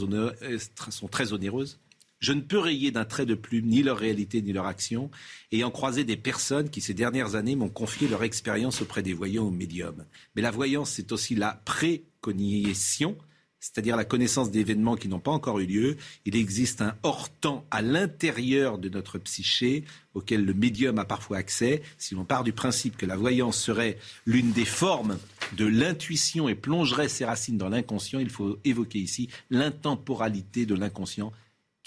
très 1.11 1.32
onéreuses. 1.32 1.78
Je 2.20 2.32
ne 2.32 2.40
peux 2.40 2.58
rayer 2.58 2.90
d'un 2.90 3.04
trait 3.04 3.26
de 3.26 3.34
plume 3.34 3.66
ni 3.66 3.82
leur 3.82 3.96
réalité 3.96 4.42
ni 4.42 4.52
leur 4.52 4.66
action, 4.66 5.10
ayant 5.52 5.70
croisé 5.70 6.04
des 6.04 6.16
personnes 6.16 6.68
qui 6.68 6.80
ces 6.80 6.94
dernières 6.94 7.36
années 7.36 7.54
m'ont 7.54 7.68
confié 7.68 8.08
leur 8.08 8.24
expérience 8.24 8.82
auprès 8.82 9.02
des 9.02 9.12
voyants 9.12 9.44
ou 9.44 9.50
médiums. 9.50 10.04
Mais 10.34 10.42
la 10.42 10.50
voyance, 10.50 10.90
c'est 10.90 11.12
aussi 11.12 11.36
la 11.36 11.60
précognition, 11.64 13.16
c'est-à-dire 13.60 13.96
la 13.96 14.04
connaissance 14.04 14.50
d'événements 14.50 14.96
qui 14.96 15.08
n'ont 15.08 15.20
pas 15.20 15.30
encore 15.30 15.60
eu 15.60 15.66
lieu. 15.66 15.96
Il 16.24 16.34
existe 16.34 16.82
un 16.82 16.96
hors-temps 17.04 17.64
à 17.70 17.82
l'intérieur 17.82 18.78
de 18.78 18.88
notre 18.88 19.18
psyché 19.18 19.84
auquel 20.14 20.44
le 20.44 20.54
médium 20.54 20.98
a 20.98 21.04
parfois 21.04 21.38
accès. 21.38 21.82
Si 21.98 22.16
l'on 22.16 22.24
part 22.24 22.42
du 22.42 22.52
principe 22.52 22.96
que 22.96 23.06
la 23.06 23.16
voyance 23.16 23.60
serait 23.60 23.98
l'une 24.26 24.50
des 24.50 24.64
formes 24.64 25.18
de 25.56 25.66
l'intuition 25.66 26.48
et 26.48 26.56
plongerait 26.56 27.08
ses 27.08 27.24
racines 27.24 27.58
dans 27.58 27.68
l'inconscient, 27.68 28.18
il 28.18 28.30
faut 28.30 28.58
évoquer 28.64 28.98
ici 28.98 29.28
l'intemporalité 29.50 30.66
de 30.66 30.74
l'inconscient 30.74 31.32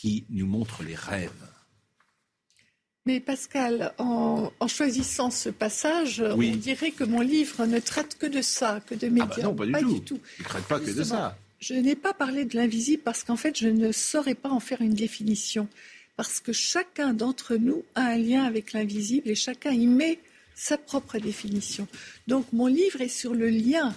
qui 0.01 0.25
nous 0.31 0.47
montre 0.47 0.81
les 0.81 0.95
rêves. 0.95 1.29
Mais 3.05 3.19
Pascal, 3.19 3.93
en, 3.99 4.51
choisissant 4.67 5.29
ce 5.29 5.49
passage, 5.49 6.23
on 6.27 6.55
dirait 6.55 6.89
que 6.89 7.03
mon 7.03 7.21
livre 7.21 7.67
ne 7.67 7.77
traite 7.77 8.17
que 8.17 8.25
de 8.25 8.41
ça, 8.41 8.79
que 8.87 8.95
de 8.95 9.09
médias. 9.09 9.27
Ah 9.43 9.51
bah 9.51 9.65
non, 9.65 9.71
pas 9.71 9.83
du 9.83 10.01
tout. 10.01 10.19
Il 10.39 10.41
ne 10.41 10.47
traite 10.47 10.65
pas 10.65 10.79
que 10.79 10.89
de 10.89 11.03
ça. 11.03 11.37
Je 11.59 11.75
n'ai 11.75 11.95
pas 11.95 12.13
parlé 12.13 12.45
de 12.45 12.55
l'invisible 12.55 13.03
parce 13.03 13.23
qu'en 13.23 13.35
fait, 13.35 13.55
je 13.59 13.67
ne 13.67 13.91
saurais 13.91 14.33
pas 14.33 14.49
en 14.49 14.59
faire 14.59 14.81
une 14.81 14.95
définition. 14.95 15.67
Parce 16.15 16.39
que 16.39 16.51
chacun 16.51 17.13
d'entre 17.13 17.55
nous 17.55 17.83
a 17.93 18.01
un 18.01 18.17
lien 18.17 18.43
avec 18.43 18.73
l'invisible 18.73 19.29
et 19.29 19.35
chacun 19.35 19.71
y 19.71 19.85
met 19.85 20.17
sa 20.55 20.79
propre 20.79 21.19
définition. 21.19 21.87
Donc 22.27 22.51
mon 22.53 22.65
livre 22.65 23.01
est 23.01 23.07
sur 23.07 23.35
le 23.35 23.49
lien 23.49 23.93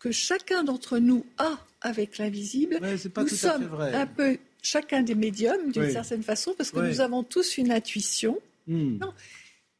que 0.00 0.12
chacun 0.12 0.64
d'entre 0.64 0.98
nous 0.98 1.26
a 1.36 1.58
avec 1.82 2.16
l'invisible. 2.16 2.80
nous 3.16 3.28
sommes 3.28 3.68
un 3.80 4.06
peu 4.06 4.38
chacun 4.62 5.02
des 5.02 5.14
médiums 5.14 5.72
d'une 5.72 5.90
certaine 5.90 6.22
façon, 6.22 6.54
parce 6.56 6.70
que 6.70 6.80
nous 6.80 7.00
avons 7.00 7.22
tous 7.22 7.58
une 7.58 7.72
intuition. 7.72 8.38
Hmm. 8.66 8.98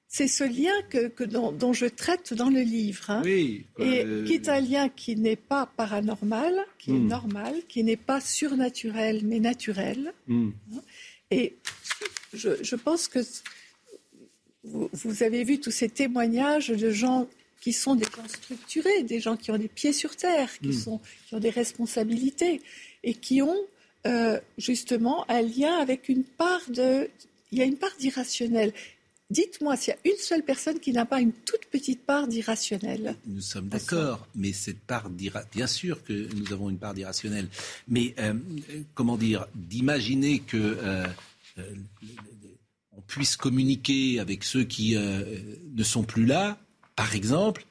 C'est 0.08 0.28
ce 0.28 0.44
lien 0.44 0.74
que, 0.90 1.24
dont, 1.24 1.72
je 1.72 1.86
traite 1.86 2.34
dans 2.34 2.50
le 2.50 2.60
livre. 2.60 3.08
Hein. 3.08 3.22
Oui, 3.24 3.64
et 3.78 4.04
qui 4.26 4.34
est 4.34 4.48
un 4.48 4.60
lien 4.60 4.88
qui 4.90 5.16
n'est 5.16 5.36
pas 5.36 5.64
paranormal, 5.64 6.54
qui 6.78 6.90
est 6.90 6.98
hmm. 6.98 7.06
normal, 7.06 7.54
qui 7.68 7.82
n'est 7.82 7.96
pas 7.96 8.20
surnaturel, 8.20 9.22
mais 9.24 9.40
naturel. 9.40 10.12
Hmm. 10.26 10.50
Hein. 10.74 10.80
Et 11.30 11.56
je, 12.34 12.76
pense 12.76 13.08
que 13.08 13.20
vous, 14.64 14.90
vous, 14.92 15.22
avez 15.22 15.44
vu 15.44 15.60
tous 15.60 15.70
ces 15.70 15.88
témoignages 15.88 16.68
de 16.68 16.90
gens 16.90 17.26
qui 17.62 17.72
sont 17.72 17.94
des 17.94 18.04
gens 18.04 18.28
structurés, 18.28 19.04
des 19.04 19.20
gens 19.20 19.36
qui 19.36 19.50
ont 19.50 19.56
des 19.56 19.68
pieds 19.68 19.92
sur 19.92 20.16
terre, 20.16 20.50
qui, 20.58 20.74
sont, 20.74 21.00
qui 21.26 21.36
ont 21.36 21.40
des 21.40 21.50
responsabilités 21.50 22.60
et 23.04 23.14
qui 23.14 23.40
ont 23.40 23.56
euh, 24.06 24.40
justement 24.58 25.28
un 25.30 25.42
lien 25.42 25.76
avec 25.78 26.08
une 26.08 26.24
part 26.24 26.62
de... 26.68 27.08
Il 27.50 27.58
y 27.58 27.62
a 27.62 27.64
une 27.64 27.76
part 27.76 27.94
d'irrationnel. 27.98 28.72
Dites-moi 29.30 29.76
s'il 29.76 29.94
y 29.94 29.96
a 29.96 30.10
une 30.12 30.18
seule 30.18 30.42
personne 30.42 30.80
qui 30.80 30.92
n'a 30.92 31.06
pas 31.06 31.20
une 31.20 31.32
toute 31.32 31.66
petite 31.66 32.04
part 32.04 32.28
d'irrationnel. 32.28 33.16
Nous 33.26 33.40
sommes 33.40 33.68
d'accord, 33.68 34.26
mais 34.34 34.52
cette 34.52 34.80
part 34.80 35.08
d'irrationnel, 35.08 35.50
bien 35.54 35.66
sûr 35.66 36.02
que 36.04 36.12
nous 36.34 36.52
avons 36.52 36.68
une 36.68 36.78
part 36.78 36.94
d'irrationnel, 36.94 37.48
mais 37.88 38.14
euh, 38.18 38.34
comment 38.94 39.16
dire, 39.16 39.46
d'imaginer 39.54 40.40
que 40.40 40.56
euh, 40.56 41.06
on 42.92 43.00
puisse 43.02 43.36
communiquer 43.36 44.20
avec 44.20 44.44
ceux 44.44 44.64
qui 44.64 44.96
ne 44.96 45.84
sont 45.84 46.02
plus 46.02 46.26
là, 46.26 46.58
par 46.96 47.14
exemple. 47.14 47.64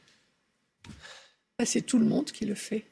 Bah, 1.60 1.66
c'est 1.66 1.82
tout 1.82 2.00
le 2.00 2.06
monde 2.06 2.32
qui 2.32 2.46
le 2.46 2.56
fait 2.56 2.86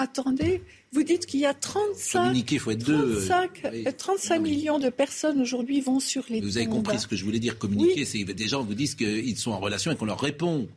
attendez, 0.00 0.62
vous 0.92 1.02
dites 1.02 1.26
qu'il 1.26 1.40
y 1.40 1.46
a 1.46 1.54
35, 1.54 2.58
faut 2.58 2.70
être 2.70 3.96
35, 3.96 4.40
millions 4.40 4.78
de 4.78 4.88
personnes 4.88 5.40
aujourd'hui 5.40 5.80
vont 5.80 6.00
sur 6.00 6.24
les 6.28 6.40
Vous 6.40 6.58
avez 6.58 6.66
compris 6.66 6.98
ce 6.98 7.06
que 7.06 7.16
je 7.16 7.24
voulais 7.24 7.38
dire. 7.38 7.58
Communiquer, 7.58 8.04
c'est 8.04 8.24
des 8.24 8.48
gens 8.48 8.62
vous 8.62 8.74
disent 8.74 8.94
qu'ils 8.94 9.38
sont 9.38 9.52
en 9.52 9.60
relation 9.60 9.92
et 9.92 9.96
qu'on 9.96 10.06
leur 10.06 10.20
répond. 10.20 10.68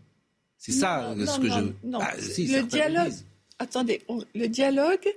C'est 0.57 0.71
ça 0.71 1.13
ce 1.17 1.39
que 1.39 1.49
je. 1.49 1.87
Non, 1.87 1.99
ah, 2.01 2.13
le 2.17 2.61
dialogue. 2.63 3.13
Attendez, 3.59 4.01
le 4.33 4.47
dialogue, 4.47 5.07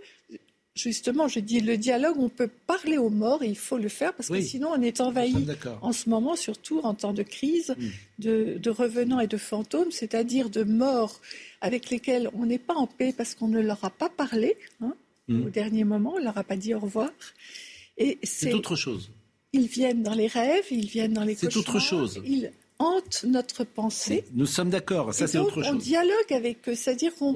justement, 0.77 1.27
je 1.27 1.41
dis 1.41 1.61
le 1.61 1.77
dialogue, 1.77 2.16
on 2.18 2.29
peut 2.29 2.51
parler 2.66 2.99
aux 2.99 3.11
morts 3.11 3.43
et 3.43 3.49
il 3.49 3.57
faut 3.57 3.79
le 3.79 3.89
faire 3.89 4.14
parce 4.14 4.29
que 4.29 4.41
sinon 4.41 4.68
on 4.77 4.83
est 4.83 5.01
envahi 5.01 5.35
en 5.81 5.93
ce 5.93 6.09
moment, 6.09 6.37
surtout 6.37 6.81
en 6.81 6.95
temps 6.95 7.12
de 7.12 7.22
crise, 7.22 7.74
de, 8.18 8.70
revenants 8.70 9.20
et 9.20 9.27
de 9.27 9.37
fantômes, 9.37 9.91
c'est-à-dire 9.91 10.51
de 10.51 10.62
morts 10.62 11.20
avec 11.61 11.91
lesquels 11.91 12.31
on 12.35 12.47
n'est 12.47 12.59
pas 12.59 12.74
en 12.74 12.87
paix 12.87 13.14
parce 13.16 13.35
qu'on 13.35 13.49
ne 13.49 13.61
leur 13.61 13.85
a 13.85 13.91
pas 13.91 14.11
parlé 14.11 14.57
hein, 14.83 14.95
hmm. 15.29 15.47
au 15.47 15.51
dernier 15.51 15.85
moment, 15.85 16.14
on 16.16 16.18
ne 16.18 16.24
leur 16.24 16.39
a 16.39 16.45
pas 16.45 16.57
dit 16.57 16.74
au 16.74 16.81
revoir. 16.81 17.11
Et 17.99 18.18
c'est 18.22 18.53
autre 18.53 18.77
chose. 18.77 19.11
Ils 19.53 19.68
viennent 19.68 20.03
dans 20.03 20.14
les 20.14 20.27
rêves, 20.27 20.66
ils 20.70 20.87
viennent 20.87 21.14
dans 21.14 21.24
les 21.24 21.35
cauchemars. 21.35 21.53
C'est 21.53 21.59
autre 21.59 21.79
chose 21.81 22.22
hante 22.79 23.24
notre 23.24 23.64
pensée. 23.64 24.24
Nous 24.35 24.47
sommes 24.47 24.70
d'accord, 24.70 25.14
ça 25.14 25.27
c'est 25.27 25.39
autre 25.39 25.62
chose. 25.62 25.72
On 25.72 25.74
dialogue 25.74 26.33
avec 26.33 26.68
eux, 26.68 26.74
c'est-à-dire 26.74 27.14
qu'on 27.14 27.35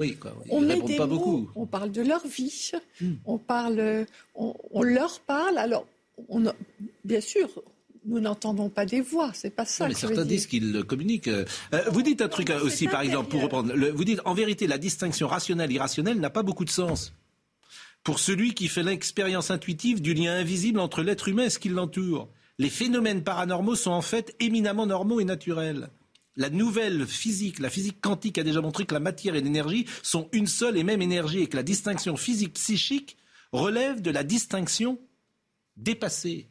on 0.49 0.61
met 0.61 0.81
des 0.81 0.99
mots, 0.99 1.49
on 1.55 1.65
parle 1.65 1.91
de 1.91 2.01
leur 2.01 2.25
vie, 2.27 2.71
hmm. 2.99 3.13
on 3.25 3.37
parle, 3.37 4.05
on, 4.35 4.83
leur 4.83 5.19
parle. 5.21 5.57
Alors, 5.57 5.85
on, 6.29 6.43
bien 7.03 7.21
sûr, 7.21 7.49
nous 8.05 8.19
n'entendons 8.19 8.69
pas 8.69 8.85
des 8.85 9.01
voix, 9.01 9.31
c'est 9.33 9.55
pas 9.55 9.65
ça. 9.65 9.87
mais 9.87 9.93
certains 9.93 10.25
disent 10.25 10.47
qu'ils 10.47 10.83
communiquent. 10.83 11.27
Euh, 11.27 11.45
vous 11.91 12.01
dites 12.01 12.21
un 12.21 12.29
truc 12.29 12.49
euh, 12.49 12.63
aussi, 12.63 12.87
par 12.87 13.01
exemple, 13.01 13.29
pour 13.29 13.41
reprendre. 13.41 13.73
vous 13.73 14.03
dites 14.03 14.21
en 14.25 14.33
vérité, 14.33 14.67
la 14.67 14.77
distinction 14.77 15.27
rationnelle-irrationnelle 15.27 16.19
n'a 16.19 16.29
pas 16.29 16.43
beaucoup 16.43 16.65
de 16.65 16.69
sens. 16.69 17.13
Pour 18.03 18.19
celui 18.19 18.55
qui 18.55 18.67
fait 18.67 18.81
l'expérience 18.81 19.51
intuitive 19.51 20.01
du 20.01 20.15
lien 20.15 20.33
invisible 20.33 20.79
entre 20.79 21.03
l'être 21.03 21.27
humain 21.27 21.43
et 21.43 21.49
ce 21.51 21.59
qui 21.59 21.69
l'entoure 21.69 22.29
les 22.61 22.69
phénomènes 22.69 23.23
paranormaux 23.23 23.73
sont 23.73 23.89
en 23.89 24.03
fait 24.03 24.35
éminemment 24.39 24.85
normaux 24.85 25.19
et 25.19 25.25
naturels. 25.25 25.89
La 26.35 26.51
nouvelle 26.51 27.07
physique, 27.07 27.57
la 27.57 27.71
physique 27.71 27.99
quantique 27.99 28.37
a 28.37 28.43
déjà 28.43 28.61
montré 28.61 28.85
que 28.85 28.93
la 28.93 28.99
matière 28.99 29.35
et 29.35 29.41
l'énergie 29.41 29.87
sont 30.03 30.29
une 30.31 30.45
seule 30.45 30.77
et 30.77 30.83
même 30.83 31.01
énergie 31.01 31.39
et 31.39 31.47
que 31.47 31.57
la 31.57 31.63
distinction 31.63 32.15
physique-psychique 32.17 33.17
relève 33.51 34.03
de 34.03 34.11
la 34.11 34.23
distinction 34.23 34.99
dépassée. 35.75 36.45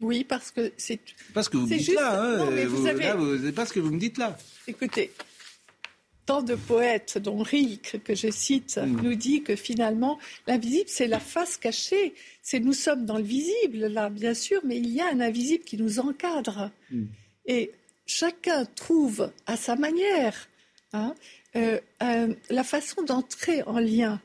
Oui, 0.00 0.24
parce 0.24 0.50
que 0.50 0.70
c'est. 0.76 1.00
Pas 1.32 1.42
ce 1.42 1.48
que 1.48 1.56
vous 1.56 1.66
me 1.66 1.78
dites 1.78 1.94
là, 1.94 2.22
hein, 2.22 2.44
vous, 2.66 3.52
pas 3.52 3.64
ce 3.64 3.72
que 3.72 3.80
vous 3.80 3.92
me 3.94 3.98
dites 3.98 4.18
là. 4.18 4.36
Écoutez, 4.68 5.10
tant 6.26 6.42
de 6.42 6.56
poètes, 6.56 7.18
dont 7.18 7.38
Rilke, 7.38 8.02
que 8.04 8.14
je 8.14 8.30
cite, 8.30 8.78
mm. 8.78 9.00
nous 9.02 9.14
dit 9.14 9.42
que 9.42 9.56
finalement, 9.56 10.18
l'invisible, 10.46 10.88
c'est 10.88 11.06
la 11.06 11.20
face 11.20 11.56
cachée. 11.56 12.14
C'est 12.42 12.58
nous 12.60 12.72
sommes 12.72 13.06
dans 13.06 13.16
le 13.16 13.24
visible, 13.24 13.86
là, 13.86 14.10
bien 14.10 14.34
sûr, 14.34 14.60
mais 14.64 14.76
il 14.76 14.88
y 14.88 15.00
a 15.00 15.08
un 15.08 15.20
invisible 15.20 15.64
qui 15.64 15.78
nous 15.78 16.00
encadre. 16.00 16.70
Mm. 16.90 17.04
Et 17.46 17.70
chacun 18.06 18.64
trouve 18.64 19.30
à 19.46 19.56
sa 19.56 19.76
manière 19.76 20.48
hein, 20.92 21.14
euh, 21.54 21.78
la 22.50 22.64
façon 22.64 23.02
d'entrer 23.02 23.62
en 23.62 23.78
lien 23.78 24.20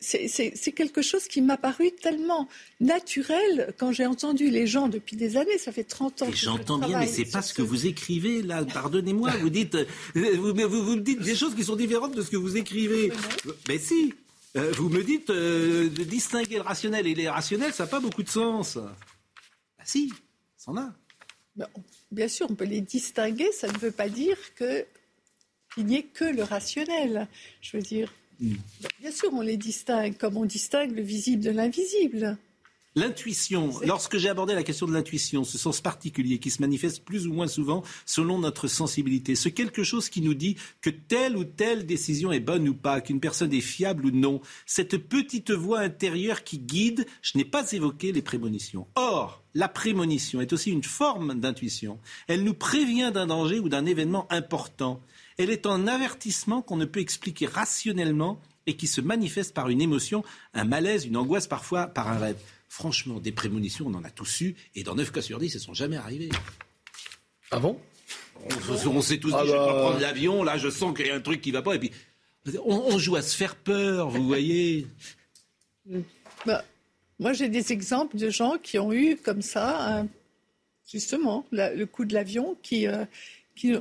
c'est 0.00 0.72
quelque 0.72 1.02
chose 1.02 1.28
qui 1.28 1.42
m'a 1.42 1.58
paru 1.58 1.90
tellement 1.92 2.48
naturel 2.80 3.74
quand 3.78 3.92
j'ai 3.92 4.06
entendu 4.06 4.48
les 4.50 4.66
gens 4.66 4.88
depuis 4.88 5.16
des 5.16 5.36
années. 5.36 5.58
Ça 5.58 5.72
fait 5.72 5.84
30 5.84 6.22
ans. 6.22 6.28
J'entends 6.32 6.78
bien, 6.78 7.00
mais 7.00 7.06
c'est 7.06 7.26
pas 7.26 7.42
ce 7.42 7.52
que 7.52 7.60
vous 7.60 7.86
écrivez 7.86 8.42
là. 8.42 8.64
Pardonnez-moi, 8.64 9.30
vous 9.40 9.50
dites, 9.50 9.74
euh, 9.74 9.84
vous, 10.14 10.54
vous, 10.54 10.96
me 10.96 11.00
dites 11.02 11.20
des 11.20 11.34
choses 11.34 11.54
qui 11.54 11.64
sont 11.64 11.76
différentes 11.76 12.14
de 12.14 12.22
ce 12.22 12.30
que 12.30 12.38
vous 12.38 12.56
écrivez. 12.56 13.12
Mais 13.68 13.78
si, 13.78 14.14
euh, 14.56 14.72
vous 14.76 14.88
me 14.88 15.02
dites 15.04 15.28
euh, 15.28 15.90
de 15.90 16.04
distinguer 16.04 16.56
le 16.56 16.62
rationnel 16.62 17.06
et 17.06 17.14
l'irrationnel, 17.14 17.74
ça 17.74 17.84
n'a 17.84 17.90
pas 17.90 18.00
beaucoup 18.00 18.22
de 18.22 18.30
sens. 18.30 18.76
Bah 18.76 19.84
si, 19.84 20.10
ça 20.56 20.70
en 20.70 20.78
a. 20.78 20.94
bien 22.10 22.28
sûr, 22.28 22.46
on 22.48 22.54
peut 22.54 22.64
les 22.64 22.80
distinguer. 22.80 23.52
Ça 23.52 23.68
ne 23.68 23.76
veut 23.76 23.92
pas 23.92 24.08
dire 24.08 24.38
que 24.54 24.86
qu'il 25.74 25.86
n'y 25.86 25.96
ait 25.96 26.02
que 26.02 26.24
le 26.24 26.42
rationnel. 26.42 27.28
Je 27.60 27.76
veux 27.76 27.82
dire, 27.82 28.10
Bien 28.40 29.12
sûr, 29.12 29.30
on 29.32 29.42
les 29.42 29.56
distingue, 29.56 30.16
comme 30.16 30.36
on 30.36 30.44
distingue 30.44 30.96
le 30.96 31.02
visible 31.02 31.42
de 31.42 31.50
l'invisible. 31.50 32.38
L'intuition, 32.96 33.70
lorsque 33.86 34.16
j'ai 34.16 34.28
abordé 34.28 34.52
la 34.52 34.64
question 34.64 34.86
de 34.86 34.92
l'intuition, 34.92 35.44
ce 35.44 35.58
sens 35.58 35.80
particulier 35.80 36.38
qui 36.38 36.50
se 36.50 36.60
manifeste 36.60 37.04
plus 37.04 37.28
ou 37.28 37.32
moins 37.32 37.46
souvent 37.46 37.84
selon 38.04 38.40
notre 38.40 38.66
sensibilité, 38.66 39.36
c'est 39.36 39.52
quelque 39.52 39.84
chose 39.84 40.08
qui 40.08 40.22
nous 40.22 40.34
dit 40.34 40.56
que 40.80 40.90
telle 40.90 41.36
ou 41.36 41.44
telle 41.44 41.86
décision 41.86 42.32
est 42.32 42.40
bonne 42.40 42.68
ou 42.68 42.74
pas, 42.74 43.00
qu'une 43.00 43.20
personne 43.20 43.52
est 43.52 43.60
fiable 43.60 44.06
ou 44.06 44.10
non, 44.10 44.40
cette 44.66 44.96
petite 44.96 45.52
voix 45.52 45.78
intérieure 45.78 46.42
qui 46.42 46.58
guide, 46.58 47.06
je 47.22 47.38
n'ai 47.38 47.44
pas 47.44 47.70
évoqué 47.70 48.10
les 48.10 48.22
prémonitions. 48.22 48.88
Or, 48.96 49.40
la 49.54 49.68
prémonition 49.68 50.40
est 50.40 50.52
aussi 50.52 50.72
une 50.72 50.82
forme 50.82 51.38
d'intuition. 51.38 52.00
Elle 52.26 52.42
nous 52.42 52.54
prévient 52.54 53.12
d'un 53.14 53.28
danger 53.28 53.60
ou 53.60 53.68
d'un 53.68 53.86
événement 53.86 54.26
important. 54.32 55.00
Elle 55.42 55.50
est 55.50 55.64
un 55.66 55.86
avertissement 55.86 56.60
qu'on 56.62 56.76
ne 56.76 56.84
peut 56.84 57.00
expliquer 57.00 57.46
rationnellement 57.46 58.40
et 58.66 58.76
qui 58.76 58.86
se 58.86 59.00
manifeste 59.00 59.54
par 59.54 59.68
une 59.70 59.80
émotion, 59.80 60.22
un 60.54 60.64
malaise, 60.64 61.06
une 61.06 61.16
angoisse, 61.16 61.46
parfois 61.46 61.86
par 61.86 62.08
un 62.08 62.18
rêve. 62.18 62.36
Franchement, 62.68 63.18
des 63.18 63.32
prémonitions, 63.32 63.86
on 63.88 63.94
en 63.94 64.04
a 64.04 64.10
tous 64.10 64.42
eu, 64.42 64.54
et 64.74 64.82
dans 64.82 64.94
9 64.94 65.10
cas 65.10 65.22
sur 65.22 65.38
10, 65.38 65.46
elles 65.54 65.60
ne 65.60 65.64
sont 65.64 65.74
jamais 65.74 65.96
arrivées. 65.96 66.28
Ah 67.50 67.58
bon? 67.58 67.80
On, 68.68 68.88
on 68.90 69.02
s'est 69.02 69.18
tous 69.18 69.28
dit, 69.30 69.34
Ah 69.36 69.44
je 69.46 69.50
vais 69.50 69.56
pas 69.56 69.66
bah. 69.72 69.80
prendre 69.80 69.98
l'avion, 70.00 70.42
là 70.44 70.56
je 70.58 70.68
sens 70.70 70.94
qu'il 70.96 71.06
y 71.06 71.10
a 71.10 71.14
un 71.14 71.20
truc 71.20 71.40
qui 71.40 71.50
va 71.50 71.62
pas. 71.62 71.74
Et 71.74 71.78
puis, 71.78 71.90
on, 72.64 72.76
on 72.94 72.98
joue 72.98 73.16
à 73.16 73.22
se 73.22 73.36
faire 73.36 73.56
peur, 73.56 74.08
vous 74.10 74.26
voyez. 74.26 74.86
Bah, 76.46 76.64
moi, 77.18 77.32
j'ai 77.34 77.48
des 77.50 77.70
exemples 77.72 78.16
de 78.16 78.30
gens 78.30 78.56
qui 78.62 78.78
ont 78.78 78.92
eu 78.92 79.16
comme 79.16 79.42
ça, 79.42 79.98
un- 80.00 80.08
justement, 80.90 81.44
la- 81.52 81.74
le 81.74 81.84
coup 81.86 82.04
de 82.06 82.14
l'avion, 82.14 82.56
qui, 82.62 82.86
euh, 82.86 83.04
qui, 83.56 83.74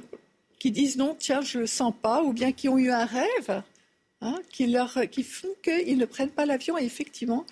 qui 0.59 0.71
disent 0.71 0.97
non, 0.97 1.15
tiens, 1.17 1.41
je 1.41 1.59
le 1.59 1.67
sens 1.67 1.93
pas, 2.01 2.21
ou 2.23 2.33
bien 2.33 2.51
qui 2.51 2.69
ont 2.69 2.77
eu 2.77 2.91
un 2.91 3.05
rêve, 3.05 3.63
hein, 4.21 4.39
qui, 4.51 4.67
leur, 4.67 4.99
qui 5.09 5.23
font 5.23 5.55
qu'ils 5.63 5.97
ne 5.97 6.05
prennent 6.05 6.31
pas 6.31 6.45
l'avion, 6.45 6.77
et 6.77 6.83
effectivement, 6.83 7.45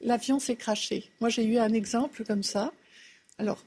l'avion 0.00 0.38
s'est 0.38 0.56
craché. 0.56 1.10
Moi, 1.20 1.28
j'ai 1.28 1.44
eu 1.44 1.58
un 1.58 1.72
exemple 1.72 2.24
comme 2.24 2.42
ça. 2.42 2.72
Alors, 3.38 3.64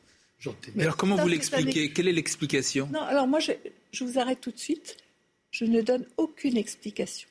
Mais 0.76 0.84
alors 0.84 0.98
comment 0.98 1.18
ça, 1.18 1.24
vous 1.24 1.28
l'expliquez? 1.28 1.92
Quelle 1.92 2.08
est 2.08 2.14
l'explication? 2.14 2.88
Non, 2.92 3.02
alors 3.02 3.28
moi, 3.28 3.40
je, 3.40 3.52
je 3.92 4.04
vous 4.04 4.18
arrête 4.18 4.42
tout 4.42 4.52
de 4.52 4.60
suite. 4.60 4.98
Je 5.52 5.66
ne 5.66 5.82
donne 5.82 6.06
aucune 6.18 6.58
explication. 6.58 7.30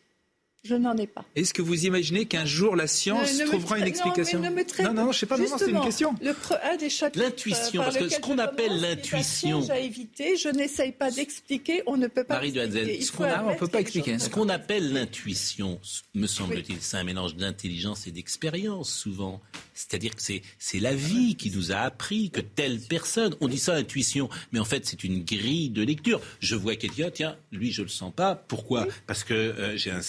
Je 0.65 0.75
n'en 0.75 0.97
ai 0.97 1.07
pas. 1.07 1.27
Est-ce 1.37 1.53
que 1.53 1.61
vous 1.61 1.85
imaginez 1.85 2.25
qu'un 2.25 2.47
jour 2.47 2.75
la 2.75 2.87
science 2.87 3.35
Ne- 3.35 3.41
ne 3.41 3.45
me 3.45 3.49
trouvera 3.51 3.79
une 3.79 3.85
explication 3.87 4.39
Non, 4.39 4.45
mais 4.45 4.51
ne 4.51 4.55
me 4.57 4.65
traite- 4.65 4.87
non, 4.87 4.95
non, 4.95 5.13
je 5.13 5.19
sais 5.19 5.27
pas, 5.27 5.37
non, 5.37 5.43
non, 5.45 5.49
c'est 5.59 5.65
une 5.67 5.67
Justement, 5.73 5.85
question. 5.85 6.15
Le 6.23 6.31
pre- 6.31 6.59
un 6.73 6.77
des 6.77 6.89
chapitres, 6.89 7.23
L'intuition, 7.23 7.83
euh, 7.83 7.85
par 7.85 7.93
parce 7.93 7.99
que 7.99 8.09
ce 8.09 8.21
qu'on 8.21 8.39
appelle 8.39 8.81
l'intuition- 8.81 9.69
à 9.69 9.79
éviter, 9.79 10.37
je 10.39 10.49
n'essaye 10.49 10.93
pas 10.93 11.11
d'expliquer, 11.11 11.83
on 11.87 11.99
ne 11.99 12.07
peut 12.07 12.25
pas 12.25 12.35
Marie 12.37 12.53
de 12.53 12.61
expliquer. 12.63 13.01
Ce 13.03 13.13
qu'on 13.13 13.25
a- 13.25 13.29
admettre 13.33 13.59
que 13.69 13.99
les 13.99 14.19
gens- 14.19 14.25
Ce 14.25 14.31
qu'on 14.31 14.49
appelle 14.49 14.93
l'intuition, 14.95 15.81
me 16.15 16.27
semble-t-il, 16.27 16.79
c'est 16.81 16.97
un 16.97 17.05
mélange 17.05 17.37
d'intelligence 17.37 18.07
et 18.07 18.11
d'expérience 18.11 18.91
souvent. 18.91 19.43
C'est-à-dire 19.75 20.15
que 20.15 20.23
c'est, 20.23 20.41
c'est 20.59 20.79
la 20.79 20.95
vie 20.95 21.35
qui 21.35 21.51
nous 21.51 21.73
a 21.73 21.77
appris 21.77 22.31
que 22.31 22.41
telle 22.41 22.79
personne, 22.81 23.35
on 23.43 23.49
dit 23.49 23.59
ça 23.59 23.75
intuition, 23.75 24.31
mais 24.53 24.61
en 24.61 24.65
fait 24.65 24.87
c'est 24.87 25.05
une 25.05 25.25
grille 25.25 25.69
de 25.69 25.83
lecture. 25.83 26.21
Je 26.41 26.55
vois 26.57 26.77
quelqu'un, 26.77 27.11
tiens, 27.11 27.37
lui 27.53 27.71
je 27.71 27.83
le 27.83 27.89
sens 27.89 28.13
pas. 28.15 28.35
Pourquoi? 28.35 28.87
Parce 29.07 29.25
que 29.25 29.35
euh, 29.35 29.77
j'ai 29.77 29.91
une 29.91 30.03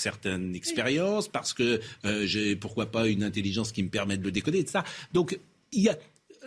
certaine 0.46 0.56
expérience, 0.56 1.28
parce 1.28 1.54
que 1.54 1.80
euh, 2.06 2.26
j'ai 2.26 2.56
pourquoi 2.56 2.92
pas 2.92 3.08
une 3.08 3.24
intelligence 3.24 3.72
qui 3.72 3.84
me 3.84 3.90
permet 3.90 4.18
de 4.18 4.24
le 4.24 4.32
décoder, 4.32 4.60
et 4.60 4.66
ça. 4.68 4.84
Donc 5.14 5.40
il 5.72 5.84
y 5.84 5.90
a 5.90 5.98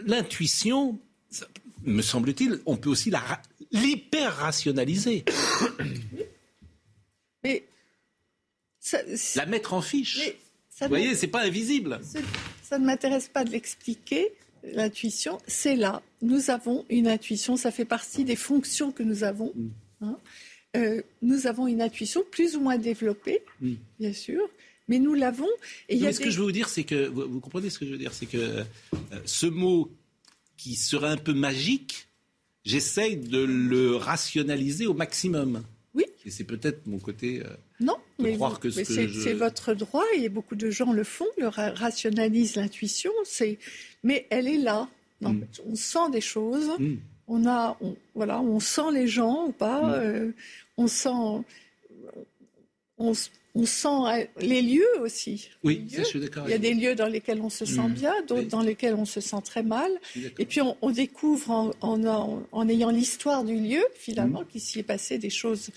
l'intuition, 0.06 0.98
me 1.84 2.02
semble-t-il, 2.02 2.60
on 2.66 2.76
peut 2.76 2.90
aussi 2.90 3.10
la 3.10 3.18
ra- 3.20 3.42
l'hyper 3.72 4.34
rationaliser. 4.36 5.24
Mais 7.44 7.64
ça, 8.80 8.98
la 9.36 9.46
mettre 9.46 9.74
en 9.74 9.82
fiche. 9.82 10.18
Mais 10.18 10.36
ça 10.70 10.86
Vous 10.86 10.90
voyez, 10.90 11.14
c'est 11.14 11.26
pas 11.28 11.44
invisible. 11.44 12.00
ça 12.62 12.78
ne 12.78 12.86
m'intéresse 12.86 13.28
pas 13.28 13.44
de 13.44 13.50
l'expliquer. 13.50 14.32
L'intuition, 14.72 15.38
c'est 15.46 15.76
là. 15.76 16.02
Nous 16.20 16.50
avons 16.50 16.84
une 16.90 17.06
intuition, 17.06 17.56
ça 17.56 17.70
fait 17.70 17.84
partie 17.84 18.24
des 18.24 18.34
fonctions 18.34 18.90
que 18.90 19.04
nous 19.04 19.22
avons. 19.22 19.54
Hein. 20.00 20.18
Euh, 20.78 21.02
nous 21.22 21.46
avons 21.46 21.66
une 21.66 21.82
intuition 21.82 22.22
plus 22.30 22.56
ou 22.56 22.60
moins 22.60 22.78
développée, 22.78 23.42
Mm. 23.60 23.72
bien 24.00 24.12
sûr, 24.12 24.48
mais 24.88 24.98
nous 24.98 25.14
l'avons. 25.14 25.48
Et 25.88 25.96
il 25.96 25.98
y 26.00 26.04
a 26.04 26.06
Mais 26.06 26.12
ce 26.12 26.18
des- 26.18 26.24
que 26.24 26.30
je 26.30 26.38
veux 26.38 26.44
vous 26.44 26.52
dire, 26.52 26.68
c'est 26.68 26.84
que 26.84 27.06
vous, 27.08 27.28
vous 27.28 27.40
comprenez 27.40 27.68
ce 27.70 27.78
que 27.78 27.84
je 27.86 27.90
veux 27.92 27.98
dire, 27.98 28.12
c'est 28.14 28.26
que 28.26 28.38
euh, 28.38 28.64
ce 29.24 29.46
mot 29.46 29.90
qui 30.56 30.74
serait 30.76 31.08
un 31.08 31.16
peu 31.16 31.34
magique, 31.34 32.06
j'essaye 32.64 33.16
de 33.16 33.38
le 33.44 33.96
rationaliser 33.96 34.86
au 34.86 34.94
maximum. 34.94 35.62
Oui. 35.94 36.04
Et 36.26 36.30
c'est 36.30 36.44
peut-être 36.44 36.86
mon 36.86 36.98
côté. 36.98 37.40
euh, 37.44 37.48
Non, 37.80 37.96
de 38.18 38.24
mais, 38.24 38.34
croire 38.34 38.52
vous- 38.54 38.58
que 38.58 38.70
ce 38.70 38.76
mais 38.78 38.84
que 38.84 38.92
c'est 38.92 39.08
je- 39.08 39.20
c'est 39.20 39.32
votre 39.34 39.74
droit 39.74 40.04
et 40.16 40.28
beaucoup 40.28 40.54
de 40.56 40.70
gens 40.70 40.92
le 40.92 41.04
font, 41.04 41.26
le 41.38 41.48
ra- 41.48 41.70
rationalisent 41.72 42.56
l'intuition, 42.56 43.10
c'est 43.24 43.58
mais 44.02 44.26
elle 44.30 44.46
est 44.48 44.58
là. 44.58 44.88
Non, 45.20 45.30
Mm. 45.32 45.44
On 45.66 45.74
sent 45.74 46.10
des 46.12 46.20
choses, 46.20 46.70
Mm. 46.78 46.96
on 47.26 47.46
a, 47.46 47.76
on- 47.80 47.96
voilà, 48.14 48.40
on 48.40 48.60
sent 48.60 48.92
les 48.92 49.08
gens 49.08 49.46
ou 49.46 49.52
pas, 49.52 49.82
Mm. 49.82 49.92
euh, 49.94 50.30
on 50.78 50.86
sent, 50.86 51.44
on, 52.96 53.14
sent 53.64 53.88
euh, 53.88 54.24
les 54.40 54.62
lieux 54.62 55.00
aussi. 55.00 55.48
Oui, 55.64 55.84
ça, 55.90 55.98
je 56.02 56.04
suis 56.08 56.20
d'accord 56.20 56.44
Il 56.46 56.50
y 56.50 56.54
a 56.54 56.58
des 56.58 56.74
lieux 56.74 56.94
dans 56.94 57.06
lesquels 57.06 57.40
on 57.40 57.50
se 57.50 57.64
sent 57.64 57.88
Mm. 57.88 57.92
bien, 57.92 58.14
d'autres 58.22 58.42
Oui. 58.42 58.46
dans 58.46 58.62
lesquels 58.62 58.94
on 58.94 59.04
se 59.04 59.20
sent 59.20 59.40
très 59.44 59.62
mal. 59.62 59.90
Et 60.38 60.46
puis 60.46 60.60
on, 60.60 60.76
on 60.82 60.90
découvre 60.90 61.50
en, 61.50 61.70
en- 61.80 62.04
en- 62.06 62.42
en 62.52 62.68
ayant 62.68 62.90
l'histoire 62.90 63.44
du 63.44 63.56
lieu, 63.56 63.84
finalement, 63.94 64.42
Mm. 64.42 64.46
qu'il 64.46 64.60
s'y 64.60 64.78
est 64.80 64.84
passé 64.84 65.18
des 65.18 65.30
choses. 65.30 65.70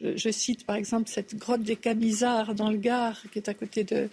Je, 0.00 0.16
je 0.16 0.30
cite 0.30 0.64
par 0.66 0.76
exemple 0.76 1.08
cette 1.08 1.34
grotte 1.36 1.62
des 1.62 1.76
Camisards 1.76 2.54
dans 2.54 2.70
le 2.70 2.78
Gard, 2.78 3.22
qui 3.32 3.38
est 3.38 3.48
à 3.48 3.54
côté 3.54 3.84
de, 3.84 4.08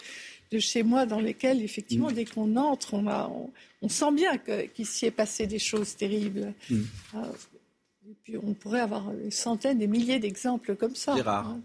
de 0.51 0.59
chez 0.59 0.83
moi, 0.83 1.05
dans 1.05 1.19
lesquelles, 1.19 1.61
effectivement, 1.61 2.09
Mm. 2.09 2.13
dès 2.13 2.25
qu'on 2.25 2.55
entre, 2.55 2.93
on, 2.93 3.07
a- 3.07 3.27
on- 3.29 3.49
on 3.81 3.89
sent 3.89 4.11
bien 4.13 4.37
qu'il 4.73 4.85
s'y 4.85 5.05
est 5.07 5.11
passé 5.11 5.47
des 5.47 5.59
choses 5.59 5.95
terribles. 5.95 6.53
Mm. 6.69 6.81
Et 8.07 8.15
puis 8.23 8.37
on 8.37 8.53
pourrait 8.53 8.81
avoir 8.81 9.11
des 9.11 9.31
centaines, 9.31 9.77
des 9.77 9.87
milliers 9.87 10.19
d'exemples 10.19 10.75
comme 10.75 10.95
ça. 10.95 11.13
C'est 11.15 11.21
rare. 11.21 11.47
hein. 11.47 11.61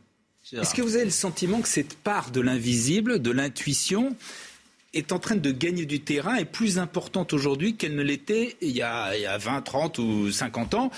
Est-ce 0.53 0.75
que 0.75 0.83
vous 0.83 0.95
avez 0.95 1.05
le 1.05 1.11
sentiment 1.11 1.61
que 1.61 1.69
cette 1.69 1.97
part 1.97 2.31
de 2.31 2.41
l'invisible, 2.41 3.21
de 3.21 3.31
l'intuition, 3.33 4.15
est 4.95 5.11
en 5.11 5.19
train 5.19 5.35
de 5.35 5.51
gagner 5.51 5.87
du 5.87 6.01
terrain 6.01 6.37
et 6.37 6.45
plus 6.45 6.79
importante 6.79 7.33
aujourd'hui 7.33 7.75
qu'elle 7.75 7.97
ne 7.97 8.03
l'était 8.03 8.57
il 8.61 8.71
y, 8.71 8.81
a, 8.83 9.17
il 9.17 9.23
y 9.23 9.27
a 9.27 9.39
20, 9.39 9.63
30 9.63 9.99
ou 9.99 10.31
50 10.31 10.75
ans? 10.75 10.91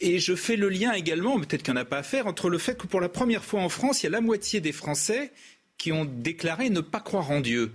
Et 0.00 0.18
je 0.18 0.34
fais 0.34 0.56
le 0.56 0.68
lien 0.68 0.92
également, 0.92 1.38
peut-être 1.38 1.62
qu'il 1.62 1.72
n'y 1.72 1.78
en 1.78 1.82
a 1.82 1.86
pas 1.86 1.98
à 1.98 2.02
faire, 2.02 2.26
entre 2.26 2.50
le 2.50 2.58
fait 2.58 2.76
que 2.76 2.86
pour 2.88 3.00
la 3.00 3.08
première 3.08 3.44
fois 3.44 3.60
en 3.62 3.68
France, 3.68 4.02
il 4.02 4.06
y 4.06 4.08
a 4.08 4.10
la 4.10 4.20
moitié 4.20 4.60
des 4.60 4.72
Français 4.72 5.32
qui 5.78 5.92
ont 5.92 6.04
déclaré 6.04 6.68
ne 6.68 6.80
pas 6.80 7.00
croire 7.00 7.30
en 7.30 7.40
Dieu. 7.40 7.72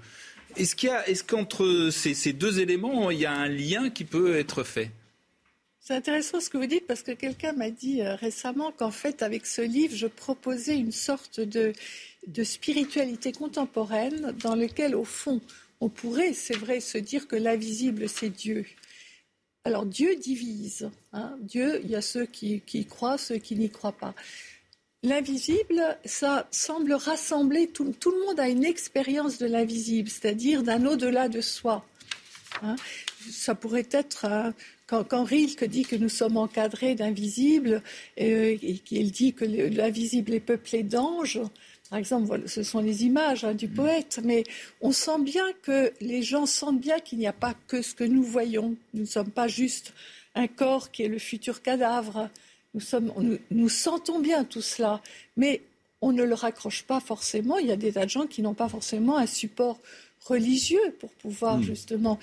Est-ce 0.57 0.75
qu'il 0.75 0.89
y 0.89 0.91
a, 0.91 1.07
est-ce 1.07 1.23
qu'entre 1.23 1.89
ces, 1.93 2.13
ces 2.13 2.33
deux 2.33 2.59
éléments, 2.59 3.09
il 3.09 3.19
y 3.19 3.25
a 3.25 3.31
un 3.31 3.47
lien 3.47 3.89
qui 3.89 4.03
peut 4.03 4.35
être 4.35 4.63
fait? 4.63 4.91
C'est 5.91 5.97
intéressant 5.97 6.39
ce 6.39 6.49
que 6.49 6.57
vous 6.57 6.67
dites 6.67 6.87
parce 6.87 7.03
que 7.03 7.11
quelqu'un 7.11 7.51
m'a 7.51 7.69
dit 7.69 8.01
euh, 8.01 8.15
récemment 8.15 8.71
qu'en 8.71 8.91
fait, 8.91 9.21
avec 9.21 9.45
ce 9.45 9.61
livre, 9.61 9.93
je 9.93 10.07
proposais 10.07 10.77
une 10.77 10.93
sorte 10.93 11.41
de, 11.41 11.73
spiritualité 12.45 13.33
contemporaine 13.33 14.33
dans 14.41 14.55
lequel, 14.55 14.95
au 14.95 15.03
fond, 15.03 15.41
on 15.81 15.89
pourrait, 15.89 16.31
c'est 16.31 16.55
vrai, 16.55 16.79
se 16.79 16.97
dire 16.97 17.27
que 17.27 17.35
l'invisible, 17.35 18.07
c'est 18.07 18.29
Dieu. 18.29 18.65
Alors 19.65 19.85
Dieu 19.85 20.15
divise. 20.15 20.89
hein. 21.11 21.35
Dieu, 21.41 21.81
il 21.83 21.89
y 21.89 21.97
a 21.97 22.01
ceux 22.01 22.25
qui, 22.25 22.63
y 22.73 22.85
croient, 22.85 23.17
ceux 23.17 23.39
qui 23.39 23.57
n'y 23.57 23.69
croient 23.69 23.91
pas. 23.91 24.15
L'invisible, 25.03 25.97
ça 26.05 26.47
semble 26.51 26.93
rassembler, 26.93 27.67
tout, 27.67 27.83
le 27.83 28.25
monde 28.27 28.39
a 28.39 28.47
une 28.47 28.63
expérience 28.63 29.39
de 29.39 29.45
l'invisible, 29.45 30.07
c'est-à-dire 30.07 30.63
d'un 30.63 30.85
au-delà 30.85 31.27
de 31.27 31.41
soi. 31.41 31.85
hein. 32.61 32.77
Ça 33.29 33.55
pourrait 33.55 33.89
être 33.91 34.25
euh, 34.25 34.51
quand, 34.91 35.03
quand 35.05 35.23
Rilke 35.23 35.63
dit 35.63 35.83
que 35.83 35.95
nous 35.95 36.09
sommes 36.09 36.37
encadrés 36.37 36.93
d'invisibles 36.95 37.81
euh, 38.19 38.57
et 38.61 38.77
qu'il 38.87 39.11
dit 39.11 39.33
que 39.33 39.45
le- 39.45 39.69
l'invisible 39.69 40.33
est 40.33 40.39
peuplé 40.41 40.83
d'anges. 40.83 41.39
Par 41.89 41.97
exemple, 41.99 42.43
ce 42.47 42.61
sont 42.63 42.79
les 42.79 43.03
images 43.05 43.43
hein, 43.43 43.53
du 43.53 43.67
poète, 43.67 44.19
mais 44.23 44.43
on 44.81 44.91
sent 44.91 45.19
bien 45.21 45.45
que 45.63 45.91
les 46.01 46.21
gens 46.23 46.45
sentent 46.45 46.79
bien 46.79 46.99
qu'il 46.99 47.17
n'y 47.19 47.27
a 47.27 47.33
pas 47.33 47.53
que 47.67 47.81
ce 47.81 47.93
que 47.95 48.03
nous 48.03 48.23
voyons. 48.23 48.75
Nous 48.93 49.01
ne 49.01 49.05
sommes 49.17 49.31
pas 49.31 49.47
juste 49.47 49.93
un 50.35 50.47
corps 50.47 50.91
qui 50.91 51.03
est 51.03 51.09
le 51.09 51.19
futur 51.19 51.61
cadavre. 51.61 52.29
Nous, 52.73 52.79
sommes, 52.81 53.11
nous, 53.19 53.37
nous 53.49 53.69
sentons 53.69 54.19
bien 54.19 54.43
tout 54.45 54.61
cela, 54.61 55.01
mais 55.35 55.61
on 56.01 56.11
ne 56.13 56.23
le 56.23 56.33
raccroche 56.33 56.83
pas 56.83 56.99
forcément. 57.01 57.57
Il 57.57 57.67
y 57.67 57.71
a 57.71 57.75
des 57.77 57.91
tas 57.93 58.05
de 58.05 58.09
gens 58.09 58.25
qui 58.27 58.41
n'ont 58.41 58.53
pas 58.53 58.69
forcément 58.69 59.17
un 59.17 59.27
support 59.27 59.77
religieux 60.25 60.95
pour 60.99 61.09
pouvoir 61.11 61.57
Hmm. 61.57 61.63
justement. 61.63 62.19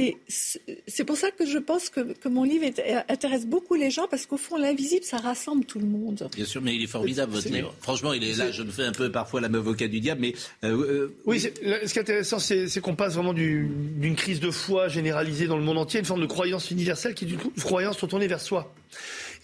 Et 0.00 0.16
c'est 0.28 1.02
pour 1.04 1.16
ça 1.16 1.32
que 1.32 1.44
je 1.44 1.58
pense 1.58 1.88
que, 1.90 2.00
que 2.12 2.28
mon 2.28 2.44
livre 2.44 2.64
est- 2.64 3.04
intéresse 3.08 3.44
beaucoup 3.46 3.74
les 3.74 3.90
gens, 3.90 4.06
parce 4.08 4.26
qu'au 4.26 4.36
fond, 4.36 4.56
l'invisible, 4.56 5.04
ça 5.04 5.16
rassemble 5.16 5.64
tout 5.64 5.80
le 5.80 5.86
monde. 5.86 6.28
Bien 6.36 6.44
sûr, 6.44 6.62
mais 6.62 6.76
il 6.76 6.84
est 6.84 6.86
formidable, 6.86 7.32
votre 7.32 7.48
livre. 7.48 7.74
Franchement, 7.80 8.12
il 8.12 8.22
est 8.22 8.38
là. 8.38 8.52
Je 8.52 8.62
me 8.62 8.70
fais 8.70 8.84
un 8.84 8.92
peu 8.92 9.10
parfois 9.10 9.40
la 9.40 9.48
avocat 9.48 9.88
du 9.88 9.98
diable, 9.98 10.20
mais. 10.20 10.34
euh, 10.62 10.68
euh, 10.70 11.16
Oui, 11.26 11.42
là, 11.62 11.78
ce 11.84 11.92
qui 11.92 11.98
est 11.98 12.02
intéressant, 12.02 12.38
c'est 12.38 12.80
qu'on 12.80 12.94
passe 12.94 13.14
vraiment 13.14 13.32
du- 13.34 13.68
d'une 13.96 14.14
crise 14.14 14.38
de 14.38 14.52
foi 14.52 14.86
généralisée 14.86 15.48
dans 15.48 15.56
le 15.56 15.64
monde 15.64 15.78
entier 15.78 15.98
à 15.98 16.00
une 16.00 16.06
forme 16.06 16.20
de 16.20 16.26
croyance 16.26 16.70
universelle 16.70 17.14
qui 17.14 17.24
est 17.24 17.28
une 17.30 17.38
croyance 17.60 18.00
retournée 18.00 18.28
vers 18.28 18.40
soi. 18.40 18.72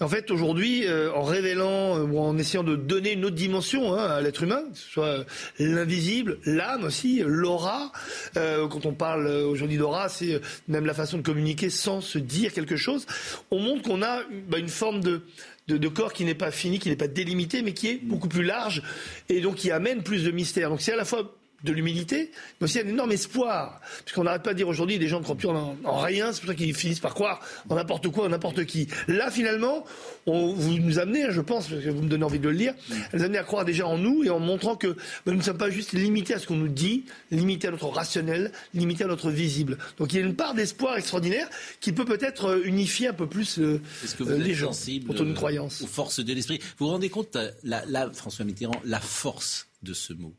En 0.01 0.09
fait, 0.09 0.31
aujourd'hui, 0.31 0.87
euh, 0.87 1.13
en 1.13 1.23
révélant 1.23 1.99
euh, 1.99 2.03
ou 2.05 2.19
en 2.19 2.37
essayant 2.37 2.65
de 2.65 2.77
donner 2.77 3.13
une 3.13 3.25
autre 3.25 3.37
dimension 3.37 3.95
hein, 3.95 4.07
à 4.07 4.21
l'être 4.21 4.43
humain, 4.43 4.63
que 4.73 4.79
ce 4.79 4.89
soit 4.89 5.05
euh, 5.07 5.25
l'invisible, 5.59 6.39
l'âme 6.45 6.85
aussi, 6.85 7.23
l'aura. 7.25 7.93
euh, 8.37 8.67
quand 8.69 8.87
on 8.87 8.95
parle 8.95 9.27
aujourd'hui 9.29 9.79
d'aura, 9.79 10.09
c'est 10.09 10.41
même 10.69 10.87
la 10.87 10.95
façon 10.95 11.19
de 11.19 11.23
communiquer 11.23 11.71
sans 11.71 12.01
se 12.01 12.19
dire 12.19 12.53
quelque 12.53 12.77
chose. 12.77 13.07
On 13.51 13.61
montre 13.61 13.83
qu'on 13.83 14.03
a 14.03 14.21
bah, 14.49 14.59
une 14.59 14.69
forme 14.69 15.01
de 15.01 15.23
de, 15.67 15.79
de 15.79 15.89
corps 15.89 16.13
qui 16.13 16.27
n'est 16.27 16.35
pas 16.35 16.51
fini, 16.51 16.79
qui 16.79 16.91
n'est 16.91 16.97
pas 16.97 17.09
délimité, 17.09 17.63
mais 17.63 17.73
qui 17.73 17.89
est 17.89 18.01
beaucoup 18.03 18.29
plus 18.29 18.43
large 18.43 18.83
et 19.31 19.41
donc 19.41 19.55
qui 19.55 19.71
amène 19.71 20.03
plus 20.03 20.23
de 20.25 20.31
mystère. 20.31 20.69
Donc 20.69 20.83
c'est 20.83 20.93
à 20.93 20.97
la 20.97 21.07
fois 21.07 21.35
de 21.65 21.73
l'humilité, 21.73 22.31
mais 22.61 22.67
aussi 22.67 22.79
un 22.79 22.87
énorme 22.87 23.11
espoir. 23.13 23.81
Puisqu'on 24.05 24.25
n'arrête 24.25 24.43
pas 24.43 24.53
de 24.53 24.59
dire 24.59 24.69
aujourd'hui, 24.69 24.99
des 24.99 25.09
gens 25.09 25.19
ne 25.19 25.25
croient 25.25 25.35
plus 25.37 25.49
en, 25.49 25.77
en 25.83 25.99
rien, 25.99 26.33
c'est 26.33 26.41
pour 26.41 26.49
ça 26.51 26.55
qu'ils 26.55 26.75
finissent 26.75 27.01
par 27.01 27.15
croire 27.15 27.41
en 27.69 27.75
n'importe 27.77 28.09
quoi, 28.11 28.27
en 28.27 28.29
n'importe 28.29 28.65
qui. 28.67 28.87
Là, 29.09 29.31
finalement, 29.31 29.85
on, 30.27 30.53
vous 30.53 30.79
nous 30.79 30.99
amenez, 30.99 31.25
hein, 31.25 31.31
je 31.31 31.41
pense, 31.41 31.69
parce 31.69 31.83
que 31.83 31.89
vous 31.89 32.03
me 32.03 32.09
donnez 32.09 32.25
envie 32.25 32.39
de 32.39 32.49
le 32.49 32.55
lire, 32.55 32.75
vous 32.89 33.19
nous 33.19 33.25
amenez 33.25 33.39
à 33.39 33.45
croire 33.45 33.65
déjà 33.65 33.87
en 33.87 33.99
nous 33.99 34.23
et 34.25 34.31
en 34.31 34.39
montrant 34.39 34.77
que 34.77 34.89
ben, 35.25 35.33
nous 35.33 35.39
ne 35.39 35.43
sommes 35.43 35.59
pas 35.59 35.71
juste 35.71 35.93
limités 35.93 36.35
à 36.35 36.39
ce 36.39 36.47
qu'on 36.47 36.57
nous 36.57 36.69
dit, 36.69 37.05
limités 37.31 37.69
à 37.69 37.71
notre 37.71 37.89
rationnel, 37.89 38.53
limités 38.75 39.05
à 39.05 39.07
notre 39.09 39.31
visible. 39.31 39.79
Donc 39.99 40.13
il 40.13 40.21
y 40.21 40.23
a 40.23 40.27
une 40.27 40.37
part 40.37 40.55
d'espoir 40.55 40.97
extraordinaire 40.97 41.49
qui 41.81 41.93
peut 41.93 42.05
peut-être 42.05 42.47
euh, 42.47 42.63
unifier 42.65 43.09
un 43.09 43.13
peu 43.15 43.27
plus 43.27 43.59
euh, 43.59 43.81
Est-ce 44.05 44.15
que 44.15 44.23
vous 44.23 44.33
euh, 44.33 44.39
les 44.39 44.55
gens 44.55 44.73
autour 45.09 45.25
d'une 45.25 45.35
croyance? 45.35 45.81
aux 45.83 45.87
forces 45.87 46.21
de 46.21 46.33
l'esprit? 46.35 46.59
Vous 46.79 46.87
vous 46.87 46.93
rendez 46.93 47.09
compte, 47.09 47.37
la, 47.63 47.85
la- 47.87 48.11
François 48.13 48.45
Mitterrand, 48.45 48.81
la 48.85 49.01
force 49.01 49.67
de 49.83 49.93
ce 49.95 50.13
mot, 50.13 50.35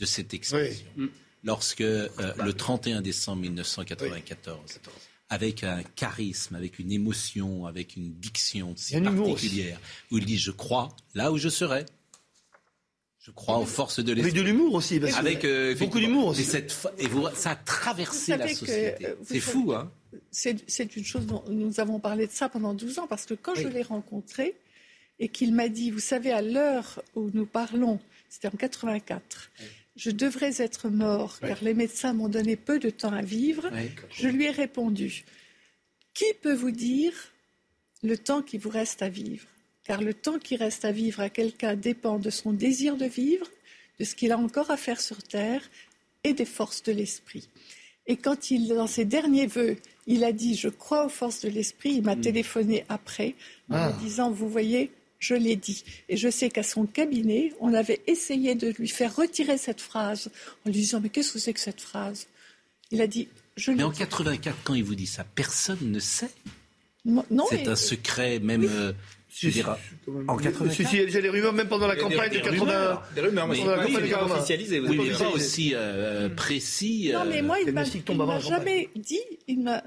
de 0.00 0.06
cette 0.06 0.32
expression, 0.34 0.86
lorsque 1.44 1.80
euh, 1.82 2.08
le 2.44 2.52
31 2.52 3.02
décembre 3.02 3.42
1994, 3.42 4.80
avec 5.28 5.62
un 5.62 5.82
charisme, 5.94 6.56
avec 6.56 6.78
une 6.78 6.90
émotion, 6.90 7.66
avec 7.66 7.94
une 7.96 8.12
diction 8.14 8.74
si 8.76 8.96
un 8.96 9.02
particulière, 9.24 9.78
où 10.10 10.18
il 10.18 10.24
dit 10.24 10.38
je 10.38 10.50
crois 10.50 10.88
là 11.14 11.30
où 11.32 11.38
je 11.38 11.48
serai. 11.48 11.84
Je 13.22 13.30
crois 13.32 13.58
aux 13.58 13.66
forces 13.66 14.00
de 14.00 14.12
l'esprit. 14.14 14.30
Avec 14.30 14.42
de 14.42 14.48
l'humour 14.48 14.74
aussi. 14.74 14.98
parce 14.98 15.12
que- 15.12 15.18
Avec 15.18 15.44
euh, 15.44 15.74
beaucoup 15.74 16.00
d'humour 16.00 16.28
aussi. 16.28 16.40
Et, 16.40 16.44
cette 16.44 16.72
fa- 16.72 16.90
et 16.98 17.06
vous- 17.06 17.28
ça 17.34 17.50
a 17.50 17.56
traversé 17.56 18.32
la 18.38 18.46
société. 18.54 19.06
C'est 19.24 19.40
fou, 19.40 19.72
hein 19.74 19.92
C'est 20.30 20.96
une 20.96 21.04
chose 21.04 21.26
dont 21.26 21.44
nous 21.50 21.80
avons 21.80 22.00
parlé 22.00 22.26
de 22.26 22.32
ça 22.32 22.48
pendant 22.48 22.72
12 22.72 22.98
ans, 22.98 23.06
parce 23.06 23.26
que 23.26 23.34
quand 23.34 23.54
je 23.54 23.68
l'ai 23.68 23.82
rencontré 23.82 24.56
et 25.18 25.28
qu'il 25.28 25.52
m'a 25.54 25.68
dit, 25.68 25.90
vous 25.90 25.98
savez, 26.00 26.32
à 26.32 26.40
l'heure 26.40 27.02
où 27.14 27.30
nous 27.34 27.44
parlons, 27.44 28.00
c'était 28.30 28.48
en 28.48 28.52
84, 28.56 29.50
je 30.04 30.10
devrais 30.10 30.62
être 30.62 30.88
mort 30.88 31.38
car 31.40 31.58
les 31.62 31.74
médecins 31.74 32.14
m'ont 32.14 32.28
donné 32.30 32.56
peu 32.56 32.78
de 32.78 32.88
temps 32.90 33.12
à 33.12 33.20
vivre, 33.22 33.68
Ouais. 33.70 33.90
je 34.10 34.28
lui 34.28 34.44
ai 34.46 34.50
répondu, 34.50 35.24
qui 36.14 36.24
peut 36.42 36.54
vous 36.54 36.70
dire 36.70 37.12
le 38.02 38.16
temps 38.16 38.42
qui 38.42 38.56
vous 38.56 38.70
reste 38.70 39.02
à 39.02 39.10
vivre? 39.10 39.46
Car 39.84 40.00
le 40.02 40.14
temps 40.14 40.38
qui 40.38 40.56
reste 40.56 40.84
à 40.86 40.92
vivre 40.92 41.20
à 41.20 41.28
quelqu'un 41.30 41.74
dépend 41.76 42.18
de 42.18 42.30
son 42.30 42.52
désir 42.52 42.96
de 42.96 43.04
vivre, 43.06 43.46
de 43.98 44.04
ce 44.04 44.14
qu'il 44.14 44.32
a 44.32 44.38
encore 44.38 44.70
à 44.70 44.76
faire 44.78 45.00
sur 45.00 45.22
Terre 45.22 45.62
et 46.24 46.32
des 46.32 46.44
forces 46.46 46.82
de 46.82 46.92
l'esprit. 46.92 47.48
Et 48.06 48.16
quand 48.16 48.50
il, 48.50 48.68
dans 48.68 48.86
ses 48.86 49.04
derniers 49.04 49.46
vœux, 49.46 49.76
il 50.06 50.24
a 50.24 50.32
dit 50.32 50.54
Je 50.56 50.68
crois 50.68 51.04
aux 51.06 51.10
forces 51.10 51.40
de 51.42 51.48
l'esprit, 51.50 51.90
il 51.96 52.02
m'a 52.02 52.16
téléphoné 52.16 52.84
après 52.88 53.34
en 53.68 53.74
Ah. 53.76 53.92
me 53.92 54.00
disant 54.00 54.30
Vous 54.30 54.48
voyez, 54.48 54.90
je 55.20 55.34
l'ai 55.34 55.54
dit. 55.54 55.84
Et 56.08 56.16
je 56.16 56.28
sais 56.28 56.48
qu'à 56.50 56.62
son 56.64 56.86
cabinet, 56.86 57.52
on 57.60 57.72
avait 57.74 58.00
essayé 58.08 58.54
de 58.56 58.70
lui 58.78 58.88
faire 58.88 59.14
retirer 59.14 59.56
cette 59.58 59.80
phrase 59.80 60.30
en 60.66 60.70
lui 60.70 60.80
disant 60.80 61.00
Mais 61.00 61.10
qu'est-ce 61.10 61.32
que 61.32 61.38
c'est 61.38 61.52
que 61.52 61.60
cette 61.60 61.80
phrase? 61.80 62.26
Il 62.90 63.00
a 63.00 63.06
dit 63.06 63.28
Je 63.56 63.70
Mais 63.70 63.84
en 63.84 63.90
dit. 63.90 63.98
84, 63.98 64.56
quand 64.64 64.74
il 64.74 64.82
vous 64.82 64.94
dit 64.96 65.06
ça, 65.06 65.22
personne 65.34 65.78
ne 65.92 66.00
sait? 66.00 66.30
Non, 67.04 67.24
C'est 67.48 67.62
mais- 67.62 67.68
un 67.68 67.76
secret, 67.76 68.40
même. 68.40 68.64
euh, 68.64 68.92
je 69.32 69.46
Si, 69.48 69.50
dirais, 69.52 69.70
en 70.26 70.36
Si, 70.38 70.44
84. 70.44 70.88
si, 70.90 70.96
il 70.96 71.10
y 71.10 71.16
a 71.16 71.20
des 71.22 71.28
rumeurs, 71.30 71.52
même 71.52 71.68
pendant 71.68 71.86
la 71.86 71.94
campagne 71.96 72.30
des 72.30 72.38
de 72.40 72.42
80. 72.44 72.60
rumeurs, 72.64 73.02
des 73.14 73.20
rumeurs, 73.20 73.46
mais 73.46 73.58
pendant 73.58 73.76
la 73.76 73.84
oui, 73.86 73.92
campagne 73.92 74.02
de 74.02 74.06
mais 74.08 74.12
pas 74.12 74.18
80. 74.18 74.34
officialisées, 74.36 74.80
vous 74.80 74.86
Oui, 74.88 74.98
avez 74.98 75.04
mais 75.08 75.12
raison. 75.14 75.24
pas 75.24 75.30
aussi 75.36 75.70
euh, 75.74 76.28
précis. 76.30 77.10
Non, 77.12 77.20
euh, 77.20 77.24
mais 77.28 77.40
moi, 77.42 77.58
il 77.64 77.72
m'a 77.72 77.84
jamais 77.84 78.88
dit, 78.96 79.20
il 79.48 79.60
m'a, 79.60 79.82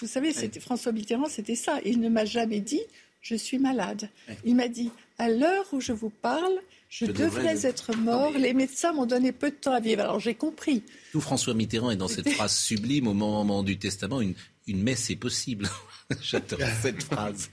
vous 0.00 0.06
savez, 0.06 0.32
c'était 0.32 0.60
François 0.60 0.92
Mitterrand, 0.92 1.26
c'était 1.28 1.54
ça. 1.54 1.78
Il 1.84 2.00
ne 2.00 2.08
m'a 2.08 2.24
jamais 2.24 2.60
dit, 2.60 2.80
je 3.22 3.34
suis 3.36 3.58
malade. 3.58 4.10
Il 4.44 4.56
m'a 4.56 4.68
dit, 4.68 4.90
à 5.18 5.28
l'heure 5.30 5.64
où 5.72 5.80
je 5.80 5.92
vous 5.92 6.10
parle, 6.10 6.52
je, 6.90 7.06
Je 7.06 7.12
devrais 7.12 7.26
devrais 7.54 7.66
être- 7.66 7.96
mort. 7.96 8.32
Les 8.36 8.52
médecins 8.52 8.92
m'ont 8.92 9.06
donné 9.06 9.32
peu 9.32 9.50
de 9.50 9.56
temps 9.56 9.72
à 9.72 9.80
vivre. 9.80 10.02
Alors 10.02 10.20
j'ai 10.20 10.34
compris. 10.34 10.82
Tout 11.12 11.20
François 11.22 11.54
Mitterrand 11.54 11.90
est 11.90 11.96
dans 11.96 12.08
cette 12.08 12.28
phrase 12.28 12.54
sublime 12.54 13.06
au 13.06 13.14
moment 13.14 13.62
du 13.62 13.78
testament 13.78 14.20
une, 14.20 14.34
une 14.66 14.82
messe 14.82 15.08
est 15.08 15.16
possible. 15.16 15.70
J'adore 16.20 16.58
cette 16.82 17.02
phrase. 17.02 17.48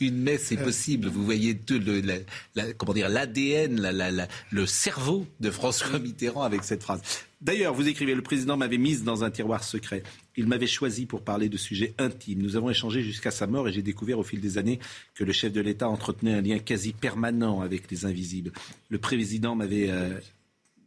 Une 0.00 0.16
messe 0.22 0.52
est 0.52 0.56
possible. 0.56 1.08
Vous 1.08 1.22
voyez 1.24 1.54
tout 1.58 1.78
le, 1.78 2.00
la- 2.00 2.14
la- 2.54 2.72
comment 2.72 2.94
dire 2.94 3.10
l'ADN, 3.10 3.78
la- 3.78 3.92
la- 3.92 4.10
la- 4.10 4.28
le 4.50 4.64
cerveau 4.66 5.26
de 5.40 5.50
François 5.50 5.98
Mitterrand 5.98 6.42
avec 6.42 6.64
cette 6.64 6.82
phrase. 6.82 7.02
D'ailleurs, 7.42 7.74
vous 7.74 7.86
écrivez, 7.88 8.14
le 8.14 8.22
président 8.22 8.56
m'avait 8.56 8.78
mise 8.78 9.04
dans 9.04 9.22
un 9.24 9.30
tiroir 9.30 9.64
secret. 9.64 10.02
Il 10.36 10.46
m'avait 10.46 10.66
choisi 10.66 11.06
pour 11.06 11.22
parler 11.22 11.48
de 11.48 11.56
sujets 11.56 11.94
intimes. 11.98 12.40
Nous 12.42 12.56
avons 12.56 12.70
échangé 12.70 13.02
jusqu'à 13.02 13.30
sa 13.30 13.46
mort 13.46 13.68
et 13.68 13.72
j'ai 13.72 13.82
découvert 13.82 14.18
au 14.18 14.22
fil 14.22 14.40
des 14.40 14.58
années 14.58 14.78
que 15.14 15.24
le 15.24 15.32
chef 15.32 15.52
de 15.52 15.60
l'État 15.60 15.88
entretenait 15.88 16.34
un 16.34 16.40
lien 16.40 16.58
quasi 16.58 16.92
permanent 16.92 17.60
avec 17.60 17.90
les 17.90 18.06
invisibles. 18.06 18.52
Le 18.88 18.98
président 18.98 19.54
m'avait 19.54 19.90
euh, 19.90 20.18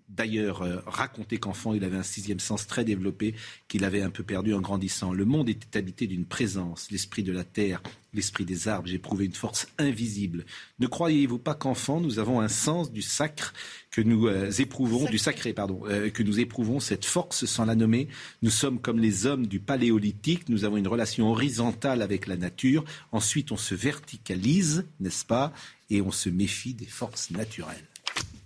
d'ailleurs 0.09 0.61
euh, 0.61 0.79
raconté 0.85 1.37
qu'enfant, 1.37 1.73
il 1.73 1.83
avait 1.83 1.97
un 1.97 2.03
sixième 2.03 2.39
sens 2.39 2.67
très 2.67 2.83
développé 2.83 3.35
qu'il 3.67 3.83
avait 3.83 4.01
un 4.01 4.09
peu 4.09 4.23
perdu 4.23 4.53
en 4.53 4.61
grandissant. 4.61 5.13
Le 5.13 5.25
monde 5.25 5.49
était 5.49 5.77
habité 5.77 6.07
d'une 6.07 6.25
présence, 6.25 6.89
l'esprit 6.91 7.23
de 7.23 7.31
la 7.31 7.43
terre, 7.43 7.81
l'esprit 8.13 8.45
des 8.45 8.67
arbres. 8.67 8.87
J'ai 8.87 8.95
éprouvé 8.95 9.25
une 9.25 9.33
force 9.33 9.67
invisible. 9.77 10.45
Ne 10.79 10.87
croyez-vous 10.87 11.39
pas 11.39 11.53
qu'enfant, 11.53 11.99
nous 11.99 12.19
avons 12.19 12.39
un 12.39 12.47
sens 12.47 12.91
du 12.91 13.01
sacre 13.01 13.53
que 13.91 14.01
nous 14.01 14.27
euh, 14.27 14.51
éprouvons, 14.59 15.05
du 15.05 15.17
sacré, 15.17 15.53
pardon, 15.53 15.81
euh, 15.85 16.09
que 16.09 16.23
nous 16.23 16.39
éprouvons 16.39 16.79
cette 16.79 17.05
force 17.05 17.45
sans 17.45 17.65
la 17.65 17.75
nommer? 17.75 18.07
Nous 18.41 18.51
sommes 18.51 18.79
comme 18.79 18.99
les 18.99 19.25
hommes 19.25 19.47
du 19.47 19.59
paléolithique. 19.59 20.49
Nous 20.49 20.65
avons 20.65 20.77
une 20.77 20.87
relation 20.87 21.29
horizontale 21.29 22.01
avec 22.01 22.27
la 22.27 22.37
nature. 22.37 22.85
Ensuite, 23.11 23.51
on 23.51 23.57
se 23.57 23.75
verticalise, 23.75 24.85
n'est-ce 24.99 25.25
pas, 25.25 25.53
et 25.89 26.01
on 26.01 26.11
se 26.11 26.29
méfie 26.29 26.73
des 26.73 26.85
forces 26.85 27.31
naturelles. 27.31 27.87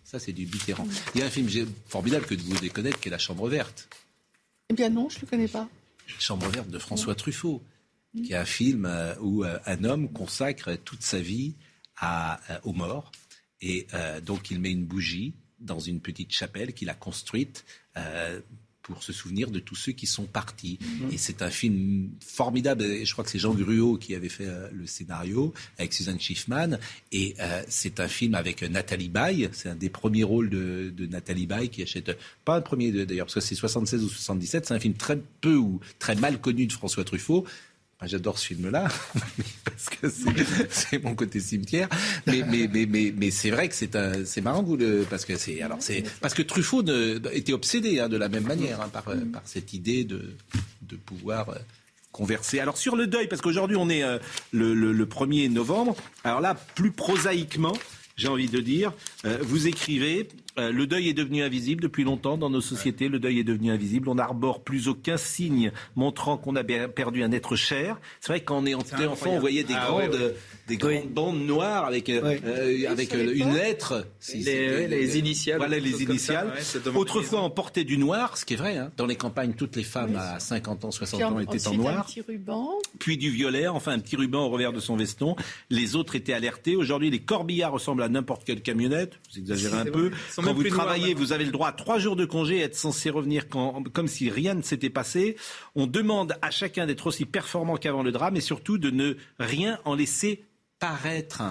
Ça, 0.09 0.17
c'est 0.17 0.33
du 0.33 0.47
Mitterrand. 0.47 0.87
Il 1.13 1.21
y 1.21 1.23
a 1.23 1.27
un 1.27 1.29
film 1.29 1.47
formidable 1.85 2.25
que 2.25 2.33
vous 2.33 2.55
devez 2.55 2.71
connaître 2.71 2.99
qui 2.99 3.09
est 3.09 3.11
La 3.11 3.19
Chambre 3.19 3.47
verte. 3.47 3.87
Eh 4.69 4.73
bien 4.73 4.89
non, 4.89 5.07
je 5.07 5.17
ne 5.17 5.21
le 5.21 5.27
connais 5.27 5.47
pas. 5.47 5.69
Chambre 6.17 6.49
verte 6.49 6.67
de 6.67 6.79
François 6.79 7.13
Truffaut, 7.13 7.61
qui 8.15 8.33
est 8.33 8.35
un 8.35 8.43
film 8.43 8.87
euh, 8.87 9.13
où 9.21 9.43
euh, 9.43 9.59
un 9.67 9.83
homme 9.83 10.11
consacre 10.11 10.75
toute 10.77 11.03
sa 11.03 11.19
vie 11.19 11.53
à, 11.95 12.39
euh, 12.49 12.59
aux 12.63 12.73
morts. 12.73 13.11
Et 13.61 13.85
euh, 13.93 14.19
donc, 14.19 14.49
il 14.49 14.59
met 14.59 14.71
une 14.71 14.83
bougie 14.83 15.35
dans 15.59 15.79
une 15.79 16.01
petite 16.01 16.31
chapelle 16.31 16.73
qu'il 16.73 16.89
a 16.89 16.95
construite 16.95 17.63
euh, 17.95 18.41
pour 18.89 19.03
se 19.03 19.13
souvenir 19.13 19.51
de 19.51 19.59
tous 19.59 19.75
ceux 19.75 19.91
qui 19.91 20.07
sont 20.07 20.25
partis. 20.25 20.79
Et 21.11 21.17
c'est 21.17 21.41
un 21.41 21.49
film 21.49 22.09
formidable. 22.19 22.83
Et 22.83 23.05
je 23.05 23.13
crois 23.13 23.23
que 23.23 23.29
c'est 23.29 23.39
Jean 23.39 23.53
Gruau 23.53 23.97
qui 23.97 24.15
avait 24.15 24.29
fait 24.29 24.47
euh, 24.47 24.67
le 24.73 24.85
scénario 24.85 25.53
avec 25.77 25.93
Suzanne 25.93 26.19
Schiffman. 26.19 26.77
Et 27.11 27.35
euh, 27.39 27.61
c'est 27.67 27.99
un 27.99 28.07
film 28.07 28.35
avec 28.35 28.63
Nathalie 28.63 29.09
Baye. 29.09 29.49
C'est 29.53 29.69
un 29.69 29.75
des 29.75 29.89
premiers 29.89 30.23
rôles 30.23 30.49
de, 30.49 30.93
de 30.95 31.05
Nathalie 31.05 31.47
Baye 31.47 31.69
qui 31.69 31.81
achète, 31.81 32.17
pas 32.45 32.55
un 32.55 32.61
premier 32.61 32.91
d'ailleurs, 32.91 33.27
parce 33.27 33.35
que 33.35 33.41
c'est 33.41 33.55
76 33.55 34.03
ou 34.03 34.09
77. 34.09 34.65
C'est 34.65 34.73
un 34.73 34.79
film 34.79 34.95
très 34.95 35.19
peu 35.41 35.55
ou 35.55 35.79
très 35.99 36.15
mal 36.15 36.39
connu 36.39 36.65
de 36.65 36.73
François 36.73 37.03
Truffaut. 37.03 37.45
Moi, 38.01 38.07
J'adore 38.07 38.37
ce 38.39 38.47
film-là, 38.47 38.87
parce 39.65 39.89
que 39.89 40.09
c'est- 40.09 41.03
mon 41.03 41.15
côté 41.15 41.39
cimetière. 41.39 41.89
Mais, 42.27 43.31
c'est 43.31 43.49
vrai 43.51 43.67
que 43.67 43.75
c'est 43.75 44.41
marrant 44.41 44.63
le, 44.77 45.03
parce 45.09 46.33
que 46.33 46.41
Truffaut 46.41 46.83
était 47.33 47.53
obsédé 47.53 47.99
hein, 47.99 48.07
de 48.09 48.15
la 48.17 48.29
même 48.29 48.45
manière 48.45 48.79
hein, 48.81 48.89
par, 48.89 49.07
euh, 49.09 49.17
par 49.31 49.41
cette 49.45 49.73
idée 49.73 50.03
de, 50.05 50.33
pouvoir. 51.05 51.49
euh, 51.49 51.55
converser. 52.11 52.59
Alors 52.59 52.75
sur 52.77 52.95
le 52.95 53.05
deuil, 53.05 53.27
parce 53.27 53.39
qu'aujourd'hui 53.41 53.77
on 53.77 53.87
est 53.87 54.01
euh, 54.03 54.17
le, 54.51 54.73
le- 54.73 54.91
le 54.93 55.05
1er 55.05 55.47
novembre, 55.47 55.95
alors 56.23 56.41
là, 56.41 56.55
plus 56.55 56.91
prosaïquement, 56.91 57.73
j'ai 58.17 58.27
envie 58.27 58.49
de 58.49 58.59
dire, 58.59 58.93
vous 59.41 59.67
écrivez, 59.67 60.27
euh, 60.59 60.71
le 60.71 60.85
deuil 60.87 61.09
est 61.09 61.13
devenu 61.13 61.41
invisible 61.41 61.81
depuis 61.81 62.03
longtemps 62.03 62.37
dans 62.37 62.49
nos 62.49 62.61
sociétés, 62.61 63.07
le 63.07 63.19
deuil 63.19 63.39
est 63.39 63.43
devenu 63.43 63.71
invisible, 63.71 64.09
on 64.09 64.15
n'arbore 64.15 64.63
plus 64.63 64.87
aucun 64.87 65.17
signe 65.17 65.71
montrant 65.95 66.37
qu'on 66.37 66.55
a 66.55 66.63
perdu 66.63 67.23
un 67.23 67.31
être 67.31 67.55
cher. 67.55 67.99
C'est 68.19 68.31
vrai 68.33 68.39
que 68.41 68.45
quand 68.45 68.57
on 68.57 68.65
était 68.65 69.05
enfant, 69.07 69.31
on 69.31 69.39
voyait 69.39 69.63
des 69.63 69.73
Ah, 69.75 69.85
grandes, 69.87 70.11
ouais, 70.13 70.17
ouais. 70.17 70.35
Des 70.69 70.77
grandes 70.77 71.09
bandes 71.09 71.41
noires 71.45 71.85
avec, 71.85 72.07
euh, 72.09 72.37
euh, 72.45 72.89
avec 72.89 73.13
euh, 73.13 73.33
une 73.35 73.53
lettre. 73.53 74.05
Si 74.19 74.37
Les- 74.37 75.17
initiales, 75.17 75.57
Voilà 75.57 75.79
les 75.79 75.91
ça, 75.91 76.03
initiales. 76.03 76.53
ouais, 76.85 76.91
Autrefois, 76.95 77.43
on 77.43 77.49
portait 77.49 77.83
du 77.83 77.97
noir, 77.97 78.37
ce 78.37 78.45
qui 78.45 78.53
est 78.53 78.57
vrai. 78.57 78.77
hein. 78.77 78.91
Dans 78.95 79.05
les 79.07 79.15
campagnes, 79.15 79.53
toutes 79.53 79.75
les 79.75 79.83
femmes 79.83 80.15
à 80.15 80.39
50 80.39 80.85
ans, 80.85 80.91
60 80.91 81.19
Puis 81.19 81.25
ans 81.27 81.35
en- 81.35 81.39
étaient 81.39 81.67
en 81.67 81.73
un 81.73 81.77
noir. 81.77 82.05
petit 82.05 82.21
ruban. 82.21 82.69
puis 82.99 83.17
du 83.17 83.29
violet, 83.31 83.67
enfin 83.67 83.91
un 83.93 83.99
petit 83.99 84.15
ruban 84.15 84.45
au 84.45 84.49
revers 84.49 84.71
de 84.71 84.79
son 84.79 84.95
veston. 84.95 85.35
Les 85.69 85.95
autres 85.95 86.15
étaient 86.15 86.33
alertés. 86.33 86.75
Aujourd'hui, 86.75 87.09
les 87.09 87.19
corbillards 87.19 87.71
ressemblent 87.73 88.03
à 88.03 88.09
n'importe 88.09 88.43
quelle 88.45 88.61
camionnette. 88.61 89.19
Vous 89.33 89.39
exagérez 89.39 89.77
un 89.79 89.85
peu. 89.85 90.11
Quand 90.35 90.53
vous 90.53 90.61
noirs, 90.63 90.73
travaillez, 90.75 91.13
vous 91.13 91.33
avez 91.33 91.45
le 91.45 91.51
droit 91.51 91.69
à 91.69 91.73
trois 91.73 91.97
jours 91.99 92.15
de 92.15 92.25
congé 92.25 92.57
et 92.57 92.61
être 92.61 92.75
censé 92.75 93.09
revenir 93.09 93.49
quand, 93.49 93.83
comme 93.91 94.07
si 94.07 94.29
rien 94.29 94.53
ne 94.53 94.61
s'était 94.61 94.89
passé. 94.89 95.35
On 95.75 95.87
demande 95.87 96.35
à 96.41 96.51
chacun 96.51 96.85
d'être 96.85 97.07
aussi 97.07 97.25
performant 97.25 97.77
qu'avant 97.77 98.03
le 98.03 98.11
drame 98.11 98.35
et 98.35 98.41
surtout 98.41 98.77
de 98.77 98.89
ne 98.91 99.15
rien 99.39 99.79
en 99.85 99.95
laisser 99.95 100.43
paraître. 100.79 101.43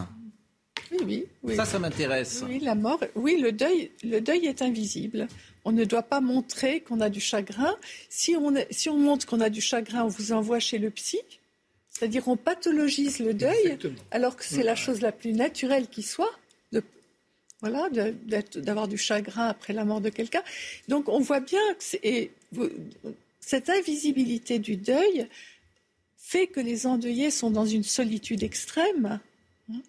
Oui, 0.91 0.99
oui. 1.05 1.26
oui. 1.43 1.57
Ça, 1.57 1.64
ça 1.64 1.79
m'intéresse. 1.79 2.43
Oui, 2.47 2.61
la 2.61 2.74
mort. 2.74 3.01
Oui, 3.14 3.39
le 3.41 3.53
deuil, 3.53 3.91
le 4.03 4.20
deuil 4.20 4.47
est 4.47 4.62
invisible. 4.62 5.29
On 5.64 5.72
ne 5.72 5.85
doit 5.85 6.03
pas 6.03 6.20
montrer 6.20 6.81
qu'on 6.81 7.01
a 7.01 7.11
du 7.11 7.20
chagrin. 7.20 7.76
Si 8.09 8.35
on, 8.37 8.55
si 8.70 8.89
on 8.89 8.97
montre 8.97 9.26
qu'on 9.26 9.41
a 9.41 9.51
du 9.51 9.61
chagrin, 9.61 10.05
on 10.05 10.09
vous 10.09 10.33
envoie 10.33 10.61
chez 10.61 10.79
le 10.79 10.91
psy. 10.91 11.18
C'est-à-dire 11.91 12.29
on 12.29 12.37
pathologise 12.37 13.18
le 13.18 13.35
deuil, 13.35 13.76
alors 14.12 14.37
que 14.37 14.45
c'est 14.45 14.62
la 14.62 14.76
chose 14.76 15.01
la 15.01 15.12
plus 15.12 15.33
naturelle 15.33 15.89
qui 15.89 16.03
soit. 16.03 16.31
de- 16.72 16.83
voilà, 17.61 17.89
d'avoir 18.55 18.87
du 18.87 18.97
chagrin 18.97 19.49
après 19.49 19.72
la 19.72 19.85
mort 19.85 20.01
de 20.01 20.09
quelqu'un. 20.09 20.43
Donc 20.87 21.09
on 21.09 21.18
voit 21.18 21.41
bien 21.41 21.59
que 21.74 21.97
et, 22.05 22.31
cette 23.41 23.68
invisibilité 23.68 24.59
du 24.61 24.76
deuil 24.76 25.26
fait 26.29 26.47
que 26.47 26.61
les 26.61 26.87
endeuillés 26.87 27.31
sont 27.31 27.51
dans 27.51 27.64
une 27.64 27.83
solitude 27.83 28.43
extrême. 28.43 29.18
Hein. 29.72 29.80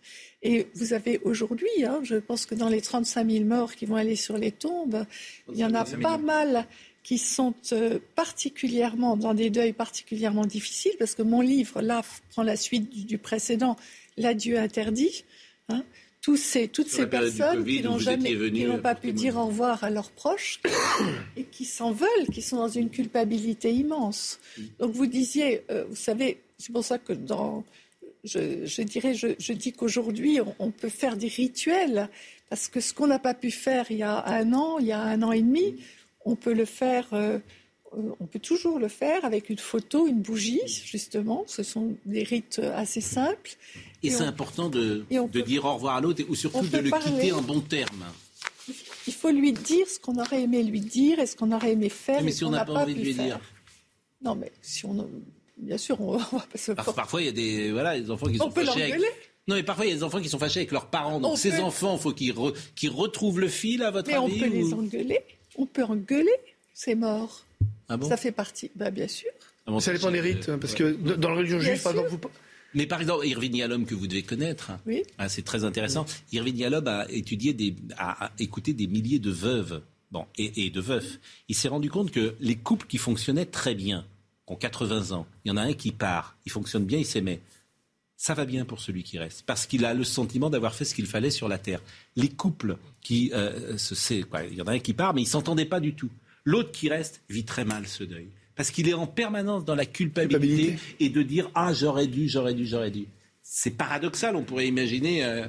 Et 0.41 0.67
vous 0.73 0.93
avez 0.93 1.19
aujourd'hui, 1.25 1.83
hein, 1.85 1.99
je 2.03 2.15
pense 2.15 2.45
que 2.45 2.55
dans 2.55 2.69
les 2.69 2.79
35 2.79 3.29
000 3.29 3.43
morts 3.43 3.75
qui 3.75 3.85
vont 3.85 3.97
aller 3.97 4.15
sur 4.15 4.37
les 4.37 4.53
tombes, 4.53 5.05
il 5.51 5.57
y 5.57 5.65
en 5.65 5.73
a 5.73 5.83
pas 5.83 6.17
mal 6.17 6.65
qui 7.03 7.17
sont 7.17 7.53
euh, 7.73 7.99
particulièrement 8.15 9.17
dans 9.17 9.33
des 9.33 9.49
deuils 9.49 9.73
particulièrement 9.73 10.45
difficiles, 10.45 10.93
parce 10.97 11.13
que 11.13 11.23
mon 11.23 11.41
livre, 11.41 11.81
là, 11.81 12.03
prend 12.29 12.43
la 12.43 12.55
suite 12.55 12.89
du, 13.05 13.17
précédent, 13.17 13.75
L'adieu 14.15 14.59
interdit. 14.59 15.25
Hein, 15.67 15.83
tous 16.21 16.37
ces, 16.37 16.67
toutes 16.67 16.89
ces 16.89 17.07
personnes 17.07 17.63
qui 17.63 17.81
n'ont 17.81 17.97
jamais, 17.97 18.35
qui 18.35 18.65
n'ont 18.65 18.79
pas 18.79 18.95
pu 18.95 19.13
dire 19.13 19.37
au 19.37 19.45
revoir 19.45 19.83
à 19.83 19.89
leurs 19.89 20.11
proches 20.11 20.59
et 21.37 21.43
qui 21.45 21.65
s'en 21.65 21.91
veulent, 21.91 22.27
qui 22.33 22.41
sont 22.41 22.57
dans 22.57 22.67
une 22.67 22.89
culpabilité 22.89 23.73
immense. 23.73 24.39
Donc 24.79 24.91
vous 24.91 25.05
disiez, 25.05 25.63
euh, 25.71 25.85
vous 25.89 25.95
savez, 25.95 26.41
c'est 26.57 26.73
pour 26.73 26.83
ça 26.83 26.97
que 26.97 27.13
dans, 27.13 27.63
je, 28.23 28.81
dirais, 28.81 29.13
je, 29.13 29.53
dis 29.53 29.71
qu'aujourd'hui 29.71 30.39
on, 30.59 30.71
peut 30.71 30.89
faire 30.89 31.15
des 31.15 31.29
rituels 31.29 32.09
parce 32.49 32.67
que 32.67 32.81
ce 32.81 32.93
qu'on 32.93 33.07
n'a 33.07 33.19
pas 33.19 33.33
pu 33.33 33.51
faire 33.51 33.85
il 33.89 33.97
y 33.97 34.03
a 34.03 34.25
un 34.25 34.53
an, 34.53 34.79
il 34.79 34.87
y 34.87 34.91
a 34.91 35.01
un 35.01 35.21
an 35.21 35.31
et 35.31 35.41
demi, 35.41 35.75
on 36.25 36.35
peut 36.35 36.53
le 36.53 36.65
faire. 36.65 37.07
Euh, 37.13 37.39
on 38.19 38.25
peut 38.25 38.39
toujours 38.39 38.79
le 38.79 38.87
faire 38.87 39.25
avec 39.25 39.49
une 39.49 39.57
photo, 39.57 40.07
une 40.07 40.21
bougie, 40.21 40.61
justement. 40.85 41.43
Ce 41.47 41.63
sont 41.63 41.95
des 42.05 42.23
rites 42.23 42.59
assez 42.59 43.01
simples. 43.01 43.51
Et, 44.03 44.09
c'est 44.09 44.23
important 44.23 44.69
de, 44.69 45.05
dire 45.45 45.65
au 45.65 45.73
revoir 45.73 45.95
à 45.95 46.01
l'autre 46.01 46.23
ou 46.27 46.35
surtout 46.35 46.65
de 46.65 46.77
le 46.77 46.91
quitter 46.91 47.31
en 47.31 47.41
bon 47.41 47.61
terme. 47.61 48.05
Il 49.07 49.13
faut 49.13 49.31
lui 49.31 49.53
dire 49.53 49.87
ce 49.87 49.99
qu'on 49.99 50.19
aurait 50.19 50.43
aimé 50.43 50.63
lui 50.63 50.81
dire 50.81 51.19
et 51.19 51.25
ce 51.25 51.35
qu'on 51.35 51.51
aurait 51.51 51.71
aimé 51.71 51.89
faire. 51.89 52.21
Mais 52.21 52.31
si 52.31 52.45
on 52.45 52.51
n'a 52.51 52.65
pas, 52.65 52.73
envie 52.73 52.93
de 52.93 53.01
lui 53.01 53.13
dire. 53.13 53.39
Non, 54.21 54.35
mais 54.35 54.51
si 54.61 54.85
on. 54.85 55.09
Bien 55.57 55.77
sûr, 55.77 55.99
on 55.99 56.17
va 56.17 56.45
pas 56.51 56.57
se. 56.57 56.71
parfois, 56.71 57.21
il 57.21 57.25
y 57.25 57.29
a 57.29 57.33
des, 57.33 57.71
voilà, 57.71 57.99
des 57.99 58.09
enfants 58.11 58.27
qui 58.27 58.37
sont 58.37 58.51
fâchés 58.51 58.83
avec. 58.83 59.01
Non, 59.47 59.55
mais 59.55 59.63
parfois, 59.63 59.85
il 59.85 59.89
y 59.89 59.91
a 59.93 59.95
des 59.95 60.03
enfants 60.03 60.21
qui 60.21 60.29
sont 60.29 60.37
fâchés 60.37 60.59
avec 60.59 60.71
leurs 60.71 60.87
parents. 60.87 61.19
Donc, 61.19 61.37
ces 61.37 61.59
enfants, 61.59 61.95
il 61.95 62.01
faut 62.01 62.13
qu'ils 62.13 62.91
retrouvent 62.91 63.39
le 63.39 63.47
fil, 63.47 63.81
à 63.81 63.89
votre 63.89 64.13
avis 64.13 64.39
Mais 64.39 64.45
on 64.45 64.49
peut 64.49 64.55
les 64.55 64.73
engueuler. 64.73 65.19
On 65.57 65.65
peut 65.65 65.83
engueuler 65.83 66.35
ces 66.73 66.93
morts. 66.93 67.45
Ah 67.89 67.97
bon 67.97 68.07
Ça 68.07 68.17
fait 68.17 68.31
partie. 68.31 68.71
Bah, 68.75 68.91
bien 68.91 69.07
sûr. 69.07 69.29
Ah 69.67 69.79
ça 69.79 69.91
dépend 69.91 70.11
des 70.11 70.21
rites. 70.21 70.55
Parce 70.57 70.73
que 70.73 70.91
dans 71.15 71.29
la 71.29 71.35
religion 71.35 71.59
juive, 71.59 71.81
par 71.81 71.91
exemple, 71.91 72.09
vous 72.09 72.19
mais 72.75 72.85
par 72.85 73.01
exemple, 73.01 73.25
Irving 73.25 73.55
Yalom, 73.55 73.85
que 73.85 73.95
vous 73.95 74.07
devez 74.07 74.23
connaître, 74.23 74.71
oui. 74.85 75.03
Ah, 75.17 75.27
c'est 75.27 75.41
très 75.41 75.63
intéressant. 75.63 76.05
Irving 76.31 76.55
Yalom 76.55 76.87
a 76.87 77.09
étudié, 77.09 77.53
des, 77.53 77.75
a, 77.97 78.31
écouté 78.37 78.73
des 78.73 78.87
milliers 78.87 79.19
de 79.19 79.31
veuves 79.31 79.81
bon, 80.11 80.25
et, 80.37 80.69
de 80.69 80.81
veufs. 80.81 81.19
Il 81.47 81.55
s'est 81.55 81.67
rendu 81.67 81.89
compte 81.89 82.11
que 82.11 82.35
les 82.39 82.55
couples 82.55 82.85
qui 82.87 82.97
fonctionnaient 82.97 83.45
très 83.45 83.75
bien, 83.75 84.05
qui 84.45 84.53
ont 84.53 84.55
80 84.55 85.15
ans, 85.15 85.25
il 85.45 85.49
y 85.49 85.51
en 85.51 85.57
a 85.57 85.61
un 85.61 85.73
qui 85.73 85.91
part, 85.91 86.37
il 86.45 86.51
fonctionne 86.51 86.85
bien, 86.85 86.99
il 86.99 87.05
s'aimait. 87.05 87.39
Ça 88.17 88.33
va 88.33 88.45
bien 88.45 88.65
pour 88.65 88.81
celui 88.81 89.03
qui 89.03 89.17
reste, 89.17 89.43
parce 89.45 89.65
qu'il 89.65 89.85
a 89.85 89.93
le 89.93 90.03
sentiment 90.03 90.49
d'avoir 90.49 90.75
fait 90.75 90.83
ce 90.83 90.93
qu'il 90.93 91.07
fallait 91.07 91.29
sur 91.31 91.47
la 91.47 91.57
terre. 91.57 91.81
Les 92.17 92.27
couples 92.27 92.77
qui 93.01 93.31
euh, 93.33 93.77
se, 93.77 94.23
quoi, 94.23 94.43
il 94.43 94.55
y 94.55 94.61
en 94.61 94.67
a 94.67 94.73
un 94.73 94.79
qui 94.79 94.93
part, 94.93 95.13
mais 95.13 95.21
ils 95.21 95.27
s'entendaient 95.27 95.65
pas 95.65 95.79
du 95.79 95.93
tout. 95.93 96.09
L'autre 96.49 96.71
qui 96.71 96.89
reste 96.89 97.21
vit 97.29 97.45
très 97.45 97.63
mal 97.63 97.85
ce 97.85 98.03
deuil 98.03 98.29
parce 98.55 98.71
qu'il 98.71 98.89
est 98.89 98.93
en 98.93 99.07
permanence 99.07 99.63
dans 99.63 99.75
la 99.75 99.85
culpabilité, 99.85 100.77
et 100.99 101.07
de 101.07 101.21
dire 101.21 101.49
ah 101.55 101.71
j'aurais 101.71 102.07
dû, 102.07 102.27
j'aurais 102.27 102.53
dû, 102.53 102.65
j'aurais 102.65 102.91
dû. 102.91 103.05
C'est 103.41 103.71
paradoxal, 103.71 104.35
on 104.35 104.43
pourrait 104.43 104.67
imaginer 104.67 105.23
euh, 105.23 105.45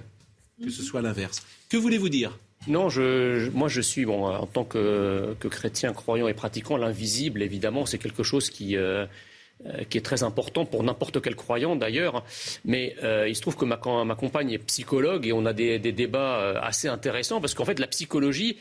que 0.63 0.71
ce 0.71 0.85
soit 0.85 1.03
l'inverse. 1.03 1.43
Que 1.69 1.77
voulez-vous 1.77 2.09
dire? 2.09 2.39
Non, 2.69 2.89
je, 2.89 3.49
moi 3.51 3.67
je 3.67 3.81
suis, 3.81 4.05
bon, 4.05 4.27
en 4.27 4.47
tant 4.47 4.65
que, 4.65 5.35
chrétien, 5.51 5.93
croyant 5.93 6.29
et 6.29 6.35
pratiquant, 6.35 6.77
l'invisible, 6.77 7.43
évidemment, 7.43 7.85
c'est 7.85 7.99
quelque 7.99 8.23
chose 8.23 8.49
qui, 8.49 8.77
euh, 8.77 9.07
euh, 9.67 9.83
qui 9.91 9.99
est 9.99 10.03
très 10.03 10.23
important 10.23 10.65
pour 10.65 10.85
n'importe 10.85 11.21
quel 11.21 11.35
croyant 11.35 11.75
d'ailleurs. 11.75 12.23
Mais 12.65 12.95
il 13.27 13.35
se 13.35 13.41
trouve 13.41 13.57
que 13.57 13.65
ma, 13.65 13.81
ma, 14.05 14.15
compagne 14.15 14.53
est 14.53 14.59
psychologue 14.59 15.27
et 15.27 15.33
on 15.33 15.47
a 15.47 15.53
des, 15.53 15.81
des 15.81 15.93
débats 15.93 16.61
assez 16.61 16.87
intéressants 16.87 17.41
parce 17.41 17.55
qu'en 17.55 17.65
fait, 17.65 17.81
la 17.81 17.89
psychologie, 17.89 18.57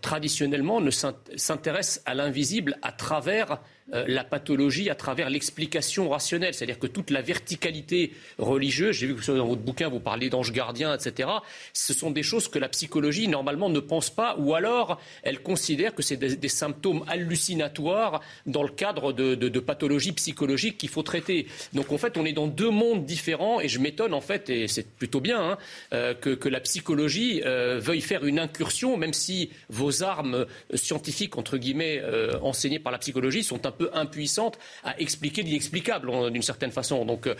traditionnellement, 0.00 0.80
ne 0.80 0.90
s'intéresse 0.90 2.02
à 2.06 2.14
l'invisible 2.14 2.78
à 2.82 2.92
travers 2.92 3.60
euh, 3.94 4.04
la 4.08 4.24
pathologie 4.24 4.90
à 4.90 4.96
travers 4.96 5.30
l'explication 5.30 6.08
rationnelle. 6.08 6.54
C'est-à-dire 6.54 6.80
que 6.80 6.88
toute 6.88 7.10
la 7.10 7.22
verticalité 7.22 8.12
religieuse, 8.36 8.96
j'ai 8.96 9.06
vu 9.06 9.14
que 9.14 9.32
dans 9.32 9.46
votre 9.46 9.62
bouquin 9.62 9.88
vous 9.88 10.00
parlez 10.00 10.28
d'ange 10.28 10.50
gardien, 10.50 10.92
etc., 10.92 11.28
ce 11.72 11.94
sont 11.94 12.10
des 12.10 12.24
choses 12.24 12.48
que 12.48 12.58
la 12.58 12.68
psychologie 12.68 13.28
normalement 13.28 13.68
ne 13.68 13.78
pense 13.78 14.10
pas, 14.10 14.34
ou 14.38 14.54
alors 14.54 15.00
elle 15.22 15.40
considère 15.40 15.94
que 15.94 16.02
c'est 16.02 16.16
des, 16.16 16.48
symptômes 16.48 17.04
hallucinatoires 17.06 18.22
dans 18.46 18.64
le 18.64 18.70
cadre 18.70 19.12
de, 19.12 19.60
pathologies 19.60 20.12
psychologiques 20.12 20.78
qu'il 20.78 20.88
faut 20.88 21.04
traiter. 21.04 21.46
Donc 21.72 21.92
en 21.92 21.98
fait, 21.98 22.16
on 22.16 22.24
est 22.24 22.32
dans 22.32 22.48
deux 22.48 22.70
mondes 22.70 23.04
différents, 23.04 23.60
et 23.60 23.68
je 23.68 23.78
m'étonne 23.78 24.14
en 24.14 24.20
fait, 24.20 24.50
et 24.50 24.66
c'est 24.66 24.88
plutôt 24.96 25.20
bien, 25.20 25.50
hein, 25.50 25.58
euh, 25.92 26.14
que, 26.14 26.48
la 26.48 26.60
psychologie 26.60 27.42
euh, 27.44 27.78
veuille 27.78 28.00
faire 28.00 28.24
une 28.24 28.40
incursion, 28.40 28.96
même 28.96 29.12
si 29.12 29.50
vos 29.68 30.02
armes 30.02 30.46
scientifiques, 30.74 31.36
entre 31.36 31.56
guillemets, 31.56 32.02
enseignées 32.42 32.78
par 32.78 32.92
la 32.92 32.98
psychologie 32.98 33.44
sont 33.44 33.66
un 33.66 33.75
peu 33.76 33.90
impuissante 33.92 34.58
à 34.84 34.98
expliquer 35.00 35.42
l'inexplicable 35.42 36.10
d'une 36.32 36.42
certaine 36.42 36.72
façon. 36.72 37.04
Donc 37.04 37.26
euh, 37.26 37.34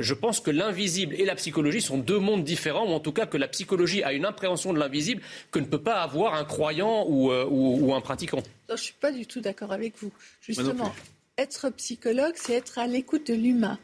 je 0.00 0.14
pense 0.14 0.40
que 0.40 0.50
l'invisible 0.50 1.14
et 1.14 1.24
la 1.24 1.34
psychologie 1.34 1.80
sont 1.80 1.98
deux 1.98 2.18
mondes 2.18 2.44
différents, 2.44 2.86
ou 2.86 2.92
en 2.92 3.00
tout 3.00 3.12
cas 3.12 3.26
que 3.26 3.36
la 3.36 3.48
psychologie 3.48 4.02
a 4.02 4.12
une 4.12 4.24
appréhension 4.24 4.72
de 4.72 4.78
l'invisible 4.78 5.22
que 5.50 5.58
ne 5.58 5.66
peut 5.66 5.82
pas 5.82 6.02
avoir 6.02 6.34
un 6.34 6.44
croyant 6.44 7.04
ou, 7.08 7.30
euh, 7.30 7.94
un 7.94 8.00
pratiquant. 8.00 8.42
je 8.68 8.72
ne 8.72 8.78
suis 8.78 8.94
pas 8.94 9.12
du 9.12 9.26
tout 9.26 9.40
d'accord 9.40 9.72
avec 9.72 9.94
vous. 10.00 10.10
Justement, 10.40 10.92
être 11.38 11.70
psychologue, 11.70 12.34
c'est 12.36 12.54
être 12.54 12.78
à 12.78 12.86
l'écoute 12.86 13.26
de 13.26 13.34
l'humain. 13.34 13.78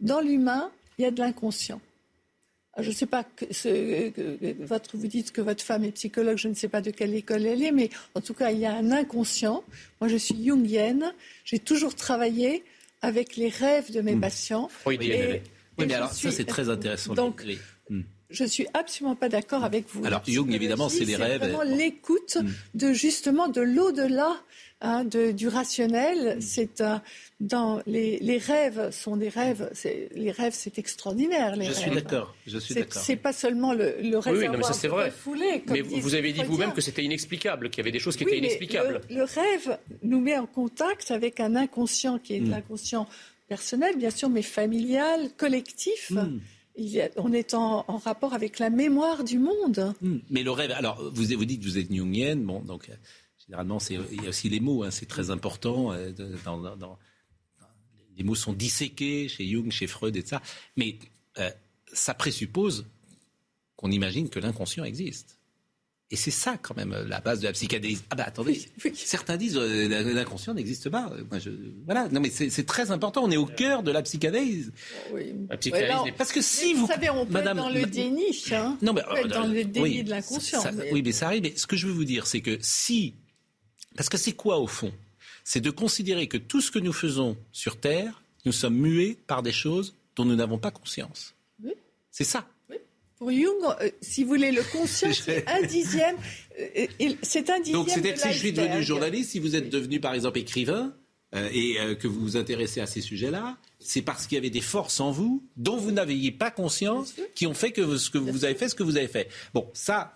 Dans 0.00 0.20
l'humain, 0.20 0.70
il 0.98 1.02
y 1.02 1.04
a 1.06 1.10
de 1.10 1.20
l'inconscient. 1.20 1.80
Je 2.76 2.88
ne 2.88 2.94
sais 2.94 3.06
pas, 3.06 3.24
ce, 3.50 4.12
votre, 4.64 4.96
vous 4.96 5.08
dites 5.08 5.32
que 5.32 5.40
votre 5.40 5.64
femme 5.64 5.84
est 5.84 5.92
psychologue, 5.92 6.36
je 6.36 6.48
ne 6.48 6.54
sais 6.54 6.68
pas 6.68 6.80
de 6.80 6.90
quelle 6.90 7.14
école 7.14 7.44
elle 7.44 7.62
est, 7.62 7.72
mais 7.72 7.90
en 8.14 8.20
tout 8.20 8.34
cas, 8.34 8.50
il 8.52 8.58
y 8.58 8.66
a 8.66 8.72
un 8.72 8.92
inconscient. 8.92 9.64
Moi, 10.00 10.08
je 10.08 10.16
suis 10.16 10.44
jungienne. 10.44 11.12
J'ai 11.44 11.58
toujours 11.58 11.96
travaillé 11.96 12.64
avec 13.02 13.36
les 13.36 13.48
rêves 13.48 13.92
de 13.92 14.00
mes 14.00 14.14
hmm. 14.14 14.20
patients. 14.20 14.68
oui, 15.78 15.86
mais 15.86 15.94
alors 15.94 16.12
ça, 16.12 16.30
c'est 16.30 16.44
très 16.44 16.68
intéressant. 16.68 17.14
Donc, 17.14 17.44
hmm. 17.90 18.02
Je 18.30 18.42
ne 18.44 18.48
suis 18.48 18.66
absolument 18.74 19.16
pas 19.16 19.28
d'accord 19.28 19.64
avec 19.64 19.86
vous. 19.88 20.04
Alors, 20.04 20.22
Jung, 20.26 20.52
évidemment, 20.52 20.88
c'est 20.88 21.04
les 21.04 21.16
rêves. 21.16 21.40
C'est 21.42 21.48
vraiment 21.48 21.62
l'écoute 21.62 22.36
hmm. 22.40 22.48
de 22.74 22.92
justement 22.92 23.48
de 23.48 23.60
l'au-delà 23.60 24.36
Hein, 24.80 25.04
du 25.04 25.48
rationnel. 25.48 26.38
C'est 26.40 26.84
dans 27.40 27.82
les, 27.86 28.38
rêves 28.38 28.92
sont 28.92 29.16
des 29.16 29.28
rêves. 29.28 29.70
Les 30.14 30.30
rêves, 30.30 30.52
c'est 30.54 30.78
extraordinaire. 30.78 31.56
Les 31.56 31.64
je 31.64 31.72
suis 31.72 31.90
d'accord. 31.90 32.36
Je 32.46 32.58
suis 32.58 32.76
d'accord. 32.76 33.02
C'est 33.02 33.16
pas 33.16 33.32
seulement 33.32 33.72
le, 33.72 33.96
le 34.00 34.18
réservoir 34.18 34.52
oui, 34.52 34.56
mais 34.56 34.62
ça, 34.62 34.72
c'est 34.72 34.86
vrai. 34.86 35.12
mais 35.68 35.80
vous 35.80 36.14
avez 36.14 36.32
dit 36.32 36.44
vous-même 36.44 36.72
que 36.72 36.80
c'était 36.80 37.02
inexplicable, 37.02 37.70
qu'il 37.70 37.78
y 37.78 37.84
avait 37.84 37.92
des 37.92 37.98
choses 37.98 38.16
qui 38.16 38.22
étaient 38.22 38.38
inexplicables. 38.38 39.00
Le, 39.10 39.24
rêve 39.24 39.78
nous 40.02 40.20
met 40.20 40.38
en 40.38 40.46
contact 40.46 41.10
avec 41.10 41.40
un 41.40 41.56
inconscient 41.56 42.20
qui 42.20 42.36
est 42.36 42.40
hmm. 42.40 42.50
l'inconscient 42.50 43.08
personnel, 43.48 43.96
bien 43.96 44.10
sûr, 44.10 44.28
mais 44.28 44.42
familial, 44.42 45.30
collectif. 45.36 46.10
Hmm. 46.10 46.38
On 47.16 47.32
est 47.32 47.54
en, 47.54 47.82
rapport 47.98 48.34
avec 48.34 48.58
la 48.58 48.70
mémoire 48.70 49.24
du 49.24 49.38
monde. 49.38 49.94
Hmm. 50.00 50.18
Mais 50.30 50.42
le 50.42 50.50
rêve, 50.50 50.70
alors 50.72 51.02
vous, 51.12 51.24
vous 51.24 51.44
dites 51.44 51.60
que 51.60 51.66
vous 51.66 51.78
êtes 51.78 51.92
jungienne, 51.92 52.44
bon, 52.44 52.60
donc 52.60 52.90
Généralement, 53.48 53.78
il 53.88 54.22
y 54.22 54.26
a 54.26 54.28
aussi 54.28 54.50
les 54.50 54.60
mots, 54.60 54.82
hein, 54.82 54.90
c'est 54.90 55.06
très 55.06 55.30
important. 55.30 55.92
Euh, 55.92 56.12
les 58.16 58.22
mots 58.22 58.34
sont 58.34 58.52
disséqués 58.52 59.26
chez 59.28 59.48
Jung, 59.48 59.70
chez 59.70 59.86
Freud 59.86 60.14
et 60.16 60.22
ça. 60.22 60.42
Mais 60.76 60.98
euh, 61.38 61.50
ça 61.90 62.12
présuppose 62.12 62.84
qu'on 63.76 63.90
imagine 63.90 64.28
que 64.28 64.38
l'inconscient 64.38 64.84
existe. 64.84 65.37
Et 66.10 66.16
c'est 66.16 66.30
ça 66.30 66.56
quand 66.56 66.74
même 66.74 66.96
la 67.06 67.20
base 67.20 67.40
de 67.40 67.46
la 67.46 67.52
psychanalyse. 67.52 68.02
Ah 68.08 68.14
bah 68.14 68.24
attendez, 68.26 68.62
certains 68.94 69.36
disent 69.36 69.58
euh, 69.58 70.14
l'inconscient 70.14 70.54
n'existe 70.54 70.88
pas. 70.88 71.12
Moi, 71.30 71.38
je, 71.38 71.50
voilà, 71.84 72.08
non 72.08 72.20
mais 72.20 72.30
c'est 72.30 72.64
très 72.64 72.90
important. 72.90 73.24
On 73.24 73.30
est 73.30 73.36
au 73.36 73.44
cœur 73.44 73.82
de 73.82 73.90
la 73.90 74.00
psychanalyse. 74.00 74.72
Oui. 75.12 75.34
La 75.50 75.58
psychanalyse. 75.58 76.14
parce 76.16 76.32
que 76.32 76.40
si 76.40 76.72
vous, 76.72 76.86
savez, 76.86 77.10
on 77.10 77.26
peut 77.26 77.32
Madame, 77.32 77.58
être 77.58 77.64
dans 77.64 77.70
le 77.70 77.84
déni. 77.84 78.42
Hein. 78.52 78.78
Non 78.80 78.94
mais 78.94 79.02
on 79.06 79.14
peut 79.14 79.18
être 79.18 79.28
dans 79.28 79.46
le 79.46 79.64
déni 79.64 80.02
de 80.02 80.10
l'inconscient. 80.10 80.62
Oui, 80.92 81.02
mais 81.02 81.12
ça 81.12 81.26
arrive. 81.26 81.42
Mais 81.42 81.52
ce 81.56 81.66
que 81.66 81.76
je 81.76 81.86
veux 81.86 81.92
vous 81.92 82.06
dire, 82.06 82.26
c'est 82.26 82.40
que 82.40 82.56
si 82.62 83.14
parce 83.98 84.08
que 84.08 84.16
c'est 84.16 84.32
quoi 84.32 84.58
au 84.58 84.68
fond? 84.68 84.92
C'est 85.42 85.60
de 85.60 85.70
considérer 85.70 86.28
que 86.28 86.36
tout 86.36 86.60
ce 86.60 86.70
que 86.70 86.78
nous 86.78 86.92
faisons 86.92 87.36
sur 87.52 87.80
Terre, 87.80 88.22
nous 88.44 88.52
sommes 88.52 88.76
mués 88.76 89.18
par 89.26 89.42
des 89.42 89.50
choses 89.50 89.96
dont 90.14 90.24
nous 90.24 90.36
n'avons 90.36 90.58
pas 90.58 90.70
conscience. 90.70 91.34
Oui. 91.62 91.72
C'est 92.12 92.22
ça. 92.24 92.46
Pour 93.18 93.32
Jung, 93.32 93.56
euh, 93.80 93.90
si 94.00 94.22
vous 94.22 94.30
voulez, 94.30 94.52
le 94.52 94.62
conscient, 94.62 95.12
c'est 95.12 95.44
un 95.48 95.62
dixième. 95.62 96.16
Euh, 96.58 96.86
c'est 97.22 97.50
un 97.50 97.58
dixième. 97.58 97.80
Donc, 97.80 97.90
c'est-à-dire 97.90 98.14
que 98.14 98.20
si 98.20 98.32
je 98.32 98.38
suis 98.38 98.52
devenu 98.52 98.82
journaliste, 98.82 99.30
si 99.30 99.40
vous 99.40 99.56
êtes 99.56 99.68
devenu, 99.68 99.98
par 100.00 100.14
exemple, 100.14 100.38
écrivain, 100.38 100.94
euh, 101.34 101.48
et 101.52 101.76
que 101.96 102.08
vous 102.08 102.20
vous 102.20 102.36
intéressez 102.36 102.80
à 102.80 102.86
ces 102.86 103.00
sujets-là, 103.00 103.58
c'est 103.80 104.02
parce 104.02 104.26
qu'il 104.26 104.36
y 104.36 104.38
avait 104.38 104.50
des 104.50 104.62
forces 104.62 105.00
en 105.00 105.10
vous 105.10 105.44
dont 105.56 105.76
vous 105.76 105.90
n'aviez 105.90 106.30
pas 106.30 106.50
conscience 106.50 107.14
qui 107.34 107.46
ont 107.46 107.54
fait 107.54 107.72
que 107.72 107.98
ce 107.98 108.08
que 108.08 108.18
vous 108.18 108.44
avez 108.44 108.54
fait 108.54 108.68
ce 108.68 108.74
que 108.74 108.82
vous 108.82 108.96
avez 108.96 109.08
fait. 109.08 109.28
Bon, 109.52 109.68
ça, 109.74 110.14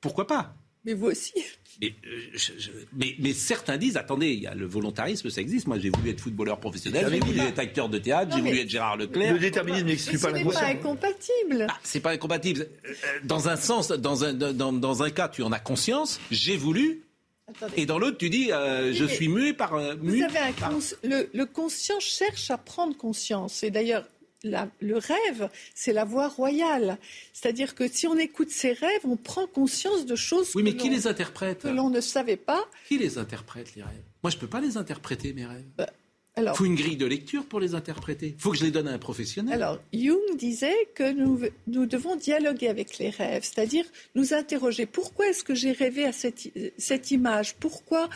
pourquoi 0.00 0.26
pas? 0.26 0.54
Mais 0.84 0.94
vous 0.94 1.06
aussi. 1.06 1.32
mais, 1.80 1.94
euh, 2.04 2.20
je- 2.34 2.52
je- 2.58 2.70
mais, 2.92 3.14
mais 3.20 3.32
certains 3.32 3.76
disent, 3.76 3.96
attendez, 3.96 4.28
il 4.32 4.40
y 4.40 4.46
a 4.46 4.54
le 4.54 4.66
volontarisme, 4.66 5.30
ça 5.30 5.40
existe. 5.40 5.66
Moi, 5.68 5.78
j'ai 5.78 5.90
voulu 5.90 6.10
être 6.10 6.20
footballeur 6.20 6.58
professionnel, 6.60 7.06
j'ai 7.10 7.20
voulu 7.20 7.38
être 7.40 7.58
acteur 7.58 7.88
de 7.88 7.98
théâtre, 7.98 8.34
j'ai 8.34 8.42
voulu 8.42 8.58
être 8.58 8.68
Gérard 8.68 8.96
Leclerc. 8.96 9.32
Le 9.34 9.38
déterminisme 9.38 9.84
Mais 9.86 9.92
n'exclut 9.92 10.18
ce 10.18 10.22
pas 10.22 10.30
la 10.32 10.38
n'est 10.38 10.44
pas 10.44 10.50
conscience. 10.50 10.70
incompatible. 10.70 11.66
Ah, 11.70 11.78
c'est 11.84 12.00
pas 12.00 12.10
incompatible. 12.10 12.66
Euh, 12.84 12.92
Dans 13.24 13.48
un 13.48 13.56
sens, 13.56 13.88
dans 13.88 14.24
un, 14.24 14.32
dans, 14.32 14.72
dans 14.72 15.02
un 15.02 15.10
cas, 15.10 15.28
tu 15.28 15.42
en 15.42 15.52
as 15.52 15.60
conscience, 15.60 16.20
j'ai 16.30 16.56
voulu, 16.56 17.02
Attendez. 17.48 17.74
et 17.76 17.86
dans 17.86 17.98
l'autre, 17.98 18.18
tu 18.18 18.28
dis, 18.30 18.50
euh, 18.52 18.92
je 18.92 19.04
suis 19.04 19.28
mué 19.28 19.52
par... 19.52 19.74
euh, 19.74 19.94
Vous 20.00 20.20
avez 20.22 20.38
un 20.38 20.52
par- 20.52 20.70
cons- 20.70 20.96
le, 21.04 21.28
le 21.32 21.46
conscient 21.46 22.00
cherche 22.00 22.50
à 22.50 22.58
prendre 22.58 22.96
conscience. 22.96 23.62
Et 23.62 23.70
d'ailleurs, 23.70 24.04
la- 24.44 24.68
le 24.80 24.96
rêve, 24.98 25.48
c'est 25.74 25.92
la 25.92 26.04
voie 26.04 26.28
royale. 26.28 26.98
C'est-à-dire 27.32 27.74
que 27.74 27.88
si 27.88 28.06
on 28.06 28.16
écoute 28.18 28.50
ses 28.50 28.72
rêves, 28.72 29.00
on 29.04 29.16
prend 29.16 29.46
conscience 29.46 30.06
de 30.06 30.16
choses 30.16 30.50
Oui, 30.54 30.62
mais 30.62 30.72
que 30.74 30.82
qui 30.82 30.88
l'on- 30.88 30.94
les 30.96 31.06
interprète 31.06 31.62
que 31.62 31.68
l'on 31.68 31.90
ne 31.90 32.00
savait 32.00 32.36
pas. 32.36 32.64
Qui 32.88 32.98
les 32.98 33.18
interprète, 33.18 33.74
les 33.76 33.82
rêves? 33.82 34.02
Moi, 34.22 34.30
je 34.30 34.36
peux 34.36 34.46
pas 34.46 34.60
les 34.60 34.76
interpréter, 34.76 35.32
mes 35.32 35.46
rêves. 35.46 35.64
Bah, 35.76 35.88
Alors, 36.34 36.56
faut 36.56 36.64
une 36.64 36.76
grille 36.76 36.96
de 36.96 37.04
lecture 37.04 37.44
pour 37.44 37.60
les 37.60 37.74
interpréter. 37.74 38.34
faut 38.38 38.52
que 38.52 38.56
je 38.56 38.64
les 38.64 38.70
donne 38.70 38.88
à 38.88 38.92
un 38.92 38.98
professionnel. 38.98 39.52
Alors, 39.52 39.78
Jung 39.92 40.18
disait 40.38 40.88
que 40.94 41.12
nous, 41.12 41.40
nous 41.66 41.84
devons 41.84 42.16
dialoguer 42.16 42.68
avec 42.68 42.96
les 42.98 43.10
rêves, 43.10 43.42
c'est-à-dire 43.44 43.84
nous 44.14 44.32
interroger 44.32 44.86
pourquoi 44.86 45.26
est-ce 45.28 45.44
que 45.44 45.54
j'ai 45.54 45.72
rêvé 45.72 46.06
à 46.06 46.12
cette 46.12 47.10
image, 47.10 47.54
pourquoi, 47.56 48.08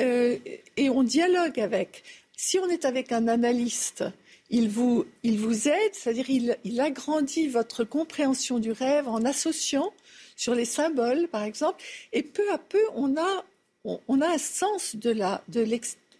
euh, 0.00 0.36
et 0.76 0.90
on 0.90 1.04
dialogue 1.04 1.60
avec. 1.60 2.02
Si 2.36 2.58
on 2.58 2.68
est 2.70 2.84
avec 2.86 3.12
un 3.12 3.28
analyste, 3.28 4.02
il 4.50 4.68
vous, 4.68 5.04
il 5.22 5.38
vous 5.38 5.68
aide, 5.68 5.92
c'est-à-dire 5.94 6.28
il, 6.28 6.56
il 6.64 6.80
agrandit 6.80 7.48
votre 7.48 7.84
compréhension 7.84 8.58
du 8.58 8.72
rêve 8.72 9.08
en 9.08 9.24
associant 9.24 9.92
sur 10.36 10.54
les 10.54 10.64
symboles, 10.64 11.28
par 11.30 11.42
exemple, 11.44 11.82
et 12.12 12.22
peu 12.22 12.50
à 12.52 12.58
peu, 12.58 12.80
on 12.94 13.16
a, 13.16 13.44
on, 13.84 14.00
on 14.08 14.20
a 14.20 14.28
un 14.28 14.38
sens 14.38 14.96
de 14.96 15.10
la, 15.10 15.42
de 15.48 15.64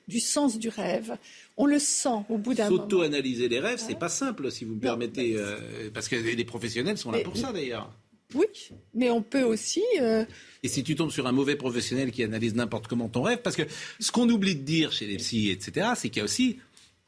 du 0.08 0.20
sens 0.20 0.58
du 0.58 0.68
rêve. 0.68 1.16
On 1.56 1.66
le 1.66 1.78
sent 1.78 2.08
au 2.28 2.36
bout 2.36 2.52
d'un 2.54 2.68
moment. 2.68 2.82
S'auto-analyser 2.82 3.48
les 3.48 3.60
rêves, 3.60 3.82
c'est 3.84 3.98
pas 3.98 4.08
simple, 4.08 4.50
si 4.50 4.64
vous 4.64 4.74
me 4.74 4.80
permettez, 4.80 5.34
euh, 5.36 5.90
parce 5.94 6.08
que 6.08 6.16
les 6.16 6.44
professionnels 6.44 6.98
sont 6.98 7.10
là 7.12 7.18
Mais- 7.18 7.24
pour 7.24 7.36
ça, 7.36 7.52
d'ailleurs. 7.52 7.92
Oui, 8.34 8.46
mais 8.94 9.10
on 9.10 9.22
peut 9.22 9.42
aussi. 9.42 9.82
euh, 10.00 10.24
Et 10.62 10.68
si 10.68 10.84
tu 10.84 10.94
tombes 10.94 11.10
sur 11.10 11.26
un 11.26 11.32
mauvais 11.32 11.56
professionnel 11.56 12.12
qui 12.12 12.22
analyse 12.22 12.54
n'importe 12.54 12.86
comment 12.86 13.08
ton 13.08 13.22
rêve, 13.22 13.40
parce 13.42 13.56
que 13.56 13.62
ce 13.98 14.12
qu'on 14.12 14.28
oublie 14.28 14.54
de 14.54 14.62
dire 14.62 14.92
chez 14.92 15.06
les 15.06 15.16
psys, 15.16 15.50
etc., 15.50 15.88
c'est 15.96 16.10
qu'il 16.10 16.18
y 16.18 16.20
a 16.20 16.24
aussi 16.24 16.58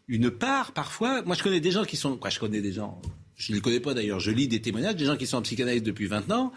une 0.09 0.31
part, 0.31 0.73
parfois. 0.73 1.23
Moi, 1.23 1.37
je 1.37 1.43
connais 1.43 1.61
des 1.61 1.71
gens 1.71 1.85
qui 1.85 1.97
sont. 1.97 2.17
Quoi, 2.17 2.31
je 2.31 2.39
connais 2.41 2.61
des 2.61 2.73
gens. 2.73 3.01
Je 3.37 3.53
ne 3.53 3.57
les 3.57 3.63
connais 3.63 3.81
pas 3.81 3.95
d'ailleurs. 3.95 4.21
Je 4.21 4.31
lis 4.31 4.49
des 4.49 4.61
témoignages 4.61 4.97
des 4.97 5.05
gens 5.05 5.17
qui 5.17 5.27
sont 5.27 5.39
en 5.39 5.43
psychanalyse 5.43 5.83
depuis 5.83 6.07
20 6.07 6.31
ans. 6.33 6.53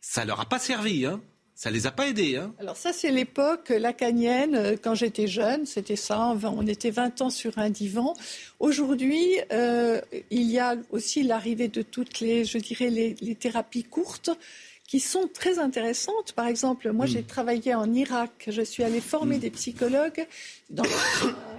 Ça 0.00 0.24
leur 0.24 0.40
a 0.40 0.46
pas 0.48 0.58
servi, 0.58 1.06
hein. 1.06 1.20
Ça 1.54 1.70
les 1.70 1.86
a 1.86 1.90
pas 1.92 2.08
aidés, 2.08 2.36
hein. 2.36 2.54
Alors 2.58 2.76
ça, 2.76 2.92
c'est 2.92 3.10
l'époque 3.10 3.68
lacanienne. 3.68 4.54
euh, 4.54 4.76
Quand 4.82 4.94
j'étais 4.94 5.26
jeune, 5.28 5.64
c'était 5.66 5.96
ça. 5.96 6.34
On 6.44 6.66
était 6.66 6.90
20 6.90 7.20
ans 7.22 7.30
sur 7.30 7.58
un 7.58 7.70
divan. 7.70 8.14
Aujourd'hui, 8.58 9.22
euh, 9.52 10.00
il 10.30 10.50
y 10.50 10.58
a 10.58 10.76
aussi 10.90 11.22
l'arrivée 11.22 11.68
de 11.68 11.82
toutes 11.82 12.20
les, 12.20 12.44
je 12.44 12.58
dirais, 12.58 12.90
les 12.90 13.14
thérapies 13.34 13.84
courtes 13.84 14.30
qui 14.88 15.00
sont 15.00 15.28
très 15.32 15.58
intéressantes. 15.58 16.32
Par 16.34 16.46
exemple, 16.46 16.90
moi, 16.92 17.06
j'ai 17.06 17.22
travaillé 17.22 17.74
en 17.74 17.92
Irak. 17.94 18.44
Je 18.48 18.62
suis 18.62 18.82
allée 18.82 19.00
former 19.00 19.38
des 19.38 19.50
psychologues 19.50 20.26
dans 20.70 20.82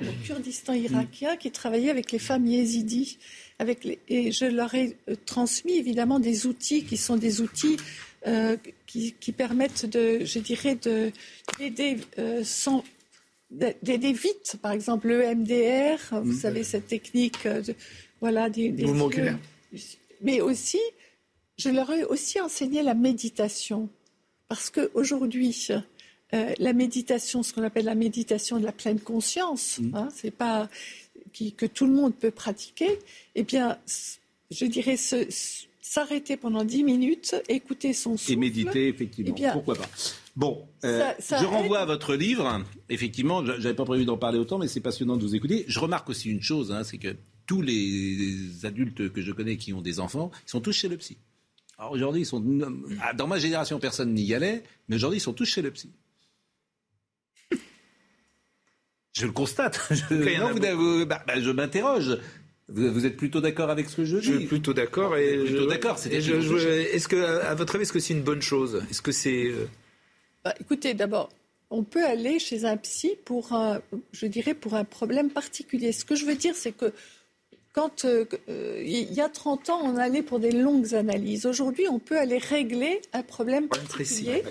le 0.01 0.09
Kurdistan 0.25 0.73
irakien 0.73 1.35
qui 1.37 1.49
travaillaient 1.51 1.89
avec 1.89 2.11
les 2.11 2.19
femmes 2.19 2.45
yézidis. 2.45 3.17
Avec 3.59 3.83
les- 3.85 3.99
et 4.09 4.31
je 4.31 4.45
leur 4.45 4.73
ai 4.75 4.97
euh, 5.09 5.15
transmis 5.25 5.77
évidemment 5.77 6.19
des 6.19 6.45
outils 6.47 6.83
qui 6.83 6.97
sont 6.97 7.15
des 7.17 7.41
outils 7.41 7.77
euh, 8.27 8.55
qui, 8.87 9.13
qui 9.19 9.31
permettent 9.31 9.85
de, 9.85 10.23
je 10.25 10.39
dirais, 10.39 10.75
de 10.75 11.11
d'aider 11.57 11.97
euh, 12.19 12.43
sans 12.43 12.83
d'aider 13.51 14.13
vite. 14.13 14.57
Par 14.61 14.71
exemple, 14.71 15.07
le 15.07 15.23
MDR, 15.35 16.21
vous 16.23 16.33
savez 16.33 16.63
cette 16.63 16.87
technique, 16.87 17.45
de, 17.47 17.75
voilà, 18.21 18.49
des, 18.49 18.69
des 18.69 18.83
Mouvement 18.85 19.09
yeux. 19.11 19.15
oculaire. 19.17 19.37
Mais 20.21 20.41
aussi, 20.41 20.79
je 21.57 21.69
leur 21.69 21.91
ai 21.91 22.03
aussi 22.03 22.39
enseigné 22.41 22.83
la 22.83 22.93
méditation, 22.93 23.89
parce 24.47 24.69
que 24.69 24.91
aujourd'hui. 24.93 25.67
euh, 26.33 26.51
la 26.57 26.73
méditation, 26.73 27.43
ce 27.43 27.53
qu'on 27.53 27.61
appelle 27.61 27.85
la 27.85 27.93
méditation 27.93 28.57
de 28.59 28.65
la 28.65 28.71
pleine 28.71 28.99
conscience, 28.99 29.79
hein, 29.93 30.07
c'est 30.15 30.31
pas 30.31 30.67
qui, 31.31 31.51
que 31.53 31.67
tout 31.67 31.85
le 31.85 31.93
monde 31.93 32.15
peut 32.15 32.31
pratiquer. 32.31 32.97
Eh 33.35 33.43
bien, 33.43 33.77
je 34.49 34.65
dirais 34.65 34.97
s'arrêter 34.97 36.35
pendant 36.37 36.63
10 36.63 36.83
minutes, 36.83 37.35
écouter 37.49 37.93
son 37.93 38.17
souffle. 38.17 38.31
Et 38.31 38.35
méditer, 38.35 38.87
effectivement. 38.87 39.31
Eh 39.35 39.39
bien, 39.39 39.51
Pourquoi 39.53 39.75
pas 39.75 39.87
Bon, 40.35 40.65
euh, 40.85 40.99
Ça- 40.99 41.15
ça 41.19 41.37
je 41.39 41.45
renvoie 41.45 41.77
aide. 41.77 41.83
à 41.83 41.85
votre 41.85 42.15
livre. 42.15 42.63
Effectivement, 42.89 43.45
je- 43.45 43.59
j'avais 43.59 43.75
pas 43.75 43.85
prévu 43.85 44.03
d'en 44.05 44.17
parler 44.17 44.39
autant, 44.39 44.57
mais 44.57 44.67
c'est 44.67 44.79
passionnant 44.81 45.17
de 45.17 45.21
vous 45.21 45.35
écouter. 45.35 45.65
Je 45.67 45.77
remarque 45.79 46.09
aussi 46.09 46.31
une 46.31 46.41
chose, 46.41 46.71
hein, 46.71 46.83
c'est 46.83 46.97
que 46.97 47.15
tous 47.45 47.61
les 47.61 48.65
adultes 48.65 49.11
que 49.13 49.21
je 49.21 49.31
connais 49.31 49.57
qui 49.57 49.71
ont 49.73 49.81
des 49.81 49.99
enfants, 49.99 50.31
ils 50.47 50.49
sont 50.49 50.61
tous 50.61 50.71
chez 50.71 50.87
le 50.87 50.97
psy. 50.97 51.17
Alors 51.77 51.91
aujourd'hui, 51.91 52.21
ils 52.21 52.25
sont 52.25 52.43
ah, 53.01 53.13
dans 53.13 53.27
ma 53.27 53.39
génération, 53.39 53.79
personne 53.79 54.13
n'y 54.13 54.33
allait, 54.33 54.63
mais 54.87 54.95
aujourd'hui, 54.95 55.17
ils 55.17 55.21
sont 55.21 55.33
tous 55.33 55.45
chez 55.45 55.61
le 55.61 55.71
psy. 55.71 55.91
Je 59.13 59.25
le 59.25 59.31
constate. 59.31 59.79
Je, 59.91 60.39
non, 60.39 60.51
vous- 60.75 60.99
vous- 60.99 61.05
bah, 61.05 61.23
bah, 61.27 61.39
je 61.39 61.51
m'interroge. 61.51 62.17
Vous, 62.69 62.91
vous 62.91 63.05
êtes 63.05 63.17
plutôt 63.17 63.41
d'accord 63.41 63.69
avec 63.69 63.89
ce 63.89 63.97
que 63.97 64.05
je 64.05 64.17
dis 64.17 64.25
Je 64.25 64.37
suis 64.37 64.47
plutôt 64.47 64.73
d'accord. 64.73 65.15
Et 65.17 65.37
Plutôt 65.37 65.63
je- 65.63 65.67
d'accord. 65.69 65.99
Est-ce 66.05 67.07
que, 67.07 67.17
à 67.41 67.53
votre 67.55 67.75
avis, 67.75 67.83
est-ce 67.83 67.93
que 67.93 67.99
c'est 67.99 68.13
une 68.13 68.23
bonne 68.23 68.41
chose? 68.41 68.83
Est-ce 68.89 69.01
que 69.01 69.11
c'est 69.11 69.47
euh, 69.47 69.67
Bah, 70.43 70.55
écoutez, 70.59 70.93
d'abord, 70.93 71.29
on 71.69 71.83
peut 71.83 72.03
aller 72.05 72.39
chez 72.39 72.65
un 72.65 72.77
psy 72.77 73.11
pour 73.25 73.51
un, 73.53 73.81
je 74.13 74.25
dirais, 74.27 74.53
pour 74.53 74.73
un 74.75 74.85
problème 74.85 75.29
particulier. 75.29 75.91
Ce 75.91 76.05
que 76.05 76.15
je 76.15 76.25
veux 76.25 76.35
dire, 76.35 76.55
c'est 76.55 76.71
que 76.71 76.93
quand 77.73 78.05
euh, 78.05 78.25
euh, 78.49 78.81
il 78.85 79.11
y 79.13 79.19
a 79.19 79.29
30 79.29 79.69
ans, 79.71 79.79
on 79.83 79.97
allait 79.97 80.21
pour 80.21 80.39
des 80.39 80.51
longues 80.51 80.93
analyses. 80.93 81.45
Aujourd'hui, 81.45 81.87
on 81.89 81.99
peut 81.99 82.17
aller 82.17 82.37
régler 82.37 83.01
un 83.11 83.23
problème 83.23 83.67
précis 83.67 84.25
particulier. 84.25 84.43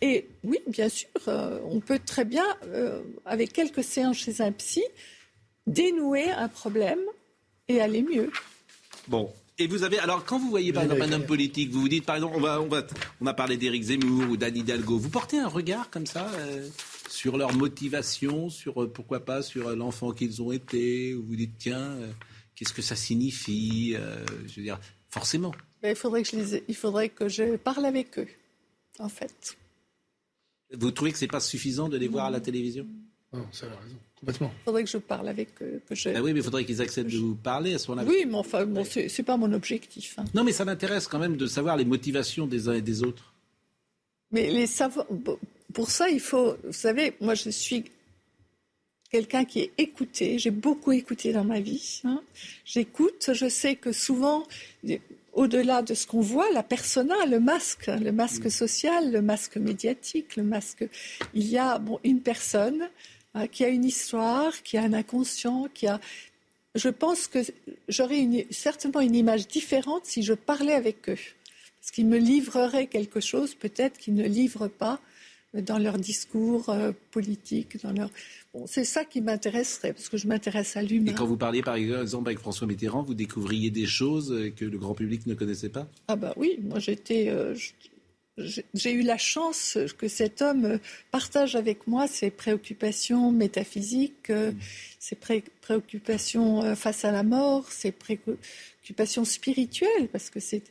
Et 0.00 0.26
oui, 0.42 0.58
bien 0.66 0.88
sûr, 0.88 1.08
euh, 1.28 1.60
on 1.64 1.78
peut 1.78 2.00
très 2.04 2.24
bien, 2.24 2.44
euh, 2.66 3.02
avec 3.24 3.52
quelques 3.52 3.84
séances 3.84 4.16
chez 4.16 4.40
un 4.40 4.50
psy, 4.50 4.82
dénouer 5.68 6.28
un 6.32 6.48
problème 6.48 6.98
et 7.68 7.80
aller 7.80 8.02
mieux. 8.02 8.30
Bon. 9.06 9.32
Et 9.58 9.68
vous 9.68 9.84
avez 9.84 9.98
alors 9.98 10.24
quand 10.24 10.38
vous 10.38 10.48
voyez 10.48 10.72
par 10.72 10.82
exemple 10.82 11.02
un 11.02 11.12
homme 11.12 11.26
politique, 11.26 11.70
vous 11.70 11.82
vous 11.82 11.88
dites 11.88 12.06
par 12.06 12.16
exemple 12.16 12.34
on 12.36 12.40
va 12.40 12.60
on 12.60 12.68
va 12.68 12.82
on 13.20 13.26
a 13.26 13.34
parlé 13.34 13.58
d'Éric 13.58 13.82
Zemmour 13.82 14.30
ou 14.30 14.36
d'Anne 14.36 14.56
Hidalgo, 14.56 14.98
vous 14.98 15.10
portez 15.10 15.38
un 15.38 15.46
regard 15.46 15.90
comme 15.90 16.06
ça 16.06 16.28
euh, 16.38 16.66
sur 17.10 17.36
leur 17.36 17.52
motivation, 17.52 18.48
sur 18.48 18.82
euh, 18.82 18.90
pourquoi 18.90 19.20
pas 19.20 19.42
sur 19.42 19.76
l'enfant 19.76 20.12
qu'ils 20.12 20.40
ont 20.42 20.52
été, 20.52 21.14
ou 21.14 21.22
vous 21.22 21.36
dites 21.36 21.52
tiens 21.58 21.78
euh, 21.78 22.08
qu'est-ce 22.62 22.72
que 22.74 22.82
ça 22.82 22.94
signifie, 22.96 23.94
euh, 23.96 24.24
je 24.46 24.56
veux 24.56 24.62
dire 24.62 24.78
forcément. 25.08 25.52
Mais 25.82 25.90
il 25.90 25.96
faudrait 25.96 26.22
que 26.22 26.28
je 26.28 26.36
les 26.36 26.54
ai- 26.56 26.64
il 26.68 26.76
faudrait 26.76 27.08
que 27.08 27.28
je 27.28 27.56
parle 27.56 27.84
avec 27.86 28.18
eux, 28.18 28.28
en 29.00 29.08
fait. 29.08 29.56
Vous 30.72 30.90
trouvez 30.92 31.10
que 31.12 31.18
c'est 31.18 31.26
pas 31.26 31.40
suffisant 31.40 31.88
de 31.88 31.96
les 31.98 32.08
voir 32.08 32.26
à 32.26 32.30
la 32.30 32.40
télévision? 32.40 32.86
Non, 33.32 33.46
ça 33.50 33.66
a 33.66 33.70
raison. 33.82 33.96
Complètement. 34.20 34.52
Il 34.60 34.64
faudrait 34.64 34.84
que 34.84 34.90
je 34.90 34.98
parle 34.98 35.28
avec 35.28 35.48
eux. 35.60 35.82
Que 35.88 35.94
je... 35.96 36.10
Ah 36.10 36.22
oui, 36.22 36.32
mais 36.32 36.38
il 36.40 36.42
faudrait 36.44 36.64
qu'ils 36.64 36.80
acceptent 36.80 37.10
de 37.10 37.18
vous 37.18 37.34
parler 37.34 37.74
à 37.74 37.78
ce 37.78 37.90
moment-là. 37.90 38.08
Oui, 38.08 38.24
mais 38.26 38.34
enfin, 38.36 38.64
bon, 38.64 38.84
c'est 38.84 39.08
c'est 39.08 39.24
pas 39.24 39.36
mon 39.36 39.52
objectif. 39.52 40.18
hein. 40.18 40.24
Non, 40.34 40.44
mais 40.44 40.52
ça 40.52 40.64
m'intéresse 40.64 41.08
quand 41.08 41.18
même 41.18 41.36
de 41.36 41.46
savoir 41.46 41.76
les 41.76 41.84
motivations 41.84 42.46
des 42.46 42.68
uns 42.68 42.74
et 42.74 42.80
des 42.82 43.02
autres. 43.02 43.32
Mais 44.30 44.48
les 44.50 44.66
savoirs, 44.68 45.06
bon, 45.10 45.38
pour 45.74 45.90
ça, 45.90 46.08
il 46.08 46.20
faut, 46.20 46.56
vous 46.64 46.72
savez, 46.72 47.14
moi, 47.20 47.34
je 47.34 47.50
suis 47.50 47.84
quelqu'un 49.12 49.44
qui 49.44 49.60
est 49.60 49.72
écouté. 49.76 50.38
J'ai 50.38 50.50
beaucoup 50.50 50.90
écouté 50.92 51.32
dans 51.32 51.44
ma 51.44 51.60
vie. 51.60 52.00
hein. 52.04 52.22
J'écoute. 52.64 53.30
Je 53.32 53.48
sais 53.48 53.76
que 53.76 53.92
souvent, 53.92 54.44
au-delà 55.34 55.82
de 55.82 55.92
ce 55.92 56.06
qu'on 56.06 56.22
voit, 56.22 56.50
la 56.52 56.62
persona, 56.62 57.26
le 57.26 57.38
masque, 57.38 57.88
le 57.88 58.10
masque 58.10 58.50
social, 58.50 59.12
le 59.12 59.20
masque 59.20 59.58
médiatique, 59.58 60.36
le 60.36 60.42
masque, 60.42 60.88
il 61.34 61.46
y 61.46 61.58
a 61.58 61.78
bon, 61.78 62.00
une 62.04 62.20
personne 62.20 62.88
hein, 63.34 63.46
qui 63.46 63.64
a 63.64 63.68
une 63.68 63.84
histoire, 63.84 64.62
qui 64.62 64.78
a 64.78 64.82
un 64.82 64.94
inconscient, 64.94 65.68
qui 65.74 65.86
a. 65.86 66.00
Je 66.74 66.88
pense 66.88 67.28
que 67.28 67.40
j'aurais 67.88 68.46
certainement 68.50 69.00
une 69.00 69.14
image 69.14 69.46
différente 69.46 70.06
si 70.06 70.22
je 70.22 70.32
parlais 70.32 70.72
avec 70.72 71.10
eux. 71.10 71.18
Parce 71.80 71.90
qu'ils 71.90 72.06
me 72.06 72.16
livreraient 72.16 72.86
quelque 72.86 73.20
chose, 73.20 73.54
peut-être 73.54 73.98
qu'ils 73.98 74.14
ne 74.14 74.26
livrent 74.26 74.68
pas 74.68 75.00
dans 75.54 75.78
leur 75.78 75.98
discours 75.98 76.70
euh, 76.70 76.92
politique, 77.10 77.82
dans 77.82 77.92
leur. 77.92 78.10
Bon, 78.54 78.66
c'est 78.66 78.84
ça 78.84 79.04
qui 79.04 79.20
m'intéresserait, 79.20 79.92
parce 79.92 80.08
que 80.08 80.16
je 80.16 80.26
m'intéresse 80.26 80.76
à 80.76 80.82
l'humain. 80.82 81.12
Et 81.12 81.14
quand 81.14 81.26
vous 81.26 81.36
parliez 81.36 81.62
par 81.62 81.76
exemple 81.76 82.28
avec 82.28 82.38
François 82.38 82.66
Mitterrand, 82.66 83.02
vous 83.02 83.14
découvriez 83.14 83.70
des 83.70 83.86
choses 83.86 84.32
euh, 84.32 84.50
que 84.50 84.64
le 84.64 84.78
grand 84.78 84.94
public 84.94 85.26
ne 85.26 85.34
connaissait 85.34 85.68
pas? 85.68 85.88
Ah 86.08 86.16
bah 86.16 86.32
oui, 86.36 86.58
moi 86.62 86.78
j'étais, 86.78 87.28
euh, 87.28 87.54
j'ai 88.38 88.92
eu 88.92 89.02
la 89.02 89.18
chance 89.18 89.76
que 89.98 90.08
cet 90.08 90.40
homme 90.40 90.78
partage 91.10 91.54
avec 91.54 91.86
moi 91.86 92.06
ses 92.06 92.30
préoccupations 92.30 93.30
métaphysiques, 93.30 94.30
euh, 94.30 94.52
ses 94.98 95.16
préoccupations 95.60 96.62
euh, 96.62 96.74
face 96.74 97.04
à 97.04 97.12
la 97.12 97.24
mort, 97.24 97.70
ses 97.70 97.92
préoccupations 97.92 99.26
spirituelles, 99.26 100.08
parce 100.10 100.30
que 100.30 100.40
c'est 100.40 100.62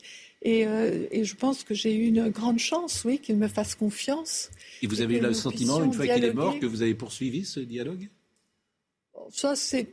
et, 0.42 0.66
euh, 0.66 1.06
et, 1.12 1.24
je 1.24 1.36
pense 1.36 1.64
que 1.64 1.74
j'ai 1.74 1.94
eu 1.94 2.08
une 2.08 2.30
grande 2.30 2.58
chance, 2.58 3.04
oui, 3.06 3.20
qu'il 3.20 3.38
me 3.38 3.48
fasse 3.48 3.76
confiance. 3.76 4.50
Et 4.82 4.88
vous 4.88 5.02
avez 5.02 5.18
eu 5.18 5.20
le 5.20 5.34
sentiment, 5.34 5.84
une 5.84 5.94
fois 5.94 6.08
qu'il 6.08 6.24
est 6.24 6.34
mort, 6.34 6.60
que 6.60 6.66
vous 6.66 6.82
avez 6.82 6.96
poursuivi 6.96 7.46
ce 7.46 7.60
dialogue? 7.60 8.10
Ça, 9.30 9.56
c'est 9.56 9.88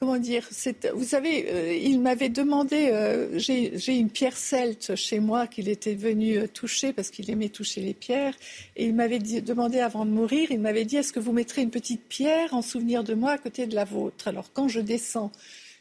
comment 0.00 0.16
dire, 0.16 0.48
vous 0.94 1.04
savez, 1.04 1.46
euh, 1.48 1.74
il 1.74 2.00
m'avait 2.00 2.30
demandé, 2.30 2.88
euh, 2.90 3.38
j'ai 3.38 3.98
une 3.98 4.08
pierre 4.08 4.36
celte 4.36 4.96
chez 4.96 5.20
moi 5.20 5.46
qu'il 5.46 5.68
était 5.68 5.94
venu 5.94 6.48
toucher 6.48 6.94
parce 6.94 7.10
qu'il 7.10 7.30
aimait 7.30 7.50
toucher 7.50 7.82
les 7.82 7.92
pierres, 7.92 8.34
et 8.76 8.86
il 8.86 8.94
m'avait 8.94 9.18
demandé 9.18 9.78
avant 9.78 10.06
de 10.06 10.10
mourir, 10.10 10.50
il 10.50 10.60
m'avait 10.60 10.86
dit, 10.86 10.96
est-ce 10.96 11.12
que 11.12 11.20
vous 11.20 11.32
mettrez 11.32 11.60
une 11.60 11.70
petite 11.70 12.08
pierre 12.08 12.54
en 12.54 12.62
souvenir 12.62 13.04
de 13.04 13.12
moi 13.12 13.32
à 13.32 13.38
côté 13.38 13.66
de 13.66 13.74
la 13.74 13.84
vôtre? 13.84 14.26
Alors 14.26 14.52
quand 14.54 14.68
je 14.68 14.80
descends 14.80 15.30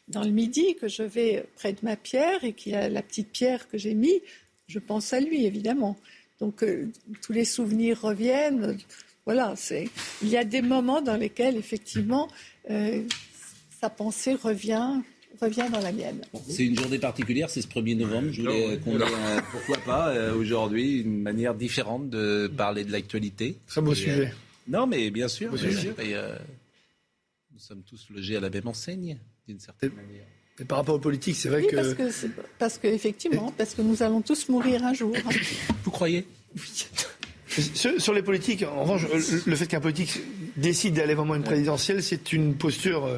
dans 0.09 0.23
le 0.23 0.31
midi, 0.31 0.75
que 0.75 0.87
je 0.87 1.03
vais 1.03 1.45
près 1.55 1.73
de 1.73 1.79
ma 1.83 1.95
pierre 1.95 2.43
et 2.43 2.53
qu'il 2.53 2.73
y 2.73 2.75
a 2.75 2.89
la 2.89 3.01
petite 3.01 3.29
pierre 3.29 3.67
que 3.69 3.77
j'ai 3.77 3.93
mise, 3.93 4.19
je 4.67 4.79
pense 4.79 5.13
à 5.13 5.19
lui 5.19 5.45
évidemment. 5.45 5.97
Donc 6.39 6.63
tous 7.21 7.33
les 7.33 7.45
souvenirs 7.45 8.01
reviennent. 8.01 8.77
Voilà, 9.25 9.53
il 10.21 10.29
y 10.29 10.37
a 10.37 10.43
des 10.43 10.61
moments 10.61 11.01
dans 11.01 11.17
lesquels 11.17 11.57
effectivement 11.57 12.27
sa 13.79 13.89
pensée 13.89 14.33
revient 14.33 15.01
revient 15.41 15.67
dans 15.71 15.79
la 15.79 15.91
mienne. 15.91 16.21
C'est 16.47 16.65
une 16.65 16.77
journée 16.77 16.99
particulière, 16.99 17.49
c'est 17.49 17.61
ce 17.61 17.67
1er 17.67 17.97
novembre. 17.97 18.29
Je 18.31 18.41
voulais 18.41 18.79
qu'on 18.79 18.99
ait, 18.99 19.03
euh, 19.03 19.41
pourquoi 19.51 19.77
pas, 19.77 20.09
euh, 20.09 20.35
aujourd'hui, 20.35 21.01
une 21.01 21.21
manière 21.21 21.55
différente 21.55 22.09
de 22.09 22.51
parler 22.55 22.83
de 22.83 22.91
l'actualité. 22.91 23.57
Très 23.67 23.81
beau 23.81 23.95
sujet. 23.95 24.27
Euh, 24.27 24.31
non, 24.67 24.87
mais 24.87 25.09
bien 25.11 25.27
sûr. 25.27 25.51
Bien 25.51 25.71
sûr. 25.71 25.93
nous 27.51 27.59
sommes 27.59 27.83
tous 27.83 28.07
logés 28.09 28.37
à 28.37 28.39
la 28.39 28.49
même 28.49 28.67
enseigne, 28.67 29.17
d'une 29.49 29.59
certaine 29.59 29.93
manière. 29.93 30.25
Mais 30.59 30.65
par 30.65 30.77
rapport 30.77 30.95
aux 30.95 30.99
politiques, 30.99 31.35
c'est 31.35 31.49
vrai 31.49 31.63
que... 31.63 31.75
Parce 31.75 31.93
que, 31.95 32.27
parce 32.59 32.77
que 32.77 32.87
effectivement, 32.87 33.51
parce 33.57 33.73
que 33.73 33.81
nous 33.81 34.03
allons 34.03 34.21
tous 34.21 34.47
mourir 34.49 34.85
un 34.85 34.93
jour. 34.93 35.15
Vous 35.83 35.91
croyez? 35.91 36.27
Sur, 37.47 38.13
les 38.13 38.21
politiques, 38.21 38.63
en 38.63 38.83
revanche, 38.83 39.07
le 39.45 39.55
fait 39.55 39.65
qu'un 39.65 39.79
politique 39.79 40.21
décide 40.55 40.93
d'aller 40.93 41.15
vraiment 41.15 41.33
une 41.33 41.43
présidentielle, 41.43 42.03
c'est 42.03 42.31
une 42.31 42.53
posture 42.53 43.05
euh, 43.05 43.17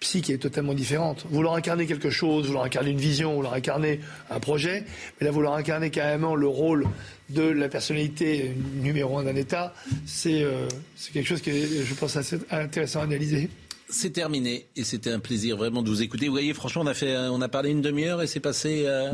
psy 0.00 0.20
qui 0.20 0.32
est 0.32 0.38
totalement 0.38 0.74
différente. 0.74 1.26
Vouloir 1.30 1.54
incarner 1.54 1.86
quelque 1.86 2.10
chose, 2.10 2.46
vouloir 2.46 2.64
incarner 2.64 2.90
une 2.90 2.98
vision, 2.98 3.34
vouloir 3.34 3.54
incarner 3.54 4.00
un 4.30 4.40
projet, 4.40 4.84
mais 5.20 5.26
là, 5.26 5.30
vouloir 5.30 5.54
incarner 5.54 5.90
carrément 5.90 6.34
le 6.34 6.48
rôle 6.48 6.86
de 7.28 7.42
la 7.42 7.68
personnalité 7.68 8.52
numéro 8.82 9.16
un 9.18 9.24
d'un 9.24 9.36
État, 9.36 9.72
c'est 10.06 10.42
euh, 10.42 10.66
quelque 11.12 11.26
chose 11.26 11.40
qui 11.40 11.50
est, 11.50 11.84
je 11.84 11.94
pense, 11.94 12.16
assez 12.16 12.38
intéressant 12.50 13.00
à 13.00 13.04
analyser. 13.04 13.48
C'est 13.90 14.10
terminé 14.10 14.68
et 14.76 14.84
c'était 14.84 15.10
un 15.12 15.18
plaisir 15.18 15.56
vraiment 15.56 15.82
de 15.82 15.88
vous 15.88 16.02
écouter. 16.02 16.26
Vous 16.26 16.32
voyez, 16.32 16.52
franchement, 16.52 16.82
on 16.82 16.86
a, 16.86 16.94
fait, 16.94 17.16
on 17.16 17.40
a 17.40 17.48
parlé 17.48 17.70
une 17.70 17.80
demi-heure 17.80 18.20
et 18.20 18.26
c'est 18.26 18.40
passé 18.40 18.84
euh, 18.86 19.12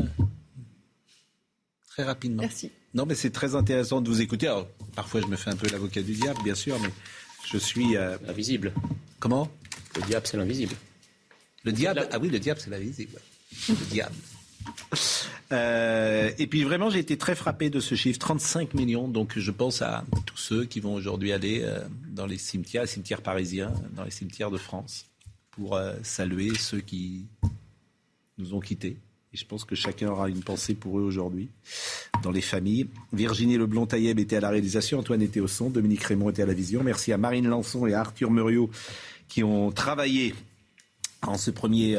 très 1.89 2.03
rapidement. 2.03 2.41
Merci. 2.41 2.71
Non, 2.93 3.05
mais 3.05 3.15
c'est 3.15 3.29
très 3.29 3.55
intéressant 3.55 4.01
de 4.01 4.09
vous 4.09 4.21
écouter. 4.21 4.47
Alors, 4.47 4.67
parfois, 4.95 5.21
je 5.21 5.27
me 5.27 5.35
fais 5.35 5.49
un 5.49 5.55
peu 5.55 5.67
l'avocat 5.69 6.01
du 6.01 6.13
diable, 6.13 6.41
bien 6.43 6.55
sûr, 6.55 6.77
mais 6.79 6.89
je 7.45 7.57
suis. 7.57 7.95
Euh... 7.95 8.17
Invisible. 8.27 8.73
Comment? 9.19 9.49
Le 9.95 10.01
diable, 10.03 10.27
c'est 10.27 10.37
l'invisible. 10.37 10.75
Le 11.63 11.71
diable 11.71 12.07
Ah 12.11 12.19
oui, 12.19 12.29
le 12.29 12.39
diable, 12.39 12.59
c'est 12.61 12.69
l'invisible. 12.69 13.19
le 13.69 13.85
diable. 13.91 14.15
Euh, 15.51 16.31
et 16.39 16.47
puis 16.47 16.63
vraiment, 16.63 16.89
j'ai 16.89 16.99
été 16.99 17.17
très 17.17 17.35
frappé 17.35 17.69
de 17.69 17.79
ce 17.79 17.95
chiffre, 17.95 18.19
35 18.19 18.73
millions. 18.73 19.07
Donc 19.07 19.37
je 19.37 19.51
pense 19.51 19.81
à 19.81 20.03
tous 20.25 20.37
ceux 20.37 20.65
qui 20.65 20.79
vont 20.79 20.95
aujourd'hui 20.95 21.31
aller 21.31 21.61
euh, 21.63 21.79
dans 22.09 22.25
les 22.25 22.37
cimetières, 22.37 22.83
les 22.83 22.87
cimetières 22.87 23.21
parisiens, 23.21 23.71
dans 23.95 24.03
les 24.03 24.11
cimetières 24.11 24.49
de 24.49 24.57
France, 24.57 25.05
pour 25.51 25.75
euh, 25.75 25.93
saluer 26.01 26.55
ceux 26.57 26.79
qui 26.79 27.25
nous 28.37 28.53
ont 28.53 28.59
quittés 28.59 28.97
je 29.35 29.45
pense 29.45 29.65
que 29.65 29.75
chacun 29.75 30.09
aura 30.09 30.29
une 30.29 30.41
pensée 30.41 30.73
pour 30.73 30.99
eux 30.99 31.03
aujourd'hui, 31.03 31.49
dans 32.23 32.31
les 32.31 32.41
familles. 32.41 32.87
Virginie 33.13 33.57
Leblond-Tailleb 33.57 34.19
était 34.19 34.37
à 34.37 34.39
la 34.39 34.49
réalisation, 34.49 34.99
Antoine 34.99 35.21
était 35.21 35.39
au 35.39 35.47
son, 35.47 35.69
Dominique 35.69 36.03
Raymond 36.03 36.29
était 36.29 36.43
à 36.43 36.45
la 36.45 36.53
vision. 36.53 36.83
Merci 36.83 37.11
à 37.11 37.17
Marine 37.17 37.47
Lançon 37.47 37.85
et 37.85 37.93
à 37.93 37.99
Arthur 37.99 38.31
Muriot 38.31 38.69
qui 39.27 39.43
ont 39.43 39.71
travaillé 39.71 40.33
en 41.21 41.37
ce 41.37 41.51
premier 41.51 41.97